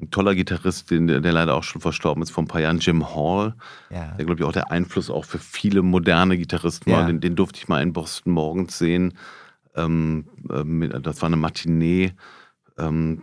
ein 0.00 0.10
toller 0.10 0.34
Gitarrist, 0.34 0.90
den, 0.90 1.06
der 1.06 1.20
leider 1.20 1.54
auch 1.54 1.62
schon 1.62 1.80
verstorben 1.80 2.22
ist 2.22 2.30
vor 2.30 2.42
ein 2.42 2.48
paar 2.48 2.60
Jahren, 2.60 2.78
Jim 2.78 3.14
Hall, 3.14 3.54
ja. 3.90 4.12
der 4.12 4.24
glaube 4.24 4.40
ich 4.40 4.46
auch 4.46 4.52
der 4.52 4.70
Einfluss 4.70 5.08
auch 5.08 5.24
für 5.24 5.38
viele 5.38 5.82
moderne 5.82 6.36
Gitarristen 6.36 6.90
ja. 6.90 6.98
war. 6.98 7.06
Den, 7.06 7.20
den, 7.20 7.36
durfte 7.36 7.58
ich 7.58 7.68
mal 7.68 7.82
in 7.82 7.92
Boston 7.92 8.32
morgens 8.32 8.76
sehen. 8.76 9.14
Ähm, 9.76 10.26
äh, 10.50 11.00
das 11.00 11.22
war 11.22 11.28
eine 11.28 11.36
Matinee, 11.36 12.12
ähm, 12.76 13.22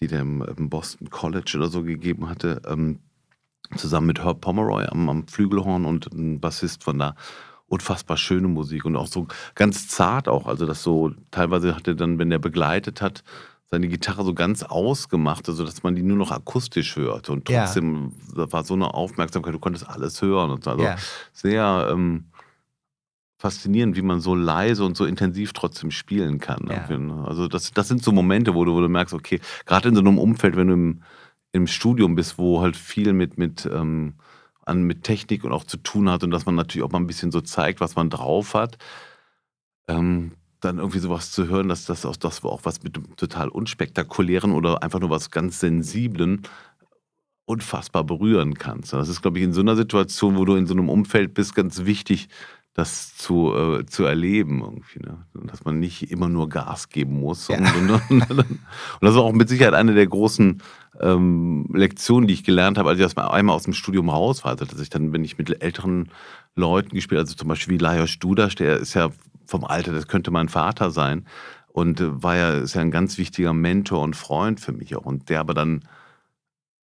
die 0.00 0.06
der 0.06 0.20
im, 0.20 0.42
im, 0.42 0.70
Boston 0.70 1.10
College 1.10 1.52
oder 1.56 1.68
so 1.68 1.82
gegeben 1.82 2.28
hatte, 2.28 2.62
ähm, 2.66 3.00
zusammen 3.76 4.06
mit 4.06 4.24
Herb 4.24 4.40
Pomeroy 4.40 4.86
am, 4.86 5.08
am 5.08 5.28
Flügelhorn 5.28 5.84
und 5.84 6.12
ein 6.12 6.40
Bassist 6.40 6.82
von 6.82 6.98
da 6.98 7.14
unfassbar 7.68 8.16
schöne 8.16 8.48
Musik 8.48 8.84
und 8.84 8.96
auch 8.96 9.08
so 9.08 9.26
ganz 9.54 9.88
zart 9.88 10.28
auch. 10.28 10.46
Also 10.46 10.66
das 10.66 10.82
so, 10.82 11.12
teilweise 11.30 11.74
hatte 11.74 11.96
dann, 11.96 12.18
wenn 12.18 12.30
der 12.30 12.38
begleitet 12.38 13.02
hat, 13.02 13.24
seine 13.68 13.88
Gitarre 13.88 14.24
so 14.24 14.32
ganz 14.32 14.62
ausgemacht, 14.62 15.48
also 15.48 15.64
dass 15.64 15.82
man 15.82 15.96
die 15.96 16.02
nur 16.02 16.16
noch 16.16 16.30
akustisch 16.30 16.96
hört. 16.96 17.28
Und 17.28 17.46
trotzdem 17.46 18.12
ja. 18.36 18.52
war 18.52 18.64
so 18.64 18.74
eine 18.74 18.94
Aufmerksamkeit, 18.94 19.54
du 19.54 19.58
konntest 19.58 19.88
alles 19.88 20.22
hören. 20.22 20.50
Und 20.50 20.66
also 20.68 20.84
ja. 20.84 20.96
sehr 21.32 21.88
ähm, 21.90 22.26
faszinierend, 23.38 23.96
wie 23.96 24.02
man 24.02 24.20
so 24.20 24.34
leise 24.34 24.84
und 24.84 24.96
so 24.96 25.04
intensiv 25.04 25.52
trotzdem 25.52 25.90
spielen 25.90 26.38
kann. 26.38 26.68
Ja. 26.68 26.96
Ne? 26.96 27.24
Also 27.26 27.48
das, 27.48 27.72
das 27.72 27.88
sind 27.88 28.04
so 28.04 28.12
Momente, 28.12 28.54
wo 28.54 28.64
du, 28.64 28.72
wo 28.72 28.80
du 28.80 28.88
merkst, 28.88 29.14
okay, 29.14 29.40
gerade 29.66 29.88
in 29.88 29.94
so 29.96 30.00
einem 30.00 30.18
Umfeld, 30.18 30.56
wenn 30.56 30.68
du 30.68 30.74
im, 30.74 31.02
im 31.52 31.66
Studium 31.66 32.14
bist, 32.14 32.38
wo 32.38 32.60
halt 32.60 32.76
viel 32.76 33.12
mit, 33.12 33.36
mit, 33.36 33.66
ähm, 33.66 34.14
an, 34.64 34.82
mit 34.82 35.02
Technik 35.02 35.42
und 35.42 35.52
auch 35.52 35.64
zu 35.64 35.76
tun 35.76 36.08
hat 36.08 36.22
und 36.22 36.30
dass 36.30 36.46
man 36.46 36.54
natürlich 36.54 36.84
auch 36.84 36.92
mal 36.92 37.00
ein 37.00 37.06
bisschen 37.06 37.32
so 37.32 37.40
zeigt, 37.40 37.80
was 37.80 37.96
man 37.96 38.10
drauf 38.10 38.54
hat. 38.54 38.78
Ähm, 39.88 40.32
dann 40.60 40.78
irgendwie 40.78 40.98
sowas 40.98 41.30
zu 41.30 41.48
hören, 41.48 41.68
dass 41.68 41.84
das 41.84 42.04
auch, 42.04 42.16
das 42.16 42.44
auch 42.44 42.64
was 42.64 42.82
mit 42.82 42.96
einem 42.96 43.16
total 43.16 43.48
unspektakulären 43.48 44.52
oder 44.52 44.82
einfach 44.82 45.00
nur 45.00 45.10
was 45.10 45.30
ganz 45.30 45.60
Sensiblen 45.60 46.42
unfassbar 47.44 48.04
berühren 48.04 48.54
kannst. 48.54 48.92
Das 48.92 49.08
ist, 49.08 49.22
glaube 49.22 49.38
ich, 49.38 49.44
in 49.44 49.52
so 49.52 49.60
einer 49.60 49.76
Situation, 49.76 50.36
wo 50.36 50.44
du 50.44 50.56
in 50.56 50.66
so 50.66 50.74
einem 50.74 50.88
Umfeld 50.88 51.32
bist, 51.34 51.54
ganz 51.54 51.84
wichtig, 51.84 52.28
das 52.76 53.16
zu, 53.16 53.54
äh, 53.54 53.86
zu 53.86 54.04
erleben 54.04 54.60
irgendwie. 54.60 54.98
Ne? 54.98 55.24
Dass 55.46 55.64
man 55.64 55.78
nicht 55.78 56.10
immer 56.10 56.28
nur 56.28 56.50
Gas 56.50 56.90
geben 56.90 57.20
muss. 57.20 57.48
Ja. 57.48 57.56
Und, 57.56 57.90
und, 57.90 57.90
und, 58.10 58.30
und, 58.30 58.60
das 59.00 59.12
ist 59.12 59.16
auch 59.16 59.32
mit 59.32 59.48
Sicherheit 59.48 59.72
eine 59.72 59.94
der 59.94 60.06
großen 60.06 60.60
ähm, 61.00 61.70
Lektionen, 61.72 62.28
die 62.28 62.34
ich 62.34 62.44
gelernt 62.44 62.76
habe, 62.76 62.90
als 62.90 63.00
ich 63.00 63.18
einmal 63.18 63.56
aus 63.56 63.62
dem 63.62 63.72
Studium 63.72 64.10
raus 64.10 64.44
war. 64.44 64.52
Also, 64.52 64.66
dass 64.66 64.78
ich 64.78 64.90
dann, 64.90 65.14
wenn 65.14 65.24
ich 65.24 65.38
mit 65.38 65.62
älteren 65.62 66.10
Leuten 66.54 66.90
gespielt, 66.90 67.20
also 67.20 67.34
zum 67.34 67.48
Beispiel 67.48 67.74
wie 67.74 67.82
Lajos 67.82 68.18
Dudas, 68.18 68.54
der 68.56 68.76
ist 68.76 68.92
ja 68.92 69.10
vom 69.46 69.64
Alter, 69.64 69.92
das 69.92 70.08
könnte 70.08 70.30
mein 70.30 70.48
Vater 70.48 70.90
sein. 70.90 71.26
Und 71.68 72.00
äh, 72.00 72.22
war 72.22 72.36
ja, 72.36 72.50
ist 72.54 72.74
ja 72.74 72.80
ein 72.80 72.90
ganz 72.90 73.18
wichtiger 73.18 73.52
Mentor 73.52 74.02
und 74.02 74.16
Freund 74.16 74.60
für 74.60 74.72
mich 74.72 74.96
auch. 74.96 75.04
Und 75.04 75.28
der 75.28 75.40
aber 75.40 75.54
dann 75.54 75.82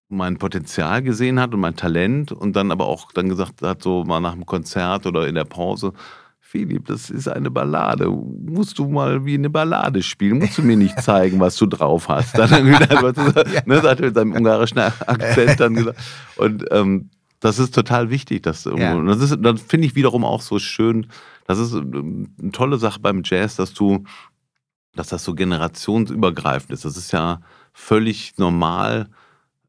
mein 0.08 0.36
Potenzial 0.36 1.02
gesehen 1.02 1.40
hat 1.40 1.54
und 1.54 1.60
mein 1.60 1.76
Talent 1.76 2.32
und 2.32 2.54
dann 2.54 2.70
aber 2.70 2.86
auch 2.86 3.12
dann 3.12 3.28
gesagt 3.28 3.62
hat, 3.62 3.82
so 3.82 4.04
mal 4.04 4.20
nach 4.20 4.34
dem 4.34 4.44
Konzert 4.44 5.06
oder 5.06 5.26
in 5.26 5.34
der 5.34 5.44
Pause, 5.44 5.94
Philipp, 6.52 6.84
das 6.86 7.08
ist 7.08 7.28
eine 7.28 7.50
Ballade. 7.50 8.10
Musst 8.10 8.78
du 8.78 8.86
mal 8.86 9.24
wie 9.24 9.34
eine 9.34 9.48
Ballade 9.48 10.02
spielen? 10.02 10.38
Musst 10.38 10.58
du 10.58 10.62
mir 10.62 10.76
nicht 10.76 11.00
zeigen, 11.02 11.40
was 11.40 11.56
du 11.56 11.64
drauf 11.64 12.10
hast? 12.10 12.36
Dann 12.36 12.66
wieder, 12.66 13.62
ne, 13.66 13.82
hat 13.82 14.00
er 14.00 14.06
mit 14.06 14.14
seinem 14.14 14.32
ungarischen 14.34 14.78
Akzent 14.78 15.58
dann 15.60 15.74
gesagt. 15.74 15.98
Und 16.36 16.66
ähm, 16.70 17.08
das 17.40 17.58
ist 17.58 17.74
total 17.74 18.10
wichtig. 18.10 18.42
Dass, 18.42 18.64
ja. 18.64 18.94
Und 18.94 19.06
das, 19.06 19.22
ist, 19.22 19.38
das 19.40 19.62
finde 19.62 19.86
ich 19.86 19.94
wiederum 19.94 20.26
auch 20.26 20.42
so 20.42 20.58
schön. 20.58 21.06
Das 21.46 21.58
ist 21.58 21.72
ähm, 21.74 22.34
eine 22.40 22.52
tolle 22.52 22.78
Sache 22.78 23.00
beim 23.00 23.22
Jazz, 23.24 23.56
dass 23.56 23.74
du, 23.74 24.04
dass 24.94 25.08
das 25.08 25.24
so 25.24 25.34
generationsübergreifend 25.34 26.72
ist. 26.72 26.84
Das 26.84 26.96
ist 26.96 27.12
ja 27.12 27.40
völlig 27.72 28.36
normal, 28.38 29.08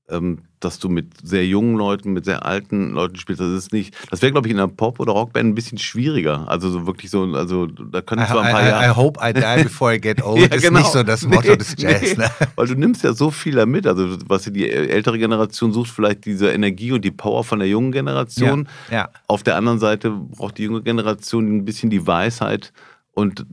ähm, 0.10 0.44
dass 0.64 0.80
du 0.80 0.89
mit 0.89 1.07
sehr 1.24 1.45
jungen 1.45 1.76
Leuten, 1.76 2.14
mit 2.14 2.26
sehr 2.26 2.45
alten 2.45 2.91
Leuten 2.91 3.16
spielst. 3.16 3.41
Das 3.41 3.51
ist 3.51 3.74
nicht, 3.74 3.95
das 4.09 4.22
wäre, 4.22 4.32
glaube 4.32 4.47
ich, 4.47 4.53
in 4.53 4.59
einer 4.59 4.68
Pop- 4.68 4.99
oder 4.99 5.14
Rockband 5.14 5.49
ein 5.49 5.55
bisschen 5.55 5.78
schwieriger. 5.78 6.49
Also 6.49 6.70
so 6.70 6.88
wirklich 6.88 7.11
so, 7.11 7.24
also 7.34 7.68
da 7.68 8.01
können 8.01 8.26
zwar 8.26 8.43
ein 8.43 8.51
paar 8.51 8.64
I, 8.64 8.68
Jahre. 8.68 8.86
I 8.86 8.95
hope 8.95 9.20
I 9.22 9.34
die 9.34 9.64
before 9.64 9.95
I 9.95 9.99
get 9.99 10.24
old 10.24 10.39
ja, 10.49 10.55
ist 10.55 10.64
genau. 10.64 10.80
nicht 10.80 10.91
so 10.91 11.03
das 11.03 11.26
Motto 11.26 11.49
nee, 11.49 11.57
des 11.57 11.76
Jazz. 11.78 12.01
Nee. 12.01 12.24
Ne? 12.24 12.30
Weil 12.55 12.68
du 12.68 12.76
nimmst 12.76 13.03
ja 13.03 13.14
so 13.14 13.32
viel 13.32 13.55
damit. 13.55 13.88
Also 13.88 14.18
was 14.28 14.43
die 14.43 14.70
ältere 14.70 15.18
Generation 15.18 15.72
sucht, 15.72 15.91
vielleicht 15.91 16.26
diese 16.26 16.51
Energie 16.51 16.91
und 16.91 17.03
die 17.03 17.11
Power 17.11 17.43
von 17.43 17.59
der 17.59 17.68
jungen 17.68 17.91
Generation. 17.91 18.68
Ja, 18.89 18.95
ja. 18.95 19.09
Auf 19.28 19.43
der 19.43 19.55
anderen 19.55 19.80
Seite 19.80 20.11
braucht 20.11 20.57
die 20.57 20.64
junge 20.64 20.82
Generation 20.82 21.57
ein 21.57 21.66
bisschen 21.66 21.89
die 21.89 22.05
Weisheit 22.05 22.74
und 23.14 23.45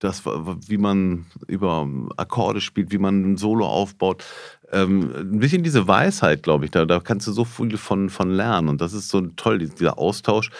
das, 0.00 0.24
wie 0.24 0.78
man 0.78 1.26
über 1.46 1.88
Akkorde 2.16 2.60
spielt, 2.60 2.90
wie 2.90 2.98
man 2.98 3.32
ein 3.32 3.36
Solo 3.36 3.66
aufbaut 3.66 4.24
ähm, 4.72 5.12
ein 5.16 5.38
bisschen 5.40 5.62
diese 5.62 5.88
Weisheit, 5.88 6.42
glaube 6.42 6.64
ich, 6.64 6.70
da, 6.70 6.84
da 6.84 7.00
kannst 7.00 7.26
du 7.26 7.32
so 7.32 7.44
viel 7.44 7.76
von, 7.76 8.10
von 8.10 8.30
lernen. 8.30 8.68
Und 8.68 8.80
das 8.80 8.92
ist 8.92 9.08
so 9.08 9.20
toll, 9.20 9.58
dieser 9.58 9.98
Austausch, 9.98 10.50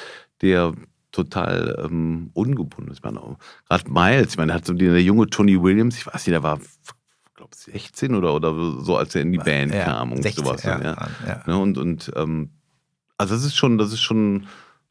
der 0.42 0.72
total 1.12 1.80
ähm, 1.84 2.30
ungebunden 2.34 2.92
ist. 2.92 3.02
Gerade 3.02 3.90
Miles, 3.90 4.30
ich 4.30 4.36
meine, 4.36 4.48
der 4.48 4.56
hat 4.56 4.66
so 4.66 4.74
der 4.74 5.02
junge 5.02 5.28
Tony 5.28 5.60
Williams, 5.60 5.96
ich 5.96 6.06
weiß 6.06 6.26
nicht, 6.26 6.28
der 6.28 6.42
war 6.42 6.60
glaube 7.34 7.54
16 7.54 8.14
oder, 8.14 8.34
oder 8.34 8.52
so, 8.80 8.96
als 8.96 9.14
er 9.14 9.22
in 9.22 9.32
die 9.32 9.38
Band 9.38 9.74
ja, 9.74 9.84
kam 9.84 10.12
und 10.12 10.22
16, 10.22 10.44
sowas. 10.44 10.62
Ja, 10.62 10.80
ja. 10.80 11.08
ja. 11.26 11.42
Ne, 11.46 11.58
und 11.58 11.78
und 11.78 12.12
ähm, 12.14 12.50
also 13.16 13.34
das 13.34 13.44
ist 13.44 13.56
schon, 13.56 13.78
das 13.78 13.92
ist 13.92 14.00
schon 14.00 14.46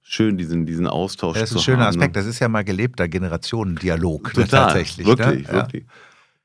schön, 0.10 0.38
diesen, 0.38 0.66
diesen 0.66 0.88
Austausch 0.88 1.34
zu 1.34 1.36
haben. 1.36 1.42
Das 1.42 1.52
ist 1.52 1.58
ein 1.58 1.62
schöner 1.62 1.80
haben, 1.86 1.90
Aspekt. 1.90 2.16
Ne? 2.16 2.22
Das 2.22 2.26
ist 2.26 2.40
ja 2.40 2.50
mal 2.50 2.64
gelebter 2.64 3.08
Generationendialog. 3.08 4.28
Ne, 4.36 4.44
Total, 4.44 4.68
tatsächlich. 4.68 5.06
Wirklich, 5.06 5.48
ne? 5.48 5.54
wirklich. 5.54 5.86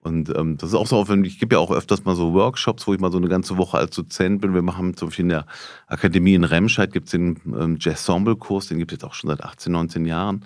Und 0.03 0.29
ähm, 0.37 0.59
das 0.59 0.69
ist 0.69 0.75
auch 0.75 0.87
so 0.87 0.97
aufwendig. 0.97 1.33
Ich 1.33 1.39
gebe 1.41 1.55
ja 1.55 1.61
auch 1.61 1.71
öfters 1.71 2.05
mal 2.05 2.15
so 2.15 2.35
Workshops, 2.35 2.87
wo 2.87 2.93
ich 2.93 3.01
mal 3.01 3.11
so 3.11 3.17
eine 3.17 3.29
ganze 3.29 3.57
Woche 3.57 3.79
als 3.79 3.97
Dozent 3.97 4.43
bin. 4.43 4.53
Wir 4.53 4.61
machen 4.61 4.95
zum 4.95 5.09
Beispiel 5.09 5.25
in 5.25 5.31
der 5.31 5.47
Akademie 5.87 6.35
in 6.35 6.45
Remscheid 6.45 6.93
gibt 6.93 7.07
es 7.07 7.13
den 7.13 7.41
ähm, 7.47 7.79
Jazz-Ensemble-Kurs, 7.81 8.69
den 8.69 8.79
gibt 8.79 8.93
es 8.93 8.97
jetzt 8.97 9.05
auch 9.05 9.15
schon 9.15 9.31
seit 9.31 9.43
18, 9.43 9.73
19 9.73 10.05
Jahren. 10.05 10.45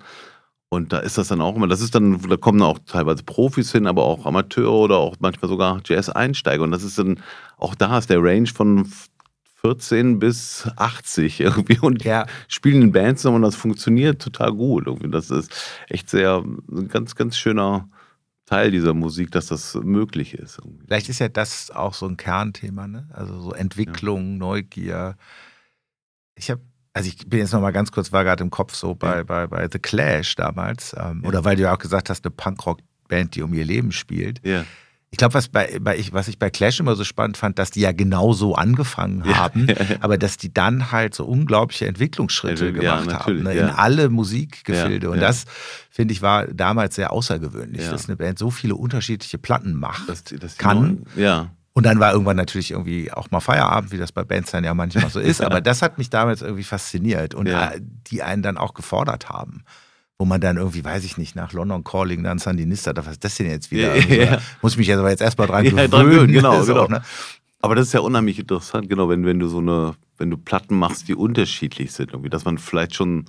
Und 0.69 0.93
da 0.93 0.99
ist 0.99 1.17
das 1.17 1.27
dann 1.27 1.41
auch 1.41 1.57
immer, 1.57 1.67
das 1.67 1.81
ist 1.81 1.93
dann, 1.93 2.21
da 2.21 2.37
kommen 2.37 2.61
auch 2.61 2.79
teilweise 2.85 3.23
Profis 3.23 3.73
hin, 3.73 3.85
aber 3.85 4.05
auch 4.05 4.25
Amateure 4.25 4.71
oder 4.71 4.97
auch 4.97 5.17
manchmal 5.19 5.49
sogar 5.49 5.81
Jazz-Einsteiger. 5.83 6.63
Und 6.63 6.71
das 6.71 6.83
ist 6.83 6.97
dann, 6.97 7.19
auch 7.57 7.75
da 7.75 7.97
ist 7.97 8.09
der 8.09 8.23
Range 8.23 8.47
von 8.47 8.89
14 9.61 10.19
bis 10.19 10.69
80 10.75 11.39
irgendwie 11.41 11.79
und 11.79 12.03
ja. 12.03 12.25
spielen 12.47 12.81
in 12.81 12.91
Bands 12.91 13.25
und 13.25 13.41
das 13.41 13.55
funktioniert 13.55 14.21
total 14.21 14.53
gut. 14.53 14.87
Irgendwie. 14.87 15.09
Das 15.09 15.29
ist 15.29 15.51
echt 15.87 16.09
sehr, 16.09 16.37
ein 16.37 16.87
ganz, 16.87 17.15
ganz 17.15 17.37
schöner 17.37 17.89
Teil 18.45 18.71
dieser 18.71 18.93
Musik, 18.93 19.31
dass 19.31 19.47
das 19.47 19.75
möglich 19.75 20.33
ist. 20.33 20.59
Irgendwie. 20.59 20.85
Vielleicht 20.85 21.09
ist 21.09 21.19
ja 21.19 21.29
das 21.29 21.71
auch 21.71 21.93
so 21.93 22.07
ein 22.07 22.17
Kernthema, 22.17 22.87
ne? 22.87 23.07
Also 23.13 23.39
so 23.39 23.53
Entwicklung, 23.53 24.31
ja. 24.31 24.37
Neugier. 24.37 25.17
Ich 26.35 26.49
habe, 26.49 26.61
also 26.93 27.09
ich 27.09 27.27
bin 27.27 27.39
jetzt 27.39 27.53
noch 27.53 27.61
mal 27.61 27.71
ganz 27.71 27.91
kurz, 27.91 28.11
war 28.11 28.23
gerade 28.23 28.43
im 28.43 28.49
Kopf 28.49 28.73
so 28.73 28.95
bei, 28.95 29.17
ja. 29.17 29.23
bei, 29.23 29.45
bei 29.45 29.67
The 29.71 29.79
Clash 29.79 30.35
damals, 30.35 30.95
ähm, 30.97 31.21
ja. 31.21 31.29
oder 31.29 31.45
weil 31.45 31.57
du 31.57 31.63
ja 31.63 31.73
auch 31.73 31.79
gesagt 31.79 32.09
hast, 32.09 32.25
eine 32.25 32.31
Punkrock-Band, 32.31 33.35
die 33.35 33.41
um 33.41 33.53
ihr 33.53 33.65
Leben 33.65 33.91
spielt. 33.91 34.45
Ja 34.45 34.65
ich 35.11 35.17
glaube, 35.17 35.33
was, 35.33 35.47
bei, 35.47 35.79
bei 35.81 35.97
ich, 35.97 36.13
was 36.13 36.27
ich 36.27 36.37
bei 36.37 36.51
Clash 36.51 36.79
immer 36.79 36.95
so 36.95 37.03
spannend 37.03 37.35
fand, 37.35 37.57
dass 37.57 37.71
die 37.71 37.81
ja 37.81 37.91
genau 37.91 38.33
so 38.33 38.53
angefangen 38.53 39.25
haben, 39.25 39.67
ja, 39.67 39.75
aber 40.01 40.19
dass 40.19 40.37
die 40.37 40.53
dann 40.53 40.91
halt 40.91 41.15
so 41.15 41.25
unglaubliche 41.25 41.87
Entwicklungsschritte 41.87 42.67
ja, 42.67 42.99
gemacht 42.99 43.25
haben 43.25 43.43
ne, 43.43 43.53
in 43.53 43.65
alle 43.65 44.09
Musikgefilde. 44.09 45.09
Und 45.09 45.19
das, 45.19 45.45
finde 45.89 46.13
ich, 46.13 46.21
war 46.21 46.45
damals 46.47 46.95
sehr 46.95 47.11
außergewöhnlich, 47.11 47.89
dass 47.89 48.07
eine 48.07 48.17
Band 48.17 48.37
so 48.37 48.51
viele 48.51 48.75
unterschiedliche 48.75 49.39
Platten 49.39 49.73
macht, 49.73 50.07
das, 50.07 50.23
das 50.25 50.57
kann. 50.57 51.05
Ja. 51.15 51.49
Und 51.73 51.85
dann 51.85 51.99
war 51.99 52.11
irgendwann 52.11 52.37
natürlich 52.37 52.71
irgendwie 52.71 53.11
auch 53.11 53.31
mal 53.31 53.39
Feierabend, 53.39 53.91
wie 53.91 53.97
das 53.97 54.11
bei 54.11 54.23
Bands 54.23 54.51
dann 54.51 54.63
ja 54.63 54.73
manchmal 54.75 55.09
so 55.09 55.19
ist. 55.19 55.41
Aber 55.45 55.59
das 55.59 55.81
hat 55.81 55.97
mich 55.97 56.11
damals 56.11 56.41
irgendwie 56.43 56.63
fasziniert 56.63 57.33
und 57.33 57.49
die 58.11 58.21
einen 58.21 58.43
dann 58.43 58.57
auch 58.57 58.75
gefordert 58.75 59.29
haben 59.29 59.63
wo 60.19 60.25
man 60.25 60.41
dann 60.41 60.57
irgendwie, 60.57 60.83
weiß 60.83 61.05
ich 61.05 61.17
nicht, 61.17 61.37
nach 61.37 61.53
London 61.53 61.85
Calling, 61.85 62.23
dann 62.23 62.39
Sandinista, 62.39 62.93
was 62.97 63.13
ist 63.13 63.23
das 63.23 63.35
denn 63.35 63.49
jetzt 63.49 63.71
wieder? 63.71 63.93
Also, 63.93 64.09
ja. 64.09 64.37
Muss 64.61 64.73
ich 64.73 64.77
mich 64.77 64.93
aber 64.93 65.09
jetzt 65.09 65.21
erstmal 65.21 65.47
dran 65.47 65.63
ja, 65.65 65.87
gewöhnen. 65.87 66.33
Genau, 66.33 66.63
genau. 66.65 66.87
Ne? 66.87 67.01
Aber 67.61 67.75
das 67.75 67.87
ist 67.87 67.93
ja 67.93 68.01
unheimlich 68.01 68.37
interessant, 68.37 68.89
genau, 68.89 69.07
wenn, 69.07 69.25
wenn 69.25 69.39
du 69.39 69.47
so 69.47 69.59
eine, 69.59 69.95
wenn 70.17 70.29
du 70.29 70.37
Platten 70.37 70.77
machst, 70.77 71.07
die 71.07 71.15
unterschiedlich 71.15 71.93
sind, 71.93 72.11
irgendwie, 72.11 72.29
dass 72.29 72.43
man 72.43 72.57
vielleicht 72.57 72.95
schon 72.95 73.25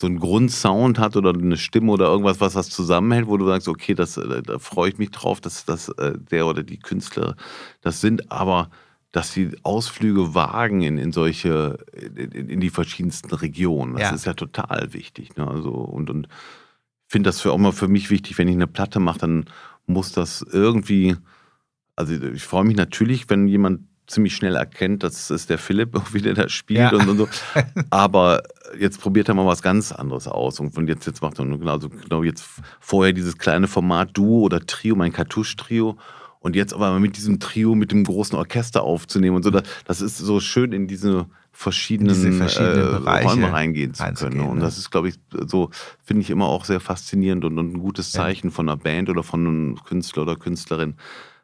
so 0.00 0.08
einen 0.08 0.18
Grundsound 0.18 0.98
hat 0.98 1.16
oder 1.16 1.30
eine 1.30 1.56
Stimme 1.56 1.92
oder 1.92 2.06
irgendwas, 2.06 2.40
was 2.40 2.54
das 2.54 2.70
zusammenhält, 2.70 3.28
wo 3.28 3.36
du 3.36 3.46
sagst, 3.46 3.68
okay, 3.68 3.94
das, 3.94 4.16
äh, 4.16 4.42
da 4.42 4.58
freue 4.58 4.90
ich 4.90 4.98
mich 4.98 5.12
drauf, 5.12 5.40
dass 5.40 5.64
das 5.64 5.90
äh, 5.90 6.18
der 6.18 6.46
oder 6.46 6.64
die 6.64 6.78
Künstler 6.78 7.36
das 7.82 8.00
sind, 8.00 8.32
aber 8.32 8.70
dass 9.12 9.32
sie 9.32 9.50
Ausflüge 9.62 10.34
wagen 10.34 10.82
in, 10.82 10.98
in 10.98 11.12
solche, 11.12 11.78
in, 11.92 12.30
in 12.30 12.60
die 12.60 12.70
verschiedensten 12.70 13.34
Regionen. 13.34 13.94
Das 13.94 14.02
ja. 14.02 14.14
ist 14.14 14.24
ja 14.26 14.34
total 14.34 14.92
wichtig. 14.92 15.36
Ne? 15.36 15.46
Also, 15.46 15.70
und, 15.70 16.10
und 16.10 16.28
ich 17.06 17.12
finde 17.12 17.28
das 17.28 17.40
für 17.40 17.52
auch 17.52 17.58
mal 17.58 17.72
für 17.72 17.88
mich 17.88 18.10
wichtig, 18.10 18.38
wenn 18.38 18.48
ich 18.48 18.54
eine 18.54 18.68
Platte 18.68 19.00
mache, 19.00 19.18
dann 19.18 19.46
muss 19.86 20.12
das 20.12 20.42
irgendwie, 20.42 21.16
also 21.96 22.14
ich 22.14 22.44
freue 22.44 22.64
mich 22.64 22.76
natürlich, 22.76 23.28
wenn 23.28 23.48
jemand 23.48 23.80
ziemlich 24.10 24.34
schnell 24.34 24.56
erkennt, 24.56 25.02
das 25.02 25.30
ist 25.30 25.50
der 25.50 25.58
Philipp, 25.58 26.00
wie 26.12 26.20
der 26.20 26.34
da 26.34 26.48
spielt 26.48 26.92
ja. 26.92 26.98
und, 26.98 27.08
und, 27.08 27.18
so. 27.18 27.28
Aber 27.90 28.42
jetzt 28.78 29.00
probiert 29.00 29.28
er 29.28 29.34
mal 29.34 29.46
was 29.46 29.62
ganz 29.62 29.92
anderes 29.92 30.28
aus. 30.28 30.60
Und 30.60 30.88
jetzt, 30.88 31.06
jetzt 31.06 31.22
macht 31.22 31.38
er 31.38 31.46
genau, 31.46 31.72
also 31.72 31.88
genau 31.88 32.22
jetzt 32.22 32.44
vorher 32.80 33.12
dieses 33.12 33.38
kleine 33.38 33.68
Format 33.68 34.10
Duo 34.12 34.42
oder 34.42 34.60
Trio, 34.60 34.96
mein 34.96 35.12
Kartusch-Trio. 35.12 35.96
Und 36.40 36.56
jetzt 36.56 36.72
aber 36.72 36.98
mit 36.98 37.18
diesem 37.18 37.38
Trio, 37.38 37.74
mit 37.74 37.92
dem 37.92 38.02
großen 38.02 38.36
Orchester 38.36 38.82
aufzunehmen 38.82 39.36
und 39.36 39.42
so, 39.42 39.50
das, 39.50 40.00
ist 40.00 40.16
so 40.16 40.40
schön 40.40 40.72
in 40.72 40.86
diese 40.86 41.26
verschiedenen, 41.52 42.14
diese 42.14 42.32
verschiedenen 42.32 43.06
äh, 43.06 43.22
Räume 43.22 43.52
reingehen 43.52 43.92
zu 43.92 44.04
können. 44.14 44.40
Und 44.40 44.56
ne? 44.56 44.62
das 44.62 44.78
ist, 44.78 44.90
glaube 44.90 45.10
ich, 45.10 45.16
so, 45.46 45.68
finde 46.02 46.22
ich 46.22 46.30
immer 46.30 46.46
auch 46.46 46.64
sehr 46.64 46.80
faszinierend 46.80 47.44
und, 47.44 47.58
und 47.58 47.74
ein 47.74 47.78
gutes 47.78 48.10
Zeichen 48.10 48.48
ja. 48.48 48.52
von 48.54 48.68
einer 48.68 48.78
Band 48.78 49.10
oder 49.10 49.22
von 49.22 49.46
einem 49.46 49.84
Künstler 49.84 50.22
oder 50.22 50.36
Künstlerin, 50.36 50.94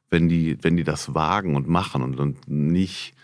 wenn 0.09 0.29
die, 0.29 0.57
wenn 0.63 0.79
die 0.79 0.85
das 0.85 1.15
wagen 1.15 1.57
und 1.57 1.69
machen 1.69 2.03
und, 2.03 2.19
und 2.19 2.49
nicht 2.49 3.16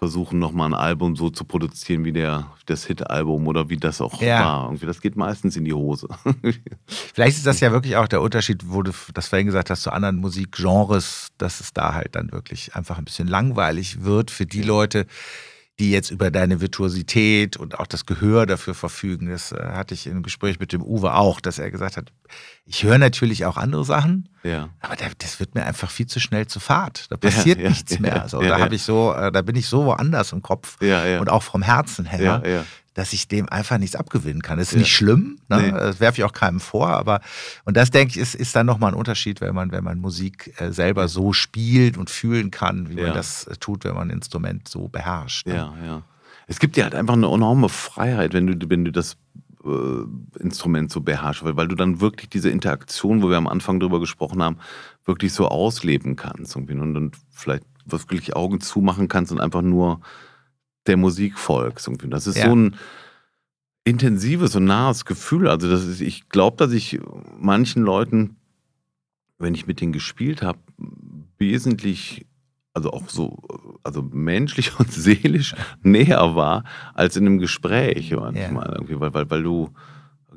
versuchen, 0.00 0.38
nochmal 0.38 0.70
ein 0.70 0.74
Album 0.74 1.14
so 1.14 1.28
zu 1.28 1.44
produzieren 1.44 2.06
wie 2.06 2.12
der, 2.12 2.46
das 2.64 2.86
Hit-Album 2.86 3.46
oder 3.46 3.68
wie 3.68 3.76
das 3.76 4.00
auch 4.00 4.22
ja. 4.22 4.42
war. 4.42 4.64
Irgendwie, 4.64 4.86
das 4.86 5.02
geht 5.02 5.14
meistens 5.14 5.56
in 5.56 5.66
die 5.66 5.74
Hose. 5.74 6.08
Vielleicht 6.86 7.36
ist 7.36 7.46
das 7.46 7.60
ja 7.60 7.70
wirklich 7.70 7.96
auch 7.96 8.08
der 8.08 8.22
Unterschied, 8.22 8.62
wo 8.64 8.82
du 8.82 8.92
das 9.12 9.28
vorhin 9.28 9.46
gesagt 9.46 9.68
hast, 9.68 9.82
zu 9.82 9.92
anderen 9.92 10.16
Musikgenres, 10.16 11.28
dass 11.36 11.60
es 11.60 11.74
da 11.74 11.92
halt 11.92 12.16
dann 12.16 12.32
wirklich 12.32 12.74
einfach 12.74 12.96
ein 12.96 13.04
bisschen 13.04 13.28
langweilig 13.28 14.02
wird 14.02 14.30
für 14.30 14.46
die 14.46 14.62
Leute, 14.62 15.06
die 15.80 15.90
jetzt 15.90 16.10
über 16.10 16.30
deine 16.30 16.60
Virtuosität 16.60 17.56
und 17.56 17.78
auch 17.80 17.86
das 17.86 18.04
Gehör 18.04 18.44
dafür 18.44 18.74
verfügen. 18.74 19.30
Das 19.30 19.50
äh, 19.50 19.56
hatte 19.72 19.94
ich 19.94 20.06
im 20.06 20.22
Gespräch 20.22 20.60
mit 20.60 20.72
dem 20.72 20.82
Uwe 20.82 21.14
auch, 21.14 21.40
dass 21.40 21.58
er 21.58 21.70
gesagt 21.70 21.96
hat, 21.96 22.12
ich 22.66 22.84
höre 22.84 22.98
natürlich 22.98 23.46
auch 23.46 23.56
andere 23.56 23.84
Sachen, 23.84 24.28
ja. 24.44 24.68
aber 24.80 24.94
das 25.18 25.40
wird 25.40 25.54
mir 25.54 25.64
einfach 25.64 25.90
viel 25.90 26.06
zu 26.06 26.20
schnell 26.20 26.46
zu 26.46 26.60
Fahrt. 26.60 27.10
Da 27.10 27.16
passiert 27.16 27.58
ja, 27.58 27.64
ja, 27.64 27.70
nichts 27.70 27.98
mehr. 27.98 28.28
So, 28.28 28.40
da 28.40 28.60
habe 28.60 28.74
ich 28.74 28.82
so, 28.82 29.12
äh, 29.14 29.32
da 29.32 29.42
bin 29.42 29.56
ich 29.56 29.66
so 29.66 29.86
woanders 29.86 30.32
im 30.32 30.42
Kopf 30.42 30.76
und 31.18 31.30
auch 31.30 31.42
vom 31.42 31.62
Herzen 31.62 32.04
her 32.04 32.42
dass 33.00 33.14
ich 33.14 33.28
dem 33.28 33.48
einfach 33.48 33.78
nichts 33.78 33.96
abgewinnen 33.96 34.42
kann. 34.42 34.58
Das 34.58 34.68
ist 34.68 34.74
ja. 34.74 34.80
nicht 34.80 34.94
schlimm, 34.94 35.38
ne? 35.48 35.62
nee. 35.62 35.70
das 35.70 36.00
werfe 36.00 36.20
ich 36.20 36.24
auch 36.24 36.34
keinem 36.34 36.60
vor, 36.60 36.88
aber 36.88 37.22
und 37.64 37.74
das 37.78 37.90
denke 37.90 38.10
ich 38.10 38.18
ist, 38.18 38.34
ist 38.34 38.54
dann 38.54 38.66
nochmal 38.66 38.92
ein 38.92 38.94
Unterschied, 38.94 39.40
wenn 39.40 39.54
man, 39.54 39.72
wenn 39.72 39.82
man 39.82 39.98
Musik 39.98 40.52
äh, 40.60 40.70
selber 40.70 41.08
so 41.08 41.32
spielt 41.32 41.96
und 41.96 42.10
fühlen 42.10 42.50
kann, 42.50 42.90
wie 42.90 42.96
ja. 42.96 43.04
man 43.04 43.14
das 43.14 43.46
äh, 43.46 43.56
tut, 43.56 43.84
wenn 43.84 43.94
man 43.94 44.08
ein 44.08 44.16
Instrument 44.16 44.68
so 44.68 44.88
beherrscht. 44.88 45.46
Ne? 45.46 45.54
Ja, 45.54 45.74
ja. 45.82 46.02
Es 46.46 46.58
gibt 46.58 46.76
ja 46.76 46.84
halt 46.84 46.94
einfach 46.94 47.14
eine 47.14 47.26
enorme 47.26 47.70
Freiheit, 47.70 48.34
wenn 48.34 48.46
du, 48.46 48.68
wenn 48.68 48.84
du 48.84 48.92
das 48.92 49.16
äh, 49.64 50.38
Instrument 50.38 50.92
so 50.92 51.00
beherrschst, 51.00 51.42
weil, 51.42 51.56
weil 51.56 51.68
du 51.68 51.76
dann 51.76 52.02
wirklich 52.02 52.28
diese 52.28 52.50
Interaktion, 52.50 53.22
wo 53.22 53.30
wir 53.30 53.38
am 53.38 53.46
Anfang 53.46 53.80
drüber 53.80 53.98
gesprochen 53.98 54.42
haben, 54.42 54.58
wirklich 55.06 55.32
so 55.32 55.48
ausleben 55.48 56.16
kannst 56.16 56.54
und, 56.54 56.70
und 56.70 57.16
vielleicht 57.30 57.64
wirklich 57.86 58.36
Augen 58.36 58.60
zumachen 58.60 59.08
kannst 59.08 59.32
und 59.32 59.40
einfach 59.40 59.62
nur 59.62 60.02
der 60.90 60.96
Musik 60.96 61.38
folgst. 61.38 61.88
Das 62.08 62.26
ist 62.26 62.36
ja. 62.36 62.46
so 62.46 62.54
ein 62.54 62.76
intensives 63.84 64.56
und 64.56 64.64
nahes 64.64 65.04
Gefühl. 65.04 65.48
Also 65.48 65.70
das 65.70 65.84
ist, 65.84 66.00
ich 66.00 66.28
glaube, 66.28 66.56
dass 66.56 66.72
ich 66.72 67.00
manchen 67.38 67.82
Leuten, 67.82 68.36
wenn 69.38 69.54
ich 69.54 69.66
mit 69.66 69.80
denen 69.80 69.92
gespielt 69.92 70.42
habe, 70.42 70.58
wesentlich, 71.38 72.26
also 72.74 72.90
auch 72.90 73.08
so, 73.08 73.38
also 73.84 74.02
menschlich 74.02 74.72
und 74.78 74.92
seelisch 74.92 75.54
näher 75.82 76.34
war 76.34 76.64
als 76.92 77.16
in 77.16 77.26
einem 77.26 77.38
Gespräch 77.38 78.10
manchmal. 78.10 78.66
Ja. 78.66 78.74
Irgendwie, 78.74 79.00
weil, 79.00 79.14
weil, 79.14 79.30
weil 79.30 79.42
du 79.42 79.70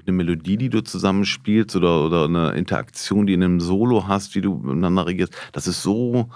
eine 0.05 0.15
Melodie, 0.15 0.57
die 0.57 0.69
du 0.69 0.83
zusammenspielst 0.83 1.75
oder, 1.75 2.05
oder 2.05 2.25
eine 2.25 2.51
Interaktion, 2.51 3.25
die 3.25 3.33
in 3.33 3.43
einem 3.43 3.59
Solo 3.59 4.07
hast, 4.07 4.35
wie 4.35 4.41
du 4.41 4.55
miteinander 4.55 5.05
regierst, 5.05 5.35
das 5.53 5.67
ist 5.67 5.81
so 5.81 6.29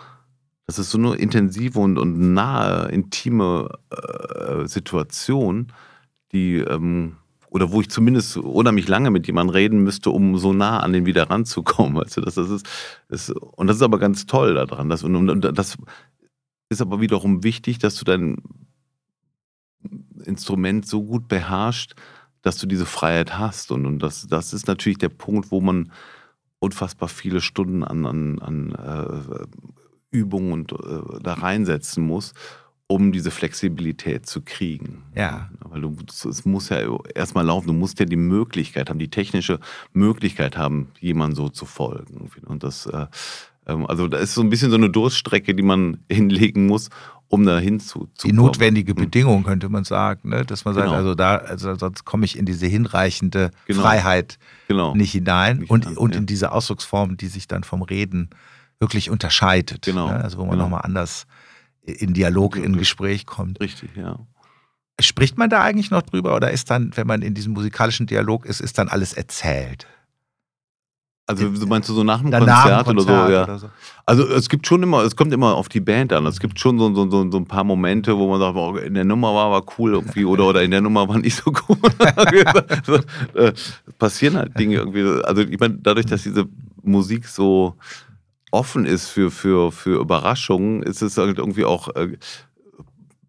das 0.67 0.79
ist 0.79 0.91
so 0.91 0.97
eine 0.97 1.15
intensive 1.15 1.79
und, 1.79 1.97
und 1.97 2.33
nahe, 2.33 2.89
intime 2.89 3.69
äh, 3.89 4.67
Situation, 4.67 5.71
die, 6.33 6.57
ähm, 6.57 7.15
oder 7.49 7.71
wo 7.71 7.79
ich 7.79 7.89
zumindest 7.89 8.35
unheimlich 8.35 8.89
lange 8.89 9.09
mit 9.09 9.27
jemandem 9.27 9.53
reden 9.53 9.79
müsste, 9.79 10.09
um 10.09 10.37
so 10.37 10.51
nah 10.51 10.81
an 10.81 10.91
den 10.91 11.05
wieder 11.05 11.29
ranzukommen. 11.29 11.95
Weißt 11.95 12.17
du, 12.17 12.21
das, 12.21 12.35
das 12.35 12.49
ist, 12.49 12.67
das, 13.07 13.29
und 13.29 13.67
das 13.67 13.77
ist 13.77 13.81
aber 13.81 13.97
ganz 13.97 14.25
toll 14.25 14.55
daran. 14.55 14.89
Das, 14.89 15.03
und, 15.03 15.15
und 15.15 15.57
das 15.57 15.77
ist 16.69 16.81
aber 16.81 16.99
wiederum 16.99 17.45
wichtig, 17.45 17.79
dass 17.79 17.95
du 17.95 18.03
dein 18.03 18.35
Instrument 20.25 20.85
so 20.85 21.01
gut 21.01 21.29
beherrschst, 21.29 21.95
dass 22.41 22.57
du 22.57 22.67
diese 22.67 22.85
Freiheit 22.85 23.37
hast. 23.37 23.71
Und, 23.71 23.85
und 23.85 23.99
das, 23.99 24.27
das 24.27 24.51
ist 24.51 24.67
natürlich 24.67 24.97
der 24.97 25.09
Punkt, 25.09 25.49
wo 25.49 25.61
man 25.61 25.93
unfassbar 26.59 27.07
viele 27.07 27.39
Stunden 27.39 27.85
an, 27.85 28.05
an, 28.05 28.39
an 28.39 28.71
äh, 28.73 29.45
Übungen 30.17 30.53
und 30.53 30.71
äh, 30.71 31.19
da 31.21 31.33
reinsetzen 31.33 32.05
muss, 32.05 32.33
um 32.87 33.11
diese 33.11 33.31
Flexibilität 33.31 34.25
zu 34.25 34.41
kriegen. 34.41 35.03
Ja. 35.13 35.49
Weil 35.59 35.81
du, 35.81 35.95
es 36.07 36.45
muss 36.45 36.69
ja 36.69 36.79
erstmal 37.13 37.45
laufen, 37.45 37.67
du 37.67 37.73
musst 37.73 37.99
ja 37.99 38.05
die 38.05 38.15
Möglichkeit 38.15 38.89
haben, 38.89 38.99
die 38.99 39.09
technische 39.09 39.59
Möglichkeit 39.93 40.57
haben, 40.57 40.89
jemandem 40.99 41.35
so 41.35 41.49
zu 41.49 41.65
folgen. 41.65 42.29
Und 42.45 42.63
das, 42.63 42.85
äh, 42.85 43.07
ähm, 43.67 43.85
also 43.85 44.07
da 44.07 44.17
ist 44.17 44.33
so 44.33 44.41
ein 44.41 44.49
bisschen 44.49 44.69
so 44.69 44.77
eine 44.77 44.89
Durststrecke, 44.89 45.53
die 45.53 45.63
man 45.63 45.99
hinlegen 46.09 46.65
muss, 46.65 46.89
um 47.29 47.45
da 47.45 47.59
hinzu 47.59 48.07
Die 48.23 48.31
notwendige 48.31 48.93
hm. 48.93 49.03
Bedingung, 49.03 49.43
könnte 49.43 49.67
man 49.67 49.83
sagen, 49.83 50.29
ne? 50.29 50.45
dass 50.45 50.63
man 50.63 50.73
sagt, 50.73 50.87
genau. 50.87 50.97
also 50.97 51.13
da, 51.13 51.35
also 51.35 51.75
sonst 51.75 52.05
komme 52.05 52.23
ich 52.23 52.37
in 52.37 52.45
diese 52.45 52.67
hinreichende 52.67 53.51
genau. 53.65 53.81
Freiheit 53.81 54.39
genau. 54.69 54.95
nicht 54.95 55.11
hinein 55.11 55.57
nicht 55.57 55.69
und, 55.69 55.87
an, 55.87 55.97
und 55.97 56.13
ja. 56.13 56.21
in 56.21 56.25
diese 56.25 56.53
Ausdrucksform, 56.53 57.17
die 57.17 57.27
sich 57.27 57.49
dann 57.49 57.65
vom 57.65 57.81
Reden 57.81 58.29
wirklich 58.79 59.09
unterscheidet. 59.09 59.85
Genau. 59.85 60.09
Ne? 60.09 60.23
Also 60.23 60.37
wo 60.37 60.41
man 60.43 60.51
genau. 60.51 60.63
nochmal 60.63 60.81
anders 60.83 61.27
in 61.81 62.13
Dialog, 62.13 62.57
in 62.57 62.77
Gespräch 62.77 63.25
kommt. 63.25 63.59
Richtig, 63.59 63.95
ja. 63.95 64.19
Spricht 64.99 65.37
man 65.37 65.49
da 65.49 65.61
eigentlich 65.61 65.91
noch 65.91 66.01
drüber 66.01 66.35
oder 66.35 66.51
ist 66.51 66.69
dann, 66.69 66.91
wenn 66.95 67.07
man 67.07 67.21
in 67.21 67.33
diesem 67.33 67.53
musikalischen 67.53 68.07
Dialog 68.07 68.45
ist, 68.45 68.61
ist 68.61 68.77
dann 68.77 68.89
alles 68.89 69.13
erzählt? 69.13 69.87
Also 71.29 71.49
meinst 71.67 71.89
du 71.89 71.93
so 71.93 72.05
nach 72.05 72.21
dem 72.21 72.31
Konzert, 72.31 72.85
Konzert, 72.85 72.87
oder, 72.87 73.01
so, 73.01 73.31
ja. 73.33 73.43
oder 73.43 73.59
so? 73.59 73.69
Also 74.05 74.25
es 74.29 74.47
gibt 74.47 74.65
schon 74.65 74.81
immer, 74.81 75.03
es 75.03 75.13
kommt 75.13 75.33
immer 75.33 75.55
auf 75.55 75.67
die 75.67 75.81
Band 75.81 76.13
an. 76.13 76.25
Es 76.25 76.39
gibt 76.39 76.57
schon 76.57 76.79
so, 76.79 76.95
so, 76.95 77.09
so, 77.11 77.29
so 77.29 77.37
ein 77.37 77.45
paar 77.45 77.65
Momente, 77.65 78.17
wo 78.17 78.29
man 78.29 78.39
sagt, 78.39 78.55
oh, 78.55 78.77
in 78.77 78.93
der 78.93 79.03
Nummer 79.03 79.33
war 79.35 79.51
war 79.51 79.63
cool 79.77 79.91
irgendwie 79.91 80.23
oder, 80.23 80.45
oder 80.45 80.63
in 80.63 80.71
der 80.71 80.79
Nummer 80.79 81.07
war 81.09 81.19
nicht 81.19 81.35
so 81.35 81.51
cool. 81.67 81.77
äh, 83.33 83.51
passieren 83.99 84.37
halt 84.37 84.57
Dinge 84.57 84.75
irgendwie. 84.77 85.03
Also 85.25 85.41
ich 85.41 85.59
meine, 85.59 85.77
dadurch, 85.79 86.05
dass 86.05 86.23
diese 86.23 86.47
Musik 86.81 87.27
so 87.27 87.75
offen 88.51 88.85
ist 88.85 89.09
für, 89.09 89.31
für, 89.31 89.71
für 89.71 89.99
Überraschungen, 89.99 90.83
ist 90.83 91.01
es 91.01 91.17
halt 91.17 91.37
irgendwie 91.37 91.65
auch, 91.65 91.95
äh, 91.95 92.17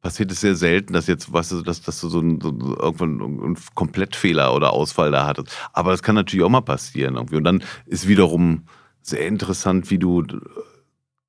passiert 0.00 0.30
es 0.30 0.40
sehr 0.40 0.54
selten, 0.54 0.92
dass 0.92 1.06
jetzt, 1.06 1.32
weißt 1.32 1.52
du, 1.52 1.62
dass, 1.62 1.82
dass 1.82 2.00
du 2.00 2.08
so, 2.08 2.20
ein, 2.20 2.40
so 2.40 2.50
irgendwann 2.50 3.20
einen 3.20 3.58
Komplettfehler 3.74 4.54
oder 4.54 4.72
Ausfall 4.72 5.10
da 5.10 5.26
hattest. 5.26 5.56
Aber 5.72 5.90
das 5.90 6.02
kann 6.02 6.14
natürlich 6.14 6.44
auch 6.44 6.50
mal 6.50 6.60
passieren 6.60 7.16
irgendwie. 7.16 7.36
Und 7.36 7.44
dann 7.44 7.62
ist 7.86 8.06
wiederum 8.06 8.64
sehr 9.02 9.26
interessant, 9.26 9.90
wie 9.90 9.98
du 9.98 10.22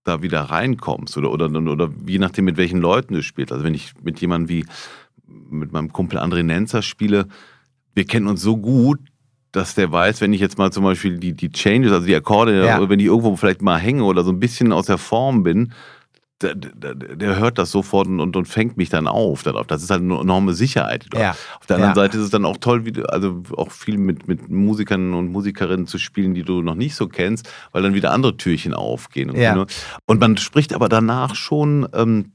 da 0.04 0.22
wieder 0.22 0.42
reinkommst 0.42 1.18
oder, 1.18 1.32
oder, 1.32 1.50
oder 1.50 1.90
je 2.06 2.20
nachdem, 2.20 2.46
mit 2.46 2.58
welchen 2.58 2.80
Leuten 2.80 3.14
du 3.14 3.24
spielst. 3.24 3.52
Also 3.52 3.64
wenn 3.64 3.74
ich 3.74 3.94
mit 4.02 4.22
jemandem 4.22 4.50
wie 4.50 4.66
mit 5.28 5.72
meinem 5.72 5.92
Kumpel 5.92 6.20
André 6.20 6.44
Nenzer 6.44 6.82
spiele, 6.82 7.28
wir 7.94 8.06
kennen 8.06 8.28
uns 8.28 8.42
so 8.42 8.58
gut, 8.58 9.00
dass 9.52 9.76
der 9.76 9.92
weiß, 9.92 10.22
wenn 10.22 10.34
ich 10.34 10.42
jetzt 10.42 10.58
mal 10.58 10.72
zum 10.72 10.84
Beispiel 10.84 11.18
die, 11.18 11.34
die 11.34 11.52
Changes, 11.52 11.92
also 11.92 12.06
die 12.06 12.16
Akkorde, 12.16 12.66
ja. 12.66 12.90
wenn 12.90 13.00
die 13.00 13.06
irgendwo 13.06 13.36
vielleicht 13.36 13.62
mal 13.62 13.78
hängen 13.78 14.02
oder 14.02 14.24
so 14.24 14.32
ein 14.32 14.40
bisschen 14.40 14.72
aus 14.72 14.86
der 14.86 14.98
Form 14.98 15.44
bin, 15.44 15.74
der, 16.42 16.56
der, 16.56 16.96
der, 16.96 17.38
hört 17.38 17.58
das 17.58 17.72
sofort 17.72 18.08
und, 18.08 18.36
und, 18.36 18.46
fängt 18.48 18.78
mich 18.78 18.90
dann 18.90 19.08
auf 19.08 19.44
darauf. 19.44 19.68
Das 19.68 19.84
ist 19.84 19.90
halt 19.90 20.02
eine 20.02 20.20
enorme 20.20 20.54
Sicherheit. 20.54 21.06
Ja. 21.14 21.32
Auf 21.60 21.66
der 21.66 21.76
anderen 21.76 21.96
ja. 21.96 21.96
Seite 21.96 22.18
ist 22.18 22.24
es 22.24 22.30
dann 22.30 22.46
auch 22.46 22.58
toll, 22.58 22.86
wie, 22.86 23.04
also 23.04 23.44
auch 23.58 23.72
viel 23.72 23.98
mit, 23.98 24.28
mit 24.30 24.50
Musikern 24.50 25.14
und 25.14 25.32
Musikerinnen 25.32 25.86
zu 25.86 25.98
spielen, 25.98 26.34
die 26.34 26.44
du 26.44 26.62
noch 26.62 26.76
nicht 26.76 26.96
so 26.96 27.10
kennst, 27.10 27.52
weil 27.74 27.84
dann 27.84 27.94
wieder 27.94 28.12
andere 28.12 28.38
Türchen 28.38 28.74
aufgehen. 28.74 29.30
Und, 29.30 29.38
ne? 29.38 29.66
und 30.06 30.22
man 30.22 30.38
spricht 30.38 30.74
aber 30.74 30.88
danach 30.88 31.36
schon. 31.36 31.90
Ähm, 31.94 32.32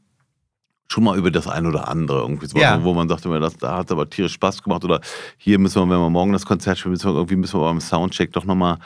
schon 0.89 1.05
mal 1.05 1.16
über 1.16 1.30
das 1.30 1.49
eine 1.49 1.68
oder 1.68 1.89
andere 1.89 2.20
irgendwie 2.20 2.47
so, 2.47 2.59
ja. 2.59 2.82
wo 2.85 2.95
man 2.95 3.09
sagt, 3.09 3.24
das, 3.24 3.57
da 3.57 3.78
hat 3.78 3.87
es 3.87 3.93
aber 3.93 4.09
tierisch 4.09 4.35
Spaß 4.35 4.62
gemacht 4.62 4.85
oder 4.85 5.01
hier 5.39 5.59
müssen 5.59 5.76
wir, 5.76 5.95
wenn 5.95 6.01
wir 6.01 6.11
morgen 6.11 6.32
das 6.32 6.47
Konzert 6.47 6.78
spielen, 6.78 6.93
müssen 6.93 7.11
wir 7.11 7.16
irgendwie 7.16 7.37
müssen 7.37 7.59
wir 7.61 7.64
beim 7.64 7.80
Soundcheck 7.80 8.32
doch 8.32 8.45
nochmal 8.45 8.78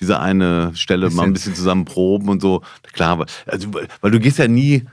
diese 0.00 0.18
eine 0.18 0.74
Stelle 0.74 1.06
bisschen. 1.06 1.16
mal 1.16 1.24
ein 1.24 1.32
bisschen 1.32 1.54
zusammen 1.54 1.84
proben 1.84 2.28
und 2.28 2.40
so. 2.40 2.62
Klar, 2.92 3.26
also, 3.46 3.68
weil 4.00 4.10
du 4.10 4.20
gehst 4.20 4.38
ja 4.38 4.48
nie, 4.48 4.86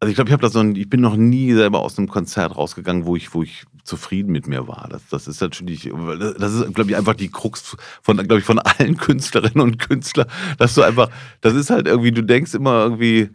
also 0.00 0.10
ich 0.10 0.16
glaube, 0.16 0.28
ich 0.28 0.32
habe 0.32 0.42
das 0.42 0.54
noch, 0.54 0.64
ich 0.64 0.88
bin 0.88 1.00
noch 1.00 1.16
nie 1.16 1.52
selber 1.52 1.80
aus 1.80 1.98
einem 1.98 2.08
Konzert 2.08 2.56
rausgegangen, 2.56 3.04
wo 3.04 3.14
ich, 3.14 3.32
wo 3.34 3.42
ich 3.42 3.64
zufrieden 3.84 4.32
mit 4.32 4.46
mir 4.46 4.66
war. 4.66 4.88
Das, 4.90 5.06
das 5.08 5.28
ist 5.28 5.40
natürlich, 5.40 5.90
das 6.38 6.52
ist, 6.54 6.74
glaube 6.74 6.90
ich, 6.90 6.96
einfach 6.96 7.14
die 7.14 7.30
Krux 7.30 7.76
von, 8.02 8.16
glaube 8.16 8.38
ich, 8.38 8.44
von 8.44 8.58
allen 8.58 8.96
Künstlerinnen 8.98 9.60
und 9.60 9.78
Künstlern, 9.78 10.26
dass 10.58 10.74
du 10.74 10.82
einfach, 10.82 11.10
das 11.40 11.54
ist 11.54 11.70
halt 11.70 11.86
irgendwie, 11.86 12.12
du 12.12 12.22
denkst 12.22 12.54
immer 12.54 12.82
irgendwie, 12.82 13.30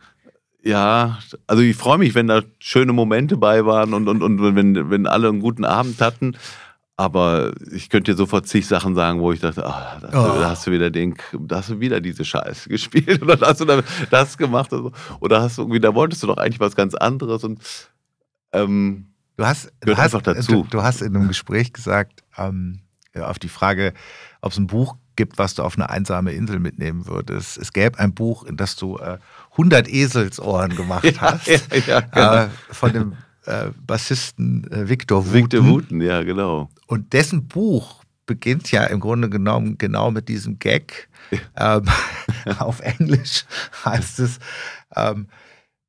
ja, 0.66 1.20
also 1.46 1.62
ich 1.62 1.76
freue 1.76 2.00
mich, 2.00 2.16
wenn 2.16 2.28
da 2.28 2.42
schöne 2.60 2.92
Momente 2.92 3.38
bei 3.38 3.66
waren 3.66 3.94
und, 3.94 4.08
und, 4.08 4.24
und 4.24 4.56
wenn, 4.56 4.90
wenn 4.90 5.06
alle 5.06 5.30
einen 5.30 5.40
guten 5.40 5.64
Abend 5.64 6.02
hatten. 6.02 6.36
Aber 6.98 7.52
ich 7.72 7.90
könnte 7.90 8.12
dir 8.12 8.18
sofort 8.18 8.48
zig 8.48 8.66
Sachen 8.66 8.96
sagen, 8.96 9.20
wo 9.20 9.32
ich 9.32 9.42
dachte, 9.42 9.66
ah, 9.66 10.00
da, 10.02 10.08
oh. 10.08 10.40
da, 10.40 10.50
hast 10.50 10.66
du 10.66 10.72
wieder 10.72 10.90
den, 10.90 11.16
da 11.38 11.58
hast 11.58 11.70
du 11.70 11.80
wieder 11.80 12.02
diese 12.02 12.26
Scheiße 12.26 12.70
gespielt 12.70 13.22
oder 13.22 13.36
da 13.36 13.48
hast 13.48 13.62
du 13.62 13.84
das 14.10 14.38
gemacht 14.38 14.74
oder, 14.74 14.84
so. 14.84 14.92
oder 15.20 15.42
hast 15.42 15.58
du 15.58 15.64
irgendwie, 15.64 15.82
da 15.82 15.94
wolltest 15.94 16.24
du 16.24 16.28
doch 16.28 16.38
eigentlich 16.38 16.60
was 16.60 16.76
ganz 16.76 16.96
anderes 16.96 17.44
und 17.44 17.60
ähm, 18.54 19.08
du 19.38 19.46
hast, 19.46 19.72
du 19.82 19.96
hast, 19.96 20.14
dazu. 20.14 20.64
Du, 20.64 20.68
du, 20.70 20.84
hast 20.84 21.02
in 21.02 21.16
einem 21.16 21.28
Gespräch 21.28 21.74
gesagt, 21.74 22.24
ähm, 22.38 22.80
auf 23.14 23.40
die 23.40 23.50
Frage, 23.50 23.94
ob 24.42 24.54
es 24.54 24.58
ein 24.58 24.68
Buch 24.68 24.96
gibt, 25.16 25.38
was 25.38 25.54
du 25.54 25.64
auf 25.64 25.78
eine 25.78 25.90
einsame 25.90 26.32
Insel 26.32 26.60
mitnehmen 26.60 27.08
würdest. 27.08 27.58
Es 27.58 27.74
gäbe 27.74 28.00
ein 28.00 28.14
Buch, 28.14 28.44
in 28.44 28.58
das 28.58 28.76
du 28.76 28.98
äh, 28.98 29.20
100 29.58 29.88
Eselsohren 29.88 30.76
gemacht 30.76 31.04
ja, 31.04 31.22
hast. 31.22 31.48
Ja, 31.48 31.60
ja, 31.88 32.00
genau. 32.02 32.36
äh, 32.36 32.50
von 32.72 32.94
dem 32.94 33.14
äh, 33.46 33.70
Bassisten 33.86 34.70
äh, 34.72 34.90
Victor 34.90 35.26
Wooten. 35.26 35.34
Victor 35.34 35.66
Wooten, 35.66 36.02
ja, 36.02 36.24
genau. 36.24 36.70
Und 36.88 37.14
dessen 37.14 37.48
Buch 37.48 38.04
beginnt 38.26 38.72
ja 38.72 38.84
im 38.86 39.00
Grunde 39.00 39.30
genommen 39.30 39.78
genau 39.78 40.12
mit 40.12 40.30
diesem 40.30 40.60
Gag. 40.60 41.10
Ähm, 41.56 41.86
auf 42.60 42.80
Englisch 42.82 43.46
heißt 43.84 44.20
es 44.20 44.40
ähm, 44.96 45.28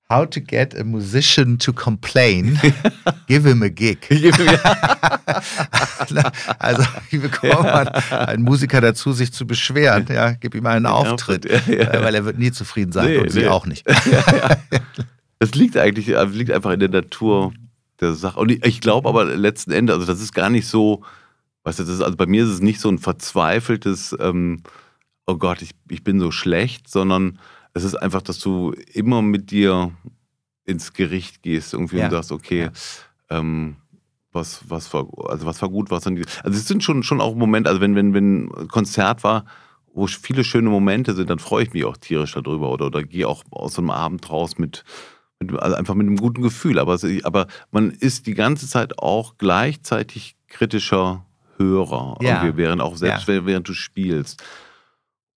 How 0.09 0.31
to 0.31 0.41
get 0.41 0.79
a 0.79 0.85
musician 0.85 1.59
to 1.59 1.73
complain, 1.73 2.61
give 3.27 3.45
him 3.45 3.63
a 3.63 3.69
gig. 3.69 4.07
also 6.61 6.85
wie 7.11 7.19
bekommt 7.19 7.65
man 7.65 7.89
einen 7.89 8.45
Musiker 8.45 8.81
dazu, 8.81 9.13
sich 9.13 9.33
zu 9.33 9.49
beschweren? 9.49 10.07
Ja, 10.09 10.31
gib 10.33 10.55
ihm 10.55 10.67
einen 10.67 10.87
Auftritt, 10.87 11.45
ja. 11.45 12.03
weil 12.03 12.15
er 12.15 12.25
wird 12.25 12.39
nie 12.39 12.53
zufrieden 12.53 12.93
sein 12.93 13.09
nee, 13.09 13.19
und 13.19 13.31
sie 13.31 13.41
nee. 13.41 13.49
auch 13.49 13.67
nicht. 13.67 13.85
Es 15.39 15.55
liegt 15.55 15.77
eigentlich, 15.77 16.17
also 16.17 16.35
liegt 16.37 16.53
einfach 16.53 16.71
in 16.71 16.81
der 16.81 16.89
Natur 16.89 17.53
der 18.01 18.15
Sache. 18.15 18.39
Und 18.39 18.51
ich, 18.51 18.65
ich 18.65 18.81
glaube 18.81 19.09
aber 19.09 19.25
letzten 19.25 19.73
Endes, 19.73 19.97
also 19.97 20.07
das 20.07 20.21
ist 20.21 20.35
gar 20.35 20.51
nicht 20.51 20.69
so, 20.69 21.03
weißt 21.65 21.81
du, 21.81 21.83
das 21.83 21.95
ist, 21.95 22.03
also 22.03 22.17
bei 22.17 22.27
mir 22.27 22.45
ist 22.45 22.51
es 22.51 22.61
nicht 22.61 22.81
so 22.81 22.89
ein 22.89 22.99
verzweifeltes, 22.99 24.15
ähm, 24.21 24.63
oh 25.27 25.37
Gott, 25.37 25.63
ich, 25.63 25.71
ich 25.89 26.05
bin 26.05 26.21
so 26.21 26.31
schlecht, 26.31 26.89
sondern 26.89 27.41
es 27.77 27.85
ist 27.85 27.95
einfach, 27.95 28.23
dass 28.23 28.39
du 28.39 28.73
immer 28.95 29.21
mit 29.21 29.51
dir 29.51 29.93
ins 30.65 30.95
Gericht 30.95 31.43
gehst 31.43 31.75
irgendwie 31.75 31.99
ja. 31.99 32.07
und 32.07 32.11
sagst, 32.11 32.33
okay, 32.33 32.71
ja. 33.31 33.39
ähm, 33.39 33.77
was, 34.33 34.63
was 34.69 34.93
war, 34.95 35.07
also 35.29 35.45
was 35.45 35.61
war 35.61 35.69
gut, 35.69 35.91
was 35.91 36.05
dann 36.05 36.17
Also 36.17 36.59
es 36.59 36.67
sind 36.67 36.83
schon, 36.83 37.03
schon 37.03 37.21
auch 37.21 37.35
Momente, 37.35 37.69
also 37.69 37.83
wenn, 37.83 37.95
wenn, 37.95 38.15
wenn 38.15 38.47
ein 38.47 38.69
Konzert 38.69 39.25
war, 39.25 39.45
wo 39.93 40.07
viele 40.07 40.43
schöne 40.43 40.71
Momente 40.71 41.15
sind, 41.15 41.29
dann 41.29 41.39
freue 41.39 41.65
ich 41.65 41.73
mich 41.75 41.85
auch 41.85 41.99
tierisch 41.99 42.33
darüber 42.33 42.71
oder, 42.71 42.87
oder 42.87 43.03
gehe 43.03 43.29
auch 43.29 43.45
aus 43.51 43.75
so 43.75 43.83
einem 43.83 43.91
Abend 43.91 44.29
raus 44.31 44.57
mit, 44.57 44.85
mit, 45.39 45.53
also 45.59 45.77
einfach 45.77 45.95
mit 45.95 46.07
einem 46.07 46.17
guten 46.17 46.41
Gefühl. 46.41 46.79
Aber, 46.79 46.99
aber 47.25 47.47
man 47.71 47.91
ist 47.91 48.27
die 48.27 48.35
ganze 48.35 48.69
Zeit 48.69 48.99
auch 48.99 49.37
gleichzeitig 49.37 50.37
kritischer 50.49 51.27
Hörer, 51.59 52.19
ja. 52.23 52.57
während 52.57 52.81
auch 52.81 52.97
selbst 52.97 53.29
ja. 53.29 53.45
während 53.45 53.69
du 53.69 53.75
spielst. 53.75 54.43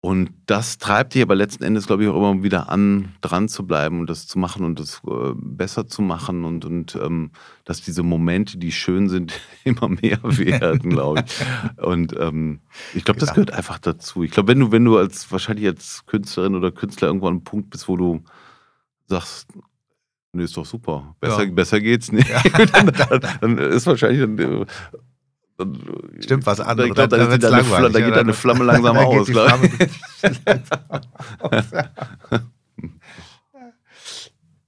Und 0.01 0.31
das 0.45 0.77
treibt 0.77 1.13
dich 1.13 1.21
aber 1.21 1.35
letzten 1.35 1.63
Endes, 1.63 1.85
glaube 1.85 2.03
ich, 2.03 2.09
auch 2.09 2.15
immer 2.15 2.41
wieder 2.41 2.69
an, 2.69 3.15
dran 3.19 3.49
zu 3.49 3.67
bleiben 3.67 3.99
und 3.99 4.09
das 4.09 4.27
zu 4.27 4.39
machen 4.39 4.63
und 4.63 4.79
das 4.79 5.01
äh, 5.05 5.33
besser 5.35 5.87
zu 5.87 6.01
machen 6.01 6.45
und, 6.45 6.63
und 6.63 6.95
ähm, 6.95 7.31
dass 7.65 7.81
diese 7.81 8.01
Momente, 8.01 8.57
die 8.57 8.71
schön 8.71 9.09
sind, 9.09 9.33
immer 9.65 9.89
mehr 9.89 10.19
werden, 10.23 10.89
glaube 10.91 11.25
ich. 11.25 11.83
Und 11.83 12.17
ähm, 12.17 12.61
ich 12.93 13.03
glaube, 13.03 13.19
das 13.19 13.31
gehört 13.31 13.51
einfach 13.51 13.77
dazu. 13.77 14.23
Ich 14.23 14.31
glaube, 14.31 14.47
wenn 14.47 14.59
du, 14.61 14.71
wenn 14.71 14.85
du 14.85 14.97
als 14.97 15.29
wahrscheinlich 15.33 15.67
als 15.67 16.05
Künstlerin 16.05 16.55
oder 16.55 16.71
Künstler 16.71 17.09
irgendwo 17.09 17.27
an 17.27 17.33
einem 17.33 17.43
Punkt 17.43 17.69
bist, 17.69 17.89
wo 17.89 17.97
du 17.97 18.23
sagst, 19.07 19.47
Nee, 20.31 20.43
ist 20.43 20.55
doch 20.55 20.65
super. 20.65 21.15
Besser, 21.19 21.43
ja. 21.43 21.51
besser 21.51 21.81
geht's 21.81 22.11
nicht. 22.11 22.29
Dann, 22.71 23.21
dann, 23.41 23.57
ist 23.57 23.87
wahrscheinlich. 23.87 24.21
Dann, 24.21 24.37
dann, 24.37 24.65
Stimmt, 26.20 26.45
was 26.45 26.60
anderes. 26.60 26.89
Ich 26.89 26.95
glaube, 26.95 27.10
da, 27.10 27.18
da, 27.18 27.89
da, 27.89 27.99
geht 27.99 28.16
deine 28.16 28.34
Flamme 28.34 28.64
langsam 28.64 28.97
aus. 28.97 29.28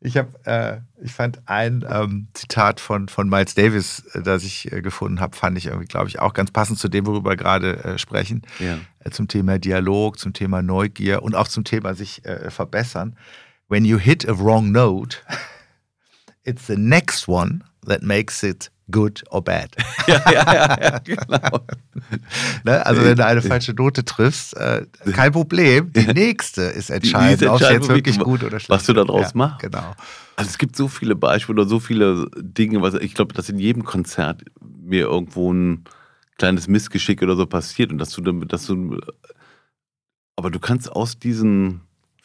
ich 0.02 0.18
habe, 0.18 0.30
äh, 0.46 0.80
ich 1.02 1.14
fand 1.14 1.42
ein 1.46 1.86
ähm, 1.88 2.28
Zitat 2.34 2.80
von, 2.80 3.08
von 3.08 3.30
Miles 3.30 3.54
Davis, 3.54 4.04
äh, 4.14 4.22
das 4.22 4.44
ich 4.44 4.72
äh, 4.72 4.82
gefunden 4.82 5.20
habe, 5.20 5.36
fand 5.36 5.58
ich 5.58 5.68
irgendwie, 5.68 5.88
glaube 5.88 6.10
ich, 6.10 6.20
auch 6.20 6.34
ganz 6.34 6.52
passend 6.52 6.80
zu 6.80 6.90
dem, 6.90 7.06
worüber 7.06 7.32
wir 7.32 7.38
gerade 7.38 7.84
äh, 7.84 7.98
sprechen. 7.98 8.42
Ja. 8.60 8.80
Äh, 9.00 9.12
zum 9.12 9.28
Thema 9.28 9.60
Dialog, 9.60 10.20
zum 10.20 10.34
Thema 10.34 10.62
Neugier 10.62 11.24
und 11.24 11.36
auch 11.36 11.48
zum 11.48 11.64
Thema 11.64 11.94
sich 11.94 12.26
äh, 12.26 12.50
verbessern. 12.50 13.16
When 13.70 13.86
you 13.86 13.98
hit 13.98 14.28
a 14.28 14.38
wrong 14.38 14.72
note, 14.72 15.18
it's 16.44 16.68
the 16.68 16.76
next 16.76 17.30
one 17.30 17.64
that 17.86 18.02
makes 18.02 18.44
it 18.44 18.72
good 18.90 19.24
or 19.30 19.44
bad. 19.44 19.76
ja, 20.08 20.22
ja, 20.32 20.54
ja, 20.54 20.78
ja 20.82 21.00
genau. 21.00 21.60
ne? 22.64 22.86
Also 22.86 23.04
wenn 23.04 23.16
du 23.16 23.26
eine 23.26 23.42
falsche 23.42 23.74
Note 23.74 24.04
triffst, 24.04 24.56
äh, 24.58 24.86
kein 25.14 25.32
Problem. 25.32 25.92
Die 25.94 26.08
nächste 26.14 26.64
ist 26.64 26.90
entscheidend, 26.90 27.50
ob 27.50 27.62
es 27.62 27.70
jetzt 27.70 27.90
wirklich 27.90 28.20
gut 28.20 28.44
oder 28.44 28.60
schlecht 28.60 28.70
Was 28.70 28.86
du 28.86 28.94
daraus 28.94 29.28
ja, 29.28 29.32
machst. 29.34 29.60
Genau. 29.60 29.96
Also 30.36 30.50
es 30.50 30.58
gibt 30.58 30.76
so 30.76 30.88
viele 30.88 31.16
Beispiele 31.16 31.62
oder 31.62 31.70
so 31.70 31.80
viele 31.80 32.28
Dinge, 32.38 32.82
was 32.82 32.96
ich 32.96 33.14
glaube, 33.14 33.34
dass 33.34 33.50
in 33.50 33.60
jedem 33.60 33.84
Konzert 33.84 34.44
mir 34.62 35.04
irgendwo 35.04 35.54
ein 35.54 35.84
kleines 36.38 36.68
Missgeschick 36.68 37.22
oder 37.22 37.36
so 37.36 37.46
passiert 37.46 37.92
und 37.92 38.00
dass 38.00 38.10
du, 38.10 38.22
dass 38.22 38.66
du, 38.66 39.00
aber 40.36 40.50
du 40.50 40.60
kannst 40.60 40.92
aus 40.92 41.20
diesen 41.20 41.82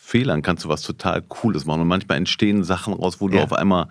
Fehlern 0.06 0.40
kannst 0.40 0.64
du 0.64 0.68
was 0.68 0.82
total 0.82 1.20
Cooles 1.20 1.66
machen 1.66 1.82
und 1.82 1.88
manchmal 1.88 2.16
entstehen 2.18 2.62
Sachen 2.62 2.94
raus, 2.94 3.20
wo 3.20 3.28
du 3.28 3.40
auf 3.40 3.52
einmal 3.52 3.88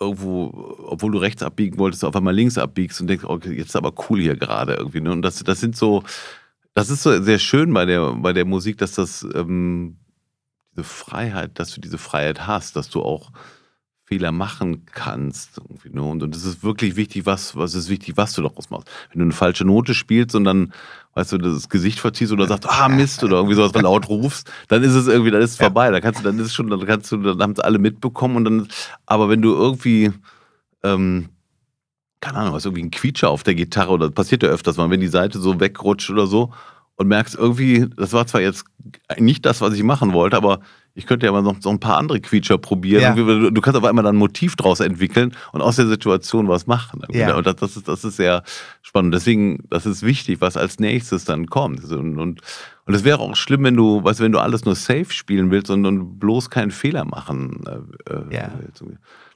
irgendwo, 0.00 0.76
obwohl 0.86 1.12
du 1.12 1.18
rechts 1.18 1.42
abbiegen 1.42 1.78
wolltest, 1.78 2.04
auf 2.04 2.16
einmal 2.16 2.34
links 2.34 2.56
abbiegst 2.56 3.00
und 3.00 3.06
denkst, 3.06 3.24
okay, 3.24 3.52
jetzt 3.52 3.68
ist 3.68 3.76
aber 3.76 3.92
cool 4.08 4.20
hier 4.20 4.36
gerade 4.36 4.74
irgendwie. 4.74 5.00
Ne? 5.00 5.12
Und 5.12 5.22
das, 5.22 5.44
das 5.44 5.60
sind 5.60 5.76
so, 5.76 6.02
das 6.74 6.88
ist 6.88 7.02
so 7.02 7.22
sehr 7.22 7.38
schön 7.38 7.72
bei 7.72 7.84
der, 7.84 8.14
bei 8.14 8.32
der 8.32 8.46
Musik, 8.46 8.78
dass 8.78 8.92
das 8.92 9.26
ähm, 9.34 9.98
diese 10.72 10.84
Freiheit, 10.84 11.58
dass 11.58 11.74
du 11.74 11.80
diese 11.80 11.98
Freiheit 11.98 12.46
hast, 12.46 12.76
dass 12.76 12.88
du 12.88 13.02
auch 13.02 13.30
Fehler 14.10 14.32
machen 14.32 14.86
kannst. 14.86 15.58
Irgendwie, 15.58 15.90
ne? 15.90 16.02
und, 16.02 16.34
es 16.34 16.44
ist 16.44 16.64
wirklich 16.64 16.96
wichtig, 16.96 17.26
was, 17.26 17.54
was 17.54 17.74
ist 17.74 17.88
wichtig, 17.88 18.16
was 18.16 18.32
du 18.32 18.42
daraus 18.42 18.68
machst. 18.68 18.88
Wenn 19.10 19.20
du 19.20 19.24
eine 19.26 19.32
falsche 19.32 19.64
Note 19.64 19.94
spielst 19.94 20.34
und 20.34 20.42
dann, 20.42 20.72
weißt 21.14 21.30
du, 21.30 21.38
das 21.38 21.68
Gesicht 21.68 22.00
verziehst 22.00 22.32
oder 22.32 22.48
sagst, 22.48 22.68
ah 22.68 22.88
Mist, 22.88 23.22
oder 23.22 23.36
irgendwie 23.36 23.54
sowas 23.54 23.72
laut 23.80 24.08
rufst, 24.08 24.50
dann 24.66 24.82
ist 24.82 24.94
es 24.94 25.06
irgendwie, 25.06 25.30
dann 25.30 25.40
ist 25.40 25.52
es 25.52 25.56
vorbei. 25.58 25.92
Da 25.92 26.00
kannst 26.00 26.18
du, 26.18 26.24
dann 26.24 26.40
ist 26.40 26.52
schon, 26.52 26.68
dann 26.68 26.84
kannst 26.86 27.12
du, 27.12 27.18
dann 27.18 27.40
haben 27.40 27.52
es 27.52 27.60
alle 27.60 27.78
mitbekommen 27.78 28.34
und 28.34 28.44
dann, 28.44 28.68
aber 29.06 29.28
wenn 29.28 29.42
du 29.42 29.54
irgendwie, 29.54 30.10
ähm, 30.82 31.28
keine 32.20 32.38
Ahnung, 32.38 32.54
hast 32.54 32.64
irgendwie 32.64 32.82
einen 32.82 32.90
Quietscher 32.90 33.30
auf 33.30 33.44
der 33.44 33.54
Gitarre 33.54 33.92
oder 33.92 34.08
das 34.08 34.14
passiert 34.16 34.42
ja 34.42 34.48
öfters 34.48 34.76
mal, 34.76 34.90
wenn 34.90 35.00
die 35.00 35.06
Seite 35.06 35.38
so 35.38 35.60
wegrutscht 35.60 36.10
oder 36.10 36.26
so 36.26 36.52
und 36.96 37.06
merkst 37.06 37.36
irgendwie, 37.36 37.86
das 37.96 38.12
war 38.12 38.26
zwar 38.26 38.40
jetzt 38.40 38.64
nicht 39.18 39.46
das, 39.46 39.60
was 39.60 39.72
ich 39.74 39.84
machen 39.84 40.12
wollte, 40.12 40.36
aber 40.36 40.62
ich 40.94 41.06
könnte 41.06 41.26
ja 41.26 41.32
mal 41.32 41.42
noch 41.42 41.56
so 41.60 41.70
ein 41.70 41.78
paar 41.78 41.98
andere 41.98 42.20
Quietscher 42.20 42.58
probieren. 42.58 43.02
Ja. 43.02 43.14
Du, 43.14 43.50
du, 43.50 43.60
kannst 43.60 43.76
aber 43.76 43.90
immer 43.90 44.02
dann 44.02 44.16
ein 44.16 44.18
Motiv 44.18 44.56
draus 44.56 44.80
entwickeln 44.80 45.34
und 45.52 45.60
aus 45.60 45.76
der 45.76 45.86
Situation 45.86 46.48
was 46.48 46.66
machen. 46.66 47.02
Ja. 47.10 47.36
Und 47.36 47.46
das, 47.46 47.56
das, 47.56 47.76
ist, 47.76 47.88
das 47.88 48.04
ist 48.04 48.16
sehr 48.16 48.42
spannend. 48.82 49.14
Deswegen, 49.14 49.64
das 49.70 49.86
ist 49.86 50.02
wichtig, 50.02 50.40
was 50.40 50.56
als 50.56 50.80
nächstes 50.80 51.24
dann 51.24 51.46
kommt. 51.46 51.84
Und, 51.84 52.18
und, 52.18 52.40
und 52.86 52.94
es 52.94 53.04
wäre 53.04 53.20
auch 53.20 53.36
schlimm, 53.36 53.62
wenn 53.64 53.76
du, 53.76 54.02
weißt, 54.02 54.20
wenn 54.20 54.32
du 54.32 54.40
alles 54.40 54.64
nur 54.64 54.74
safe 54.74 55.12
spielen 55.12 55.50
willst 55.50 55.70
und, 55.70 55.86
und 55.86 56.18
bloß 56.18 56.50
keinen 56.50 56.72
Fehler 56.72 57.04
machen 57.04 57.62
äh, 57.66 58.12
äh 58.12 58.34
ja. 58.34 58.50
willst. 58.58 58.82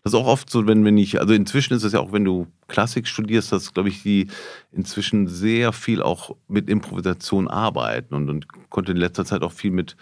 Das 0.02 0.12
ist 0.12 0.18
auch 0.18 0.26
oft 0.26 0.50
so, 0.50 0.66
wenn, 0.66 0.84
wenn 0.84 0.98
ich, 0.98 1.18
also 1.18 1.32
inzwischen 1.32 1.72
ist 1.72 1.82
es 1.82 1.94
ja 1.94 2.00
auch, 2.00 2.12
wenn 2.12 2.26
du 2.26 2.46
Klassik 2.68 3.08
studierst, 3.08 3.52
dass, 3.52 3.72
glaube 3.72 3.88
ich, 3.88 4.02
die 4.02 4.26
inzwischen 4.70 5.28
sehr 5.28 5.72
viel 5.72 6.02
auch 6.02 6.36
mit 6.46 6.68
Improvisation 6.68 7.48
arbeiten 7.48 8.14
und, 8.14 8.28
und 8.28 8.46
konnte 8.68 8.92
in 8.92 8.98
letzter 8.98 9.24
Zeit 9.24 9.42
auch 9.42 9.52
viel 9.52 9.70
mit 9.70 9.96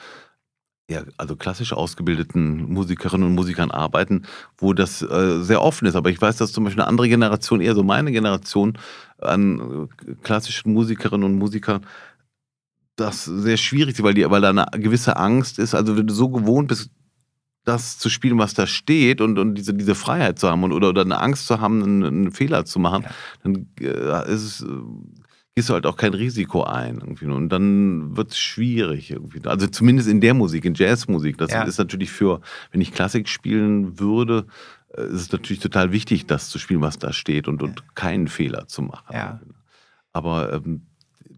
ja, 0.92 1.02
also 1.16 1.36
klassisch 1.36 1.72
ausgebildeten 1.72 2.72
Musikerinnen 2.72 3.28
und 3.28 3.34
Musikern 3.34 3.70
arbeiten, 3.70 4.22
wo 4.58 4.72
das 4.72 5.02
äh, 5.02 5.42
sehr 5.42 5.62
offen 5.62 5.86
ist. 5.86 5.96
Aber 5.96 6.10
ich 6.10 6.20
weiß, 6.20 6.36
dass 6.36 6.52
zum 6.52 6.64
Beispiel 6.64 6.82
eine 6.82 6.88
andere 6.88 7.08
Generation, 7.08 7.60
eher 7.60 7.74
so 7.74 7.82
meine 7.82 8.12
Generation 8.12 8.78
an 9.18 9.88
äh, 10.06 10.14
klassischen 10.22 10.72
Musikerinnen 10.72 11.24
und 11.24 11.38
Musikern, 11.38 11.86
das 12.96 13.24
sehr 13.24 13.56
schwierig 13.56 13.94
ist, 13.94 14.02
weil, 14.02 14.14
die, 14.14 14.28
weil 14.30 14.42
da 14.42 14.50
eine 14.50 14.66
gewisse 14.72 15.16
Angst 15.16 15.58
ist. 15.58 15.74
Also 15.74 15.96
wenn 15.96 16.06
du 16.06 16.14
so 16.14 16.28
gewohnt 16.28 16.68
bist, 16.68 16.90
das 17.64 17.98
zu 17.98 18.10
spielen, 18.10 18.38
was 18.38 18.54
da 18.54 18.66
steht 18.66 19.20
und, 19.20 19.38
und 19.38 19.54
diese, 19.54 19.72
diese 19.72 19.94
Freiheit 19.94 20.38
zu 20.38 20.50
haben 20.50 20.64
und, 20.64 20.72
oder, 20.72 20.90
oder 20.90 21.02
eine 21.02 21.20
Angst 21.20 21.46
zu 21.46 21.60
haben, 21.60 21.82
einen, 21.82 22.04
einen 22.04 22.32
Fehler 22.32 22.64
zu 22.64 22.78
machen, 22.80 23.04
ja. 23.04 23.10
dann 23.44 23.66
äh, 23.80 24.32
ist 24.32 24.42
es, 24.42 24.60
äh, 24.62 24.66
gehst 25.54 25.68
du 25.68 25.74
halt 25.74 25.86
auch 25.86 25.96
kein 25.96 26.14
Risiko 26.14 26.64
ein. 26.64 26.96
Irgendwie. 26.96 27.26
Und 27.26 27.50
dann 27.50 28.16
wird 28.16 28.30
es 28.30 28.38
schwierig. 28.38 29.10
Irgendwie. 29.10 29.40
Also 29.46 29.66
zumindest 29.66 30.08
in 30.08 30.20
der 30.20 30.34
Musik, 30.34 30.64
in 30.64 30.74
Jazzmusik. 30.74 31.38
Das 31.38 31.50
ja. 31.50 31.62
ist 31.62 31.78
natürlich 31.78 32.10
für, 32.10 32.40
wenn 32.70 32.80
ich 32.80 32.92
Klassik 32.92 33.28
spielen 33.28 33.98
würde, 33.98 34.46
äh, 34.96 35.04
ist 35.04 35.20
es 35.20 35.32
natürlich 35.32 35.60
total 35.60 35.92
wichtig, 35.92 36.26
das 36.26 36.48
zu 36.48 36.58
spielen, 36.58 36.80
was 36.80 36.98
da 36.98 37.12
steht 37.12 37.48
und, 37.48 37.62
und 37.62 37.94
keinen 37.94 38.28
Fehler 38.28 38.66
zu 38.66 38.82
machen. 38.82 39.12
Ja. 39.12 39.40
Aber 40.12 40.52
ähm, 40.52 40.82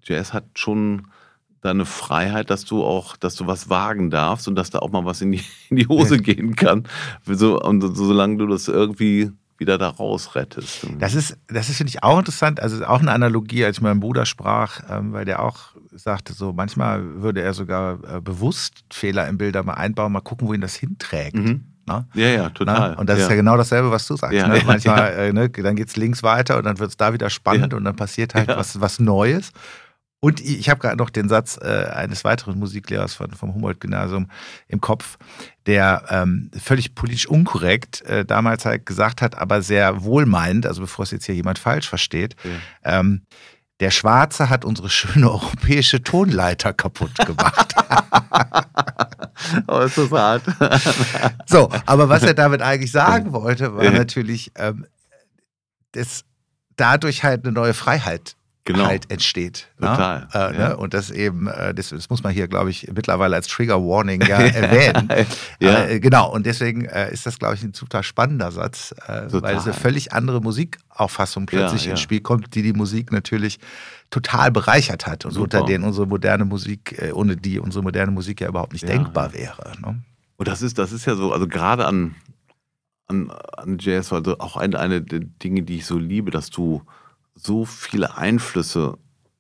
Jazz 0.03 0.33
hat 0.33 0.45
schon 0.55 1.09
deine 1.61 1.87
Freiheit, 1.87 2.51
dass 2.51 2.65
du 2.65 2.85
auch, 2.85 3.17
dass 3.17 3.37
du 3.37 3.47
was 3.47 3.71
wagen 3.71 4.11
darfst 4.11 4.47
und 4.49 4.55
dass 4.55 4.71
da 4.71 4.81
auch 4.81 4.91
mal 4.91 5.07
was 5.07 5.23
in 5.23 5.33
die, 5.33 5.43
in 5.71 5.77
die 5.77 5.89
Hose 5.89 6.19
gehen 6.19 6.55
kann. 6.55 6.85
So, 7.25 7.61
und 7.61 7.81
solange 7.97 8.37
du 8.37 8.47
das 8.47 8.69
irgendwie 8.69 9.33
wieder 9.59 9.79
da 9.79 9.89
rausrettest. 9.89 10.87
Das 10.99 11.15
ist, 11.15 11.39
das 11.49 11.69
ist, 11.69 11.77
finde 11.77 11.91
ich, 11.91 12.03
auch 12.03 12.19
interessant. 12.19 12.61
Also 12.61 12.85
auch 12.85 13.01
eine 13.01 13.13
Analogie, 13.13 13.65
als 13.65 13.77
ich 13.77 13.83
mit 13.83 13.91
meinem 13.91 14.01
Bruder 14.01 14.27
sprach, 14.27 14.81
ähm, 14.91 15.13
weil 15.13 15.25
der 15.25 15.43
auch 15.43 15.75
sagte, 15.93 16.33
so 16.33 16.53
manchmal 16.53 17.23
würde 17.23 17.43
er 17.43 17.55
sogar 17.55 17.99
äh, 18.05 18.21
bewusst 18.21 18.85
Fehler 18.91 19.29
im 19.29 19.39
Bilder 19.39 19.63
mal 19.63 19.75
einbauen, 19.75 20.13
mal 20.13 20.21
gucken, 20.21 20.49
wohin 20.49 20.61
das 20.61 20.75
hinträgt. 20.75 21.37
Mhm. 21.37 21.67
Ne? 21.87 22.07
Ja, 22.15 22.29
ja, 22.29 22.49
total. 22.49 22.91
Ne? 22.91 22.97
Und 22.97 23.09
das 23.09 23.19
ja. 23.19 23.25
ist 23.25 23.31
ja 23.31 23.37
genau 23.37 23.57
dasselbe, 23.57 23.91
was 23.91 24.07
du 24.07 24.17
sagst. 24.17 24.35
Ja, 24.35 24.49
ne? 24.49 24.63
Manchmal, 24.65 24.99
ja. 24.99 25.25
äh, 25.25 25.33
ne? 25.33 25.51
dann 25.51 25.77
geht 25.77 25.89
es 25.89 25.97
links 25.97 26.23
weiter 26.23 26.57
und 26.57 26.65
dann 26.65 26.79
wird 26.79 26.91
es 26.91 26.97
da 26.97 27.13
wieder 27.13 27.29
spannend 27.29 27.75
und 27.75 27.85
dann 27.85 27.97
passiert 27.97 28.35
halt 28.35 28.49
was, 28.49 28.81
was 28.81 28.99
Neues. 28.99 29.53
Und 30.25 30.41
ich 30.41 30.71
habe 30.71 30.81
gerade 30.81 30.97
noch 30.97 31.11
den 31.11 31.29
Satz 31.29 31.59
äh, 31.61 31.85
eines 31.93 32.25
weiteren 32.25 32.59
Musiklehrers 32.59 33.13
von, 33.13 33.31
vom 33.33 33.53
Humboldt-Gymnasium 33.53 34.31
im 34.69 34.81
Kopf, 34.81 35.19
der 35.67 36.03
ähm, 36.09 36.51
völlig 36.59 36.95
politisch 36.95 37.27
unkorrekt 37.27 38.01
äh, 38.07 38.25
damals 38.25 38.65
halt 38.65 38.87
gesagt 38.87 39.21
hat, 39.21 39.37
aber 39.37 39.61
sehr 39.61 40.03
wohlmeinend, 40.03 40.65
also 40.65 40.81
bevor 40.81 41.03
es 41.03 41.11
jetzt 41.11 41.27
hier 41.27 41.35
jemand 41.35 41.59
falsch 41.59 41.87
versteht, 41.87 42.37
ja. 42.43 43.01
ähm, 43.01 43.27
der 43.81 43.91
Schwarze 43.91 44.49
hat 44.49 44.65
unsere 44.65 44.89
schöne 44.89 45.31
europäische 45.31 46.03
Tonleiter 46.03 46.73
kaputt 46.73 47.15
gemacht. 47.27 47.75
oh, 49.67 49.81
ist 49.81 49.99
das 49.99 50.11
hart. 50.11 50.43
so, 51.47 51.69
aber 51.85 52.09
was 52.09 52.23
er 52.23 52.33
damit 52.33 52.63
eigentlich 52.63 52.93
sagen 52.93 53.35
wollte, 53.35 53.77
war 53.77 53.91
natürlich, 53.91 54.53
ähm, 54.57 54.87
dass 55.93 56.25
dadurch 56.77 57.25
halt 57.25 57.45
eine 57.45 57.53
neue 57.53 57.75
Freiheit 57.75 58.37
genau. 58.65 58.87
halt 58.87 59.11
entsteht. 59.11 59.69
Ne? 59.79 59.89
Total. 59.89 60.21
Ne? 60.21 60.29
Äh, 60.33 60.39
ja. 60.39 60.69
ne? 60.69 60.77
Und 60.77 60.95
das 60.95 61.11
eben, 61.11 61.47
äh, 61.47 61.75
das, 61.75 61.91
das, 61.91 62.11
muss 62.11 62.23
man 62.23 62.33
hier, 62.33 62.49
glaube 62.49 62.71
ich, 62.71 62.91
mittlerweile 62.95 63.37
als 63.37 63.47
Trigger 63.47 63.81
Warning 63.81 64.23
ja 64.23 64.39
erwähnen. 64.41 65.09
ja. 65.61 65.87
Äh, 65.87 66.01
genau, 66.01 66.33
und 66.33 66.47
deswegen 66.47 66.85
äh, 66.87 67.13
ist 67.13 67.27
das, 67.27 67.39
glaube 67.39 67.55
ich, 67.55 67.63
ein 67.63 67.73
total 67.73 68.03
spannender 68.03 68.51
Satz, 68.53 68.95
äh, 69.07 69.27
weil 69.31 69.57
es 69.57 69.65
eine 69.65 69.75
völlig 69.75 70.13
andere 70.13 70.41
Musikauffassung 70.41 71.47
plötzlich 71.47 71.87
ins 71.87 72.01
Spiel 72.01 72.21
kommt, 72.21 72.55
die 72.55 72.63
die 72.63 72.73
Musik 72.73 73.13
natürlich 73.13 73.59
total 74.11 74.51
bereichert 74.51 75.07
hat 75.07 75.25
und 75.25 75.33
Super. 75.33 75.59
unter 75.59 75.65
denen 75.65 75.85
unsere 75.85 76.07
moderne 76.07 76.45
Musik, 76.45 76.97
äh, 77.01 77.13
ohne 77.13 77.37
die 77.37 77.59
unsere 77.59 77.83
moderne 77.83 78.13
Musik 78.13 78.41
ja 78.41 78.49
überhaupt 78.49 78.73
nicht 78.73 78.89
denkbar 78.89 79.33
wäre. 79.33 79.73
Ne? 79.81 80.03
Und 80.37 80.49
das 80.49 80.63
ist, 80.63 80.79
das 80.79 80.93
ist 80.93 81.05
ja 81.07 81.15
so, 81.15 81.33
also 81.33 81.47
gerade 81.47 81.87
an, 81.87 82.15
an, 83.07 83.31
an 83.57 83.79
Jazz, 83.81 84.13
also 84.13 84.39
auch 84.39 84.57
eine, 84.57 84.79
eine 84.79 85.03
der 85.03 85.21
Dinge, 85.21 85.63
die 85.63 85.77
ich 85.77 85.87
so 85.87 85.99
liebe, 85.99 86.31
dass 86.31 86.51
du 86.51 86.83
so 87.45 87.65
viele 87.65 88.17
Einflüsse 88.17 88.99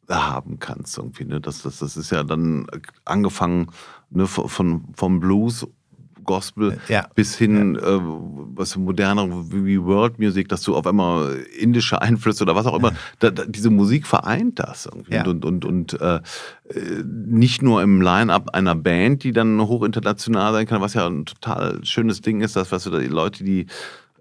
haben 0.09 0.59
kannst 0.59 0.99
irgendwie. 0.99 1.25
Ne? 1.25 1.41
Das, 1.41 1.63
das, 1.63 1.79
das 1.79 1.97
ist 1.97 2.11
ja 2.11 2.23
dann 2.23 2.67
angefangen 3.05 3.69
ne, 4.11 4.27
von, 4.27 4.85
vom 4.95 5.21
Blues, 5.21 5.67
Gospel 6.25 6.79
ja. 6.89 7.07
bis 7.15 7.37
hin 7.37 7.75
ja. 7.75 7.97
äh, 7.97 8.01
was 8.03 8.77
moderner 8.77 9.29
wie 9.51 9.83
World 9.83 10.19
Music, 10.19 10.49
dass 10.49 10.63
du 10.63 10.75
auf 10.75 10.87
einmal 10.87 11.45
indische 11.59 12.01
Einflüsse 12.01 12.45
oder 12.45 12.55
was 12.55 12.67
auch 12.67 12.79
immer, 12.79 12.93
ja. 12.93 12.97
da, 13.21 13.31
da, 13.31 13.45
diese 13.45 13.71
Musik 13.71 14.07
vereint 14.07 14.59
das 14.59 14.87
irgendwie. 14.87 15.19
Und, 15.29 15.45
und, 15.45 15.65
und 15.65 16.01
äh, 16.01 16.21
nicht 17.05 17.63
nur 17.63 17.83
im 17.83 18.01
Line-Up 18.01 18.51
einer 18.55 18.75
Band, 18.75 19.23
die 19.23 19.33
dann 19.33 19.61
hoch 19.61 19.83
international 19.83 20.53
sein 20.53 20.67
kann, 20.67 20.81
was 20.81 20.95
ja 20.95 21.07
ein 21.07 21.27
total 21.27 21.85
schönes 21.85 22.21
Ding 22.21 22.41
ist, 22.41 22.57
dass 22.57 22.73
was 22.73 22.85
du 22.85 22.99
die 22.99 23.07
Leute, 23.07 23.45
die 23.45 23.67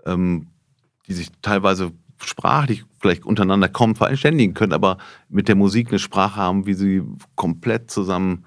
ähm, 0.05 0.47
die 1.07 1.13
sich 1.13 1.29
teilweise 1.41 1.91
sprachlich 2.25 2.85
vielleicht 2.99 3.25
untereinander 3.25 3.69
kaum 3.69 3.95
verständigen 3.95 4.53
können, 4.53 4.73
aber 4.73 4.97
mit 5.29 5.47
der 5.47 5.55
Musik 5.55 5.89
eine 5.89 5.99
Sprache 5.99 6.37
haben, 6.37 6.65
wie 6.65 6.73
sie 6.73 7.03
komplett 7.35 7.91
zusammen 7.91 8.45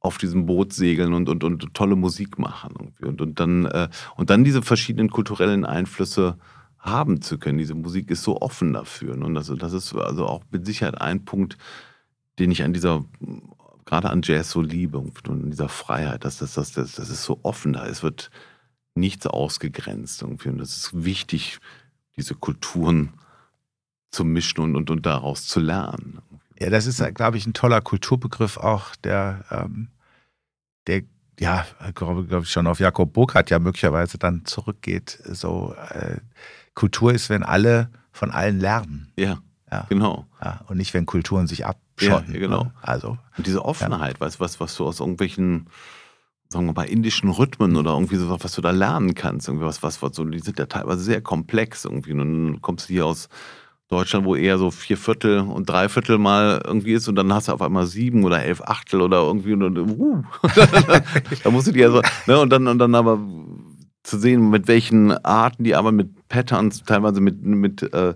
auf 0.00 0.18
diesem 0.18 0.46
Boot 0.46 0.72
segeln 0.72 1.12
und, 1.12 1.28
und, 1.28 1.44
und 1.44 1.74
tolle 1.74 1.96
Musik 1.96 2.38
machen. 2.38 2.92
Und, 3.00 3.20
und, 3.20 3.40
dann, 3.40 3.66
äh, 3.66 3.88
und 4.16 4.30
dann 4.30 4.44
diese 4.44 4.62
verschiedenen 4.62 5.10
kulturellen 5.10 5.64
Einflüsse 5.64 6.38
haben 6.78 7.20
zu 7.20 7.38
können. 7.38 7.58
Diese 7.58 7.74
Musik 7.74 8.10
ist 8.10 8.22
so 8.22 8.40
offen 8.40 8.72
dafür. 8.72 9.14
Und 9.14 9.34
das, 9.34 9.52
das 9.58 9.72
ist 9.72 9.94
also 9.94 10.26
auch 10.26 10.44
mit 10.50 10.64
Sicherheit 10.64 11.00
ein 11.00 11.24
Punkt, 11.24 11.58
den 12.38 12.50
ich 12.50 12.62
an 12.62 12.72
dieser, 12.72 13.04
gerade 13.84 14.10
an 14.10 14.22
Jazz 14.22 14.50
so 14.50 14.62
liebe 14.62 14.98
und 14.98 15.28
an 15.28 15.50
dieser 15.50 15.68
Freiheit, 15.68 16.24
dass 16.24 16.38
das, 16.38 16.54
das, 16.54 16.72
das, 16.72 16.92
das 16.92 17.10
ist 17.10 17.24
so 17.24 17.40
offen 17.42 17.72
da. 17.72 17.86
Es 17.86 18.02
wird 18.02 18.30
nichts 18.94 19.26
ausgegrenzt 19.26 20.22
irgendwie. 20.22 20.48
Und 20.48 20.58
das 20.58 20.76
ist 20.76 21.04
wichtig, 21.04 21.58
diese 22.16 22.34
Kulturen 22.34 23.12
zu 24.10 24.24
mischen 24.24 24.60
und, 24.60 24.76
und, 24.76 24.90
und 24.90 25.06
daraus 25.06 25.46
zu 25.46 25.60
lernen. 25.60 26.20
Ja, 26.58 26.70
das 26.70 26.86
ist, 26.86 27.02
glaube 27.14 27.36
ich, 27.36 27.46
ein 27.46 27.52
toller 27.52 27.80
Kulturbegriff 27.80 28.56
auch, 28.56 28.96
der, 28.96 29.44
ähm, 29.50 29.88
der 30.86 31.02
ja, 31.38 31.66
glaube 31.94 32.24
glaub 32.24 32.44
ich, 32.44 32.50
schon 32.50 32.66
auf 32.66 32.80
Jakob 32.80 33.12
Burkhardt 33.12 33.50
ja 33.50 33.58
möglicherweise 33.58 34.16
dann 34.16 34.46
zurückgeht. 34.46 35.18
So, 35.24 35.74
äh, 35.90 36.16
Kultur 36.74 37.12
ist, 37.12 37.28
wenn 37.28 37.42
alle 37.42 37.90
von 38.10 38.30
allen 38.30 38.58
lernen. 38.58 39.12
Ja, 39.16 39.38
ja. 39.70 39.84
genau. 39.90 40.26
Ja, 40.42 40.62
und 40.68 40.78
nicht, 40.78 40.94
wenn 40.94 41.04
Kulturen 41.04 41.46
sich 41.46 41.66
abschotten. 41.66 42.32
Ja, 42.32 42.40
genau. 42.40 42.64
Ne? 42.64 42.72
Also, 42.80 43.18
und 43.36 43.46
diese 43.46 43.64
Offenheit, 43.64 44.14
ja. 44.14 44.20
weißt, 44.20 44.40
was, 44.40 44.60
was 44.60 44.74
du 44.76 44.86
aus 44.86 45.00
irgendwelchen 45.00 45.68
sagen 46.48 46.66
wir 46.66 46.72
mal, 46.72 46.84
indischen 46.84 47.30
Rhythmen 47.30 47.76
oder 47.76 47.92
irgendwie 47.92 48.16
so 48.16 48.30
was 48.30 48.52
du 48.52 48.62
da 48.62 48.70
lernen 48.70 49.14
kannst. 49.14 49.48
Irgendwie 49.48 49.66
was, 49.66 49.82
was, 49.82 50.02
was 50.02 50.16
so, 50.16 50.24
die 50.24 50.38
sind 50.38 50.58
ja 50.58 50.66
teilweise 50.66 51.02
sehr 51.02 51.20
komplex 51.20 51.84
irgendwie. 51.84 52.12
Und 52.12 52.18
dann 52.18 52.62
kommst 52.62 52.88
du 52.88 52.94
hier 52.94 53.06
aus 53.06 53.28
Deutschland, 53.88 54.24
wo 54.26 54.34
eher 54.34 54.58
so 54.58 54.70
vier 54.70 54.96
Viertel 54.96 55.40
und 55.40 55.68
drei 55.68 55.88
Viertel 55.88 56.18
mal 56.18 56.60
irgendwie 56.64 56.94
ist 56.94 57.06
und 57.08 57.14
dann 57.14 57.32
hast 57.32 57.46
du 57.48 57.52
auf 57.52 57.62
einmal 57.62 57.86
sieben 57.86 58.24
oder 58.24 58.42
elf 58.42 58.60
Achtel 58.62 59.00
oder 59.00 59.22
irgendwie 59.22 59.52
und, 59.52 59.78
uh, 59.78 60.22
da 61.44 61.50
musst 61.50 61.68
du 61.68 61.72
dir 61.72 61.92
so, 61.92 62.02
ne, 62.26 62.40
und 62.40 62.50
dann, 62.50 62.66
und 62.66 62.80
dann 62.80 62.96
aber 62.96 63.20
zu 64.02 64.18
sehen, 64.18 64.50
mit 64.50 64.66
welchen 64.66 65.12
Arten 65.24 65.62
die 65.62 65.76
aber 65.76 65.92
mit 65.92 66.28
Patterns, 66.28 66.82
teilweise 66.82 67.20
mit, 67.20 67.42
mit, 67.42 67.82
äh, 67.92 68.14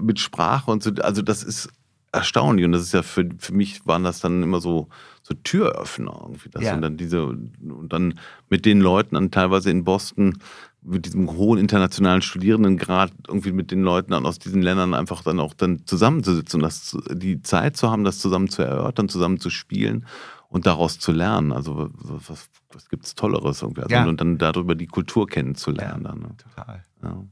mit 0.00 0.18
Sprache 0.18 0.70
und 0.70 0.82
so, 0.82 0.90
also 1.02 1.20
das 1.20 1.42
ist 1.42 1.68
erstaunlich 2.16 2.64
und 2.64 2.72
das 2.72 2.82
ist 2.82 2.92
ja 2.92 3.02
für, 3.02 3.28
für 3.38 3.54
mich 3.54 3.86
waren 3.86 4.04
das 4.04 4.20
dann 4.20 4.42
immer 4.42 4.60
so, 4.60 4.88
so 5.22 5.34
Türöffner 5.34 6.18
irgendwie. 6.22 6.48
Das 6.50 6.62
ja. 6.62 6.74
Und 6.74 6.82
dann 6.82 6.96
diese, 6.96 7.26
und 7.26 7.88
dann 7.92 8.18
mit 8.48 8.64
den 8.64 8.80
Leuten 8.80 9.14
dann 9.14 9.30
teilweise 9.30 9.70
in 9.70 9.84
Boston 9.84 10.38
mit 10.82 11.04
diesem 11.04 11.30
hohen 11.32 11.58
internationalen 11.58 12.22
Studierendengrad 12.22 13.12
irgendwie 13.26 13.52
mit 13.52 13.70
den 13.70 13.82
Leuten 13.82 14.12
dann 14.12 14.24
aus 14.24 14.38
diesen 14.38 14.62
Ländern 14.62 14.94
einfach 14.94 15.22
dann 15.22 15.40
auch 15.40 15.52
dann 15.54 15.84
zusammenzusitzen 15.84 16.60
und 16.60 16.62
das, 16.62 16.96
die 17.10 17.42
Zeit 17.42 17.76
zu 17.76 17.90
haben, 17.90 18.04
das 18.04 18.20
zusammen 18.20 18.48
zu 18.48 18.62
erörtern, 18.62 19.08
zusammen 19.08 19.40
zu 19.40 19.50
spielen 19.50 20.06
und 20.48 20.66
daraus 20.66 21.00
zu 21.00 21.10
lernen. 21.10 21.50
Also 21.50 21.90
was, 21.96 22.48
was 22.72 22.88
gibt 22.88 23.04
es 23.04 23.16
Tolleres 23.16 23.62
irgendwie? 23.62 23.82
Also, 23.82 23.94
ja. 23.94 24.04
Und 24.06 24.20
dann 24.20 24.38
darüber 24.38 24.76
die 24.76 24.86
Kultur 24.86 25.26
kennenzulernen. 25.26 26.04
Ja, 26.04 26.10
dann, 26.10 26.20
ne? 26.20 26.28
Total. 26.36 26.84
Ja. 27.02 27.24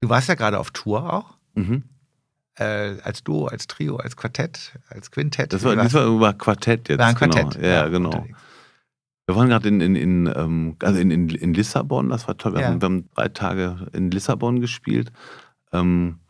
Du 0.00 0.08
warst 0.08 0.28
ja 0.28 0.34
gerade 0.34 0.60
auf 0.60 0.70
Tour 0.70 1.12
auch. 1.12 1.36
Mhm 1.54 1.82
äh, 2.56 2.96
als 3.02 3.22
Duo, 3.22 3.46
als 3.46 3.66
Trio, 3.66 3.96
als 3.96 4.16
Quartett, 4.16 4.72
als 4.88 5.10
Quintett. 5.10 5.52
Das 5.52 5.64
war, 5.64 5.76
das 5.76 5.94
war 5.94 6.06
über 6.06 6.32
Quartett 6.32 6.88
jetzt. 6.88 6.98
War 6.98 7.08
ein 7.08 7.14
Quartett. 7.14 7.54
Genau. 7.54 7.66
Ja, 7.66 7.74
ja, 7.74 7.88
genau. 7.88 8.10
Unterwegs. 8.10 8.38
Wir 9.26 9.34
waren 9.34 9.48
gerade 9.48 9.68
in, 9.68 9.80
in, 9.80 9.96
in, 9.96 10.32
ähm, 10.34 10.76
also 10.80 11.00
in, 11.00 11.10
in, 11.10 11.28
in 11.28 11.52
Lissabon, 11.52 12.10
das 12.10 12.28
war 12.28 12.36
toll. 12.36 12.54
Wir, 12.54 12.60
ja. 12.60 12.68
haben, 12.68 12.80
wir 12.80 12.86
haben 12.86 13.08
drei 13.14 13.28
Tage 13.28 13.88
in 13.92 14.10
Lissabon 14.12 14.60
gespielt. 14.60 15.10
Ähm, 15.72 16.20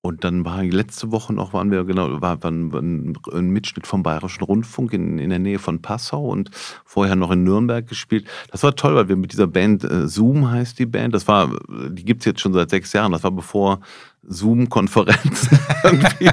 und 0.00 0.22
dann 0.22 0.44
war 0.44 0.62
letzte 0.62 1.10
Woche 1.10 1.32
noch, 1.32 1.54
waren 1.54 1.70
wir 1.70 1.82
genau, 1.84 2.20
war, 2.20 2.42
war 2.42 2.50
ein, 2.50 3.16
ein, 3.32 3.48
Mitschnitt 3.48 3.86
vom 3.86 4.02
Bayerischen 4.02 4.44
Rundfunk 4.44 4.92
in, 4.92 5.18
in 5.18 5.30
der 5.30 5.38
Nähe 5.38 5.58
von 5.58 5.80
Passau 5.80 6.26
und 6.26 6.50
vorher 6.84 7.16
noch 7.16 7.30
in 7.30 7.42
Nürnberg 7.42 7.88
gespielt. 7.88 8.28
Das 8.52 8.62
war 8.62 8.76
toll, 8.76 8.94
weil 8.94 9.08
wir 9.08 9.16
mit 9.16 9.32
dieser 9.32 9.46
Band, 9.46 9.82
äh, 9.82 10.06
Zoom 10.06 10.50
heißt 10.50 10.78
die 10.78 10.86
Band, 10.86 11.14
das 11.14 11.26
war, 11.26 11.50
die 11.88 12.04
gibt 12.04 12.20
es 12.20 12.26
jetzt 12.26 12.40
schon 12.40 12.52
seit 12.52 12.68
sechs 12.70 12.92
Jahren, 12.92 13.12
das 13.12 13.24
war 13.24 13.30
bevor 13.30 13.80
Zoom-Konferenzen 14.28 15.58
irgendwie 15.82 16.30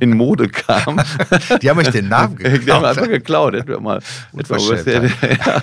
in 0.00 0.16
Mode 0.16 0.48
kam. 0.48 1.00
Die 1.60 1.70
haben 1.70 1.78
euch 1.78 1.90
den 1.90 2.08
Namen 2.08 2.36
geklaut. 2.36 2.66
Die 2.66 2.72
haben 2.72 2.84
einfach 2.84 3.08
geklaut. 3.08 3.54
Etwa 3.54 3.80
mal, 3.80 4.00
etwa 4.36 4.54
was, 4.56 4.84
ja, 4.84 5.02
ja. 5.46 5.62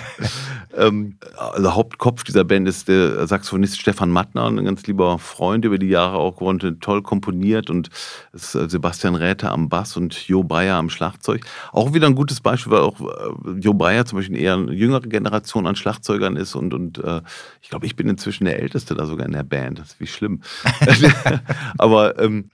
Ähm, 0.76 1.16
also 1.36 1.74
Hauptkopf 1.74 2.24
dieser 2.24 2.44
Band 2.44 2.68
ist 2.68 2.88
der 2.88 3.26
Saxophonist 3.26 3.80
Stefan 3.80 4.10
Mattner, 4.10 4.46
ein 4.46 4.64
ganz 4.64 4.86
lieber 4.86 5.18
Freund 5.18 5.64
über 5.64 5.78
die 5.78 5.88
Jahre 5.88 6.18
auch 6.18 6.36
geworden, 6.36 6.78
toll 6.80 7.02
komponiert 7.02 7.70
und 7.70 7.90
ist 8.32 8.54
äh, 8.54 8.68
Sebastian 8.68 9.14
Räther 9.14 9.52
am 9.52 9.68
Bass 9.68 9.96
und 9.96 10.14
Jo 10.28 10.42
Breyer 10.42 10.76
am 10.76 10.90
Schlagzeug. 10.90 11.44
Auch 11.72 11.94
wieder 11.94 12.06
ein 12.06 12.14
gutes 12.14 12.40
Beispiel, 12.40 12.72
weil 12.72 12.80
auch 12.80 13.00
äh, 13.00 13.58
Jo 13.60 13.74
Breyer 13.74 14.06
zum 14.06 14.18
Beispiel 14.18 14.38
eher 14.38 14.54
eine 14.54 14.72
jüngere 14.72 15.02
Generation 15.02 15.66
an 15.66 15.76
Schlagzeugern 15.76 16.36
ist 16.36 16.54
und, 16.54 16.74
und 16.74 16.98
äh, 16.98 17.22
ich 17.60 17.68
glaube, 17.68 17.86
ich 17.86 17.96
bin 17.96 18.08
inzwischen 18.08 18.44
der 18.44 18.60
Älteste 18.60 18.94
da 18.94 19.06
sogar 19.06 19.26
in 19.26 19.32
der 19.32 19.42
Band. 19.42 19.78
Das 19.78 19.92
ist 19.92 20.00
wie 20.00 20.06
schlimm. 20.06 20.42
Aber 21.78 22.18
ähm, 22.18 22.50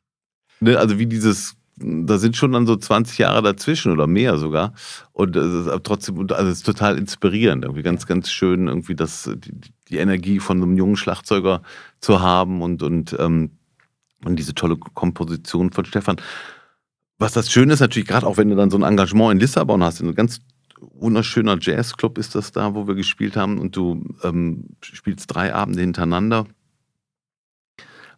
ne, 0.61 0.79
also 0.79 0.99
wie 0.99 1.07
dieses 1.07 1.58
da 1.81 2.19
sind 2.19 2.37
schon 2.37 2.53
dann 2.53 2.67
so 2.67 2.77
20 2.77 3.19
Jahre 3.19 3.43
dazwischen 3.43 3.93
oder 3.93 4.07
mehr 4.07 4.37
sogar. 4.39 4.73
Und 5.13 5.37
es 5.37 5.67
ist 5.67 5.85
trotzdem, 5.85 6.21
also 6.31 6.51
es 6.51 6.59
ist 6.59 6.67
total 6.67 6.99
inspirierend, 6.99 7.65
irgendwie 7.65 7.83
ganz, 7.83 8.07
ganz 8.07 8.31
schön, 8.31 8.69
irgendwie 8.69 8.95
das, 8.95 9.31
die, 9.37 9.53
die 9.89 9.99
Energie 9.99 10.41
von 10.41 10.63
einem 10.63 10.77
jungen 10.77 10.97
Schlagzeuger 10.97 11.63
zu 12.01 12.21
haben 12.21 12.63
und, 12.63 12.83
und, 12.83 13.17
ähm, 13.19 13.51
und 14.25 14.37
diese 14.37 14.55
tolle 14.55 14.77
Komposition 14.77 15.73
von 15.73 15.85
Stefan. 15.85 16.17
Was 17.19 17.33
das 17.33 17.51
Schöne 17.51 17.73
ist 17.73 17.81
natürlich, 17.81 18.09
gerade 18.09 18.27
auch 18.27 18.37
wenn 18.37 18.49
du 18.49 18.57
dann 18.57 18.71
so 18.71 18.79
ein 18.79 18.83
Engagement 18.83 19.33
in 19.33 19.41
Lissabon 19.41 19.83
hast, 19.83 20.01
in 20.01 20.09
ein 20.09 20.15
ganz 20.15 20.41
wunderschöner 20.81 21.59
Jazzclub 21.61 22.19
ist 22.19 22.35
das 22.35 22.53
da, 22.53 22.75
wo 22.75 22.87
wir 22.87 22.95
gespielt 22.95 23.37
haben 23.37 23.59
und 23.59 23.77
du 23.77 24.05
ähm, 24.23 24.65
spielst 24.81 25.33
drei 25.35 25.55
Abende 25.55 25.81
hintereinander. 25.81 26.47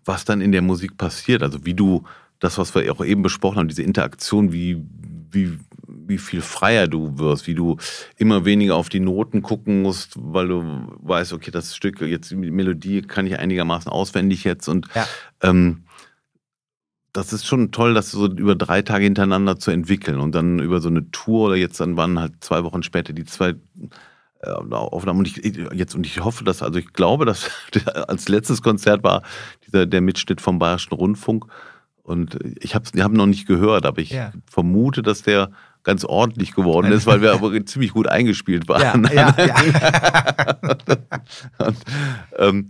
Was 0.04 0.24
dann 0.24 0.40
in 0.40 0.52
der 0.52 0.62
Musik 0.62 0.96
passiert, 0.96 1.42
also 1.42 1.64
wie 1.64 1.74
du 1.74 2.04
das, 2.40 2.58
was 2.58 2.74
wir 2.74 2.90
auch 2.92 3.04
eben 3.04 3.22
besprochen 3.22 3.58
haben, 3.58 3.68
diese 3.68 3.82
Interaktion, 3.82 4.52
wie, 4.52 4.82
wie, 5.30 5.58
wie 5.86 6.18
viel 6.18 6.40
freier 6.40 6.88
du 6.88 7.18
wirst, 7.18 7.46
wie 7.46 7.54
du 7.54 7.76
immer 8.16 8.44
weniger 8.44 8.74
auf 8.74 8.88
die 8.88 9.00
Noten 9.00 9.42
gucken 9.42 9.82
musst, 9.82 10.14
weil 10.16 10.48
du 10.48 10.62
weißt, 11.00 11.32
okay, 11.32 11.50
das 11.50 11.76
Stück, 11.76 12.00
jetzt 12.00 12.30
die 12.30 12.36
Melodie 12.36 13.02
kann 13.02 13.26
ich 13.26 13.38
einigermaßen 13.38 13.92
auswendig 13.92 14.42
jetzt 14.44 14.68
und 14.68 14.88
ja. 14.94 15.06
ähm, 15.42 15.84
das 17.12 17.32
ist 17.32 17.46
schon 17.46 17.72
toll, 17.72 17.94
das 17.94 18.10
so 18.10 18.26
über 18.26 18.54
drei 18.54 18.82
Tage 18.82 19.04
hintereinander 19.04 19.58
zu 19.58 19.70
entwickeln 19.70 20.20
und 20.20 20.34
dann 20.34 20.60
über 20.60 20.80
so 20.80 20.88
eine 20.88 21.10
Tour 21.10 21.46
oder 21.46 21.56
jetzt 21.56 21.80
dann 21.80 21.96
waren 21.96 22.18
halt 22.18 22.34
zwei 22.40 22.64
Wochen 22.64 22.82
später 22.82 23.12
die 23.12 23.24
zwei 23.24 23.54
äh, 24.42 24.50
Aufnahmen 24.50 25.18
und 25.18 25.28
ich 25.28 25.44
jetzt 25.74 25.94
und 25.94 26.06
ich 26.06 26.24
hoffe, 26.24 26.44
dass 26.44 26.62
also 26.62 26.78
ich 26.78 26.92
glaube, 26.92 27.26
dass 27.26 27.50
als 28.08 28.28
letztes 28.28 28.62
Konzert 28.62 29.02
war 29.02 29.22
dieser 29.66 29.86
der 29.86 30.00
Mitschnitt 30.00 30.40
vom 30.40 30.58
Bayerischen 30.58 30.94
Rundfunk 30.94 31.46
und 32.02 32.38
ich 32.60 32.74
habe 32.74 32.84
es 32.92 33.02
hab 33.02 33.12
noch 33.12 33.26
nicht 33.26 33.46
gehört, 33.46 33.86
aber 33.86 34.00
ich 34.00 34.10
ja. 34.10 34.32
vermute, 34.46 35.02
dass 35.02 35.22
der 35.22 35.50
ganz 35.82 36.04
ordentlich 36.04 36.54
geworden 36.54 36.92
ist, 36.92 37.06
weil 37.06 37.22
wir 37.22 37.32
aber 37.32 37.52
ziemlich 37.66 37.92
gut 37.92 38.06
eingespielt 38.06 38.68
waren. 38.68 39.04
Ja, 39.04 39.34
ja, 39.38 39.46
ja. 39.46 40.86
und, 41.58 41.76
ähm, 42.36 42.68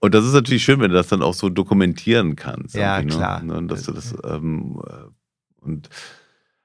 und, 0.00 0.14
das 0.14 0.24
ist 0.24 0.32
natürlich 0.32 0.64
schön, 0.64 0.80
wenn 0.80 0.90
du 0.90 0.96
das 0.96 1.08
dann 1.08 1.22
auch 1.22 1.34
so 1.34 1.48
dokumentieren 1.48 2.36
kannst. 2.36 2.74
Ja, 2.74 3.00
ne? 3.00 3.06
klar. 3.06 3.42
Ne? 3.42 3.54
Und, 3.54 3.68
dass 3.68 3.84
du 3.84 3.92
das, 3.92 4.14
ähm, 4.24 4.80
äh, 4.86 5.64
und 5.64 5.88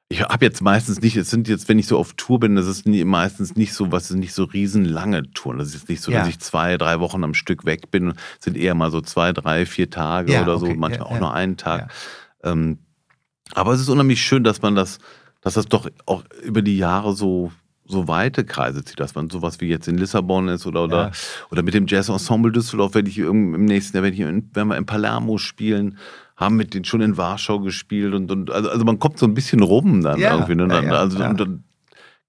ich 0.09 0.21
habe 0.21 0.45
jetzt 0.45 0.61
meistens 0.61 1.01
nicht, 1.01 1.17
es 1.17 1.29
sind 1.29 1.49
jetzt, 1.49 1.67
wenn 1.67 1.79
ich 1.79 1.87
so 1.87 1.97
auf 1.97 2.13
Tour 2.13 2.39
bin, 2.39 2.55
das 2.55 2.67
ist 2.67 2.87
nie, 2.87 3.03
meistens 3.03 3.55
nicht 3.55 3.73
so, 3.73 3.91
was 3.91 4.07
sind 4.07 4.19
nicht 4.19 4.33
so 4.33 4.45
riesenlange 4.45 5.31
Touren. 5.33 5.57
Das 5.57 5.69
ist 5.69 5.73
jetzt 5.73 5.89
nicht 5.89 6.01
so, 6.01 6.11
ja. 6.11 6.19
dass 6.19 6.29
ich 6.29 6.39
zwei, 6.39 6.77
drei 6.77 7.01
Wochen 7.01 7.23
am 7.25 7.33
Stück 7.33 7.65
weg 7.65 7.91
bin. 7.91 8.13
Sind 8.39 8.55
eher 8.55 8.73
mal 8.73 8.89
so 8.89 9.01
zwei, 9.01 9.33
drei, 9.33 9.65
vier 9.65 9.89
Tage 9.89 10.33
ja, 10.33 10.43
oder 10.43 10.55
okay. 10.55 10.73
so, 10.73 10.79
manchmal 10.79 11.07
ja, 11.09 11.15
auch 11.15 11.19
nur 11.19 11.33
einen 11.33 11.57
Tag. 11.57 11.91
Ähm, 12.41 12.79
aber 13.53 13.73
es 13.73 13.81
ist 13.81 13.89
unheimlich 13.89 14.21
schön, 14.21 14.45
dass 14.45 14.61
man 14.61 14.75
das, 14.75 14.99
dass 15.41 15.55
das 15.55 15.65
doch 15.65 15.89
auch 16.05 16.23
über 16.41 16.61
die 16.61 16.77
Jahre 16.77 17.13
so, 17.13 17.51
so 17.85 18.07
weite 18.07 18.45
Kreise 18.45 18.85
zieht, 18.85 19.01
dass 19.01 19.13
man 19.13 19.29
sowas 19.29 19.59
wie 19.59 19.67
jetzt 19.67 19.89
in 19.89 19.97
Lissabon 19.97 20.47
ist 20.47 20.65
oder, 20.65 20.85
oder, 20.85 21.11
oder 21.51 21.63
mit 21.63 21.73
dem 21.73 21.85
Jazz 21.85 22.07
Ensemble 22.07 22.53
Düsseldorf, 22.53 22.93
wenn 22.93 23.05
ich 23.07 23.17
im 23.17 23.65
nächsten 23.65 23.97
Jahr, 23.97 24.03
wenn, 24.05 24.13
ich 24.13 24.21
in, 24.21 24.49
wenn 24.53 24.67
wir 24.67 24.77
in 24.77 24.85
Palermo 24.85 25.37
spielen, 25.37 25.97
haben 26.37 26.55
mit 26.55 26.73
denen 26.73 26.85
schon 26.85 27.01
in 27.01 27.17
Warschau 27.17 27.59
gespielt 27.59 28.13
und, 28.13 28.31
und 28.31 28.51
also, 28.51 28.69
also 28.69 28.85
man 28.85 28.99
kommt 28.99 29.17
so 29.17 29.25
ein 29.25 29.33
bisschen 29.33 29.61
rum 29.61 30.01
dann 30.01 30.19
ja, 30.19 30.35
irgendwie. 30.35 30.55
Ne? 30.55 30.67
Ja, 30.69 30.83
ja, 30.83 30.91
also, 30.91 31.21
und 31.23 31.39
dann, 31.39 31.63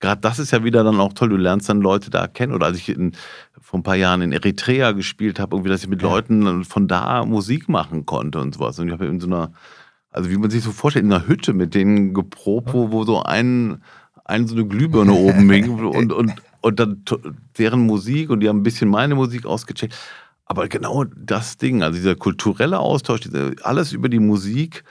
gerade 0.00 0.20
das 0.22 0.38
ist 0.38 0.50
ja 0.50 0.64
wieder 0.64 0.82
dann 0.82 0.98
auch 0.98 1.12
toll. 1.12 1.28
Du 1.28 1.36
lernst 1.36 1.68
dann 1.68 1.82
Leute 1.82 2.08
da 2.08 2.26
kennen. 2.26 2.54
Oder 2.54 2.66
als 2.66 2.78
ich 2.78 2.88
in, 2.88 3.12
vor 3.60 3.78
ein 3.78 3.82
paar 3.82 3.96
Jahren 3.96 4.22
in 4.22 4.32
Eritrea 4.32 4.92
gespielt 4.92 5.38
habe, 5.38 5.56
irgendwie, 5.56 5.68
dass 5.68 5.82
ich 5.82 5.88
mit 5.88 6.00
Leuten 6.00 6.64
von 6.64 6.88
da 6.88 7.24
Musik 7.26 7.68
machen 7.68 8.06
konnte 8.06 8.40
und 8.40 8.54
sowas. 8.54 8.78
Und 8.78 8.86
ich 8.86 8.92
habe 8.92 9.06
in 9.06 9.20
so 9.20 9.26
einer, 9.26 9.52
also 10.10 10.30
wie 10.30 10.38
man 10.38 10.50
sich 10.50 10.62
so 10.62 10.72
vorstellt, 10.72 11.04
in 11.04 11.12
einer 11.12 11.28
Hütte 11.28 11.52
mit 11.52 11.74
denen 11.74 12.14
geprobt, 12.14 12.72
wo, 12.72 12.90
wo 12.90 13.04
so 13.04 13.22
ein, 13.22 13.82
ein 14.24 14.46
so 14.46 14.54
eine 14.54 14.66
Glühbirne 14.66 15.12
oben 15.12 15.50
hing 15.50 15.68
und, 15.86 16.12
und, 16.12 16.32
und 16.62 16.80
dann 16.80 17.04
deren 17.58 17.84
Musik 17.84 18.30
und 18.30 18.40
die 18.40 18.48
haben 18.48 18.60
ein 18.60 18.62
bisschen 18.62 18.88
meine 18.88 19.14
Musik 19.14 19.44
ausgecheckt. 19.44 19.94
Aber 20.48 20.66
genau 20.68 21.04
das 21.04 21.58
Ding, 21.58 21.82
also 21.82 21.96
dieser 21.96 22.16
kulturelle 22.16 22.78
Austausch, 22.78 23.20
diese, 23.20 23.54
alles 23.62 23.92
über 23.92 24.08
die 24.08 24.18
Musik, 24.18 24.82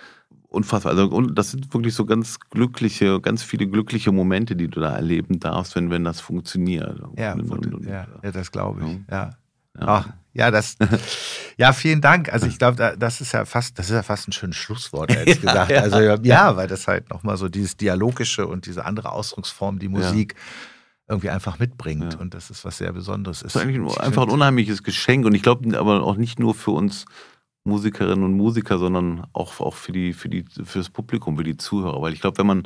unfassbar. 0.49 0.93
Also, 0.93 1.07
und 1.09 1.35
das 1.35 1.51
sind 1.51 1.73
wirklich 1.73 1.95
so 1.95 2.05
ganz 2.05 2.39
glückliche, 2.39 3.19
ganz 3.19 3.43
viele 3.43 3.67
glückliche 3.67 4.11
Momente, 4.11 4.55
die 4.55 4.67
du 4.67 4.79
da 4.79 4.95
erleben 4.95 5.39
darfst, 5.39 5.75
wenn, 5.75 5.89
wenn 5.89 6.03
das 6.03 6.19
funktioniert. 6.19 7.01
Ja, 7.17 7.33
und, 7.33 7.49
und, 7.49 7.85
ja, 7.85 8.07
ja, 8.23 8.31
das 8.31 8.51
glaube 8.51 8.81
ich. 8.81 9.11
Ja. 9.11 9.31
ja. 9.79 9.87
Ach, 9.87 10.09
ja, 10.33 10.51
das, 10.51 10.77
ja, 11.57 11.73
vielen 11.73 12.01
Dank. 12.01 12.31
Also 12.31 12.45
ich 12.45 12.59
glaube, 12.59 12.95
das 12.97 13.21
ist 13.21 13.31
ja 13.31 13.43
fast, 13.45 13.79
das 13.79 13.87
ist 13.87 13.95
ja 13.95 14.03
fast 14.03 14.27
ein 14.27 14.33
schönes 14.33 14.57
Schlusswort, 14.57 15.11
ehrlich 15.11 15.35
ja, 15.41 15.65
gesagt. 15.65 15.71
Also 15.71 15.99
ja, 16.23 16.55
weil 16.55 16.67
das 16.67 16.87
halt 16.87 17.09
nochmal 17.09 17.37
so 17.37 17.49
dieses 17.49 17.77
Dialogische 17.77 18.45
und 18.45 18.67
diese 18.67 18.85
andere 18.85 19.11
Ausdrucksform, 19.11 19.79
die 19.79 19.89
Musik 19.89 20.35
irgendwie 21.07 21.29
einfach 21.29 21.59
mitbringt. 21.59 22.13
Ja. 22.13 22.19
Und 22.19 22.33
das 22.33 22.49
ist 22.49 22.65
was 22.65 22.77
sehr 22.77 22.91
Besonderes. 22.91 23.39
Das 23.39 23.55
ist 23.55 23.61
eigentlich 23.61 23.99
einfach 23.99 24.23
ein 24.23 24.29
unheimliches 24.29 24.83
Geschenk. 24.83 25.25
Und 25.25 25.35
ich 25.35 25.41
glaube 25.41 25.77
aber 25.77 26.03
auch 26.03 26.17
nicht 26.17 26.39
nur 26.39 26.53
für 26.53 26.71
uns 26.71 27.05
Musikerinnen 27.63 28.23
und 28.23 28.33
Musiker, 28.33 28.77
sondern 28.77 29.25
auch, 29.33 29.59
auch 29.59 29.75
für, 29.75 29.91
die, 29.91 30.13
für, 30.13 30.29
die, 30.29 30.45
für 30.63 30.79
das 30.79 30.89
Publikum, 30.89 31.37
für 31.37 31.43
die 31.43 31.57
Zuhörer. 31.57 32.01
Weil 32.01 32.13
ich 32.13 32.21
glaube, 32.21 32.37
wenn 32.39 32.47
man 32.47 32.63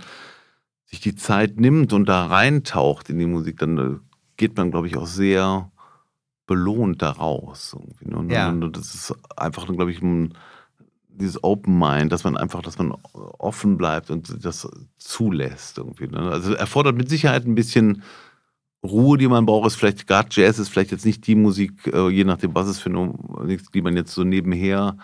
sich 0.86 1.00
die 1.00 1.16
Zeit 1.16 1.60
nimmt 1.60 1.94
und 1.94 2.08
da 2.10 2.26
reintaucht 2.26 3.10
in 3.10 3.20
die 3.20 3.26
Musik, 3.26 3.60
dann 3.60 3.78
äh, 3.78 3.98
geht 4.38 4.58
man, 4.58 4.72
glaube 4.72 4.88
ich, 4.88 4.98
auch 4.98 5.08
sehr 5.08 5.72
belohnt 6.48 7.02
daraus. 7.02 7.78
Ne? 8.02 8.18
Und, 8.18 8.30
ja. 8.32 8.50
und 8.50 8.76
das 8.76 8.94
ist 8.96 9.16
einfach, 9.38 9.68
glaube 9.68 9.92
ich, 9.92 10.02
ein, 10.02 10.34
dieses 11.08 11.44
Open 11.44 11.78
Mind, 11.78 12.12
dass 12.12 12.24
man 12.24 12.38
einfach, 12.38 12.62
dass 12.62 12.78
man 12.78 12.92
offen 13.14 13.78
bleibt 13.78 14.10
und 14.10 14.44
das 14.44 14.68
zulässt 14.98 15.78
irgendwie. 15.78 16.08
Ne? 16.08 16.20
Also 16.20 16.54
erfordert 16.54 16.96
mit 16.96 17.10
Sicherheit 17.10 17.46
ein 17.46 17.56
bisschen 17.56 18.04
Ruhe, 18.84 19.18
die 19.18 19.28
man 19.28 19.46
braucht, 19.46 19.68
ist 19.68 19.76
vielleicht, 19.76 20.08
gerade 20.08 20.30
Jazz 20.32 20.58
ist 20.58 20.70
vielleicht 20.70 20.92
jetzt 20.92 21.06
nicht 21.06 21.26
die 21.28 21.36
Musik, 21.36 21.88
äh, 21.88 22.10
je 22.10 22.24
nachdem, 22.24 22.56
was 22.56 22.68
es 22.68 22.80
für 22.80 22.90
eine, 22.90 23.58
die 23.74 23.82
man 23.82 23.96
jetzt 23.96 24.14
so 24.14 24.24
nebenher 24.24 24.98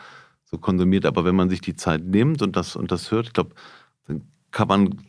so 0.45 0.57
konsumiert, 0.57 1.05
aber 1.05 1.25
wenn 1.25 1.35
man 1.35 1.49
sich 1.49 1.61
die 1.61 1.75
Zeit 1.75 2.03
nimmt 2.03 2.41
und 2.41 2.55
das, 2.55 2.75
und 2.75 2.91
das 2.91 3.11
hört, 3.11 3.27
ich 3.27 3.33
glaube, 3.33 3.53
dann 4.07 4.23
kann 4.51 4.67
man 4.67 5.01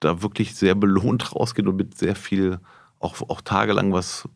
da 0.00 0.22
wirklich 0.22 0.54
sehr 0.54 0.74
belohnt 0.74 1.34
rausgehen 1.34 1.68
und 1.68 1.76
mit 1.76 1.96
sehr 1.96 2.16
viel, 2.16 2.58
auch, 2.98 3.20
auch 3.28 3.40
tagelang 3.40 3.92
was 3.92 4.28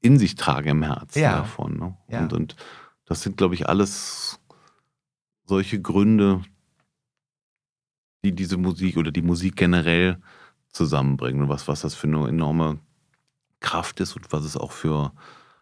in 0.00 0.18
sich 0.18 0.34
tragen 0.34 0.68
im 0.68 0.82
Herzen 0.82 1.20
ja. 1.20 1.38
davon. 1.38 1.78
Ne? 1.78 1.96
Ja. 2.08 2.20
Und, 2.20 2.32
und 2.32 2.56
das 3.04 3.22
sind, 3.22 3.36
glaube 3.36 3.54
ich, 3.54 3.68
alles 3.68 4.40
solche 5.44 5.80
Gründe, 5.80 6.42
die 8.24 8.32
diese 8.32 8.56
Musik 8.56 8.96
oder 8.96 9.10
die 9.10 9.22
Musik 9.22 9.56
generell 9.56 10.20
zusammenbringen 10.70 11.42
und 11.42 11.48
was, 11.48 11.68
was 11.68 11.80
das 11.80 11.94
für 11.94 12.06
eine 12.06 12.28
enorme 12.28 12.78
Kraft 13.60 14.00
ist 14.00 14.16
und 14.16 14.30
was 14.32 14.44
es 14.44 14.56
auch 14.56 14.72
für, 14.72 15.12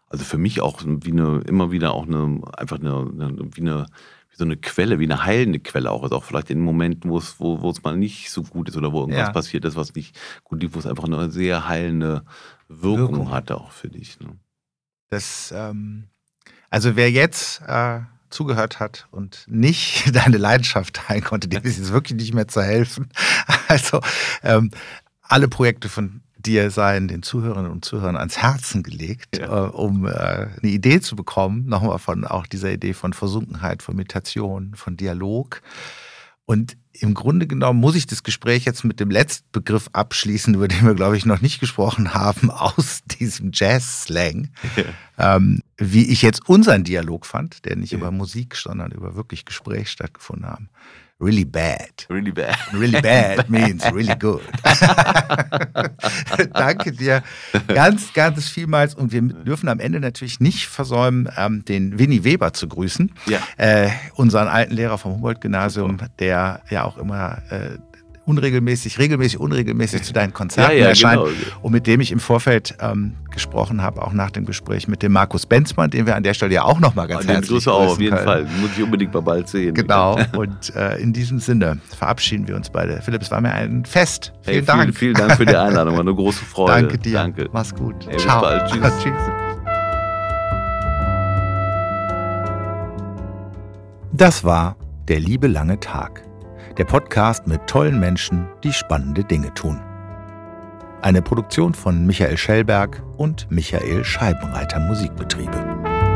also 0.07 0.23
für 0.23 0.37
mich 0.37 0.61
auch 0.61 0.81
wie 0.85 1.11
eine, 1.11 1.41
immer 1.41 1.71
wieder 1.71 1.93
auch 1.93 2.07
eine, 2.07 2.41
einfach 2.57 2.79
eine, 2.79 2.95
eine 2.95 3.55
wie 3.55 3.61
eine, 3.61 3.85
wie 4.29 4.35
so 4.35 4.43
eine 4.43 4.57
Quelle, 4.57 4.99
wie 4.99 5.05
eine 5.05 5.23
heilende 5.23 5.59
Quelle 5.59 5.91
auch 5.91 6.03
ist. 6.03 6.11
Auch 6.11 6.23
vielleicht 6.23 6.49
in 6.49 6.59
Momenten, 6.59 7.09
wo 7.09 7.17
es, 7.17 7.39
wo, 7.39 7.61
wo 7.61 7.69
es 7.69 7.83
mal 7.83 7.97
nicht 7.97 8.29
so 8.31 8.43
gut 8.43 8.69
ist 8.69 8.77
oder 8.77 8.91
wo 8.91 9.01
irgendwas 9.01 9.27
ja. 9.27 9.31
passiert 9.31 9.65
ist, 9.65 9.75
was 9.75 9.95
nicht 9.95 10.15
gut 10.43 10.61
lief, 10.61 10.75
wo 10.75 10.79
es 10.79 10.85
einfach 10.85 11.05
eine 11.05 11.31
sehr 11.31 11.67
heilende 11.67 12.23
Wirkung, 12.67 13.15
Wirkung. 13.15 13.31
hatte 13.31 13.57
auch 13.57 13.71
für 13.71 13.89
dich. 13.89 14.19
Ne? 14.19 14.37
Das, 15.09 15.53
ähm, 15.55 16.09
also 16.69 16.95
wer 16.95 17.09
jetzt 17.09 17.61
äh, 17.65 18.01
zugehört 18.29 18.79
hat 18.79 19.07
und 19.11 19.45
nicht 19.47 20.11
deine 20.15 20.37
Leidenschaft 20.37 20.95
teilen 20.95 21.23
konnte, 21.23 21.47
dem 21.47 21.63
ist 21.63 21.77
jetzt 21.77 21.93
wirklich 21.93 22.17
nicht 22.17 22.33
mehr 22.33 22.47
zu 22.47 22.61
helfen. 22.61 23.09
Also 23.69 23.99
ähm, 24.43 24.71
alle 25.21 25.49
Projekte 25.49 25.89
von 25.89 26.21
dir 26.47 26.71
seien 26.71 27.07
den 27.07 27.21
Zuhörerinnen 27.21 27.69
und 27.69 27.85
Zuhörern 27.85 28.15
ans 28.15 28.37
Herzen 28.37 28.81
gelegt, 28.81 29.37
ja. 29.37 29.67
äh, 29.67 29.69
um 29.69 30.05
äh, 30.05 30.09
eine 30.09 30.51
Idee 30.63 31.01
zu 31.01 31.15
bekommen, 31.15 31.65
nochmal 31.67 31.99
von 31.99 32.25
auch 32.25 32.47
dieser 32.47 32.71
Idee 32.71 32.93
von 32.93 33.13
Versunkenheit, 33.13 33.83
von 33.83 33.95
Meditation, 33.95 34.73
von 34.75 34.97
Dialog. 34.97 35.61
Und 36.45 36.77
im 36.93 37.13
Grunde 37.13 37.45
genommen 37.45 37.79
muss 37.79 37.95
ich 37.95 38.07
das 38.07 38.23
Gespräch 38.23 38.63
jetzt 38.63 38.85
mit 38.85 39.01
dem 39.01 39.11
letzten 39.11 39.45
Begriff 39.51 39.89
abschließen, 39.91 40.55
über 40.55 40.69
den 40.69 40.85
wir, 40.85 40.95
glaube 40.95 41.17
ich, 41.17 41.25
noch 41.25 41.41
nicht 41.41 41.59
gesprochen 41.59 42.13
haben, 42.13 42.49
aus 42.51 43.03
diesem 43.19 43.51
Jazz-Slang. 43.53 44.49
Ja. 44.77 45.35
Ähm, 45.35 45.61
wie 45.77 46.09
ich 46.09 46.21
jetzt 46.21 46.47
unseren 46.47 46.85
Dialog 46.85 47.25
fand, 47.25 47.65
der 47.65 47.75
nicht 47.75 47.91
ja. 47.91 47.97
über 47.97 48.11
Musik, 48.11 48.55
sondern 48.55 48.91
über 48.91 49.15
wirklich 49.15 49.45
Gespräch 49.45 49.89
stattgefunden 49.89 50.47
haben 50.47 50.69
really 51.19 51.45
bad. 51.45 52.05
Really 52.09 52.31
bad. 52.31 52.57
Really 52.73 53.01
bad 53.01 53.49
means 53.49 53.83
really 53.91 54.15
good. 54.15 54.41
Danke 56.53 56.91
dir 56.91 57.23
ganz, 57.67 58.13
ganz 58.13 58.47
vielmals. 58.49 58.95
Und 58.95 59.11
wir 59.11 59.21
dürfen 59.21 59.69
am 59.69 59.79
Ende 59.79 59.99
natürlich 59.99 60.39
nicht 60.39 60.67
versäumen, 60.67 61.29
ähm, 61.37 61.65
den 61.65 61.99
Winnie 61.99 62.23
Weber 62.23 62.53
zu 62.53 62.67
grüßen. 62.67 63.11
Ja. 63.25 63.39
Äh, 63.57 63.89
unseren 64.15 64.47
alten 64.47 64.73
Lehrer 64.73 64.97
vom 64.97 65.13
Humboldt-Gymnasium, 65.13 65.97
der 66.19 66.61
ja 66.69 66.83
auch 66.83 66.97
immer 66.97 67.41
äh, 67.49 67.77
unregelmäßig, 68.27 68.99
regelmäßig, 68.99 69.39
unregelmäßig 69.39 70.03
zu 70.03 70.13
deinen 70.13 70.33
Konzerten 70.33 70.73
ja, 70.73 70.77
ja, 70.77 70.87
erscheint 70.89 71.23
genau. 71.23 71.35
und 71.61 71.71
mit 71.71 71.87
dem 71.87 72.01
ich 72.01 72.11
im 72.11 72.19
Vorfeld 72.19 72.75
ähm, 72.81 73.13
gesprochen 73.31 73.81
habe, 73.81 74.01
auch 74.01 74.11
nach 74.11 74.31
dem 74.31 74.45
Gespräch 74.45 74.87
mit 74.87 75.01
dem 75.01 75.13
Markus 75.13 75.45
Benzmann, 75.45 75.89
den 75.89 76.05
wir 76.05 76.15
an 76.15 76.23
der 76.23 76.33
Stelle 76.33 76.53
ja 76.53 76.63
auch 76.63 76.79
nochmal 76.79 77.07
ganz 77.07 77.25
oh, 77.25 77.29
herzlich 77.29 77.49
grüßen 77.49 77.71
auch, 77.71 77.91
auf 77.91 77.99
jeden 77.99 78.15
können. 78.15 78.27
Fall. 78.27 78.43
Muss 78.59 78.71
ich 78.75 78.83
unbedingt 78.83 79.13
mal 79.13 79.21
bald 79.21 79.47
sehen. 79.47 79.73
Genau. 79.73 80.19
und 80.37 80.75
äh, 80.75 80.97
in 80.97 81.13
diesem 81.13 81.39
Sinne 81.39 81.79
verabschieden 81.97 82.47
wir 82.47 82.55
uns 82.55 82.69
beide. 82.69 83.01
Philipp, 83.01 83.21
es 83.21 83.31
war 83.31 83.39
mir 83.39 83.53
ein 83.53 83.85
Fest. 83.85 84.33
Vielen 84.41 84.57
hey, 84.57 84.65
Dank. 84.65 84.81
Vielen, 84.81 84.93
vielen 84.93 85.13
Dank 85.13 85.37
für 85.37 85.45
die 85.45 85.55
Einladung. 85.55 85.93
War 85.93 86.01
eine 86.01 86.13
große 86.15 86.43
Freude. 86.43 86.81
Danke 86.81 86.97
dir. 86.97 87.13
Danke. 87.13 87.49
Mach's 87.53 87.73
gut. 87.73 87.95
Hey, 88.07 88.17
Ciao. 88.17 88.41
Bis 88.41 88.49
bald. 88.49 88.71
Tschüss. 88.71 89.03
Tschüss. 89.03 89.13
Das 94.11 94.43
war 94.43 94.75
der 95.07 95.19
liebe 95.19 95.47
lange 95.47 95.79
Tag 95.79 96.26
der 96.77 96.85
Podcast 96.85 97.47
mit 97.47 97.65
tollen 97.65 97.99
Menschen, 97.99 98.47
die 98.63 98.71
spannende 98.71 99.23
Dinge 99.23 99.53
tun. 99.53 99.81
Eine 101.01 101.21
Produktion 101.21 101.73
von 101.73 102.05
Michael 102.05 102.37
Schellberg 102.37 103.01
und 103.17 103.49
Michael 103.49 104.03
Scheibenreiter 104.03 104.79
Musikbetriebe. 104.79 106.06